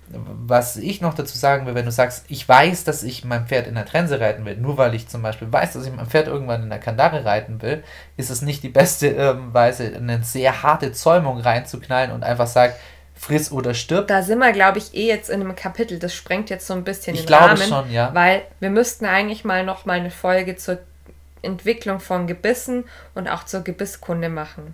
was 0.10 0.76
ich 0.78 1.02
noch 1.02 1.14
dazu 1.14 1.38
sagen 1.38 1.66
will, 1.66 1.76
wenn 1.76 1.86
du 1.86 1.92
sagst, 1.92 2.26
ich 2.28 2.48
weiß, 2.48 2.84
dass 2.84 3.04
ich 3.04 3.24
mein 3.24 3.48
Pferd 3.48 3.68
in 3.68 3.76
der 3.76 3.86
Trense 3.86 4.20
reiten 4.20 4.46
will, 4.46 4.58
nur 4.58 4.78
weil 4.78 4.94
ich 4.94 5.08
zum 5.08 5.22
Beispiel 5.22 5.52
weiß, 5.52 5.74
dass 5.74 5.86
ich 5.86 5.94
mein 5.94 6.06
Pferd 6.08 6.28
irgendwann 6.28 6.64
in 6.64 6.70
der 6.70 6.80
Kandare 6.80 7.26
reiten 7.26 7.62
will, 7.62 7.84
ist 8.18 8.30
es 8.30 8.42
nicht 8.42 8.64
die 8.64 8.70
beste 8.70 9.08
ähm, 9.08 9.54
Weise, 9.54 9.94
eine 9.96 10.24
sehr 10.24 10.62
harte 10.62 10.92
Zäumung 10.92 11.40
reinzuknallen 11.40 12.12
und 12.12 12.24
einfach 12.24 12.48
sagen, 12.48 12.74
friss 13.16 13.52
oder 13.52 13.74
stirb. 13.74 14.08
Da 14.08 14.22
sind 14.22 14.40
wir, 14.40 14.52
glaube 14.52 14.80
ich, 14.80 14.94
eh 14.94 15.08
jetzt 15.08 15.30
in 15.30 15.42
einem 15.42 15.56
Kapitel. 15.56 16.00
Das 16.00 16.14
sprengt 16.14 16.50
jetzt 16.50 16.68
so 16.68 16.74
ein 16.74 16.84
bisschen 16.84 17.16
ich 17.16 17.22
den 17.22 17.28
glaube 17.28 17.60
Rahmen. 17.60 17.68
schon, 17.68 17.92
ja. 17.92 18.14
Weil 18.14 18.44
wir 18.60 18.70
müssten 18.70 19.06
eigentlich 19.06 19.46
mal 19.46 19.64
noch 19.64 19.86
mal 19.86 20.00
eine 20.00 20.12
Folge 20.12 20.58
zur 20.58 20.80
Entwicklung 21.44 22.00
von 22.00 22.26
Gebissen 22.26 22.86
und 23.14 23.28
auch 23.28 23.44
zur 23.44 23.62
Gebisskunde 23.62 24.30
machen. 24.30 24.74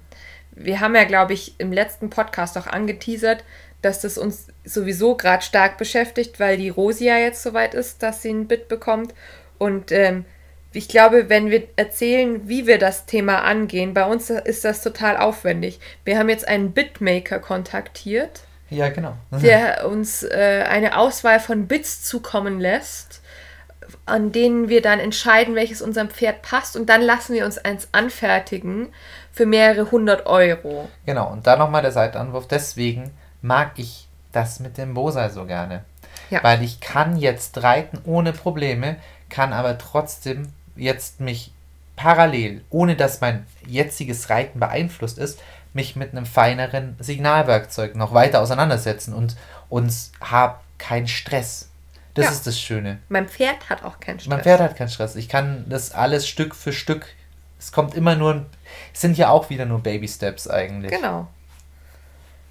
Wir 0.51 0.80
haben 0.80 0.95
ja, 0.95 1.03
glaube 1.03 1.34
ich, 1.34 1.59
im 1.59 1.72
letzten 1.72 2.09
Podcast 2.09 2.57
auch 2.57 2.67
angeteasert, 2.67 3.43
dass 3.82 4.01
das 4.01 4.17
uns 4.17 4.47
sowieso 4.65 5.15
gerade 5.15 5.43
stark 5.43 5.78
beschäftigt, 5.78 6.39
weil 6.39 6.57
die 6.57 6.70
Rosia 6.70 7.17
jetzt 7.17 7.43
soweit 7.43 7.74
ist, 7.74 8.03
dass 8.03 8.22
sie 8.22 8.30
ein 8.30 8.47
Bit 8.47 8.67
bekommt. 8.67 9.13
Und 9.57 9.91
ähm, 9.91 10.26
ich 10.74 10.88
glaube, 10.88 11.30
wenn 11.30 11.49
wir 11.49 11.63
erzählen, 11.78 12.47
wie 12.47 12.67
wir 12.67 12.78
das 12.78 13.05
Thema 13.05 13.43
angehen, 13.43 13.93
bei 13.93 14.05
uns 14.05 14.30
ist 14.30 14.65
das 14.65 14.84
total 14.84 15.17
aufwendig. 15.17 15.80
Wir 16.03 16.20
haben 16.20 16.30
jetzt 16.30 16.47
einen 16.47 16.74
Bitmaker 16.74 17.39
kontaktiert. 17.39 18.41
Ja, 18.70 18.89
genau. 18.89 19.15
der 19.32 19.89
uns 19.89 20.22
äh, 20.22 20.63
eine 20.70 20.95
Auswahl 20.95 21.39
von 21.39 21.67
Bits 21.67 22.03
zukommen 22.03 22.59
lässt, 22.59 23.22
an 24.06 24.32
denen 24.32 24.70
wir 24.70 24.82
dann 24.82 25.00
entscheiden, 25.00 25.56
welches 25.56 25.82
unserem 25.82 26.10
Pferd 26.10 26.42
passt. 26.42 26.76
Und 26.76 26.88
dann 26.90 27.02
lassen 27.02 27.34
wir 27.34 27.46
uns 27.46 27.58
eins 27.58 27.88
anfertigen 27.92 28.90
für 29.32 29.46
mehrere 29.46 29.92
hundert 29.92 30.26
Euro. 30.26 30.90
Genau, 31.06 31.32
und 31.32 31.48
da 31.48 31.56
nochmal 31.56 31.82
der 31.82 31.92
Seitenanwurf. 31.92 32.48
Deswegen 32.48 33.12
mag 33.42 33.72
ich 33.78 34.08
das 34.32 34.60
mit 34.60 34.78
dem 34.78 34.94
Bosai 34.94 35.30
so 35.30 35.46
gerne. 35.46 35.84
Ja. 36.30 36.44
Weil 36.44 36.62
ich 36.62 36.80
kann 36.80 37.18
jetzt 37.18 37.64
reiten 37.64 38.00
ohne 38.06 38.34
Probleme, 38.34 38.98
kann 39.30 39.54
aber 39.54 39.78
trotzdem 39.78 40.50
jetzt 40.76 41.20
mich 41.20 41.52
parallel, 41.96 42.64
ohne 42.70 42.96
dass 42.96 43.22
mein 43.22 43.46
jetziges 43.66 44.30
Reiten 44.30 44.60
beeinflusst 44.60 45.18
ist, 45.18 45.40
mich 45.74 45.96
mit 45.96 46.12
einem 46.12 46.26
feineren 46.26 46.96
Signalwerkzeug 47.00 47.96
noch 47.96 48.14
weiter 48.14 48.42
auseinandersetzen 48.42 49.14
und 49.14 49.36
uns 49.70 50.12
habe 50.22 50.60
keinen 50.78 51.08
Stress. 51.08 51.68
Das 52.20 52.26
ja. 52.26 52.32
ist 52.34 52.47
das 52.47 52.59
Schöne. 52.59 52.99
Mein 53.07 53.30
Pferd 53.30 53.70
hat 53.70 53.84
auch 53.84 53.99
keinen 53.99 54.20
Stress. 54.20 54.30
Mein 54.30 54.43
Pferd 54.43 54.59
hat 54.59 54.76
keinen 54.76 54.89
Stress. 54.89 55.15
Ich 55.15 55.30
kann 55.30 55.65
das 55.70 55.91
alles 55.91 56.28
Stück 56.28 56.53
für 56.53 56.74
Stück. 56.74 57.07
Es 57.57 57.72
kommt 57.72 57.95
immer 57.95 58.15
nur, 58.15 58.45
es 58.93 59.01
sind 59.01 59.17
ja 59.17 59.30
auch 59.30 59.49
wieder 59.49 59.65
nur 59.65 59.80
Baby 59.80 60.07
Steps 60.07 60.47
eigentlich. 60.47 60.91
Genau. 60.91 61.28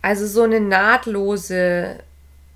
Also 0.01 0.27
so 0.27 0.45
eine 0.45 0.61
nahtlose 0.61 1.99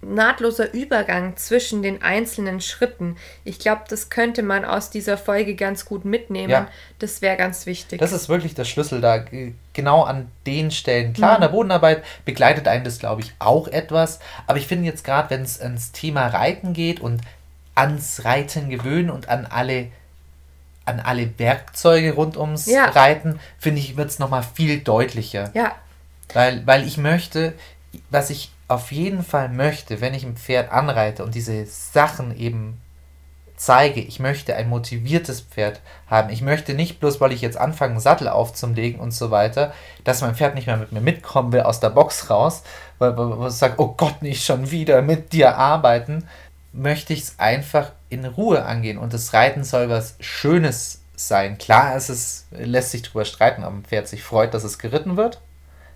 nahtloser 0.03 0.75
Übergang 0.75 1.37
zwischen 1.37 1.83
den 1.83 2.03
einzelnen 2.03 2.61
Schritten. 2.61 3.17
Ich 3.45 3.59
glaube, 3.59 3.83
das 3.89 4.11
könnte 4.11 4.43
man 4.43 4.65
aus 4.65 4.91
dieser 4.91 5.17
Folge 5.17 5.55
ganz 5.55 5.85
gut 5.85 6.05
mitnehmen. 6.05 6.51
Ja. 6.51 6.69
Das 6.99 7.23
wäre 7.23 7.37
ganz 7.37 7.67
wichtig. 7.67 8.01
Das 8.01 8.13
ist 8.13 8.29
wirklich 8.29 8.55
der 8.55 8.65
Schlüssel 8.65 9.01
da, 9.01 9.25
genau 9.73 10.03
an 10.03 10.29
den 10.47 10.71
Stellen. 10.71 11.13
Klar, 11.13 11.31
mhm. 11.31 11.37
in 11.37 11.41
der 11.43 11.49
Bodenarbeit 11.49 12.05
begleitet 12.25 12.67
einen 12.69 12.85
das, 12.85 12.99
glaube 12.99 13.23
ich, 13.23 13.33
auch 13.39 13.69
etwas. 13.69 14.19
Aber 14.47 14.59
ich 14.59 14.67
finde 14.67 14.87
jetzt 14.87 15.05
gerade, 15.05 15.31
wenn 15.31 15.43
es 15.43 15.61
ans 15.61 15.93
Thema 15.93 16.27
Reiten 16.27 16.73
geht 16.73 17.01
und 17.01 17.21
ans 17.75 18.25
Reiten 18.25 18.71
gewöhnen 18.71 19.11
und 19.11 19.29
an 19.29 19.47
alle 19.47 19.89
an 20.85 20.99
alle 20.99 21.39
Werkzeuge 21.39 22.15
rund 22.15 22.37
ums 22.37 22.67
ja. 22.67 22.87
Reiten, 22.87 23.39
finde 23.57 23.81
ich, 23.81 23.97
wird 23.97 24.11
es 24.11 24.19
nochmal 24.19 24.43
viel 24.43 24.81
deutlicher. 24.81 25.53
Ja. 25.55 25.77
Weil, 26.33 26.67
weil 26.67 26.85
ich 26.85 26.99
möchte, 26.99 27.53
was 28.11 28.31
ich 28.31 28.51
auf 28.75 28.93
jeden 28.93 29.23
Fall 29.23 29.49
möchte, 29.49 30.01
wenn 30.01 30.15
ich 30.15 30.25
ein 30.25 30.37
Pferd 30.37 30.73
anreite 30.73 31.25
und 31.25 31.35
diese 31.35 31.67
Sachen 31.67 32.37
eben 32.37 32.81
zeige, 33.57 34.01
ich 34.01 34.19
möchte 34.19 34.57
ein 34.57 34.69
motiviertes 34.69 35.41
Pferd 35.43 35.81
haben. 36.09 36.31
Ich 36.31 36.43
möchte 36.43 36.75
nicht 36.75 36.99
bloß, 36.99 37.21
weil 37.21 37.33
ich 37.33 37.41
jetzt 37.41 37.57
anfange, 37.57 37.93
einen 37.93 38.01
Sattel 38.01 38.29
aufzulegen 38.29 39.01
und 39.01 39.13
so 39.13 39.31
weiter, 39.31 39.73
dass 40.03 40.21
mein 40.21 40.35
Pferd 40.35 40.57
nicht 40.57 40.67
mehr 40.67 40.77
mit 40.77 40.91
mir 40.91 41.01
mitkommen 41.01 41.53
will 41.53 41.61
aus 41.61 41.79
der 41.79 41.91
Box 41.91 42.29
raus, 42.29 42.65
weil, 42.99 43.15
ich 43.47 43.55
sage, 43.55 43.75
oh 43.77 43.95
Gott, 43.97 44.21
nicht 44.21 44.45
schon 44.45 44.71
wieder 44.73 45.01
mit 45.01 45.33
dir 45.33 45.57
arbeiten, 45.57 46.27
möchte 46.73 47.13
ich 47.13 47.21
es 47.21 47.39
einfach 47.39 47.93
in 48.09 48.25
Ruhe 48.25 48.65
angehen 48.65 48.99
und 48.99 49.15
das 49.15 49.33
Reiten 49.33 49.63
soll 49.63 49.89
was 49.89 50.17
Schönes 50.19 51.03
sein. 51.15 51.57
Klar, 51.59 51.95
es 51.95 52.47
lässt 52.51 52.91
sich 52.91 53.03
darüber 53.03 53.25
streiten, 53.25 53.63
ob 53.63 53.73
ein 53.73 53.85
Pferd 53.85 54.09
sich 54.09 54.25
freut, 54.25 54.55
dass 54.55 54.65
es 54.65 54.79
geritten 54.79 55.17
wird. 55.17 55.41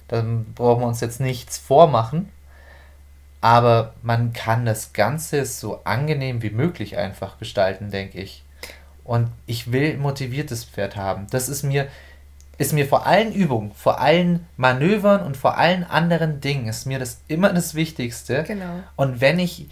Dann 0.07 0.53
brauchen 0.55 0.83
wir 0.83 0.87
uns 0.87 1.01
jetzt 1.01 1.18
nichts 1.18 1.59
vormachen 1.59 2.31
aber 3.41 3.95
man 4.03 4.32
kann 4.32 4.64
das 4.64 4.93
Ganze 4.93 5.45
so 5.45 5.84
angenehm 5.84 6.43
wie 6.43 6.51
möglich 6.51 6.97
einfach 6.97 7.39
gestalten, 7.39 7.91
denke 7.91 8.20
ich. 8.20 8.43
Und 9.05 9.28
ich 9.47 9.70
will 9.70 9.93
ein 9.93 10.01
motiviertes 10.01 10.64
Pferd 10.64 10.97
haben. 10.97 11.26
Das 11.30 11.49
ist 11.49 11.62
mir, 11.62 11.87
ist 12.59 12.72
mir 12.72 12.87
vor 12.87 13.07
allen 13.07 13.32
Übungen, 13.32 13.72
vor 13.72 14.01
allen 14.01 14.47
Manövern 14.57 15.22
und 15.22 15.37
vor 15.37 15.59
allen 15.59 15.84
anderen 15.84 16.41
Dingen 16.41 16.66
ist 16.66 16.87
mir 16.87 16.99
das 16.99 17.20
immer 17.28 17.53
das 17.53 17.74
Wichtigste. 17.74 18.43
Genau. 18.45 18.82
Und 18.97 19.20
wenn 19.20 19.39
ich, 19.39 19.68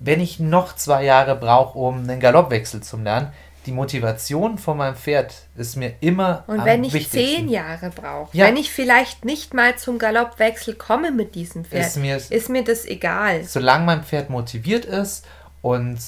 wenn 0.00 0.20
ich 0.20 0.40
noch 0.40 0.74
zwei 0.74 1.04
Jahre 1.04 1.36
brauche, 1.36 1.78
um 1.78 1.98
einen 1.98 2.18
Galoppwechsel 2.18 2.82
zu 2.82 2.96
lernen, 2.96 3.32
die 3.66 3.72
Motivation 3.72 4.58
von 4.58 4.78
meinem 4.78 4.96
Pferd 4.96 5.34
ist 5.56 5.76
mir 5.76 5.94
immer 6.00 6.44
Und 6.46 6.64
wenn 6.64 6.84
ich 6.84 7.10
zehn 7.10 7.48
Jahre 7.48 7.90
brauche, 7.90 8.36
ja. 8.36 8.46
wenn 8.46 8.56
ich 8.56 8.70
vielleicht 8.70 9.24
nicht 9.24 9.54
mal 9.54 9.76
zum 9.76 9.98
Galoppwechsel 9.98 10.74
komme 10.74 11.10
mit 11.10 11.34
diesem 11.34 11.64
Pferd, 11.64 11.86
ist 11.86 11.96
mir, 11.96 12.16
ist 12.16 12.48
mir 12.48 12.64
das 12.64 12.84
egal. 12.86 13.44
Solange 13.44 13.84
mein 13.84 14.04
Pferd 14.04 14.30
motiviert 14.30 14.84
ist 14.84 15.26
und 15.62 15.98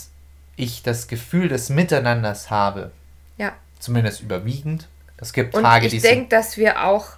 ich 0.56 0.82
das 0.82 1.08
Gefühl 1.08 1.48
des 1.48 1.68
Miteinanders 1.68 2.50
habe, 2.50 2.92
ja. 3.36 3.52
zumindest 3.78 4.22
überwiegend. 4.22 4.88
Es 5.16 5.32
gibt 5.32 5.54
und 5.54 5.62
Tage, 5.62 5.88
ich 5.88 6.02
denke, 6.02 6.28
dass 6.28 6.56
wir 6.56 6.84
auch 6.84 7.08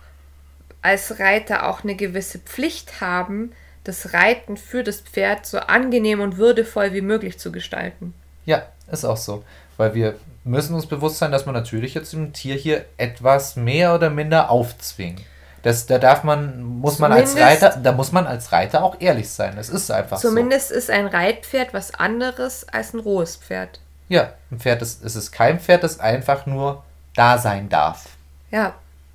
als 0.83 1.19
Reiter 1.19 1.69
auch 1.69 1.85
eine 1.85 1.95
gewisse 1.95 2.39
Pflicht 2.39 3.01
haben, 3.03 3.53
das 3.85 4.15
Reiten 4.15 4.57
für 4.57 4.83
das 4.83 5.01
Pferd 5.01 5.47
so 5.47 5.59
angenehm 5.59 6.21
und 6.21 6.39
würdevoll 6.39 6.93
wie 6.93 7.01
möglich 7.03 7.39
zu 7.39 7.53
gestalten. 7.53 8.15
Ja, 8.47 8.67
ist 8.91 9.05
auch 9.05 9.17
so. 9.17 9.45
Weil 9.81 9.95
wir 9.95 10.17
müssen 10.45 10.75
uns 10.75 10.85
bewusst 10.85 11.17
sein, 11.17 11.33
dass 11.33 11.47
man 11.47 11.55
natürlich 11.55 11.95
jetzt 11.95 12.13
dem 12.13 12.35
Tier 12.35 12.55
hier 12.55 12.85
etwas 12.99 13.57
mehr 13.57 13.95
oder 13.95 14.11
minder 14.11 14.51
aufzwingen. 14.51 15.25
Das, 15.63 15.87
da 15.87 15.97
darf 15.97 16.23
man, 16.23 16.63
muss 16.63 16.99
man 16.99 17.11
als 17.13 17.35
Reiter, 17.35 17.79
da 17.83 17.93
muss 17.93 18.13
man 18.13 18.27
als 18.27 18.53
Reiter 18.53 18.85
auch 18.85 19.01
ehrlich 19.01 19.31
sein. 19.31 19.57
Das 19.57 19.71
ist 19.71 19.91
einfach 19.91 20.19
zumindest 20.19 20.69
so. 20.69 20.75
Zumindest 20.75 20.91
ist 20.91 20.91
ein 20.91 21.07
Reitpferd 21.07 21.73
was 21.73 21.95
anderes 21.95 22.69
als 22.69 22.93
ein 22.93 23.01
rohes 23.01 23.37
Pferd. 23.37 23.81
Ja, 24.11 24.35
ein 24.51 24.61
Pferd 24.61 24.83
ist, 24.83 25.03
es 25.03 25.17
ist 25.17 25.33
kein 25.33 25.59
Pferd, 25.59 25.83
das 25.83 25.99
einfach 25.99 26.45
nur 26.45 26.85
da 27.15 27.39
sein 27.39 27.71
darf. 27.71 28.05
Ja, 28.51 28.75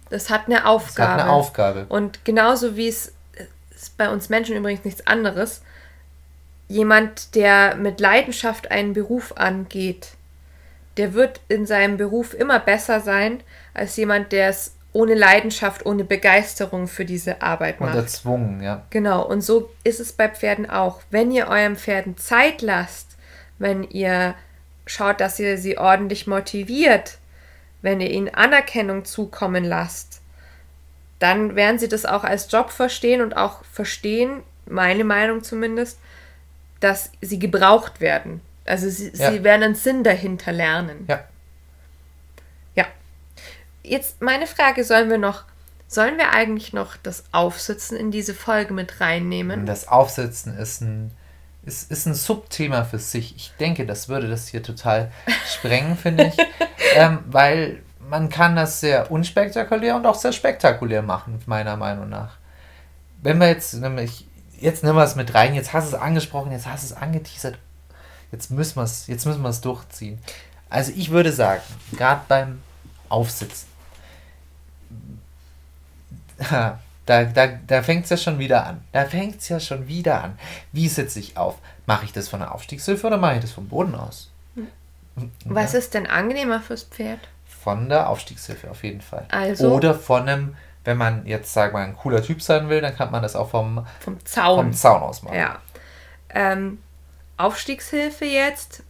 das 0.10 0.32
hat 0.32 0.48
eine 0.48 0.66
Aufgabe. 0.66 0.96
Das 0.96 1.08
hat 1.08 1.20
eine 1.20 1.30
Aufgabe. 1.30 1.86
Und 1.90 2.26
genauso 2.26 2.76
wie 2.76 2.88
es 2.88 3.14
ist 3.76 3.98
bei 4.00 4.10
uns 4.10 4.30
Menschen 4.30 4.56
übrigens 4.56 4.84
nichts 4.84 5.06
anderes. 5.06 5.62
Jemand, 6.70 7.36
der 7.36 7.76
mit 7.76 8.00
Leidenschaft 8.00 8.72
einen 8.72 8.94
Beruf 8.94 9.38
angeht, 9.38 10.16
der 10.98 11.14
wird 11.14 11.42
in 11.48 11.66
seinem 11.66 11.98
Beruf 11.98 12.34
immer 12.34 12.60
besser 12.60 13.00
sein 13.00 13.42
als 13.74 13.98
jemand, 13.98 14.32
der 14.32 14.50
es 14.50 14.76
ohne 14.94 15.14
Leidenschaft, 15.14 15.86
ohne 15.86 16.06
Begeisterung 16.06 16.88
für 16.88 17.04
diese 17.04 17.42
Arbeit 17.42 17.82
macht. 17.82 17.96
Und 17.96 18.00
erzwungen, 18.00 18.64
ja. 18.64 18.86
Genau, 18.92 19.26
und 19.26 19.42
so 19.42 19.70
ist 19.84 20.00
es 20.00 20.14
bei 20.14 20.30
Pferden 20.30 20.70
auch. 20.70 21.02
Wenn 21.12 21.32
ihr 21.32 21.48
eurem 21.48 21.76
Pferden 21.76 22.16
Zeit 22.16 22.62
lasst, 22.62 23.18
wenn 23.60 23.84
ihr 23.84 24.36
schaut, 24.86 25.20
dass 25.20 25.38
ihr 25.38 25.58
sie 25.58 25.78
ordentlich 25.78 26.28
motiviert, 26.28 27.18
wenn 27.82 28.00
ihr 28.00 28.10
ihnen 28.10 28.34
Anerkennung 28.34 29.04
zukommen 29.04 29.66
lasst, 29.66 30.22
dann 31.20 31.56
werden 31.56 31.78
sie 31.78 31.90
das 31.90 32.06
auch 32.06 32.24
als 32.24 32.50
Job 32.50 32.72
verstehen 32.72 33.22
und 33.22 33.36
auch 33.36 33.66
verstehen, 33.66 34.44
meine 34.66 35.04
Meinung 35.04 35.44
zumindest, 35.44 36.00
dass 36.80 37.12
sie 37.22 37.40
gebraucht 37.40 38.00
werden. 38.00 38.42
Also 38.66 38.90
sie, 38.90 39.12
ja. 39.14 39.32
sie 39.32 39.44
werden 39.44 39.64
einen 39.64 39.76
Sinn 39.76 40.04
dahinter 40.04 40.52
lernen. 40.52 41.06
Ja. 41.08 41.24
Ja. 42.76 42.86
Jetzt 43.84 44.22
meine 44.22 44.48
Frage, 44.48 44.84
sollen 44.84 45.10
wir 45.10 45.20
noch, 45.20 45.44
sollen 45.88 46.18
wir 46.18 46.32
eigentlich 46.32 46.74
noch 46.74 46.98
das 46.98 47.26
Aufsitzen 47.32 47.96
in 47.96 48.12
diese 48.12 48.34
Folge 48.34 48.74
mit 48.74 49.00
reinnehmen? 49.00 49.66
Das 49.66 49.88
Aufsitzen 49.88 50.58
ist 50.58 50.82
ein, 50.82 51.12
ist, 51.64 51.92
ist 51.92 52.08
ein 52.08 52.16
Subthema 52.16 52.84
für 52.86 53.00
sich. 53.00 53.36
Ich 53.36 53.54
denke, 53.60 53.86
das 53.86 54.10
würde 54.10 54.28
das 54.28 54.48
hier 54.48 54.64
total 54.64 55.12
sprengen, 55.48 55.96
finde 55.96 56.26
ich. 56.26 56.38
ähm, 56.96 57.20
weil 57.28 57.84
man 58.10 58.30
kann 58.30 58.56
das 58.56 58.80
sehr 58.80 59.12
unspektakulär 59.12 59.96
und 59.96 60.06
auch 60.06 60.16
sehr 60.16 60.32
spektakulär 60.32 61.02
machen, 61.02 61.40
meiner 61.46 61.78
Meinung 61.78 62.10
nach. 62.10 62.38
Wenn 63.22 63.40
wir 63.40 63.48
jetzt 63.48 63.74
nämlich, 63.76 64.28
jetzt 64.60 64.84
nehmen 64.84 64.96
wir 64.96 65.04
es 65.04 65.16
mit 65.16 65.34
rein, 65.34 65.56
jetzt 65.56 65.74
hast 65.74 65.92
du 65.92 65.96
es 65.96 66.02
angesprochen, 66.02 66.52
jetzt 66.52 66.68
hast 66.68 66.90
du 66.90 66.94
es 66.94 67.02
angeteasert, 67.02 67.58
jetzt 68.32 68.52
müssen 68.52 68.76
wir 68.78 68.84
es, 68.84 69.08
jetzt 69.08 69.26
müssen 69.26 69.42
wir 69.42 69.50
es 69.50 69.62
durchziehen. 69.62 70.20
Also 70.70 70.92
ich 70.96 71.12
würde 71.12 71.32
sagen, 71.32 71.62
gerade 71.98 72.22
beim 72.28 72.62
Aufsitzen, 73.10 73.68
da, 76.50 76.80
da, 77.06 77.48
da 77.68 77.84
fängt 77.84 78.06
es 78.06 78.10
ja 78.10 78.18
schon 78.18 78.40
wieder 78.40 78.66
an. 78.66 78.84
Da 78.92 79.06
fängt 79.06 79.40
es 79.40 79.50
ja 79.50 79.60
schon 79.60 79.88
wieder 79.88 80.24
an. 80.24 80.38
Wie 80.72 80.88
sitze 80.88 81.20
ich 81.20 81.38
auf? 81.38 81.58
Mache 81.86 82.06
ich 82.06 82.14
das 82.14 82.28
von 82.28 82.40
der 82.40 82.54
Aufstiegshilfe 82.54 83.08
oder 83.08 83.18
mache 83.18 83.36
ich 83.36 83.42
das 83.42 83.52
vom 83.52 83.68
Boden 83.68 83.96
aus? 83.96 84.32
Was 85.46 85.74
ist 85.74 85.94
denn 85.94 86.08
angenehmer 86.08 86.60
fürs 86.60 86.84
Pferd? 86.84 87.20
Von 87.46 87.90
der 87.90 88.10
Aufstiegshilfe 88.10 88.70
auf 88.70 88.84
jeden 88.84 89.02
Fall. 89.02 89.26
Also, 89.32 89.74
Oder 89.74 89.96
von 89.96 90.28
einem, 90.28 90.56
wenn 90.84 90.98
man 90.98 91.26
jetzt, 91.26 91.54
sagen 91.54 91.74
wir 91.74 91.80
mal, 91.80 91.86
ein 91.86 91.96
cooler 91.96 92.22
Typ 92.22 92.42
sein 92.42 92.70
will, 92.70 92.82
dann 92.82 92.96
kann 92.96 93.12
man 93.12 93.24
das 93.24 93.36
auch 93.36 93.50
vom, 93.50 93.86
vom 94.02 94.24
Zaun, 94.26 94.58
vom 94.58 94.74
Zaun 94.74 95.02
aus 95.02 95.24
machen. 95.24 95.38
Ja. 95.38 95.60
Ähm, 96.30 96.80
Aufstiegshilfe 97.38 98.26
jetzt, 98.26 98.84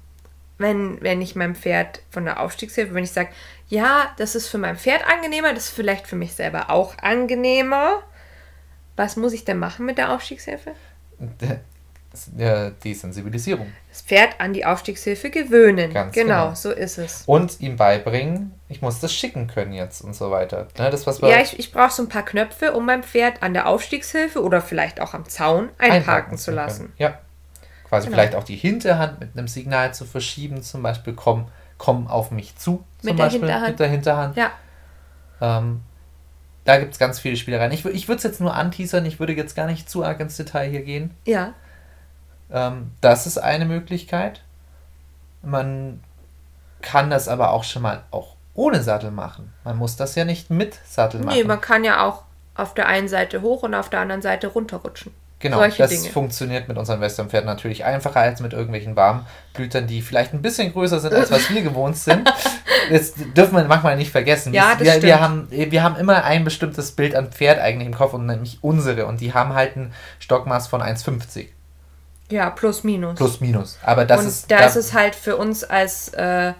wenn, 0.57 1.01
wenn 1.01 1.21
ich 1.21 1.35
meinem 1.35 1.55
Pferd 1.55 2.01
von 2.09 2.25
der 2.25 2.39
Aufstiegshilfe, 2.39 2.93
wenn 2.93 3.03
ich 3.03 3.11
sage, 3.11 3.29
ja, 3.67 4.13
das 4.17 4.35
ist 4.35 4.47
für 4.47 4.57
mein 4.57 4.77
Pferd 4.77 5.07
angenehmer, 5.07 5.53
das 5.53 5.65
ist 5.65 5.75
vielleicht 5.75 6.07
für 6.07 6.15
mich 6.15 6.33
selber 6.33 6.69
auch 6.69 6.97
angenehmer. 6.99 8.03
Was 8.95 9.17
muss 9.17 9.33
ich 9.33 9.43
denn 9.43 9.59
machen 9.59 9.85
mit 9.85 9.97
der 9.97 10.11
Aufstiegshilfe? 10.11 10.71
die 12.83 12.93
Sensibilisierung. 12.93 13.67
Das 13.89 14.01
Pferd 14.01 14.39
an 14.39 14.53
die 14.53 14.65
Aufstiegshilfe 14.65 15.29
gewöhnen. 15.29 15.93
Ganz 15.93 16.13
genau, 16.13 16.45
genau, 16.45 16.55
so 16.55 16.71
ist 16.71 16.97
es. 16.97 17.23
Und 17.25 17.59
ihm 17.59 17.75
beibringen, 17.75 18.53
ich 18.69 18.81
muss 18.81 18.99
das 18.99 19.13
schicken 19.13 19.47
können 19.47 19.73
jetzt 19.73 20.01
und 20.01 20.15
so 20.15 20.31
weiter. 20.31 20.67
Ne, 20.77 20.89
das, 20.89 21.05
was 21.05 21.19
ja, 21.19 21.41
ich, 21.41 21.59
ich 21.59 21.71
brauche 21.71 21.91
so 21.91 22.03
ein 22.03 22.09
paar 22.09 22.23
Knöpfe, 22.23 22.73
um 22.73 22.85
mein 22.85 23.03
Pferd 23.03 23.43
an 23.43 23.53
der 23.53 23.67
Aufstiegshilfe 23.67 24.41
oder 24.41 24.61
vielleicht 24.61 25.01
auch 25.01 25.13
am 25.13 25.27
Zaun 25.27 25.69
einparken, 25.77 25.91
einparken 25.91 26.37
zu 26.37 26.51
lassen. 26.51 26.93
Ja. 26.97 27.19
Quasi 27.87 28.07
genau. 28.07 28.17
vielleicht 28.17 28.35
auch 28.35 28.43
die 28.43 28.55
Hinterhand 28.55 29.19
mit 29.19 29.37
einem 29.37 29.47
Signal 29.47 29.93
zu 29.93 30.05
verschieben, 30.05 30.61
zum 30.63 30.81
Beispiel 30.81 31.13
komm, 31.13 31.47
komm 31.77 32.07
auf 32.07 32.31
mich 32.31 32.55
zu. 32.57 32.83
mit 33.01 33.15
Beispiel, 33.15 33.41
der 33.41 33.49
Hinterhand. 33.49 33.69
Mit 33.69 33.79
der 33.79 33.87
Hinterhand. 33.87 34.37
Ja. 34.37 34.51
Ähm, 35.41 35.81
da 36.63 36.79
gibt 36.79 36.93
es 36.93 36.99
ganz 36.99 37.19
viele 37.19 37.37
Spielereien. 37.37 37.71
Ich, 37.71 37.85
ich 37.85 38.07
würde 38.07 38.17
es 38.17 38.23
jetzt 38.23 38.41
nur 38.41 38.55
anteasern, 38.55 39.05
ich 39.05 39.19
würde 39.19 39.33
jetzt 39.33 39.55
gar 39.55 39.67
nicht 39.67 39.89
zu 39.89 40.03
arg 40.03 40.19
ins 40.19 40.35
Detail 40.35 40.69
hier 40.69 40.81
gehen. 40.81 41.11
Ja. 41.25 41.53
Ähm, 42.51 42.91
das 43.01 43.27
ist 43.27 43.37
eine 43.37 43.65
Möglichkeit. 43.65 44.41
Man 45.43 46.03
kann 46.81 47.11
das 47.11 47.27
aber 47.27 47.51
auch 47.51 47.63
schon 47.63 47.83
mal 47.83 48.03
auch 48.09 48.35
ohne 48.55 48.81
Sattel 48.81 49.11
machen. 49.11 49.53
Man 49.63 49.77
muss 49.77 49.95
das 49.95 50.15
ja 50.15 50.25
nicht 50.25 50.49
mit 50.49 50.79
Sattel 50.85 51.21
machen. 51.21 51.37
Nee, 51.37 51.43
man 51.43 51.61
kann 51.61 51.83
ja 51.83 52.05
auch 52.07 52.23
auf 52.55 52.73
der 52.73 52.87
einen 52.87 53.07
Seite 53.07 53.41
hoch 53.41 53.63
und 53.63 53.75
auf 53.75 53.89
der 53.89 53.99
anderen 53.99 54.21
Seite 54.21 54.47
runterrutschen. 54.47 55.13
Genau, 55.45 55.57
Solche 55.57 55.77
das 55.77 55.91
Dinge. 55.91 56.09
funktioniert 56.09 56.67
mit 56.67 56.75
unseren 56.75 57.01
Westernpferden 57.01 57.45
natürlich 57.45 57.85
einfacher 57.85 58.19
als 58.19 58.39
mit 58.39 58.53
irgendwelchen 58.53 58.95
Warmblütern, 58.95 59.85
die 59.85 60.01
vielleicht 60.01 60.33
ein 60.33 60.41
bisschen 60.41 60.73
größer 60.73 60.99
sind, 60.99 61.13
als 61.13 61.29
was 61.29 61.51
wir 61.51 61.61
gewohnt 61.61 61.97
sind. 61.97 62.27
Jetzt 62.89 63.17
dürfen 63.37 63.55
wir 63.55 63.63
manchmal 63.65 63.95
nicht 63.95 64.11
vergessen. 64.11 64.55
Ja, 64.55 64.75
wir, 64.79 65.03
wir, 65.03 65.21
haben, 65.21 65.47
wir 65.51 65.83
haben 65.83 65.97
immer 65.97 66.23
ein 66.23 66.43
bestimmtes 66.43 66.93
Bild 66.93 67.13
an 67.13 67.31
Pferd 67.31 67.59
eigentlich 67.59 67.85
im 67.85 67.93
Kopf 67.93 68.15
und 68.15 68.25
nämlich 68.25 68.57
unsere. 68.61 69.05
Und 69.05 69.21
die 69.21 69.35
haben 69.35 69.53
halt 69.53 69.75
ein 69.75 69.93
Stockmaß 70.17 70.65
von 70.65 70.81
1,50. 70.81 71.49
Ja, 72.31 72.49
plus 72.49 72.83
minus. 72.83 73.15
Plus 73.15 73.39
minus. 73.39 73.77
Aber 73.83 74.05
das 74.05 74.21
und 74.21 74.27
ist. 74.27 74.49
Da, 74.49 74.57
da 74.57 74.65
ist 74.65 74.77
es 74.77 74.93
halt 74.95 75.13
für 75.13 75.37
uns 75.37 75.63
als 75.63 76.09
äh, 76.15 76.53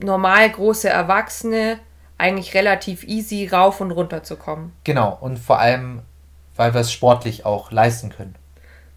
normal 0.00 0.50
große 0.50 0.88
Erwachsene 0.88 1.78
eigentlich 2.18 2.52
relativ 2.54 3.04
easy 3.04 3.46
rauf 3.46 3.80
und 3.80 3.92
runter 3.92 4.24
zu 4.24 4.34
kommen. 4.34 4.72
Genau, 4.82 5.16
und 5.20 5.38
vor 5.38 5.60
allem, 5.60 6.02
weil 6.56 6.74
wir 6.74 6.80
es 6.80 6.92
sportlich 6.92 7.44
auch 7.46 7.70
leisten 7.70 8.10
können. 8.10 8.34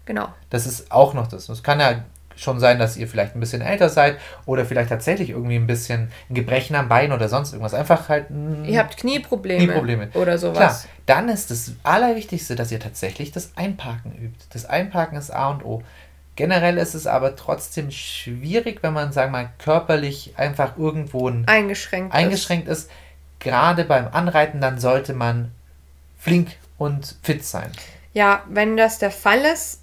Genau. 0.04 0.28
Das 0.50 0.66
ist 0.66 0.92
auch 0.92 1.14
noch 1.14 1.26
das. 1.26 1.48
Es 1.48 1.62
kann 1.62 1.80
ja 1.80 2.04
schon 2.36 2.60
sein, 2.60 2.78
dass 2.78 2.96
ihr 2.96 3.08
vielleicht 3.08 3.34
ein 3.34 3.40
bisschen 3.40 3.62
älter 3.62 3.88
seid 3.88 4.18
oder 4.44 4.64
vielleicht 4.64 4.90
tatsächlich 4.90 5.30
irgendwie 5.30 5.56
ein 5.56 5.66
bisschen 5.66 6.10
ein 6.28 6.34
Gebrechen 6.34 6.76
am 6.76 6.88
Bein 6.88 7.12
oder 7.12 7.28
sonst 7.28 7.52
irgendwas. 7.52 7.74
Einfach 7.74 8.08
halt. 8.08 8.26
Ihr 8.64 8.78
habt 8.78 8.96
Knieprobleme. 8.96 9.64
Knieprobleme. 9.64 10.08
Oder 10.14 10.38
sowas. 10.38 10.56
Klar, 10.56 10.80
dann 11.06 11.28
ist 11.28 11.50
das 11.50 11.72
Allerwichtigste, 11.82 12.54
dass 12.54 12.70
ihr 12.70 12.80
tatsächlich 12.80 13.32
das 13.32 13.52
Einparken 13.56 14.12
übt. 14.12 14.44
Das 14.52 14.66
Einparken 14.66 15.16
ist 15.18 15.30
A 15.30 15.48
und 15.48 15.64
O. 15.64 15.82
Generell 16.36 16.76
ist 16.76 16.94
es 16.94 17.06
aber 17.06 17.34
trotzdem 17.34 17.90
schwierig, 17.90 18.82
wenn 18.82 18.92
man, 18.92 19.10
sagen 19.12 19.32
wir 19.32 19.44
mal, 19.44 19.50
körperlich 19.58 20.34
einfach 20.36 20.76
irgendwo 20.76 21.30
ein 21.30 21.48
eingeschränkt, 21.48 22.14
eingeschränkt 22.14 22.68
ist. 22.68 22.84
ist. 22.84 22.90
Gerade 23.38 23.84
beim 23.84 24.08
Anreiten, 24.08 24.60
dann 24.60 24.78
sollte 24.78 25.14
man 25.14 25.52
flink 26.18 26.56
und 26.78 27.16
fit 27.22 27.44
sein. 27.44 27.70
Ja, 28.12 28.44
wenn 28.48 28.76
das 28.76 28.98
der 28.98 29.10
Fall 29.10 29.40
ist, 29.40 29.82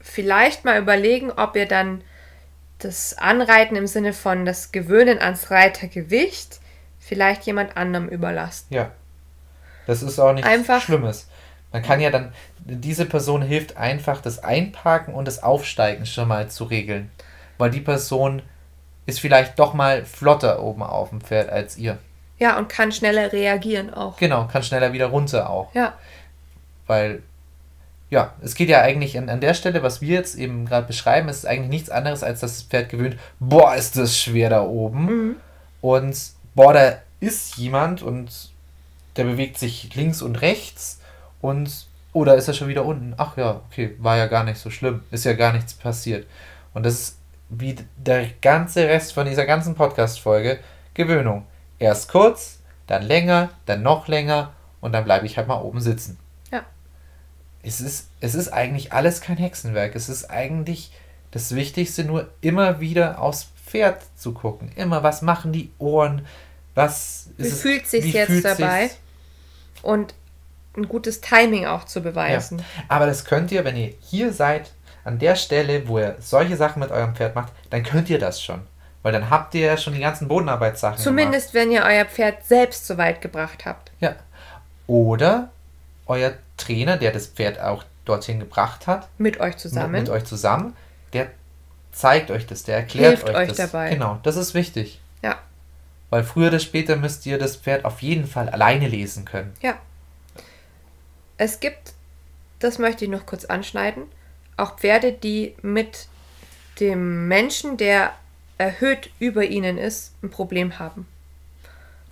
vielleicht 0.00 0.64
mal 0.64 0.80
überlegen, 0.80 1.30
ob 1.30 1.56
ihr 1.56 1.66
dann 1.66 2.02
das 2.78 3.16
Anreiten 3.16 3.76
im 3.76 3.86
Sinne 3.86 4.12
von 4.12 4.44
das 4.44 4.72
Gewöhnen 4.72 5.20
ans 5.20 5.50
Reitergewicht 5.50 6.60
vielleicht 6.98 7.44
jemand 7.44 7.76
anderem 7.76 8.08
überlasst. 8.08 8.66
Ja. 8.70 8.90
Das 9.86 10.02
ist 10.02 10.18
auch 10.18 10.32
nichts 10.32 10.48
einfach, 10.48 10.80
Schlimmes. 10.80 11.28
Man 11.72 11.82
kann 11.82 12.00
ja 12.00 12.10
dann, 12.10 12.32
diese 12.58 13.06
Person 13.06 13.42
hilft 13.42 13.76
einfach, 13.76 14.20
das 14.20 14.42
Einparken 14.44 15.14
und 15.14 15.26
das 15.26 15.42
Aufsteigen 15.42 16.06
schon 16.06 16.28
mal 16.28 16.48
zu 16.48 16.64
regeln. 16.64 17.10
Weil 17.58 17.70
die 17.70 17.80
Person 17.80 18.42
ist 19.06 19.20
vielleicht 19.20 19.58
doch 19.58 19.74
mal 19.74 20.04
flotter 20.04 20.62
oben 20.62 20.82
auf 20.82 21.10
dem 21.10 21.20
Pferd 21.20 21.50
als 21.50 21.76
ihr. 21.76 21.98
Ja, 22.38 22.58
und 22.58 22.68
kann 22.68 22.92
schneller 22.92 23.32
reagieren 23.32 23.92
auch. 23.92 24.16
Genau, 24.16 24.46
kann 24.46 24.62
schneller 24.62 24.92
wieder 24.92 25.06
runter 25.06 25.50
auch. 25.50 25.74
Ja. 25.74 25.94
Weil 26.86 27.22
ja, 28.10 28.34
es 28.42 28.54
geht 28.54 28.68
ja 28.68 28.82
eigentlich 28.82 29.16
an, 29.16 29.30
an 29.30 29.40
der 29.40 29.54
Stelle, 29.54 29.82
was 29.82 30.02
wir 30.02 30.14
jetzt 30.14 30.36
eben 30.36 30.66
gerade 30.66 30.86
beschreiben, 30.86 31.30
ist 31.30 31.46
eigentlich 31.46 31.70
nichts 31.70 31.88
anderes, 31.88 32.22
als 32.22 32.40
dass 32.40 32.58
das 32.58 32.62
Pferd 32.64 32.90
gewöhnt, 32.90 33.16
boah, 33.40 33.74
ist 33.74 33.96
das 33.96 34.18
schwer 34.18 34.50
da 34.50 34.62
oben. 34.64 35.06
Mhm. 35.06 35.36
Und 35.80 36.18
boah, 36.54 36.74
da 36.74 36.98
ist 37.20 37.56
jemand 37.56 38.02
und 38.02 38.50
der 39.16 39.24
bewegt 39.24 39.58
sich 39.58 39.94
links 39.94 40.20
und 40.20 40.42
rechts 40.42 41.00
und 41.40 41.86
oder 42.12 42.34
ist 42.36 42.48
er 42.48 42.54
schon 42.54 42.68
wieder 42.68 42.84
unten? 42.84 43.14
Ach 43.16 43.38
ja, 43.38 43.62
okay, 43.70 43.96
war 43.98 44.18
ja 44.18 44.26
gar 44.26 44.44
nicht 44.44 44.58
so 44.58 44.68
schlimm, 44.68 45.02
ist 45.10 45.24
ja 45.24 45.32
gar 45.32 45.54
nichts 45.54 45.72
passiert. 45.72 46.26
Und 46.74 46.84
das 46.84 46.94
ist 46.94 47.18
wie 47.48 47.76
der 47.96 48.26
ganze 48.42 48.88
Rest 48.88 49.14
von 49.14 49.26
dieser 49.26 49.46
ganzen 49.46 49.74
Podcast-Folge 49.74 50.58
Gewöhnung. 50.94 51.46
Erst 51.78 52.10
kurz, 52.10 52.58
dann 52.86 53.02
länger, 53.02 53.50
dann 53.64 53.82
noch 53.82 54.08
länger 54.08 54.52
und 54.82 54.92
dann 54.92 55.04
bleibe 55.04 55.24
ich 55.24 55.38
halt 55.38 55.48
mal 55.48 55.62
oben 55.62 55.80
sitzen. 55.80 56.18
Ja. 57.62 57.68
Es 57.68 57.80
ist, 57.80 58.08
es 58.20 58.34
ist 58.34 58.52
eigentlich 58.52 58.92
alles 58.92 59.20
kein 59.20 59.36
Hexenwerk. 59.36 59.94
Es 59.94 60.08
ist 60.08 60.30
eigentlich 60.30 60.90
das 61.30 61.54
Wichtigste, 61.54 62.04
nur 62.04 62.28
immer 62.40 62.80
wieder 62.80 63.20
aufs 63.20 63.48
Pferd 63.66 64.02
zu 64.16 64.32
gucken. 64.32 64.70
Immer, 64.76 65.02
was 65.02 65.22
machen 65.22 65.52
die 65.52 65.70
Ohren? 65.78 66.26
Was 66.74 67.28
Wie 67.36 67.46
es- 67.46 67.60
fühlt 67.62 67.86
sich 67.86 68.12
jetzt 68.12 68.26
fühlt 68.28 68.44
dabei? 68.44 68.88
sich's? 68.88 68.98
Und 69.82 70.14
ein 70.76 70.88
gutes 70.88 71.20
Timing 71.20 71.66
auch 71.66 71.84
zu 71.84 71.98
Ja. 72.00 72.04
beweisen. 72.04 72.64
Aber 72.88 73.06
das 73.06 73.24
könnt 73.24 73.52
ihr, 73.52 73.64
wenn 73.64 73.76
ihr 73.76 73.94
hier 74.00 74.32
seid, 74.32 74.72
an 75.04 75.18
der 75.18 75.34
Stelle, 75.36 75.86
wo 75.88 75.98
ihr 75.98 76.16
solche 76.20 76.56
Sachen 76.56 76.80
mit 76.80 76.90
eurem 76.90 77.14
Pferd 77.14 77.34
macht, 77.34 77.52
dann 77.70 77.82
könnt 77.82 78.08
ihr 78.08 78.18
das 78.18 78.40
schon. 78.42 78.60
Weil 79.02 79.12
dann 79.12 79.30
habt 79.30 79.54
ihr 79.54 79.66
ja 79.66 79.76
schon 79.76 79.94
die 79.94 80.00
ganzen 80.00 80.28
Bodenarbeitssachen 80.28 80.98
Zumindest 80.98 81.54
wenn 81.54 81.72
ihr 81.72 81.82
euer 81.82 82.04
Pferd 82.04 82.44
selbst 82.46 82.86
so 82.86 82.96
weit 82.98 83.20
gebracht 83.20 83.64
habt. 83.66 83.90
gemacht. 84.00 84.16
Ja. 84.18 84.22
Oder 84.86 85.50
euer 86.06 86.34
Trainer, 86.64 86.96
der 86.96 87.12
das 87.12 87.26
Pferd 87.26 87.60
auch 87.60 87.84
dorthin 88.04 88.40
gebracht 88.40 88.86
hat, 88.86 89.08
Mit 89.18 89.40
euch 89.40 89.56
zusammen. 89.56 89.92
mit, 89.92 90.02
mit 90.02 90.10
euch 90.10 90.24
zusammen, 90.24 90.76
der 91.12 91.30
zeigt 91.92 92.30
euch 92.30 92.46
das, 92.46 92.64
der 92.64 92.76
erklärt 92.76 93.18
Hilft 93.18 93.28
euch, 93.28 93.36
euch 93.36 93.48
das. 93.48 93.56
dabei. 93.58 93.90
Genau, 93.90 94.18
das 94.22 94.36
ist 94.36 94.54
wichtig. 94.54 95.00
Ja. 95.22 95.38
Weil 96.10 96.24
früher 96.24 96.48
oder 96.48 96.58
später 96.58 96.96
müsst 96.96 97.24
ihr 97.26 97.38
das 97.38 97.56
Pferd 97.56 97.84
auf 97.84 98.02
jeden 98.02 98.26
Fall 98.26 98.48
alleine 98.48 98.88
lesen 98.88 99.24
können. 99.24 99.52
Ja. 99.62 99.78
Es 101.38 101.60
gibt, 101.60 101.92
das 102.58 102.78
möchte 102.78 103.04
ich 103.04 103.10
noch 103.10 103.26
kurz 103.26 103.44
anschneiden, 103.44 104.04
auch 104.56 104.78
Pferde, 104.78 105.12
die 105.12 105.54
mit 105.62 106.06
dem 106.80 107.28
Menschen, 107.28 107.76
der 107.76 108.12
erhöht 108.58 109.10
über 109.18 109.44
ihnen 109.44 109.78
ist, 109.78 110.12
ein 110.22 110.30
Problem 110.30 110.78
haben. 110.78 111.06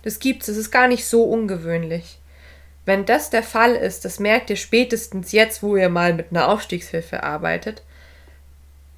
Das 0.03 0.19
gibt's, 0.19 0.47
das 0.47 0.57
ist 0.57 0.71
gar 0.71 0.87
nicht 0.87 1.05
so 1.05 1.23
ungewöhnlich. 1.23 2.17
Wenn 2.85 3.05
das 3.05 3.29
der 3.29 3.43
Fall 3.43 3.75
ist, 3.75 4.05
das 4.05 4.19
merkt 4.19 4.49
ihr 4.49 4.55
spätestens 4.55 5.31
jetzt, 5.31 5.61
wo 5.61 5.75
ihr 5.75 5.89
mal 5.89 6.13
mit 6.13 6.31
einer 6.31 6.47
Aufstiegshilfe 6.49 7.23
arbeitet, 7.23 7.83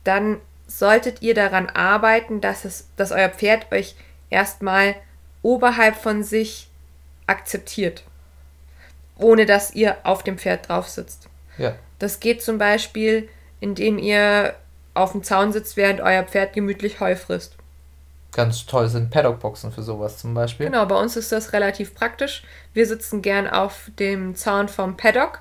dann 0.04 0.40
solltet 0.68 1.22
ihr 1.22 1.34
daran 1.34 1.70
arbeiten, 1.70 2.42
dass, 2.42 2.66
es, 2.66 2.88
dass 2.96 3.12
euer 3.12 3.30
Pferd 3.30 3.72
euch 3.72 3.96
erstmal 4.30 4.96
oberhalb 5.42 5.96
von 5.96 6.24
sich 6.24 6.70
akzeptiert, 7.28 8.04
ohne 9.18 9.46
dass 9.46 9.74
ihr 9.74 9.98
auf 10.04 10.24
dem 10.24 10.38
Pferd 10.38 10.70
drauf 10.70 10.88
sitzt. 10.88 11.28
Ja. 11.58 11.76
Das 12.00 12.20
geht 12.20 12.42
zum 12.42 12.58
Beispiel, 12.58 13.30
indem 13.60 13.98
ihr 13.98 14.56
auf 14.94 15.12
dem 15.12 15.24
Zaun 15.24 15.52
sitzt, 15.52 15.78
während 15.78 16.02
euer 16.02 16.24
Pferd 16.24 16.54
gemütlich 16.54 17.00
Heu 17.00 17.16
frisst. 17.16 17.56
Ganz 18.34 18.66
toll 18.66 18.88
sind 18.90 19.12
Paddockboxen 19.12 19.72
für 19.72 19.84
sowas 19.84 20.18
zum 20.18 20.34
Beispiel. 20.34 20.66
Genau, 20.66 20.86
bei 20.86 21.00
uns 21.00 21.16
ist 21.16 21.32
das 21.32 21.54
relativ 21.54 21.94
praktisch. 21.94 22.44
Wir 22.74 22.88
sitzen 22.88 23.22
gern 23.22 23.48
auf 23.48 23.92
dem 24.00 24.36
Zaun 24.36 24.68
vom 24.68 24.98
Paddock 24.98 25.40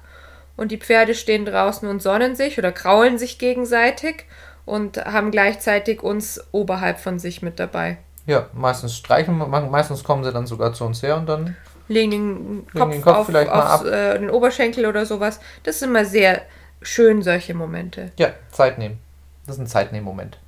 und 0.56 0.70
die 0.70 0.76
Pferde 0.76 1.14
stehen 1.14 1.46
draußen 1.46 1.88
und 1.88 2.02
sonnen 2.02 2.36
sich 2.36 2.58
oder 2.58 2.70
kraulen 2.70 3.18
sich 3.18 3.38
gegenseitig 3.38 4.26
und 4.66 4.98
haben 5.04 5.30
gleichzeitig 5.30 6.02
uns 6.02 6.40
oberhalb 6.52 7.00
von 7.00 7.18
sich 7.18 7.40
mit 7.40 7.58
dabei. 7.58 7.98
Ja, 8.26 8.46
meistens 8.52 8.94
streichen, 8.96 9.36
meistens 9.38 10.04
kommen 10.04 10.22
sie 10.22 10.32
dann 10.32 10.46
sogar 10.46 10.72
zu 10.74 10.84
uns 10.84 11.02
her 11.02 11.16
und 11.16 11.26
dann 11.26 11.56
Legen 11.88 12.66
den 12.66 12.80
Kopf, 12.80 12.90
den 12.90 13.02
Kopf 13.02 13.16
auf, 13.16 13.26
vielleicht 13.26 13.50
mal 13.50 13.74
auf 13.74 13.84
äh, 13.84 14.18
den 14.18 14.30
Oberschenkel 14.30 14.86
oder 14.86 15.04
sowas. 15.04 15.40
Das 15.64 15.76
ist 15.76 15.82
immer 15.82 16.04
sehr 16.04 16.42
schön, 16.80 17.22
solche 17.22 17.54
Momente. 17.54 18.12
Ja, 18.18 18.30
Zeit 18.50 18.78
nehmen. 18.78 18.98
Das 19.46 19.56
ist 19.56 19.60
ein 19.60 19.66
Zeitnehmen-Moment. 19.66 20.38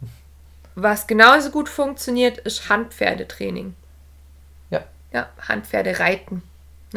Was 0.74 1.06
genauso 1.06 1.50
gut 1.50 1.68
funktioniert, 1.68 2.38
ist 2.38 2.68
Handpferdetraining. 2.68 3.74
Ja. 4.70 4.80
Ja, 5.12 5.28
Handpferde 5.48 5.98
reiten. 6.00 6.42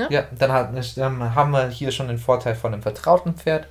Ja, 0.09 0.25
dann 0.37 0.51
hat- 0.51 0.97
dann 0.97 1.35
haben 1.35 1.51
wir 1.51 1.69
hier 1.69 1.91
schon 1.91 2.07
den 2.07 2.19
Vorteil 2.19 2.53
von 2.55 2.71
einem 2.73 2.83
vertrauten 2.83 3.33
Pferd. 3.35 3.65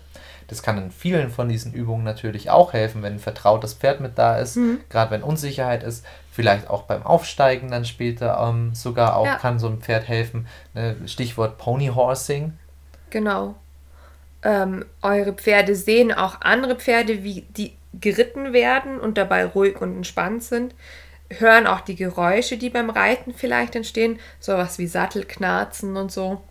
Das 0.48 0.62
kann 0.62 0.76
in 0.78 0.90
vielen 0.90 1.30
von 1.30 1.48
diesen 1.48 1.72
Übungen 1.72 2.02
natürlich 2.04 2.50
auch 2.50 2.72
helfen, 2.72 3.02
wenn 3.02 3.14
ein 3.14 3.18
vertrautes 3.20 3.74
Pferd 3.74 4.00
mit 4.00 4.16
da 4.18 4.38
ist. 4.38 4.56
Mhm. 4.56 4.80
Gerade 4.90 5.10
wenn 5.12 5.22
Unsicherheit 5.22 5.82
ist. 5.84 6.04
Vielleicht 6.32 6.68
auch 6.68 6.82
beim 6.82 7.04
Aufsteigen 7.04 7.70
dann 7.70 7.84
später 7.84 8.38
ähm, 8.40 8.74
sogar 8.74 9.16
auch 9.16 9.24
Ja. 9.26 9.36
kann 9.36 9.58
so 9.58 9.68
ein 9.68 9.78
Pferd 9.80 10.06
helfen. 10.08 10.46
Ne, 10.74 10.96
Stichwort 11.06 11.58
Ponyhorsing. 11.58 12.56
Genau. 13.10 13.54
Ähm, 14.42 14.84
eure 15.02 15.32
Pferde 15.32 15.74
sehen 15.74 16.12
auch 16.12 16.40
andere 16.42 16.76
Pferde, 16.76 17.22
wie 17.24 17.42
die 17.56 17.75
geritten 18.00 18.52
werden 18.52 18.98
und 18.98 19.18
dabei 19.18 19.44
ruhig 19.44 19.80
und 19.80 19.96
entspannt 19.96 20.44
sind. 20.44 20.74
Hören 21.30 21.66
auch 21.66 21.80
die 21.80 21.96
Geräusche, 21.96 22.56
die 22.56 22.70
beim 22.70 22.90
Reiten 22.90 23.34
vielleicht 23.34 23.74
entstehen. 23.74 24.18
Sowas 24.38 24.78
wie 24.78 24.86
Sattelknarzen 24.86 25.96
und 25.96 26.12
so. 26.12 26.42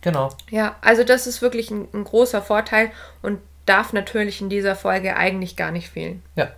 Genau. 0.00 0.30
Ja, 0.50 0.76
also 0.80 1.04
das 1.04 1.26
ist 1.26 1.42
wirklich 1.42 1.70
ein, 1.70 1.86
ein 1.92 2.04
großer 2.04 2.42
Vorteil 2.42 2.90
und 3.20 3.40
darf 3.66 3.92
natürlich 3.92 4.40
in 4.40 4.48
dieser 4.48 4.74
Folge 4.74 5.16
eigentlich 5.16 5.56
gar 5.56 5.70
nicht 5.70 5.88
fehlen. 5.88 6.22
Ja. 6.34 6.50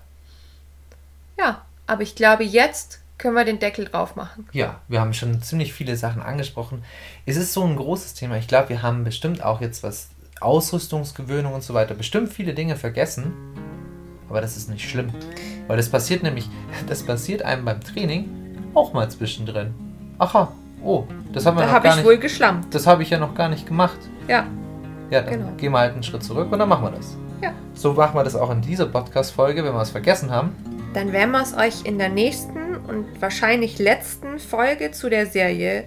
Ja, 1.39 1.65
aber 1.87 2.03
ich 2.03 2.15
glaube, 2.15 2.45
jetzt 2.45 3.01
können 3.19 3.35
wir 3.35 3.45
den 3.45 3.59
Deckel 3.59 3.87
drauf 3.87 4.16
machen. 4.16 4.49
Ja, 4.53 4.81
wir 4.89 5.01
haben 5.01 5.15
schon 5.15 5.43
ziemlich 5.43 5.73
viele 5.73 5.97
Sachen 5.97 6.23
angesprochen. 6.23 6.85
Es 7.27 7.37
ist 7.37 7.53
so 7.53 7.65
ein 7.65 7.77
großes 7.77 8.15
Thema. 8.15 8.37
Ich 8.39 8.49
glaube, 8.49 8.71
wir 8.71 8.83
haben 8.83 9.05
bestimmt 9.05 9.43
auch 9.43 9.61
jetzt 9.61 9.83
was 9.83 10.09
Ausrüstungsgewöhnung 10.41 11.55
und 11.55 11.62
so 11.62 11.75
weiter, 11.75 11.95
bestimmt 11.95 12.33
viele 12.33 12.55
Dinge 12.55 12.77
vergessen. 12.77 13.33
Aber 14.29 14.41
das 14.41 14.57
ist 14.57 14.69
nicht 14.71 14.89
schlimm. 14.89 15.11
Weil 15.67 15.77
das 15.77 15.89
passiert 15.89 16.23
nämlich, 16.23 16.49
das 16.89 17.03
passiert 17.03 17.43
einem 17.43 17.65
beim 17.65 17.81
Training 17.81 18.29
auch 18.75 18.93
mal 18.93 19.09
zwischendrin. 19.11 19.73
Aha, 20.19 20.51
oh, 20.83 21.05
das 21.33 21.47
haben 21.47 21.57
wir 21.57 21.63
Da 21.63 21.67
noch 21.67 21.75
habe 21.75 21.89
gar 21.89 21.99
ich 21.99 22.05
wohl 22.05 22.13
nicht. 22.15 22.23
geschlammt. 22.23 22.73
Das 22.75 22.87
habe 22.87 23.03
ich 23.03 23.11
ja 23.11 23.19
noch 23.19 23.35
gar 23.35 23.49
nicht 23.49 23.67
gemacht. 23.67 23.99
Ja, 24.29 24.47
Ja, 25.11 25.21
dann 25.23 25.35
Genau. 25.35 25.53
gehen 25.57 25.73
wir 25.73 25.79
halt 25.81 25.93
einen 25.95 26.03
Schritt 26.03 26.23
zurück 26.25 26.51
und 26.51 26.59
dann 26.59 26.69
machen 26.69 26.85
wir 26.85 26.91
das. 26.93 27.17
ja. 27.43 27.53
So 27.75 27.93
machen 27.93 28.15
wir 28.17 28.25
das 28.25 28.35
auch 28.37 28.51
in 28.51 28.61
dieser 28.63 28.87
Podcast-Folge, 28.87 29.65
wenn 29.65 29.73
wir 29.75 29.81
es 29.83 29.91
vergessen 29.91 30.31
haben. 30.31 30.53
Dann 30.95 31.13
werden 31.13 31.33
wir 31.33 31.43
es 31.43 31.55
euch 31.57 31.85
in 31.85 31.99
der 31.99 32.09
nächsten 32.09 32.77
und 32.89 33.05
wahrscheinlich 33.21 33.79
letzten 33.79 34.39
Folge 34.39 34.93
zu 34.93 35.11
der 35.11 35.27
Serie 35.27 35.85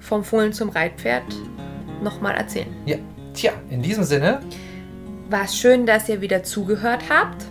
vom 0.00 0.22
Fohlen 0.24 0.52
zum 0.52 0.68
Reitpferd 0.70 1.24
nochmal 2.02 2.36
erzählen. 2.36 2.68
Ja, 2.86 2.96
tja, 3.34 3.52
in 3.70 3.82
diesem 3.82 4.04
Sinne, 4.04 4.40
War 5.30 5.44
es 5.44 5.56
schön, 5.56 5.86
dass 5.86 6.08
ihr 6.08 6.20
wieder 6.20 6.42
zugehört 6.44 7.02
habt. 7.10 7.44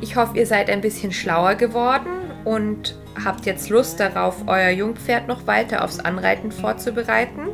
Ich 0.00 0.16
hoffe, 0.16 0.36
ihr 0.38 0.46
seid 0.46 0.70
ein 0.70 0.80
bisschen 0.80 1.12
schlauer 1.12 1.54
geworden 1.54 2.10
und 2.44 2.96
habt 3.22 3.46
jetzt 3.46 3.68
Lust 3.68 4.00
darauf, 4.00 4.36
euer 4.46 4.70
Jungpferd 4.70 5.28
noch 5.28 5.46
weiter 5.46 5.84
aufs 5.84 6.00
Anreiten 6.00 6.52
vorzubereiten. 6.52 7.48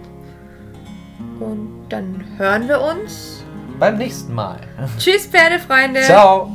Und 1.41 1.87
dann 1.89 2.25
hören 2.37 2.69
wir 2.69 2.81
uns. 2.81 3.45
beim 3.79 3.99
nächsten 3.99 4.33
Mal. 4.35 4.61
Tschüss, 4.99 5.27
Pferdefreunde! 5.27 6.01
Ciao! 6.03 6.51